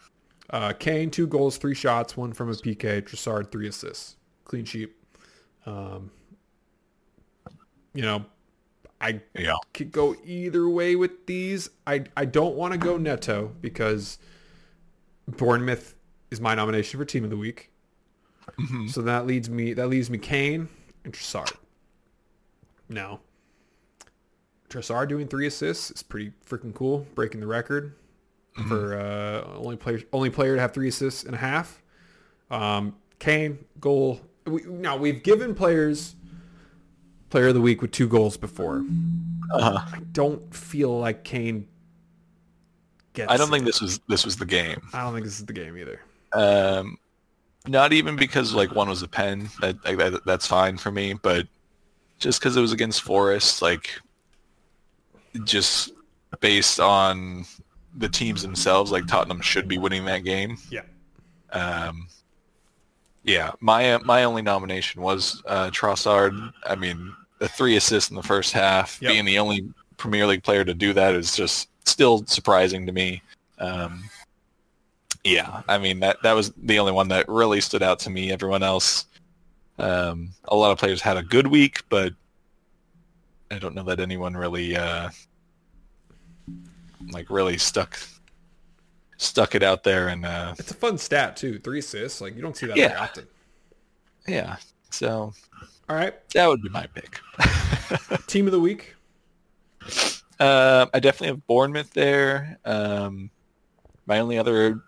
Uh, 0.50 0.74
Kane, 0.74 1.10
two 1.12 1.28
goals, 1.28 1.58
three 1.58 1.76
shots, 1.76 2.16
one 2.16 2.34
from 2.34 2.50
a 2.50 2.54
PK. 2.54 3.02
Trossard, 3.02 3.52
three 3.52 3.68
assists. 3.68 4.16
Clean 4.46 4.64
sheet. 4.66 4.96
Um, 5.66 6.10
you 7.94 8.02
know, 8.04 8.26
I 9.00 9.22
Yeah. 9.38 9.54
could 9.74 9.92
go 9.92 10.16
either 10.26 10.68
way 10.68 10.96
with 10.96 11.26
these. 11.28 11.70
I 11.86 12.06
I 12.16 12.26
don't 12.26 12.56
want 12.56 12.74
to 12.74 12.80
go 12.80 12.98
Neto 12.98 13.54
because 13.62 14.18
Bournemouth 15.28 15.96
is 16.32 16.42
my 16.42 16.56
nomination 16.56 17.00
for 17.00 17.06
team 17.06 17.24
of 17.24 17.30
the 17.30 17.38
week. 17.38 17.72
So 18.90 19.02
that 19.02 19.28
leads 19.28 19.50
me 19.50 19.74
that 19.74 19.88
leaves 19.88 20.10
me 20.10 20.18
Kane 20.18 20.70
and 21.04 21.14
Trossard. 21.14 21.52
Now, 22.90 23.20
Trossard 24.70 25.10
doing 25.10 25.28
three 25.28 25.46
assists 25.48 25.92
is 25.92 26.02
pretty 26.04 26.32
freaking 26.48 26.74
cool, 26.74 27.06
breaking 27.14 27.42
the 27.42 27.48
record 27.48 27.94
for 28.68 28.96
uh, 28.98 29.44
only 29.58 29.76
player 29.76 30.02
only 30.14 30.30
player 30.30 30.56
to 30.56 30.62
have 30.62 30.74
three 30.74 30.88
assists 30.88 31.24
and 31.24 31.36
a 31.36 31.38
half. 31.38 31.82
Um, 32.50 32.96
Kane 33.20 33.60
goal. 33.80 34.22
We, 34.46 34.64
now 34.64 34.96
we've 34.98 35.22
given 35.24 35.54
players 35.54 36.16
player 37.30 37.48
of 37.48 37.54
the 37.54 37.62
week 37.62 37.82
with 37.82 37.92
two 37.92 38.08
goals 38.08 38.38
before. 38.38 38.86
Uh-huh. 39.54 39.80
I 39.94 40.00
don't 40.12 40.54
feel 40.54 40.98
like 41.00 41.24
Kane 41.24 41.68
gets. 43.14 43.32
I 43.32 43.38
don't 43.38 43.50
it. 43.50 43.52
think 43.52 43.66
this 43.66 43.82
was 43.82 44.00
this 44.08 44.26
was 44.26 44.38
the 44.38 44.46
game. 44.46 44.82
I 44.94 45.02
don't 45.02 45.14
think 45.14 45.26
this 45.26 45.40
is 45.40 45.46
the 45.46 45.54
game 45.54 45.78
either. 45.78 46.02
Um, 46.34 46.98
not 47.68 47.94
even 47.94 48.16
because 48.16 48.54
like 48.54 48.74
one 48.74 48.90
was 48.90 49.02
a 49.02 49.08
pen. 49.08 49.50
That, 49.62 49.84
like, 49.86 49.98
that 49.98 50.26
that's 50.26 50.48
fine 50.48 50.78
for 50.78 50.92
me, 50.92 51.14
but 51.14 51.48
just 52.20 52.40
because 52.40 52.58
it 52.58 52.62
was 52.62 52.72
against 52.72 53.02
Forest, 53.02 53.62
like 53.62 53.90
just 55.44 55.92
based 56.40 56.80
on 56.80 57.46
the 57.96 58.10
teams 58.10 58.42
themselves, 58.42 58.92
like 58.92 59.08
Tottenham 59.08 59.42
should 59.42 59.68
be 59.68 59.78
winning 59.78 60.06
that 60.06 60.24
game. 60.24 60.58
Yeah. 60.70 60.82
Um, 61.52 62.08
yeah, 63.28 63.52
my 63.60 63.98
my 64.00 64.24
only 64.24 64.42
nomination 64.42 65.02
was 65.02 65.44
uh, 65.46 65.70
Trossard. 65.70 66.52
I 66.66 66.76
mean, 66.76 67.14
the 67.40 67.50
three 67.50 67.76
assists 67.76 68.10
in 68.10 68.16
the 68.16 68.24
first 68.24 68.54
half, 68.54 69.00
Yep. 69.02 69.12
being 69.12 69.26
the 69.26 69.38
only 69.38 69.70
Premier 69.98 70.26
League 70.26 70.44
player 70.44 70.64
to 70.64 70.74
do 70.74 70.94
that 70.94 71.14
is 71.14 71.36
just 71.36 71.70
still 71.86 72.26
surprising 72.26 72.86
to 72.86 72.92
me. 72.94 73.22
Um, 73.60 74.04
yeah, 75.24 75.62
I 75.68 75.78
mean 75.78 76.00
that 76.00 76.18
that 76.24 76.34
was 76.34 76.52
the 76.56 76.80
only 76.80 76.94
one 76.94 77.10
that 77.10 77.28
really 77.28 77.60
stood 77.60 77.84
out 77.84 78.00
to 78.00 78.10
me. 78.10 78.32
Everyone 78.32 78.64
else, 78.64 79.06
um, 79.78 80.30
a 80.46 80.56
lot 80.56 80.72
of 80.72 80.78
players 80.80 81.02
had 81.02 81.18
a 81.18 81.24
good 81.24 81.48
week, 81.48 81.84
but 81.90 82.14
I 83.52 83.60
don't 83.60 83.76
know 83.76 83.84
that 83.84 84.00
anyone 84.00 84.38
really 84.38 84.78
uh, 84.78 85.10
like 87.12 87.30
really 87.30 87.58
stuck 87.58 88.00
stuck 89.18 89.56
it 89.56 89.64
out 89.64 89.84
there 89.84 90.08
and 90.10 90.26
uh, 90.26 90.54
It's 90.60 90.72
a 90.72 90.76
fun 90.76 90.98
stat 90.98 91.36
too. 91.38 91.60
Three 91.60 91.80
assists. 91.80 92.22
Like 92.22 92.36
you 92.36 92.42
don't 92.42 92.56
see 92.56 92.68
that 92.68 92.76
very 92.78 92.90
Yeah. 92.90 93.02
often. 93.02 93.28
yeah. 94.28 94.56
So 94.92 95.34
All 95.90 95.96
right. 95.96 96.14
that 96.34 96.48
would 96.48 96.62
be 96.62 96.70
my 96.70 96.88
pick. 96.88 97.20
Team 98.28 98.46
of 98.48 98.52
the 98.52 98.60
week. 98.60 98.96
Um, 100.40 100.90
I 100.94 101.00
definitely 101.00 101.28
have 101.28 101.48
Bournemouth 101.48 101.92
there. 101.94 102.60
Um, 102.66 103.30
my 104.06 104.20
only 104.20 104.38
other 104.38 104.82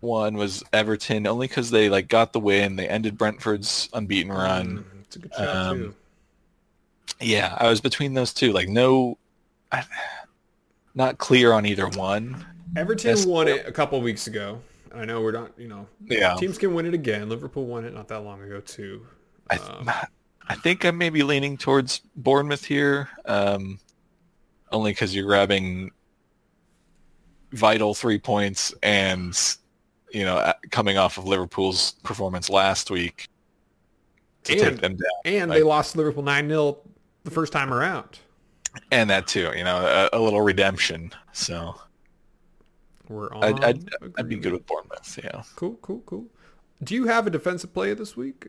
one 0.00 0.36
was 0.36 0.62
Everton, 0.72 1.26
only 1.26 1.48
because 1.48 1.70
they 1.70 1.88
like 1.88 2.08
got 2.08 2.32
the 2.32 2.40
win. 2.40 2.76
They 2.76 2.88
ended 2.88 3.16
Brentford's 3.18 3.88
unbeaten 3.92 4.30
run. 4.32 4.78
Mm, 4.78 4.84
it's 5.02 5.16
a 5.16 5.18
good 5.20 5.34
shot 5.34 5.48
Um, 5.48 5.78
too. 5.78 5.94
Yeah, 7.20 7.56
I 7.58 7.68
was 7.68 7.80
between 7.80 8.14
those 8.14 8.32
two. 8.34 8.52
Like 8.52 8.68
no, 8.68 9.18
I, 9.72 9.84
not 10.94 11.18
clear 11.18 11.52
on 11.52 11.64
either 11.66 11.88
one. 11.88 12.44
Everton 12.76 13.28
won 13.28 13.48
it 13.48 13.66
a 13.66 13.72
couple 13.72 14.00
weeks 14.00 14.26
ago. 14.26 14.60
I 14.94 15.04
know 15.04 15.20
we're 15.20 15.32
not. 15.32 15.52
You 15.58 15.68
know, 15.68 15.86
Yeah, 16.06 16.34
teams 16.36 16.58
can 16.58 16.74
win 16.74 16.86
it 16.86 16.94
again. 16.94 17.28
Liverpool 17.28 17.66
won 17.66 17.84
it 17.84 17.92
not 17.94 18.08
that 18.08 18.20
long 18.20 18.42
ago 18.42 18.60
too. 18.60 19.06
I, 19.50 19.56
Um, 19.56 19.90
I 20.48 20.54
think 20.56 20.84
I'm 20.84 20.96
maybe 20.96 21.22
leaning 21.22 21.56
towards 21.58 22.00
Bournemouth 22.16 22.64
here, 22.64 23.08
um, 23.26 23.78
only 24.72 24.92
because 24.92 25.14
you're 25.14 25.26
grabbing 25.26 25.90
vital 27.52 27.94
three 27.94 28.18
points 28.18 28.74
and 28.82 29.38
you 30.10 30.24
know 30.24 30.52
coming 30.70 30.98
off 30.98 31.16
of 31.18 31.24
Liverpool's 31.26 31.92
performance 32.02 32.50
last 32.50 32.90
week 32.90 33.28
to 34.44 34.52
And- 34.52 34.60
tip 34.60 34.80
them 34.80 34.92
down, 34.96 35.10
and 35.24 35.50
like- 35.50 35.58
they 35.58 35.62
lost 35.62 35.96
Liverpool 35.96 36.22
nine 36.22 36.48
0 36.48 36.78
the 37.24 37.30
first 37.30 37.52
time 37.52 37.72
around. 37.72 38.18
and 38.90 39.10
that 39.10 39.26
too, 39.26 39.50
you 39.56 39.64
know, 39.64 40.08
a, 40.12 40.18
a 40.18 40.20
little 40.20 40.40
redemption. 40.42 41.10
So 41.32 41.74
We're 43.08 43.32
on. 43.32 43.44
I'd, 43.44 43.64
I'd, 43.64 43.90
I'd 44.18 44.28
be 44.28 44.36
good 44.36 44.52
with 44.52 44.66
Bournemouth. 44.66 45.18
Yeah. 45.22 45.42
Cool, 45.56 45.78
cool, 45.82 46.02
cool. 46.06 46.26
Do 46.82 46.94
you 46.94 47.06
have 47.06 47.26
a 47.26 47.30
defensive 47.30 47.72
play 47.72 47.94
this 47.94 48.16
week? 48.16 48.46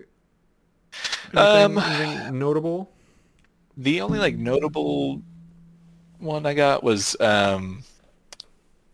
Um, 1.33 1.77
Anything, 1.77 2.07
anything 2.07 2.39
notable? 2.39 2.91
The 3.77 4.01
only 4.01 4.19
like 4.19 4.35
notable 4.35 5.21
one 6.19 6.45
I 6.45 6.53
got 6.53 6.83
was 6.83 7.15
um, 7.19 7.83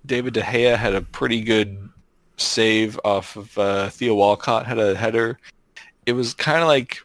David 0.05 0.33
De 0.33 0.41
Gea 0.41 0.77
had 0.77 0.93
a 0.93 1.01
pretty 1.01 1.41
good 1.41 1.89
save 2.37 2.99
off 3.03 3.35
of 3.35 3.57
uh, 3.57 3.89
Theo 3.89 4.13
Walcott 4.15 4.65
had 4.65 4.77
a 4.77 4.95
header. 4.95 5.39
It 6.05 6.13
was 6.13 6.33
kind 6.33 6.61
of 6.61 6.67
like 6.67 7.01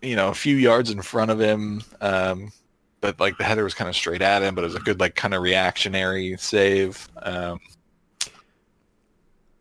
you 0.00 0.14
know 0.14 0.28
a 0.28 0.34
few 0.34 0.56
yards 0.56 0.90
in 0.90 1.02
front 1.02 1.30
of 1.30 1.40
him, 1.40 1.82
um, 2.00 2.52
but 3.06 3.20
like 3.20 3.38
the 3.38 3.44
header 3.44 3.62
was 3.62 3.74
kind 3.74 3.88
of 3.88 3.94
straight 3.94 4.22
at 4.22 4.42
him. 4.42 4.54
But 4.54 4.64
it 4.64 4.68
was 4.68 4.74
a 4.74 4.80
good 4.80 4.98
like 4.98 5.14
kind 5.14 5.34
of 5.34 5.42
reactionary 5.42 6.36
save. 6.38 7.08
Um, 7.22 7.60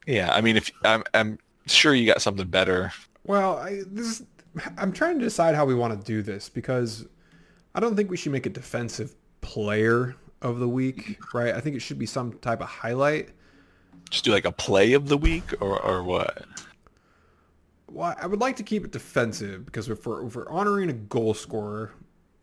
yeah, 0.08 0.34
I 0.34 0.42
mean, 0.42 0.58
if 0.58 0.72
I'm, 0.84 1.04
I'm 1.14 1.38
sure 1.68 1.94
you 1.94 2.06
got 2.06 2.22
something 2.22 2.48
better. 2.48 2.92
Well, 3.24 3.58
I, 3.58 3.82
this 3.88 4.08
is, 4.08 4.24
I'm 4.78 4.92
trying 4.92 5.20
to 5.20 5.26
decide 5.26 5.56
how 5.56 5.66
we 5.66 5.76
want 5.76 6.00
to 6.00 6.06
do 6.06 6.22
this 6.22 6.50
because 6.50 7.08
I 7.74 7.80
don't 7.80 7.96
think 7.96 8.10
we 8.10 8.18
should 8.18 8.32
make 8.32 8.46
a 8.46 8.52
defensive 8.52 9.16
player 9.42 10.16
of 10.42 10.60
the 10.60 10.70
week, 10.70 11.20
right? 11.34 11.54
I 11.54 11.60
think 11.60 11.76
it 11.76 11.82
should 11.82 12.00
be 12.00 12.06
some 12.06 12.34
type 12.40 12.62
of 12.62 12.68
highlight. 12.68 13.30
Just 14.10 14.26
do 14.26 14.32
like 14.32 14.46
a 14.46 14.52
play 14.52 14.94
of 14.94 15.08
the 15.08 15.18
week 15.18 15.54
or 15.62 15.80
or 15.82 16.04
what? 16.04 16.46
Well, 17.92 18.16
I 18.20 18.28
would 18.28 18.42
like 18.42 18.56
to 18.58 18.64
keep 18.64 18.86
it 18.86 18.92
defensive 18.92 19.66
because 19.66 19.90
if 19.90 20.06
we're, 20.06 20.26
if 20.28 20.36
we're 20.36 20.50
honoring 20.50 20.90
a 20.90 20.94
goal 20.94 21.34
scorer, 21.34 21.94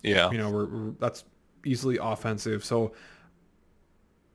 Yeah. 0.02 0.30
you 0.30 0.38
know, 0.38 0.50
we're, 0.50 0.66
we're 0.66 0.90
that's 0.98 1.24
easily 1.64 1.98
offensive. 2.00 2.64
So 2.64 2.92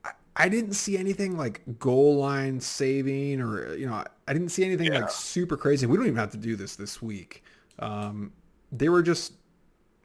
I, 0.04 0.12
I 0.36 0.50
didn't 0.50 0.74
see 0.74 0.98
anything 0.98 1.38
like 1.38 1.62
goal 1.80 2.18
line 2.18 2.60
saving 2.60 3.42
or 3.42 3.76
you 3.76 3.88
know, 3.88 4.04
I 4.28 4.34
didn't 4.34 4.50
see 4.50 4.64
anything 4.64 4.88
Yeah. 4.92 5.00
like 5.02 5.10
super 5.12 5.58
crazy. 5.58 5.86
We 5.86 5.98
don't 5.98 6.06
even 6.06 6.18
have 6.18 6.32
to 6.32 6.38
do 6.38 6.56
this 6.56 6.76
this 6.76 7.02
week. 7.02 7.44
Um, 7.80 8.32
they 8.72 8.90
were 8.90 9.02
just 9.04 9.34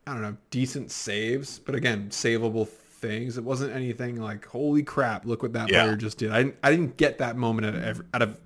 I 0.06 0.12
don't 0.14 0.22
know, 0.22 0.36
decent 0.50 0.90
saves, 0.90 1.60
but 1.60 1.74
again, 1.76 2.08
savable 2.10 2.66
things. 2.66 3.38
It 3.38 3.44
wasn't 3.44 3.72
anything 3.72 4.16
like 4.20 4.44
holy 4.46 4.82
crap, 4.82 5.24
look 5.26 5.42
what 5.42 5.52
that 5.52 5.68
Yeah. 5.70 5.84
player 5.84 5.96
just 5.96 6.18
did. 6.18 6.32
I 6.32 6.38
didn't, 6.42 6.56
I 6.62 6.70
didn't 6.70 6.96
get 6.96 7.18
that 7.18 7.36
moment 7.36 7.66
out 7.66 7.74
of, 7.76 7.84
every, 7.84 8.06
out 8.14 8.22
of 8.22 8.40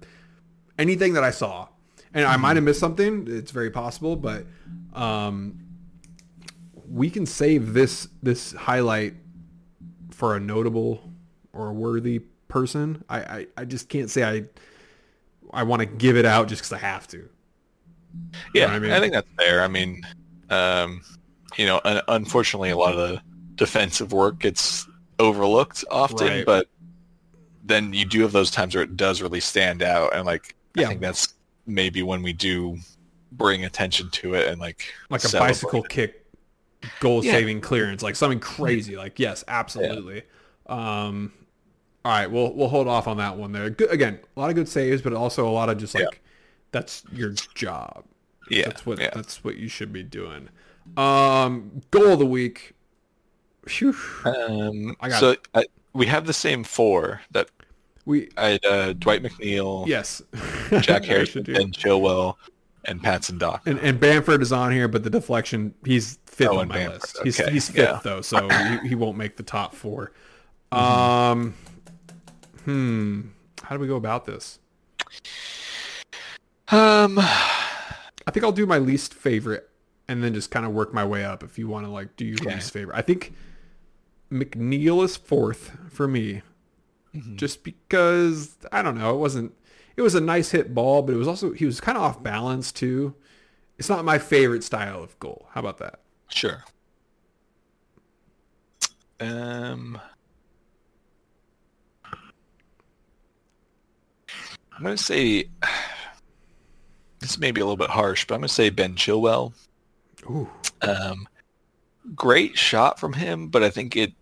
anything 0.79 1.15
that 1.15 1.25
I 1.25 1.31
saw. 1.31 1.69
And 2.15 2.25
I 2.25 2.37
might 2.39 2.57
have 2.57 2.65
missed 2.65 2.81
something. 2.81 3.27
It's 3.29 3.51
very 3.51 3.71
possible, 3.71 4.17
but 4.17 4.47
um, 4.95 5.59
we 6.91 7.11
can 7.11 7.27
save 7.27 7.73
this 7.75 8.09
this 8.23 8.53
highlight 8.53 9.15
for 10.11 10.37
a 10.37 10.41
notable 10.41 11.13
or 11.53 11.69
a 11.69 11.73
worthy 11.73 12.21
person. 12.49 13.05
I, 13.09 13.19
I, 13.21 13.47
I 13.59 13.65
just 13.65 13.89
can't 13.89 14.11
say 14.11 14.25
I 14.25 14.45
I 15.53 15.63
want 15.63 15.81
to 15.81 15.87
give 15.87 16.17
it 16.17 16.25
out 16.25 16.49
just 16.49 16.63
because 16.63 16.73
I 16.73 16.79
have 16.79 17.07
to. 17.09 17.29
Yeah, 18.55 18.67
I 18.67 18.77
I, 18.77 18.79
mean? 18.79 19.01
think 19.01 19.13
that's 19.13 19.29
fair. 19.39 19.63
I 19.63 19.69
mean, 19.69 20.03
um, 20.51 21.03
you 21.57 21.67
know, 21.67 21.81
un- 21.85 22.03
unfortunately, 22.09 22.71
a 22.71 22.77
lot 22.77 22.95
of 22.95 22.99
the 22.99 23.21
defensive 23.57 24.13
work 24.13 24.39
gets 24.41 24.87
overlooked 25.19 25.85
often, 25.91 26.27
Right. 26.29 26.47
but 26.47 26.69
then 27.65 27.93
you 27.93 28.05
do 28.05 28.23
have 28.23 28.33
those 28.33 28.51
times 28.51 28.75
where 28.75 28.85
it 28.85 28.97
does 28.97 29.21
really 29.23 29.41
stand 29.41 29.83
out, 29.83 30.15
and 30.15 30.25
like 30.25 30.55
Yeah. 30.75 30.85
I 30.85 30.89
think 30.89 31.01
that's 31.01 31.35
maybe 31.67 32.03
when 32.03 32.23
we 32.23 32.33
do 32.33 32.79
bring 33.33 33.65
attention 33.65 34.09
to 34.11 34.35
it 34.35 34.47
and 34.49 34.61
like 34.61 34.87
like 35.11 35.25
a 35.25 35.33
bicycle 35.39 35.83
it. 35.85 35.91
kick 35.91 36.26
goal 37.01 37.25
Yeah. 37.25 37.33
saving 37.33 37.61
clearance, 37.61 38.03
like 38.03 38.17
something 38.17 38.41
crazy. 38.41 38.97
Like 38.97 39.19
yes, 39.19 39.45
absolutely. 39.49 40.23
Um, 40.67 41.33
all 42.05 42.13
right, 42.13 42.31
we'll 42.31 42.53
we'll 42.55 42.69
hold 42.69 42.89
off 42.89 43.07
on 43.09 43.17
that 43.19 43.37
one 43.37 43.53
there. 43.53 43.71
Good, 43.71 43.91
again, 43.91 44.19
a 44.37 44.41
lot 44.41 44.49
of 44.51 44.57
good 44.57 44.69
saves, 44.69 45.03
but 45.03 45.13
also 45.13 45.49
a 45.49 45.51
lot 45.51 45.69
of 45.69 45.79
just 45.79 45.95
like 45.95 46.03
Yeah. 46.05 46.19
that's 46.73 47.03
your 47.13 47.31
job. 47.55 48.05
Yeah, 48.49 48.67
That's 48.67 48.87
what 48.87 49.01
yeah. 49.01 49.11
that's 49.13 49.43
what 49.43 49.57
you 49.57 49.69
should 49.69 49.93
be 49.93 50.03
doing. 50.05 50.49
Um, 50.97 51.83
goal 51.91 52.13
of 52.13 52.19
the 52.21 52.27
week. 52.27 52.75
Phew. 53.67 53.97
Um, 54.25 54.97
I 55.01 55.09
got 55.09 55.19
so 55.21 55.37
I, 55.55 55.65
we 55.93 56.07
have 56.07 56.27
the 56.27 56.33
same 56.33 56.63
four 56.63 57.23
that 57.33 57.49
We 58.05 58.29
I 58.37 58.51
had 58.51 58.65
uh, 58.65 58.93
Dwight 58.93 59.23
McNeil, 59.25 59.89
yes, 59.89 60.23
Jack 60.81 61.05
Harrison. 61.05 61.43
Ben 61.43 61.73
Chilwell, 61.73 62.37
and 62.87 63.03
Patson 63.03 63.39
Daka. 63.39 63.61
And, 63.67 63.79
and 63.81 63.99
Bamford 64.01 64.43
is 64.43 64.53
on 64.53 64.73
here, 64.73 64.89
but 64.89 65.03
the 65.05 65.11
deflection, 65.11 65.75
he's 65.85 66.19
fifth 66.27 66.49
Oh, 66.51 66.59
on 66.59 66.69
my 66.69 66.75
Bamford, 66.77 67.01
list. 67.03 67.19
He's, 67.25 67.41
okay, 67.41 67.53
he's 67.53 67.69
fifth 67.69 67.77
yeah. 67.79 68.01
though, 68.03 68.21
so 68.21 68.49
he, 68.49 68.89
he 68.89 68.95
won't 68.95 69.17
make 69.17 69.37
the 69.37 69.43
top 69.43 69.75
4 69.75 70.13
Um, 70.73 71.55
hmm. 72.65 73.21
How 73.63 73.75
do 73.77 73.81
we 73.81 73.89
go 73.89 73.97
about 73.97 74.25
this? 74.27 74.59
Um, 76.69 77.19
I 77.19 78.31
think 78.33 78.45
I'll 78.45 78.53
do 78.53 78.67
my 78.67 78.79
least 78.79 79.15
favorite 79.15 79.69
and 80.09 80.23
then 80.23 80.35
just 80.35 80.51
kind 80.51 80.67
of 80.67 80.73
work 80.73 80.93
my 80.93 81.05
way 81.05 81.25
up 81.25 81.43
if 81.43 81.59
you 81.59 81.69
want 81.69 81.87
to 81.87 81.91
like 81.91 82.17
do 82.17 82.25
your 82.25 82.39
Okay. 82.43 82.55
least 82.55 82.73
favorite. 82.73 82.97
I 82.97 83.03
think 83.03 83.33
McNeil 84.31 85.05
is 85.05 85.17
fourth 85.17 85.77
for 85.91 86.07
me 86.09 86.43
Mm-hmm. 87.15 87.37
just 87.37 87.65
because 87.65 88.57
I 88.71 88.83
don't 88.83 88.99
know, 88.99 89.15
it 89.15 89.19
wasn't 89.19 89.55
it 89.97 90.03
was 90.03 90.15
a 90.15 90.21
nice 90.21 90.51
hit 90.51 90.75
ball, 90.75 91.03
but 91.03 91.15
it 91.15 91.19
was 91.19 91.29
also 91.29 91.53
he 91.53 91.65
was 91.65 91.81
kind 91.81 91.97
of 91.97 92.05
off 92.05 92.23
balance 92.23 92.71
too. 92.73 93.15
It's 93.79 93.89
not 93.89 94.05
my 94.05 94.19
favorite 94.19 94.65
style 94.65 95.03
of 95.03 95.19
goal. 95.19 95.49
How 95.51 95.61
about 95.61 95.79
that? 95.79 96.01
Sure. 96.29 96.65
Um, 99.21 99.99
I'm 104.77 104.83
gonna 104.83 104.97
say 104.97 105.49
this 107.21 107.39
may 107.39 107.51
be 107.51 107.61
a 107.61 107.65
little 107.65 107.77
bit 107.77 107.91
harsh, 107.91 108.27
but 108.27 108.35
I'm 108.35 108.41
gonna 108.41 108.49
say 108.49 108.71
Ben 108.71 108.95
Chilwell. 108.95 109.53
Ooh. 110.29 110.49
Um, 110.83 111.27
great 112.15 112.59
shot 112.59 113.01
from 113.01 113.15
him, 113.15 113.49
but 113.49 113.63
I 113.63 113.71
think 113.71 113.97
it 113.97 114.13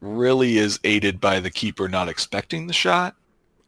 really 0.00 0.58
is 0.58 0.78
aided 0.84 1.20
by 1.20 1.40
the 1.40 1.50
keeper 1.50 1.88
not 1.88 2.08
expecting 2.08 2.66
the 2.66 2.72
shot. 2.72 3.16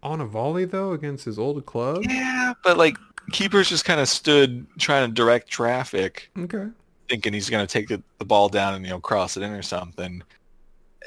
On 0.02 0.20
a 0.20 0.27
volley 0.27 0.64
though 0.64 0.93
against 0.93 1.24
his 1.24 1.39
old 1.39 1.64
club. 1.66 2.05
Yeah, 2.09 2.55
but 2.62 2.77
like 2.77 2.97
keepers 3.32 3.68
just 3.68 3.85
kind 3.85 4.01
of 4.01 4.09
stood 4.09 4.66
trying 4.78 5.09
to 5.09 5.14
direct 5.14 5.48
traffic. 5.48 6.31
Okay. 6.39 6.68
thinking 7.09 7.32
he's 7.32 7.51
going 7.51 7.66
to 7.66 7.73
take 7.73 7.89
the, 7.89 8.02
the 8.18 8.24
ball 8.24 8.48
down 8.48 8.74
and 8.74 8.85
you 8.85 8.90
know 8.90 9.01
cross 9.01 9.36
it 9.36 9.43
in 9.43 9.51
or 9.52 9.62
something. 9.62 10.23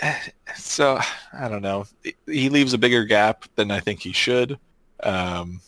So 0.55 0.99
I 1.31 1.47
don't 1.47 1.61
know. 1.61 1.85
He 2.25 2.49
leaves 2.49 2.73
a 2.73 2.77
bigger 2.77 3.05
gap 3.05 3.45
than 3.55 3.69
I 3.69 3.79
think 3.79 3.99
he 3.99 4.11
should. 4.11 4.57
Um, 5.03 5.61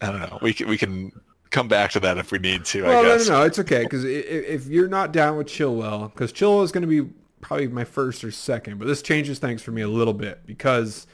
I 0.00 0.10
don't 0.10 0.20
know. 0.20 0.38
We 0.40 0.54
can 0.54 0.68
we 0.68 0.78
can 0.78 1.12
come 1.50 1.68
back 1.68 1.92
to 1.92 2.00
that 2.00 2.18
if 2.18 2.32
we 2.32 2.38
need 2.38 2.64
to. 2.66 2.82
Well, 2.82 3.00
I 3.00 3.02
guess. 3.02 3.28
no, 3.28 3.34
no, 3.34 3.40
no. 3.40 3.46
it's 3.46 3.58
okay 3.58 3.82
because 3.82 4.04
if 4.04 4.66
you're 4.66 4.88
not 4.88 5.12
down 5.12 5.36
with 5.36 5.46
Chilwell, 5.46 6.12
because 6.12 6.32
Chilwell 6.32 6.64
is 6.64 6.72
going 6.72 6.82
to 6.82 6.88
be 6.88 7.10
probably 7.40 7.68
my 7.68 7.84
first 7.84 8.24
or 8.24 8.30
second, 8.30 8.78
but 8.78 8.86
this 8.88 9.02
changes 9.02 9.38
things 9.38 9.62
for 9.62 9.70
me 9.70 9.82
a 9.82 9.88
little 9.88 10.14
bit 10.14 10.40
because 10.46 11.06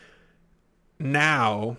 now 1.00 1.76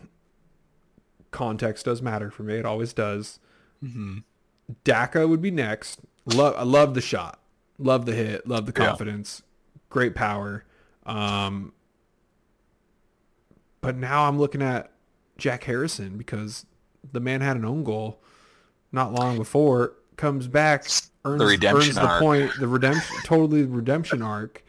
context 1.31 1.85
does 1.85 2.01
matter 2.01 2.29
for 2.29 2.43
me. 2.43 2.55
It 2.55 2.65
always 2.65 2.91
does. 2.93 3.39
hmm 3.79 4.19
Daka 4.83 5.27
would 5.27 5.41
be 5.41 5.51
next. 5.51 5.99
Love, 6.25 6.55
I 6.57 6.63
love 6.63 6.93
the 6.93 7.01
shot. 7.01 7.39
Love 7.77 8.05
the 8.05 8.13
hit. 8.13 8.47
Love 8.47 8.65
the 8.65 8.73
Yeah. 8.77 8.87
confidence. 8.87 9.41
Great 9.89 10.15
power. 10.15 10.63
Um, 11.05 11.73
but 13.81 13.95
now 13.97 14.27
I'm 14.27 14.37
looking 14.39 14.61
at 14.61 14.91
Jack 15.37 15.63
Harrison 15.65 16.17
because 16.17 16.65
the 17.11 17.19
man 17.19 17.41
had 17.41 17.57
an 17.57 17.65
own 17.65 17.83
goal 17.83 18.21
not 18.91 19.11
long 19.13 19.37
before. 19.37 19.93
Comes 20.15 20.47
back, 20.47 20.85
earns, 21.25 21.41
redemption 21.43 21.75
earns 21.89 21.95
the 21.95 22.01
arc. 22.07 22.19
point. 22.21 22.51
The 22.59 22.67
redemption, 22.67 23.17
totally 23.23 23.63
redemption 23.63 24.21
arc. 24.21 24.63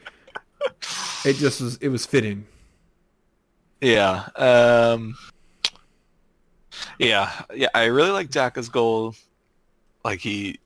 It 1.23 1.33
just 1.35 1.61
was. 1.61 1.77
It 1.77 1.89
was 1.89 2.05
fitting. 2.05 2.47
Yeah. 3.83 4.27
Um, 4.37 5.15
yeah. 6.97 7.31
Yeah. 7.53 7.67
I 7.75 7.85
really 7.85 8.11
like 8.11 8.29
Daka's 8.29 8.69
goal. 8.69 9.15
Like 10.05 10.19
he, 10.19 10.59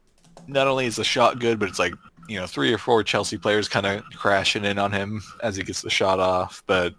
not 0.48 0.68
only 0.68 0.85
is 0.85 0.95
the 0.98 1.03
shot 1.03 1.39
good, 1.39 1.60
but 1.60 1.68
it's 1.68 1.80
like 1.80 1.94
you 2.30 2.39
know 2.39 2.45
three 2.45 2.73
or 2.73 2.77
four 2.77 3.03
Chelsea 3.03 3.38
players 3.38 3.68
kind 3.68 3.85
of 3.85 4.03
crashing 4.15 4.65
in 4.65 4.77
on 4.77 4.91
him 4.91 5.22
as 5.41 5.56
he 5.56 5.64
gets 5.64 5.81
the 5.81 5.89
shot 5.89 6.19
off. 6.19 6.64
But 6.68 6.94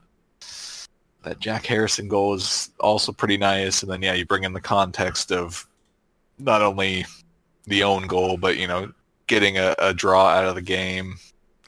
that 1.22 1.38
Jack 1.38 1.66
Harrison 1.66 2.08
goal 2.08 2.34
is 2.34 2.70
also 2.80 3.12
pretty 3.12 3.36
nice. 3.36 3.82
And 3.82 3.90
then 3.90 4.02
yeah, 4.02 4.14
you 4.14 4.26
bring 4.26 4.44
in 4.44 4.52
the 4.52 4.60
context 4.60 5.32
of 5.32 5.66
not 6.38 6.62
only 6.62 7.06
the 7.66 7.84
own 7.84 8.06
goal, 8.06 8.36
but 8.36 8.56
you 8.56 8.66
know 8.66 8.92
getting 9.28 9.58
a, 9.58 9.74
a 9.78 9.94
draw 9.94 10.28
out 10.28 10.46
of 10.46 10.54
the 10.56 10.62
game. 10.62 11.16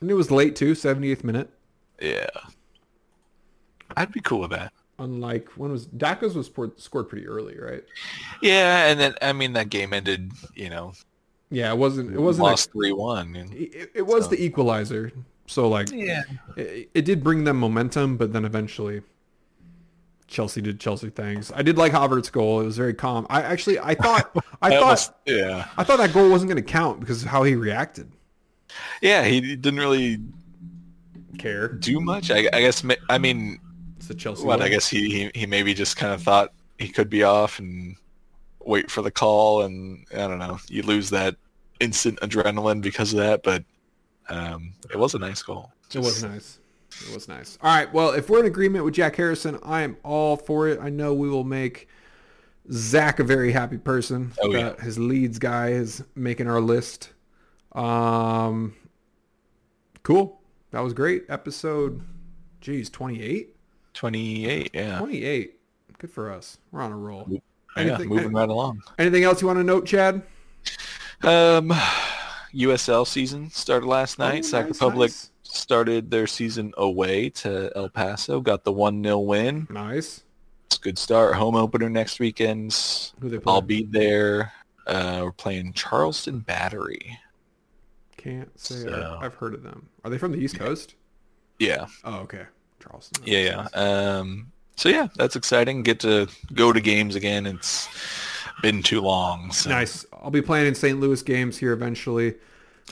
And 0.00 0.10
it 0.10 0.14
was 0.14 0.30
late 0.30 0.56
too, 0.56 0.72
78th 0.72 1.24
minute. 1.24 1.50
Yeah. 2.00 2.26
I'd 3.96 4.12
be 4.12 4.20
cool 4.20 4.40
with 4.40 4.50
that. 4.50 4.72
Unlike 4.98 5.48
when 5.56 5.72
was 5.72 5.86
Daka's 5.86 6.34
was 6.34 6.46
scored, 6.46 6.78
scored 6.78 7.08
pretty 7.08 7.26
early, 7.26 7.58
right? 7.58 7.82
Yeah, 8.42 8.86
and 8.88 9.00
then 9.00 9.14
I 9.22 9.32
mean 9.32 9.54
that 9.54 9.70
game 9.70 9.92
ended, 9.94 10.32
you 10.54 10.68
know, 10.70 10.92
Yeah, 11.50 11.72
it 11.72 11.78
wasn't. 11.78 12.12
It 12.14 12.20
wasn't. 12.20 12.44
lost 12.44 12.70
three 12.72 12.92
one. 12.92 13.34
it, 13.34 13.90
it 13.94 14.02
was 14.06 14.24
So- 14.24 14.30
the 14.30 14.44
equalizer. 14.44 15.10
So 15.46 15.68
like 15.68 15.90
Yeah, 15.90 16.22
it, 16.56 16.90
it 16.94 17.04
did 17.04 17.24
bring 17.24 17.44
them 17.44 17.58
momentum, 17.58 18.16
but 18.18 18.32
then 18.32 18.44
eventually 18.44 19.02
Chelsea 20.28 20.60
did 20.60 20.78
Chelsea 20.78 21.10
things. 21.10 21.50
I 21.56 21.62
did 21.62 21.76
like 21.76 21.92
Havertz's 21.92 22.30
goal. 22.30 22.60
It 22.60 22.64
was 22.66 22.76
very 22.76 22.94
calm. 22.94 23.26
I 23.30 23.42
actually 23.42 23.78
I 23.80 23.94
thought 24.04 24.30
I 24.62 24.70
thought 24.70 24.82
almost, 24.82 25.12
yeah, 25.26 25.66
I 25.76 25.82
thought 25.82 25.96
that 25.98 26.12
goal 26.12 26.30
wasn't 26.30 26.50
going 26.50 26.62
to 26.62 26.70
count 26.70 27.00
because 27.00 27.22
of 27.22 27.28
how 27.28 27.42
he 27.42 27.56
reacted. 27.56 28.12
yeah. 29.02 29.24
He 29.24 29.40
didn't 29.56 29.80
really 29.80 30.18
Care. 31.38 31.68
do 31.68 32.00
much. 32.00 32.30
I, 32.30 32.48
I 32.52 32.60
guess. 32.60 32.84
I 33.08 33.18
mean, 33.18 33.58
the 34.10 34.16
Chelsea. 34.16 34.44
what? 34.44 34.58
way. 34.58 34.66
I 34.66 34.68
guess 34.68 34.88
he, 34.88 35.08
he 35.08 35.30
he 35.34 35.46
maybe 35.46 35.72
just 35.72 35.96
kind 35.96 36.12
of 36.12 36.22
thought 36.22 36.52
he 36.78 36.88
could 36.88 37.08
be 37.08 37.22
off 37.22 37.60
and 37.60 37.96
wait 38.58 38.90
for 38.90 39.02
the 39.02 39.10
call, 39.10 39.62
and 39.62 40.04
I 40.12 40.26
don't 40.26 40.38
know. 40.38 40.58
You 40.68 40.82
lose 40.82 41.10
that 41.10 41.36
instant 41.78 42.18
adrenaline 42.20 42.82
because 42.82 43.12
of 43.12 43.20
that, 43.20 43.42
but 43.42 43.64
um, 44.28 44.72
it 44.90 44.98
was 44.98 45.14
a 45.14 45.18
nice 45.18 45.42
goal. 45.42 45.70
It 45.94 46.00
was 46.00 46.22
nice. 46.24 46.58
It 47.08 47.14
was 47.14 47.28
nice. 47.28 47.56
All 47.62 47.72
right. 47.72 47.90
Well, 47.92 48.10
if 48.10 48.28
we're 48.28 48.40
in 48.40 48.46
agreement 48.46 48.84
with 48.84 48.94
Jack 48.94 49.14
Harrison, 49.14 49.58
I 49.62 49.82
am 49.82 49.96
all 50.02 50.36
for 50.36 50.68
it. 50.68 50.80
I 50.82 50.90
know 50.90 51.14
we 51.14 51.28
will 51.30 51.44
make 51.44 51.88
Zach 52.72 53.20
a 53.20 53.24
very 53.24 53.52
happy 53.52 53.78
person. 53.78 54.32
Oh, 54.42 54.50
yeah. 54.50 54.74
His 54.80 54.98
Leeds 54.98 55.38
guy 55.38 55.68
is 55.68 56.02
making 56.16 56.48
our 56.48 56.60
list. 56.60 57.10
Um, 57.72 58.74
cool. 60.02 60.40
That 60.72 60.80
was 60.80 60.92
great. 60.92 61.24
Episode, 61.28 62.02
geez, 62.60 62.90
28? 62.90 63.56
Twenty 64.04 64.46
eight. 64.46 64.70
Yeah. 64.72 64.98
28. 64.98 65.56
Good 65.98 66.10
for 66.10 66.32
us. 66.32 66.56
We're 66.72 66.80
on 66.80 66.90
a 66.90 66.96
roll. 66.96 67.26
Yeah, 67.28 67.38
Anything- 67.76 68.08
moving 68.08 68.32
right 68.32 68.48
along. 68.48 68.80
Anything 68.98 69.24
else 69.24 69.42
you 69.42 69.46
want 69.46 69.58
to 69.58 69.62
note, 69.62 69.84
Chad? 69.84 70.22
Um, 71.22 71.68
USL 72.54 73.06
season 73.06 73.50
started 73.50 73.86
last 73.86 74.18
night. 74.18 74.38
Oh, 74.38 74.42
Sac 74.48 74.64
nice, 74.68 74.74
Republic 74.80 75.10
nice. 75.10 75.30
started 75.42 76.10
their 76.10 76.26
season 76.26 76.72
away 76.78 77.28
to 77.28 77.70
El 77.76 77.90
Paso. 77.90 78.40
Got 78.40 78.64
the 78.64 78.72
one 78.72 79.04
0 79.04 79.18
win. 79.18 79.66
Nice. 79.68 80.22
It's 80.64 80.76
a 80.78 80.80
good 80.80 80.96
start. 80.96 81.34
Home 81.34 81.54
opener 81.54 81.90
next 81.90 82.20
weekend. 82.20 82.72
Who 83.20 83.28
they 83.28 83.38
play? 83.38 83.52
I'll 83.52 83.60
be 83.60 83.84
there. 83.84 84.50
Uh, 84.86 85.20
we're 85.24 85.32
playing 85.32 85.74
Charleston 85.74 86.38
Battery. 86.38 87.18
Can't 88.16 88.58
say 88.58 88.76
So- 88.76 89.18
I've 89.20 89.34
heard 89.34 89.52
of 89.52 89.62
them. 89.62 89.90
Are 90.04 90.10
they 90.10 90.16
from 90.16 90.32
the 90.32 90.38
East 90.38 90.58
Coast? 90.58 90.94
Yeah, 91.58 91.84
Oh, 92.04 92.20
okay. 92.20 92.44
Charleston. 92.80 93.22
yeah, 93.26 93.66
yeah. 93.74 93.80
Um, 94.18 94.50
so 94.76 94.88
yeah, 94.88 95.08
that's 95.16 95.36
exciting. 95.36 95.82
Get 95.82 96.00
to 96.00 96.26
go 96.54 96.72
to 96.72 96.80
games 96.80 97.14
again. 97.14 97.46
It's 97.46 97.88
been 98.62 98.82
too 98.82 99.00
long. 99.00 99.52
So. 99.52 99.70
Nice. 99.70 100.04
I'll 100.12 100.30
be 100.30 100.42
playing 100.42 100.66
in 100.66 100.74
St. 100.74 100.98
Louis 101.00 101.22
games 101.22 101.56
here 101.58 101.72
eventually. 101.72 102.34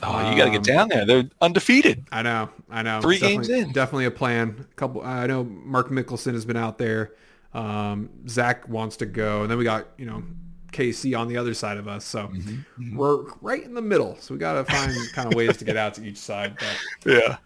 Oh, 0.01 0.31
you 0.31 0.37
got 0.37 0.45
to 0.45 0.51
get 0.51 0.63
down 0.63 0.87
there. 0.87 1.05
They're 1.05 1.29
undefeated. 1.41 2.05
I 2.11 2.21
know, 2.21 2.49
I 2.69 2.83
know. 2.83 3.01
Three 3.01 3.19
games 3.19 3.49
in. 3.49 3.71
Definitely 3.73 4.05
a 4.05 4.11
plan. 4.11 4.55
A 4.71 4.75
couple. 4.75 5.01
I 5.01 5.27
know 5.27 5.43
Mark 5.43 5.89
Mickelson 5.89 6.33
has 6.33 6.45
been 6.45 6.55
out 6.55 6.77
there. 6.77 7.15
Um, 7.53 8.09
Zach 8.27 8.67
wants 8.69 8.95
to 8.97 9.05
go, 9.05 9.41
and 9.41 9.51
then 9.51 9.57
we 9.57 9.65
got 9.65 9.87
you 9.97 10.05
know 10.05 10.23
KC 10.71 11.19
on 11.19 11.27
the 11.27 11.35
other 11.35 11.53
side 11.53 11.77
of 11.77 11.87
us. 11.89 12.05
So 12.05 12.27
Mm-hmm. 12.27 12.95
we're 12.95 13.25
right 13.41 13.61
in 13.63 13.73
the 13.73 13.81
middle. 13.81 14.15
So 14.21 14.33
we 14.35 14.39
got 14.39 14.53
to 14.53 14.71
find 14.71 14.93
kind 15.13 15.27
of 15.27 15.33
ways 15.35 15.57
to 15.57 15.65
get 15.65 15.75
out 15.75 15.95
to 15.95 16.05
each 16.05 16.17
side. 16.17 16.55
But 16.59 16.77
Yeah. 17.11 17.37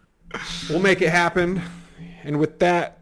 we'll 0.70 0.80
make 0.82 1.02
it 1.02 1.10
happen. 1.10 1.60
And 2.24 2.40
with 2.40 2.60
that, 2.60 3.00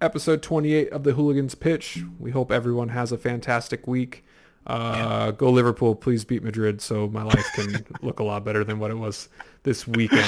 episode 0.00 0.42
28 0.42 0.90
of 0.90 1.04
the 1.04 1.12
Hooligans 1.12 1.54
Pitch. 1.54 2.02
We 2.18 2.30
hope 2.30 2.50
everyone 2.50 2.88
has 2.90 3.12
a 3.12 3.18
fantastic 3.18 3.86
week. 3.86 4.24
Uh, 4.66 5.30
Go 5.30 5.50
Liverpool, 5.50 5.94
please 5.94 6.24
beat 6.24 6.42
Madrid 6.42 6.80
so 6.80 7.06
my 7.08 7.22
life 7.22 7.46
can 7.54 7.84
look 8.02 8.18
a 8.18 8.24
lot 8.24 8.44
better 8.44 8.64
than 8.64 8.78
what 8.78 8.90
it 8.90 8.94
was 8.94 9.28
this 9.62 9.86
weekend. 9.86 10.24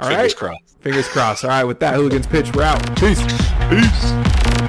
All 0.00 0.08
right, 0.08 0.16
Fingers 0.16 0.34
crossed. 0.34 0.78
Fingers 0.80 1.08
crossed. 1.08 1.44
All 1.44 1.50
right, 1.50 1.64
with 1.64 1.80
that, 1.80 1.94
Hooligans 1.94 2.26
Pitch, 2.26 2.54
we're 2.54 2.62
out. 2.62 2.80
Peace. 2.98 3.22
Peace. 3.68 4.65